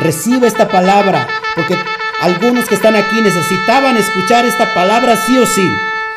Recibe 0.00 0.46
esta 0.48 0.68
palabra, 0.68 1.28
porque 1.54 1.76
algunos 2.20 2.66
que 2.68 2.74
están 2.74 2.96
aquí 2.96 3.20
necesitaban 3.20 3.96
escuchar 3.96 4.44
esta 4.44 4.74
palabra 4.74 5.16
sí 5.16 5.38
o 5.38 5.46
sí. 5.46 5.70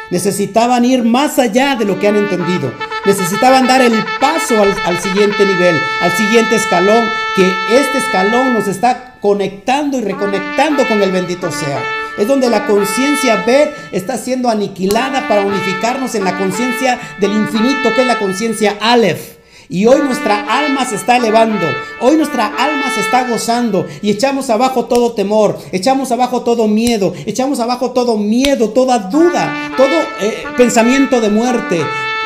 Necesitaban 0.10 0.86
ir 0.86 1.04
más 1.04 1.38
allá 1.38 1.76
de 1.76 1.86
lo 1.86 2.00
que 2.00 2.08
han 2.08 2.16
entendido. 2.16 2.72
Necesitaban 3.06 3.68
dar 3.68 3.82
el 3.82 3.94
paso 4.20 4.56
al, 4.62 5.00
siguiente 5.00 5.46
nivel, 5.46 5.80
al 6.02 6.12
siguiente 6.12 6.56
escalón, 6.56 7.10
que 7.36 7.48
este 7.70 8.00
escalón 8.00 8.54
nos 8.54 8.68
está 8.68 9.16
conectando 9.22 9.98
y 9.98 10.02
reconectando 10.02 10.88
con 10.88 11.02
el 11.02 11.12
bendito 11.12 11.52
sea. 11.52 11.97
Es 12.18 12.28
donde 12.28 12.50
la 12.50 12.66
conciencia 12.66 13.44
B 13.46 13.72
está 13.92 14.18
siendo 14.18 14.50
aniquilada 14.50 15.28
para 15.28 15.46
unificarnos 15.46 16.16
en 16.16 16.24
la 16.24 16.38
conciencia 16.38 17.00
del 17.20 17.32
infinito, 17.32 17.94
que 17.94 18.02
es 18.02 18.08
la 18.08 18.20
conciencia 18.20 18.78
Aleph. 18.82 19.38
Y 19.70 19.86
hoy 19.86 20.00
nuestra 20.02 20.46
alma 20.46 20.86
se 20.86 20.96
está 20.96 21.18
elevando, 21.18 21.68
hoy 22.00 22.16
nuestra 22.16 22.48
alma 22.48 22.90
se 22.94 23.02
está 23.02 23.28
gozando 23.28 23.86
y 24.02 24.12
echamos 24.12 24.50
abajo 24.50 24.86
todo 24.86 25.12
temor, 25.12 25.60
echamos 25.74 26.10
abajo 26.14 26.42
todo 26.42 26.70
miedo, 26.70 27.14
echamos 27.26 27.60
abajo 27.60 27.92
todo 27.92 28.18
miedo, 28.18 28.70
toda 28.70 28.98
duda, 28.98 29.74
todo 29.76 29.90
eh, 30.22 30.46
pensamiento 30.56 31.20
de 31.20 31.30
muerte, 31.30 31.82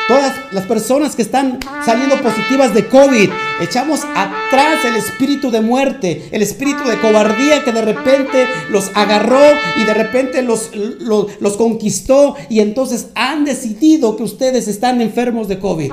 todas 0.08 0.32
las 0.52 0.66
personas 0.66 1.16
que 1.16 1.22
están 1.22 1.58
saliendo 1.84 2.20
positivas 2.20 2.74
de 2.74 2.88
COVID. 2.88 3.30
Echamos 3.60 4.00
atrás 4.14 4.84
el 4.84 4.96
espíritu 4.96 5.50
de 5.50 5.60
muerte, 5.60 6.28
el 6.32 6.42
espíritu 6.42 6.84
de 6.84 6.98
cobardía 6.98 7.64
que 7.64 7.72
de 7.72 7.82
repente 7.82 8.46
los 8.70 8.90
agarró 8.94 9.42
y 9.76 9.84
de 9.84 9.94
repente 9.94 10.42
los, 10.42 10.70
los, 10.74 11.56
conquistó 11.56 12.36
y 12.48 12.60
entonces 12.60 13.08
han 13.14 13.44
decidido 13.44 14.16
que 14.16 14.22
ustedes 14.22 14.68
están 14.68 15.00
enfermos 15.00 15.48
de 15.48 15.58
COVID. 15.58 15.92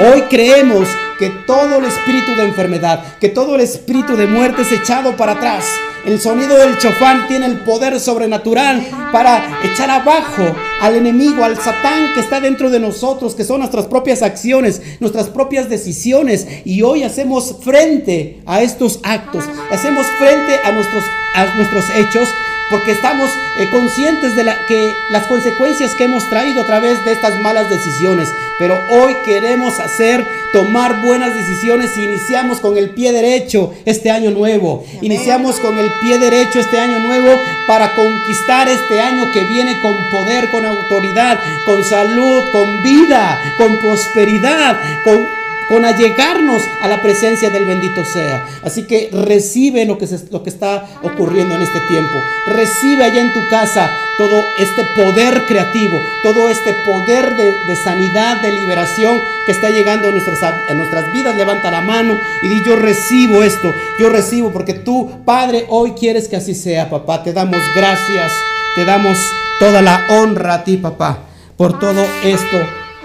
Hoy 0.00 0.22
creemos 0.30 0.88
que 1.18 1.30
todo 1.30 1.78
el 1.78 1.84
espíritu 1.84 2.36
de 2.36 2.44
enfermedad, 2.44 3.02
que 3.20 3.28
todo 3.28 3.56
el 3.56 3.60
espíritu 3.60 4.16
de 4.16 4.26
muerte 4.26 4.62
es 4.62 4.70
echado 4.70 5.16
para 5.16 5.32
atrás. 5.32 5.64
El 6.06 6.20
sonido 6.20 6.56
del 6.56 6.78
chofán 6.78 7.26
tiene 7.26 7.46
el 7.46 7.58
poder 7.60 7.98
sobrenatural 7.98 8.86
para 9.12 9.60
echar 9.64 9.90
abajo 9.90 10.54
al 10.80 10.94
enemigo, 10.94 11.42
al 11.42 11.56
satán 11.56 12.14
que 12.14 12.20
está 12.20 12.40
dentro 12.40 12.70
de 12.70 12.78
nosotros, 12.78 13.34
que 13.34 13.42
son 13.42 13.58
nuestras 13.58 13.86
propias 13.86 14.22
acciones, 14.22 14.80
nuestras 15.00 15.28
propias 15.28 15.68
decisiones. 15.68 16.46
Y 16.64 16.82
hoy 16.82 17.02
hacemos 17.02 17.56
frente 17.60 18.40
a 18.46 18.62
estos 18.62 19.00
actos, 19.02 19.44
hacemos 19.72 20.06
frente 20.18 20.54
a 20.64 20.70
nuestros, 20.70 21.02
a 21.34 21.46
nuestros 21.56 21.84
hechos 21.96 22.28
porque 22.70 22.92
estamos 22.92 23.30
eh, 23.58 23.68
conscientes 23.70 24.36
de 24.36 24.44
la, 24.44 24.66
que 24.66 24.94
las 25.10 25.26
consecuencias 25.26 25.94
que 25.94 26.04
hemos 26.04 26.28
traído 26.28 26.62
a 26.62 26.66
través 26.66 27.04
de 27.04 27.12
estas 27.12 27.38
malas 27.40 27.70
decisiones. 27.70 28.28
Pero 28.58 28.78
hoy 28.90 29.16
queremos 29.24 29.78
hacer, 29.78 30.26
tomar 30.52 31.02
buenas 31.02 31.34
decisiones 31.34 31.96
y 31.96 32.04
iniciamos 32.04 32.60
con 32.60 32.76
el 32.76 32.90
pie 32.90 33.12
derecho 33.12 33.72
este 33.84 34.10
año 34.10 34.30
nuevo. 34.30 34.84
Iniciamos 35.00 35.60
con 35.60 35.78
el 35.78 35.90
pie 36.00 36.18
derecho 36.18 36.60
este 36.60 36.78
año 36.78 36.98
nuevo 37.00 37.30
para 37.66 37.94
conquistar 37.94 38.68
este 38.68 39.00
año 39.00 39.30
que 39.32 39.44
viene 39.44 39.80
con 39.80 39.94
poder, 40.10 40.50
con 40.50 40.66
autoridad, 40.66 41.38
con 41.64 41.84
salud, 41.84 42.42
con 42.52 42.82
vida, 42.82 43.54
con 43.58 43.78
prosperidad, 43.78 44.76
con 45.04 45.37
con 45.68 45.84
allegarnos 45.84 46.62
a 46.80 46.88
la 46.88 47.02
presencia 47.02 47.50
del 47.50 47.66
bendito 47.66 48.04
sea. 48.04 48.44
Así 48.64 48.84
que 48.84 49.10
recibe 49.12 49.84
lo 49.84 49.98
que, 49.98 50.08
lo 50.30 50.42
que 50.42 50.50
está 50.50 50.86
ocurriendo 51.02 51.54
en 51.54 51.62
este 51.62 51.80
tiempo. 51.80 52.22
Recibe 52.46 53.04
allá 53.04 53.20
en 53.20 53.32
tu 53.32 53.46
casa 53.48 53.90
todo 54.16 54.44
este 54.58 54.84
poder 54.96 55.44
creativo, 55.46 56.00
todo 56.22 56.48
este 56.48 56.74
poder 56.84 57.36
de, 57.36 57.76
sanidad, 57.76 58.40
de 58.40 58.52
liberación 58.52 59.20
que 59.46 59.52
está 59.52 59.70
llegando 59.70 60.08
a 60.08 60.10
nuestras, 60.10 60.42
a 60.42 60.74
nuestras 60.74 61.12
vidas. 61.12 61.36
Levanta 61.36 61.70
la 61.70 61.82
mano 61.82 62.18
y 62.42 62.48
di, 62.48 62.62
yo 62.64 62.76
recibo 62.76 63.42
esto, 63.42 63.72
yo 63.98 64.08
recibo, 64.08 64.50
porque 64.50 64.74
tú, 64.74 65.10
Padre, 65.24 65.66
hoy 65.68 65.92
quieres 65.92 66.28
que 66.28 66.36
así 66.36 66.54
sea, 66.54 66.88
papá. 66.88 67.22
Te 67.22 67.32
damos 67.32 67.60
gracias, 67.74 68.32
te 68.74 68.84
damos 68.84 69.18
toda 69.60 69.82
la 69.82 70.04
honra 70.08 70.54
a 70.54 70.64
ti, 70.64 70.78
papá, 70.78 71.18
por 71.56 71.78
todo 71.78 72.04
esto 72.24 72.58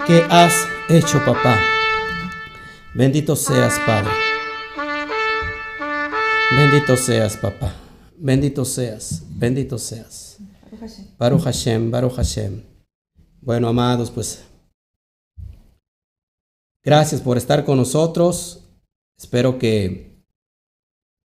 que 0.06 0.24
has 0.30 0.66
hecho, 0.88 1.24
papá. 1.24 1.73
Bendito 2.96 3.34
seas, 3.34 3.74
Padre. 3.84 4.12
Bendito 6.56 6.96
seas, 6.96 7.36
papá. 7.36 7.74
Bendito 8.16 8.64
seas, 8.64 9.24
bendito 9.30 9.78
seas. 9.78 10.38
Baruch 11.18 11.42
Hashem, 11.42 11.90
Baruch 11.90 12.14
Hashem. 12.14 12.62
Bueno, 13.40 13.66
amados, 13.66 14.12
pues 14.12 14.44
gracias 16.84 17.20
por 17.20 17.36
estar 17.36 17.64
con 17.64 17.78
nosotros. 17.78 18.60
Espero 19.18 19.58
que 19.58 20.22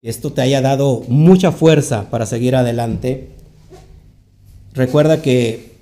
esto 0.01 0.33
te 0.33 0.41
haya 0.41 0.63
dado 0.63 1.03
mucha 1.07 1.53
fuerza 1.53 2.09
para 2.09 2.25
seguir 2.25 2.57
adelante. 2.57 3.29
Recuerda 4.73 5.21
que 5.21 5.77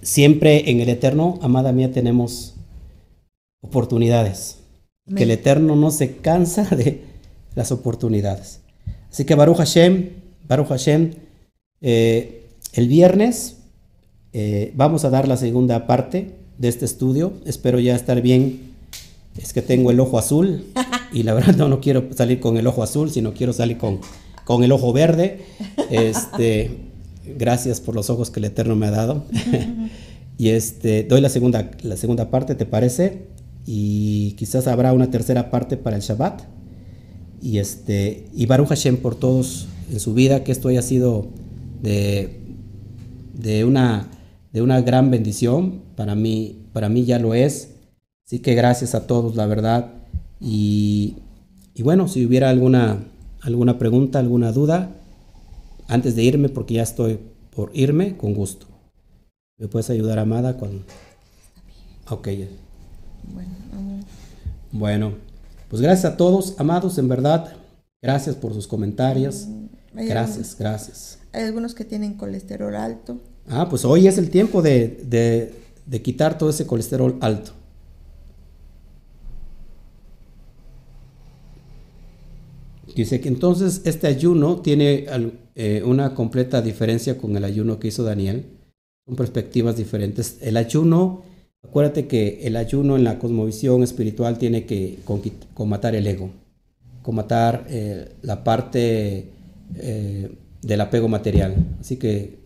siempre 0.00 0.70
en 0.70 0.80
el 0.80 0.88
Eterno, 0.88 1.38
amada 1.42 1.72
mía, 1.72 1.92
tenemos 1.92 2.54
oportunidades 3.60 4.63
que 5.14 5.24
el 5.24 5.30
Eterno 5.30 5.76
no 5.76 5.90
se 5.90 6.16
cansa 6.16 6.64
de 6.76 7.02
las 7.54 7.72
oportunidades. 7.72 8.60
Así 9.10 9.24
que 9.24 9.34
Baruch 9.34 9.58
Hashem, 9.58 10.10
Baruch 10.48 10.68
Hashem, 10.68 11.12
eh, 11.80 12.48
el 12.72 12.88
viernes 12.88 13.58
eh, 14.32 14.72
vamos 14.74 15.04
a 15.04 15.10
dar 15.10 15.28
la 15.28 15.36
segunda 15.36 15.86
parte 15.86 16.32
de 16.58 16.68
este 16.68 16.84
estudio. 16.84 17.34
Espero 17.46 17.78
ya 17.78 17.94
estar 17.94 18.20
bien. 18.20 18.74
Es 19.36 19.52
que 19.52 19.62
tengo 19.62 19.90
el 19.90 20.00
ojo 20.00 20.18
azul 20.18 20.66
y 21.12 21.22
la 21.22 21.34
verdad 21.34 21.56
no, 21.56 21.68
no 21.68 21.80
quiero 21.80 22.08
salir 22.14 22.40
con 22.40 22.56
el 22.56 22.66
ojo 22.66 22.82
azul, 22.82 23.10
sino 23.10 23.34
quiero 23.34 23.52
salir 23.52 23.78
con, 23.78 24.00
con 24.44 24.64
el 24.64 24.72
ojo 24.72 24.92
verde. 24.92 25.40
Este, 25.90 26.78
gracias 27.36 27.80
por 27.80 27.94
los 27.94 28.10
ojos 28.10 28.30
que 28.30 28.40
el 28.40 28.46
Eterno 28.46 28.76
me 28.76 28.86
ha 28.86 28.90
dado. 28.90 29.24
y 30.38 30.50
este, 30.50 31.04
doy 31.04 31.20
la 31.20 31.28
segunda, 31.28 31.70
la 31.82 31.96
segunda 31.96 32.30
parte, 32.30 32.54
¿te 32.54 32.66
parece? 32.66 33.33
Y 33.66 34.32
quizás 34.32 34.66
habrá 34.66 34.92
una 34.92 35.10
tercera 35.10 35.50
parte 35.50 35.76
para 35.76 35.96
el 35.96 36.02
Shabbat. 36.02 36.42
Y, 37.40 37.58
este, 37.58 38.26
y 38.34 38.46
Baruch 38.46 38.68
Hashem 38.68 38.98
por 38.98 39.14
todos 39.14 39.68
en 39.90 40.00
su 40.00 40.14
vida, 40.14 40.44
que 40.44 40.52
esto 40.52 40.68
haya 40.68 40.82
sido 40.82 41.28
de, 41.82 42.40
de, 43.34 43.64
una, 43.64 44.08
de 44.52 44.62
una 44.62 44.80
gran 44.80 45.10
bendición. 45.10 45.82
Para 45.96 46.14
mí, 46.14 46.66
para 46.72 46.88
mí 46.88 47.04
ya 47.04 47.18
lo 47.18 47.34
es. 47.34 47.70
Así 48.26 48.38
que 48.38 48.54
gracias 48.54 48.94
a 48.94 49.06
todos, 49.06 49.36
la 49.36 49.46
verdad. 49.46 49.92
Y, 50.40 51.16
y 51.74 51.82
bueno, 51.82 52.08
si 52.08 52.24
hubiera 52.24 52.50
alguna, 52.50 53.04
alguna 53.42 53.78
pregunta, 53.78 54.18
alguna 54.18 54.52
duda, 54.52 54.90
antes 55.86 56.16
de 56.16 56.22
irme, 56.22 56.48
porque 56.48 56.74
ya 56.74 56.82
estoy 56.82 57.18
por 57.54 57.70
irme, 57.74 58.16
con 58.16 58.34
gusto. 58.34 58.66
¿Me 59.58 59.68
puedes 59.68 59.90
ayudar, 59.90 60.18
Amada? 60.18 60.56
Con... 60.56 60.84
Ok. 62.10 62.28
Bueno, 64.74 65.14
pues 65.68 65.80
gracias 65.80 66.12
a 66.12 66.16
todos, 66.16 66.56
amados, 66.58 66.98
en 66.98 67.08
verdad. 67.08 67.52
Gracias 68.02 68.34
por 68.34 68.52
sus 68.52 68.66
comentarios. 68.66 69.46
Mm, 69.46 70.06
gracias, 70.08 70.56
gracias. 70.58 71.18
Hay 71.32 71.44
algunos 71.44 71.74
que 71.74 71.84
tienen 71.84 72.14
colesterol 72.14 72.74
alto. 72.74 73.20
Ah, 73.48 73.68
pues 73.68 73.84
hoy 73.84 74.06
es 74.08 74.18
el 74.18 74.30
tiempo 74.30 74.62
de, 74.62 75.52
quitar 76.02 76.38
todo 76.38 76.50
ese 76.50 76.66
colesterol 76.66 77.16
alto. 77.20 77.52
Dice 82.96 83.20
que 83.20 83.28
entonces 83.28 83.82
este 83.84 84.06
ayuno 84.06 84.60
tiene 84.60 85.06
eh, 85.54 85.82
una 85.84 86.14
completa 86.14 86.62
diferencia 86.62 87.18
con 87.18 87.36
el 87.36 87.44
ayuno 87.44 87.78
que 87.78 87.88
hizo 87.88 88.02
Daniel. 88.02 88.46
Son 89.06 89.16
perspectivas 89.16 89.76
diferentes. 89.76 90.38
El 90.40 90.56
ayuno 90.56 91.22
Acuérdate 91.64 92.06
que 92.06 92.46
el 92.46 92.56
ayuno 92.56 92.96
en 92.96 93.04
la 93.04 93.18
cosmovisión 93.18 93.82
espiritual 93.82 94.38
tiene 94.38 94.64
que 94.64 94.98
combatar 95.54 95.94
el 95.94 96.06
ego, 96.06 96.30
combatar 97.02 97.66
eh, 97.68 98.12
la 98.22 98.44
parte 98.44 99.30
eh, 99.76 100.36
del 100.62 100.80
apego 100.80 101.08
material. 101.08 101.54
Así 101.80 101.96
que 101.96 102.38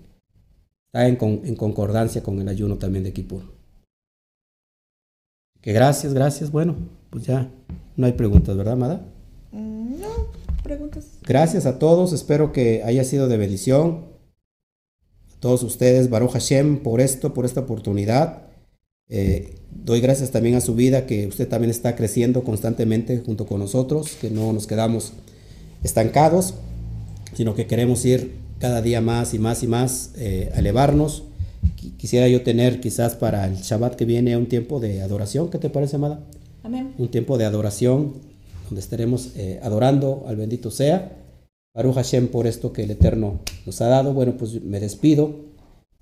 está 0.87 1.07
en, 1.07 1.17
concordancia 1.17 2.23
con 2.23 2.41
el 2.41 2.49
ayuno 2.49 2.77
también 2.77 3.05
de 3.05 3.13
Kippur. 3.13 3.43
Que 5.61 5.73
gracias, 5.73 6.15
gracias. 6.15 6.51
Bueno, 6.51 6.77
pues 7.11 7.27
ya 7.27 7.51
no 7.97 8.07
hay 8.07 8.13
preguntas, 8.13 8.57
¿verdad, 8.57 8.75
Amada? 8.75 9.07
Mm, 9.53 10.01
no, 10.01 10.09
preguntas. 10.63 11.19
Gracias 11.23 11.67
a 11.67 11.79
todos, 11.79 12.13
espero 12.13 12.53
que 12.53 12.83
haya 12.83 13.05
sido 13.05 13.29
de 13.29 13.37
bendición. 13.37 14.07
A 15.37 15.41
todos 15.41 15.63
ustedes, 15.65 16.09
Baruch 16.09 16.33
Hashem, 16.33 16.83
por 16.83 17.01
esto, 17.01 17.35
por 17.35 17.45
esta 17.45 17.61
oportunidad. 17.61 18.48
Eh, 19.09 19.55
doy 19.71 20.01
gracias 20.01 20.31
también 20.31 20.55
a 20.55 20.61
su 20.61 20.75
vida, 20.75 21.07
que 21.07 21.27
usted 21.27 21.49
también 21.49 21.71
está 21.71 21.97
creciendo 21.97 22.45
constantemente 22.45 23.23
junto 23.25 23.47
con 23.47 23.61
nosotros, 23.61 24.17
que 24.21 24.31
no 24.31 24.53
nos 24.53 24.67
quedamos 24.67 25.13
estancados, 25.83 26.55
sino 27.35 27.55
que 27.55 27.67
queremos 27.67 28.05
ir 28.05 28.33
cada 28.59 28.83
día 28.83 29.01
más 29.01 29.35
y 29.35 29.39
más 29.39 29.63
y 29.63 29.67
más 29.67 30.11
eh, 30.17 30.51
a 30.55 30.59
elevarnos. 30.59 31.25
Quisiera 31.97 32.29
yo 32.29 32.43
tener 32.43 32.81
quizás 32.81 33.15
para 33.15 33.47
el 33.47 33.57
Shabbat 33.57 33.95
que 33.95 34.05
viene 34.05 34.37
un 34.37 34.47
tiempo 34.47 34.81
de 34.81 35.03
adoración. 35.03 35.51
¿Qué 35.51 35.59
te 35.59 35.71
parece, 35.71 35.97
amada? 35.97 36.21
Amén. 36.63 36.93
Un 36.99 37.09
tiempo 37.09 37.39
de 37.39 37.45
adoración 37.45 38.15
donde 38.65 38.81
estaremos 38.81 39.33
eh, 39.37 39.59
adorando 39.63 40.25
al 40.29 40.37
bendito 40.37 40.71
sea. 40.71 41.17
Baruch 41.75 41.95
Hashem 41.95 42.29
por 42.29 42.47
esto 42.47 42.73
que 42.73 42.85
el 42.85 42.91
Eterno 42.91 43.41
nos 43.65 43.81
ha 43.81 43.89
dado. 43.89 44.13
Bueno, 44.13 44.37
pues 44.37 44.63
me 44.63 44.81
despido. 44.81 45.37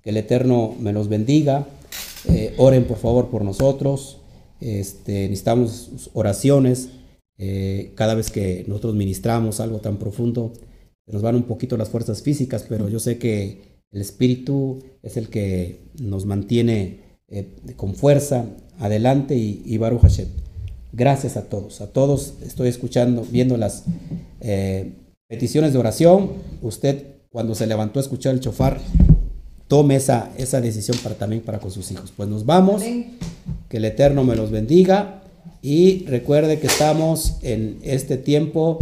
Que 0.01 0.09
el 0.11 0.17
Eterno 0.17 0.75
me 0.79 0.93
los 0.93 1.09
bendiga 1.09 1.67
eh, 2.25 2.53
oren 2.57 2.85
por 2.85 2.97
favor 2.97 3.29
por 3.29 3.43
nosotros. 3.43 4.19
Este, 4.59 5.23
necesitamos 5.29 6.09
oraciones. 6.13 6.89
Eh, 7.37 7.91
cada 7.95 8.15
vez 8.15 8.31
que 8.31 8.65
nosotros 8.67 8.95
ministramos 8.95 9.59
algo 9.59 9.79
tan 9.79 9.97
profundo, 9.97 10.53
nos 11.05 11.21
van 11.21 11.35
un 11.35 11.43
poquito 11.43 11.77
las 11.77 11.89
fuerzas 11.89 12.23
físicas, 12.23 12.65
pero 12.67 12.89
yo 12.89 12.99
sé 12.99 13.19
que 13.19 13.61
el 13.91 14.01
Espíritu 14.01 14.79
es 15.03 15.17
el 15.17 15.29
que 15.29 15.81
nos 16.01 16.25
mantiene 16.25 17.19
eh, 17.29 17.47
con 17.75 17.93
fuerza 17.93 18.45
adelante 18.79 19.35
y, 19.35 19.77
Baruch 19.77 20.01
Hashem. 20.01 20.27
Gracias 20.91 21.37
a 21.37 21.43
todos, 21.47 21.81
a 21.81 21.93
todos 21.93 22.33
estoy 22.41 22.69
escuchando, 22.69 23.25
viendo 23.29 23.55
las 23.57 23.83
peticiones 25.27 25.73
de 25.73 25.79
oración. 25.79 26.31
Usted 26.61 27.17
cuando 27.29 27.53
se 27.53 27.67
levantó 27.67 27.99
a 27.99 28.01
escuchar 28.01 28.33
el 28.33 28.39
chofar, 28.39 28.79
tome 29.67 29.95
esa, 29.95 30.31
esa 30.37 30.61
decisión 30.61 30.97
para, 31.03 31.15
también 31.15 31.41
para 31.41 31.59
con 31.59 31.71
sus 31.71 31.91
hijos. 31.91 32.13
Pues 32.15 32.29
nos 32.29 32.45
vamos, 32.45 32.81
que 33.69 33.77
el 33.77 33.85
Eterno 33.85 34.23
me 34.23 34.35
los 34.35 34.51
bendiga 34.51 35.21
y 35.61 36.05
recuerde 36.05 36.59
que 36.59 36.67
estamos 36.67 37.37
en 37.41 37.79
este 37.83 38.17
tiempo 38.17 38.79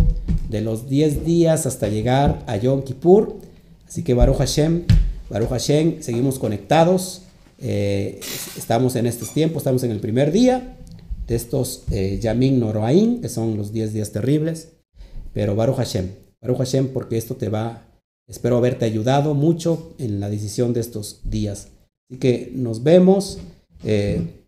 de 0.50 0.62
los 0.62 0.88
10 0.88 1.26
días 1.26 1.66
hasta 1.66 1.88
llegar 1.88 2.44
a 2.48 2.58
Yom 2.58 2.84
Kippur. 2.84 3.38
Así 3.88 4.04
que 4.04 4.14
Baruch 4.14 4.38
Hashem, 4.38 4.84
Baruch 5.30 5.50
Hashem, 5.50 6.02
seguimos 6.02 6.38
conectados. 6.38 7.24
Eh, 7.60 8.20
estamos 8.58 8.96
en 8.96 9.08
estos 9.08 9.32
tiempos, 9.32 9.62
estamos 9.62 9.84
en 9.84 9.92
el 9.92 10.00
primer 10.00 10.32
día 10.32 10.76
de 11.28 11.36
estos 11.36 11.84
eh, 11.92 12.20
Yamin 12.22 12.60
Noroain, 12.60 13.22
que 13.22 13.30
son 13.30 13.58
los 13.58 13.72
10 13.72 13.94
días 13.94 14.12
terribles. 14.12 14.70
Pero 15.34 15.56
Baruch 15.56 15.78
Hashem, 15.78 16.10
Baruch 16.42 16.58
Hashem, 16.58 16.90
porque 16.90 17.18
esto 17.18 17.36
te 17.36 17.50
va, 17.50 17.84
espero 18.28 18.58
haberte 18.58 18.86
ayudado 18.86 19.34
mucho 19.34 19.96
en 19.98 20.20
la 20.20 20.30
decisión 20.30 20.74
de 20.74 20.82
estos 20.82 21.22
días. 21.24 21.70
Así 22.10 22.20
que 22.20 22.52
nos 22.54 22.84
vemos. 22.84 23.40
Eh, 23.84 24.46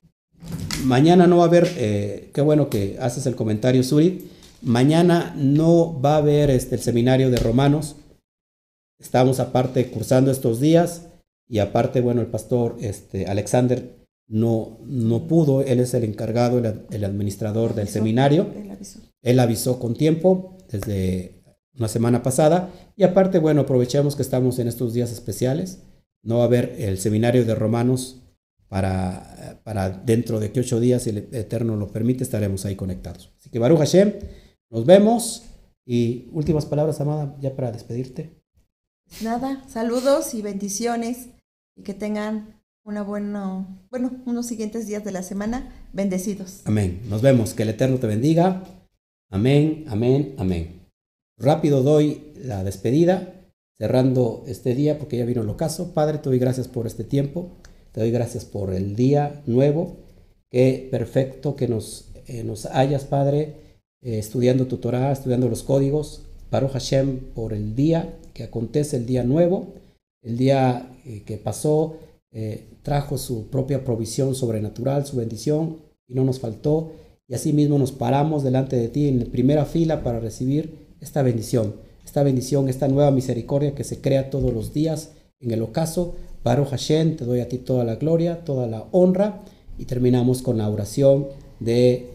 mañana 0.83 1.27
no 1.27 1.37
va 1.37 1.43
a 1.43 1.47
haber, 1.47 1.67
eh, 1.77 2.31
qué 2.33 2.41
bueno 2.41 2.69
que 2.69 2.97
haces 2.99 3.25
el 3.25 3.35
comentario, 3.35 3.83
Suri. 3.83 4.29
Mañana 4.61 5.33
no 5.37 5.99
va 6.01 6.15
a 6.15 6.17
haber 6.17 6.49
este, 6.49 6.75
el 6.75 6.81
seminario 6.81 7.29
de 7.29 7.37
Romanos. 7.37 7.95
Estamos 8.99 9.39
aparte 9.39 9.89
cursando 9.91 10.31
estos 10.31 10.59
días 10.59 11.03
y 11.47 11.59
aparte, 11.59 12.01
bueno, 12.01 12.21
el 12.21 12.27
pastor 12.27 12.77
este, 12.81 13.27
Alexander 13.27 13.95
no, 14.27 14.79
no 14.85 15.27
pudo, 15.27 15.61
él 15.61 15.79
es 15.79 15.93
el 15.93 16.03
encargado, 16.03 16.57
el, 16.57 17.03
administrador 17.05 17.75
del 17.75 17.87
seminario. 17.87 18.47
Él 19.21 19.39
avisó. 19.39 19.79
con 19.79 19.95
tiempo 19.95 20.57
desde 20.69 21.36
una 21.77 21.87
semana 21.87 22.23
pasada 22.23 22.71
y 22.95 23.03
aparte, 23.03 23.39
bueno, 23.39 23.61
aprovechamos 23.61 24.15
que 24.15 24.21
estamos 24.21 24.59
en 24.59 24.67
estos 24.67 24.93
días 24.93 25.11
especiales. 25.11 25.83
No 26.23 26.37
va 26.37 26.43
a 26.43 26.47
haber 26.47 26.75
el 26.79 26.97
seminario 26.97 27.45
de 27.45 27.55
Romanos 27.55 28.21
para, 28.67 29.61
para 29.63 29.89
dentro 29.89 30.39
de 30.39 30.51
que 30.51 30.59
ocho 30.59 30.79
días, 30.79 31.03
si 31.03 31.11
el 31.11 31.17
Eterno 31.31 31.75
lo 31.75 31.87
permite, 31.87 32.23
estaremos 32.23 32.65
ahí 32.65 32.75
conectados. 32.75 33.31
Así 33.39 33.49
que 33.49 33.59
Baruch 33.59 33.79
Hashem, 33.79 34.13
nos 34.69 34.85
vemos 34.85 35.43
y 35.85 36.27
últimas 36.33 36.65
palabras, 36.65 36.99
Amada, 36.99 37.35
ya 37.39 37.55
para 37.55 37.71
despedirte. 37.71 38.43
Nada, 39.21 39.63
saludos 39.69 40.33
y 40.33 40.41
bendiciones 40.41 41.29
y 41.77 41.83
que 41.83 41.93
tengan 41.93 42.61
una 42.83 43.03
buena, 43.03 43.65
bueno, 43.89 44.11
unos 44.25 44.47
siguientes 44.47 44.87
días 44.87 45.03
de 45.03 45.11
la 45.11 45.23
semana 45.23 45.73
bendecidos. 45.93 46.61
Amén. 46.65 47.01
Nos 47.09 47.21
vemos. 47.21 47.53
Que 47.53 47.63
el 47.63 47.69
Eterno 47.69 47.97
te 47.97 48.07
bendiga. 48.07 48.63
Amén, 49.29 49.85
amén, 49.87 50.35
amén. 50.37 50.76
Rápido 51.39 51.83
doy 51.83 52.33
la 52.43 52.63
despedida, 52.63 53.31
cerrando 53.77 54.43
este 54.47 54.73
día 54.73 54.97
porque 54.97 55.17
ya 55.17 55.25
vino 55.25 55.43
el 55.43 55.49
ocaso. 55.49 55.93
Padre, 55.93 56.17
te 56.17 56.29
doy 56.29 56.39
gracias 56.39 56.67
por 56.67 56.87
este 56.87 57.03
tiempo. 57.03 57.51
Te 57.91 58.01
doy 58.01 58.09
gracias 58.09 58.43
por 58.43 58.73
el 58.73 58.95
día 58.95 59.43
nuevo. 59.45 59.97
Qué 60.49 60.87
perfecto 60.89 61.55
que 61.55 61.67
nos, 61.67 62.09
eh, 62.25 62.43
nos 62.43 62.65
hayas, 62.65 63.03
Padre, 63.03 63.53
eh, 64.01 64.17
estudiando 64.17 64.65
tu 64.65 64.77
Torah, 64.77 65.11
estudiando 65.11 65.47
los 65.47 65.61
códigos. 65.61 66.23
Baruch 66.49 66.71
Hashem 66.71 67.19
por 67.35 67.53
el 67.53 67.75
día 67.75 68.17
que 68.33 68.43
acontece, 68.43 68.97
el 68.97 69.05
día 69.05 69.23
nuevo, 69.23 69.75
el 70.23 70.37
día 70.37 70.91
eh, 71.05 71.23
que 71.23 71.37
pasó, 71.37 71.97
trajo 72.83 73.17
su 73.17 73.47
propia 73.47 73.83
provisión 73.83 74.35
sobrenatural, 74.35 75.07
su 75.07 75.17
bendición, 75.17 75.77
y 76.07 76.13
no 76.13 76.23
nos 76.23 76.39
faltó. 76.39 76.91
Y 77.27 77.33
así 77.33 77.51
mismo 77.51 77.79
nos 77.79 77.91
paramos 77.91 78.43
delante 78.43 78.75
de 78.75 78.89
ti 78.89 79.07
en 79.07 79.31
primera 79.31 79.65
fila 79.65 80.03
para 80.03 80.19
recibir 80.19 80.86
esta 81.01 81.21
bendición, 81.21 81.75
esta 82.03 82.23
bendición, 82.23 82.69
esta 82.69 82.87
nueva 82.87 83.11
misericordia 83.11 83.75
que 83.75 83.83
se 83.83 84.01
crea 84.01 84.29
todos 84.29 84.53
los 84.53 84.73
días 84.73 85.11
en 85.39 85.51
el 85.51 85.61
ocaso. 85.61 86.15
Baruch 86.43 86.69
Hashem, 86.69 87.17
te 87.17 87.25
doy 87.25 87.41
a 87.41 87.49
ti 87.49 87.57
toda 87.57 87.83
la 87.83 87.95
gloria, 87.95 88.43
toda 88.43 88.67
la 88.67 88.85
honra. 88.91 89.43
Y 89.77 89.85
terminamos 89.85 90.41
con 90.41 90.57
la 90.57 90.69
oración 90.69 91.27
de 91.59 92.09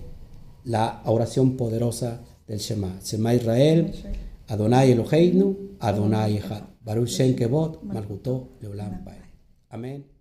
la 0.65 1.03
oración 1.05 1.57
poderosa 1.57 2.23
del 2.47 2.59
Shema. 2.59 2.99
Shema 3.03 3.35
Israel, 3.35 3.93
Adonai 4.49 4.93
Eloheinu, 4.93 5.77
Adonai 5.79 6.39
Echad. 6.39 6.63
Baruch 6.85 7.09
Shem 7.09 7.37
Kevot, 7.37 7.83
Malguto 7.85 8.57
Leolam 8.61 9.05
Amén. 9.71 10.12